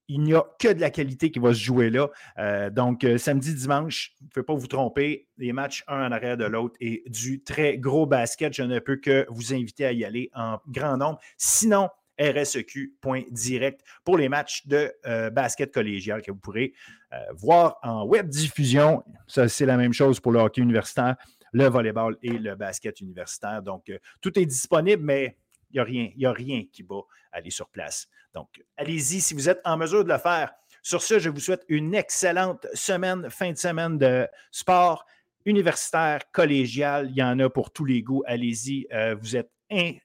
Il 0.09 0.23
n'y 0.23 0.33
a 0.33 0.43
que 0.59 0.73
de 0.73 0.81
la 0.81 0.89
qualité 0.89 1.31
qui 1.31 1.39
va 1.39 1.53
se 1.53 1.59
jouer 1.61 1.89
là. 1.89 2.09
Euh, 2.37 2.69
donc, 2.69 3.05
euh, 3.05 3.17
samedi, 3.17 3.55
dimanche, 3.55 4.11
vous 4.19 4.25
ne 4.25 4.29
pouvez 4.31 4.43
pas 4.43 4.55
vous 4.55 4.67
tromper. 4.67 5.29
Les 5.37 5.53
matchs 5.53 5.85
un 5.87 6.05
en 6.05 6.11
arrière 6.11 6.35
de 6.35 6.43
l'autre 6.43 6.75
et 6.81 7.03
du 7.05 7.43
très 7.43 7.77
gros 7.77 8.05
basket. 8.05 8.53
Je 8.53 8.63
ne 8.63 8.79
peux 8.79 8.97
que 8.97 9.25
vous 9.29 9.53
inviter 9.53 9.85
à 9.85 9.93
y 9.93 10.03
aller 10.03 10.29
en 10.33 10.57
grand 10.67 10.97
nombre. 10.97 11.19
Sinon, 11.37 11.87
rseq.direct 12.19 13.81
pour 14.03 14.17
les 14.17 14.29
matchs 14.29 14.65
de 14.67 14.93
euh, 15.05 15.29
basket 15.29 15.73
collégial 15.73 16.21
que 16.21 16.31
vous 16.31 16.37
pourrez 16.37 16.73
euh, 17.13 17.17
voir 17.33 17.77
en 17.83 18.05
web 18.05 18.27
diffusion. 18.29 19.03
Ça, 19.27 19.47
c'est 19.47 19.65
la 19.65 19.77
même 19.77 19.93
chose 19.93 20.19
pour 20.19 20.31
le 20.31 20.39
hockey 20.39 20.61
universitaire, 20.61 21.15
le 21.51 21.65
volleyball 21.67 22.17
et 22.21 22.31
le 22.31 22.55
basket 22.55 23.01
universitaire. 23.01 23.61
Donc, 23.61 23.89
euh, 23.89 23.97
tout 24.21 24.37
est 24.37 24.45
disponible, 24.45 25.03
mais 25.03 25.37
il 25.71 25.75
n'y 25.75 25.79
a, 25.79 25.83
rien, 25.83 26.09
a 26.29 26.33
rien 26.33 26.63
qui 26.71 26.83
bat 26.83 27.01
aller 27.31 27.49
sur 27.49 27.67
place. 27.69 28.07
Donc, 28.33 28.63
allez-y 28.77 29.21
si 29.21 29.33
vous 29.33 29.49
êtes 29.49 29.61
en 29.65 29.77
mesure 29.77 30.03
de 30.03 30.11
le 30.11 30.19
faire. 30.19 30.51
Sur 30.81 31.01
ce, 31.01 31.17
je 31.17 31.29
vous 31.29 31.39
souhaite 31.39 31.63
une 31.67 31.95
excellente 31.95 32.67
semaine, 32.73 33.29
fin 33.29 33.51
de 33.51 33.57
semaine 33.57 33.97
de 33.97 34.27
sport 34.51 35.05
universitaire, 35.45 36.19
collégial. 36.31 37.09
Il 37.09 37.15
y 37.15 37.23
en 37.23 37.39
a 37.39 37.49
pour 37.49 37.71
tous 37.71 37.85
les 37.85 38.01
goûts. 38.01 38.23
Allez-y. 38.25 38.87
vous, 39.19 39.35
êtes 39.35 39.49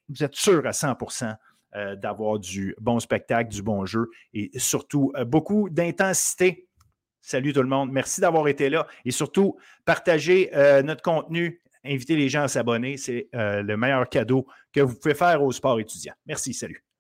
vous 0.09 0.23
êtes 0.23 0.35
sûr 0.35 0.67
à 0.67 0.73
100 0.73 0.97
euh, 1.77 1.97
d'avoir 1.97 2.39
du 2.39 2.75
bon 2.81 2.99
spectacle, 2.99 3.51
du 3.51 3.63
bon 3.63 3.85
jeu 3.85 4.09
et 4.33 4.51
surtout 4.59 5.13
euh, 5.17 5.25
beaucoup 5.27 5.69
d'intensité. 5.69 6.67
Salut 7.21 7.53
tout 7.53 7.63
le 7.63 7.69
monde. 7.69 7.93
Merci 7.93 8.23
d'avoir 8.23 8.49
été 8.49 8.71
là 8.71 8.87
et 9.05 9.11
surtout 9.11 9.57
partagez 9.85 10.51
euh, 10.57 10.83
notre 10.83 11.03
contenu. 11.03 11.61
Invitez 11.85 12.17
les 12.17 12.31
gens 12.31 12.43
à 12.43 12.49
s'abonner. 12.49 12.97
C'est 12.97 13.29
le 13.33 13.77
meilleur 13.77 14.09
cadeau 14.09 14.47
que 14.73 14.81
vous 14.81 14.97
pouvez 14.97 15.15
faire 15.15 15.43
au 15.43 15.53
sport 15.53 15.79
étudiant. 15.79 16.15
Merci. 16.27 16.53
Salut. 16.53 16.88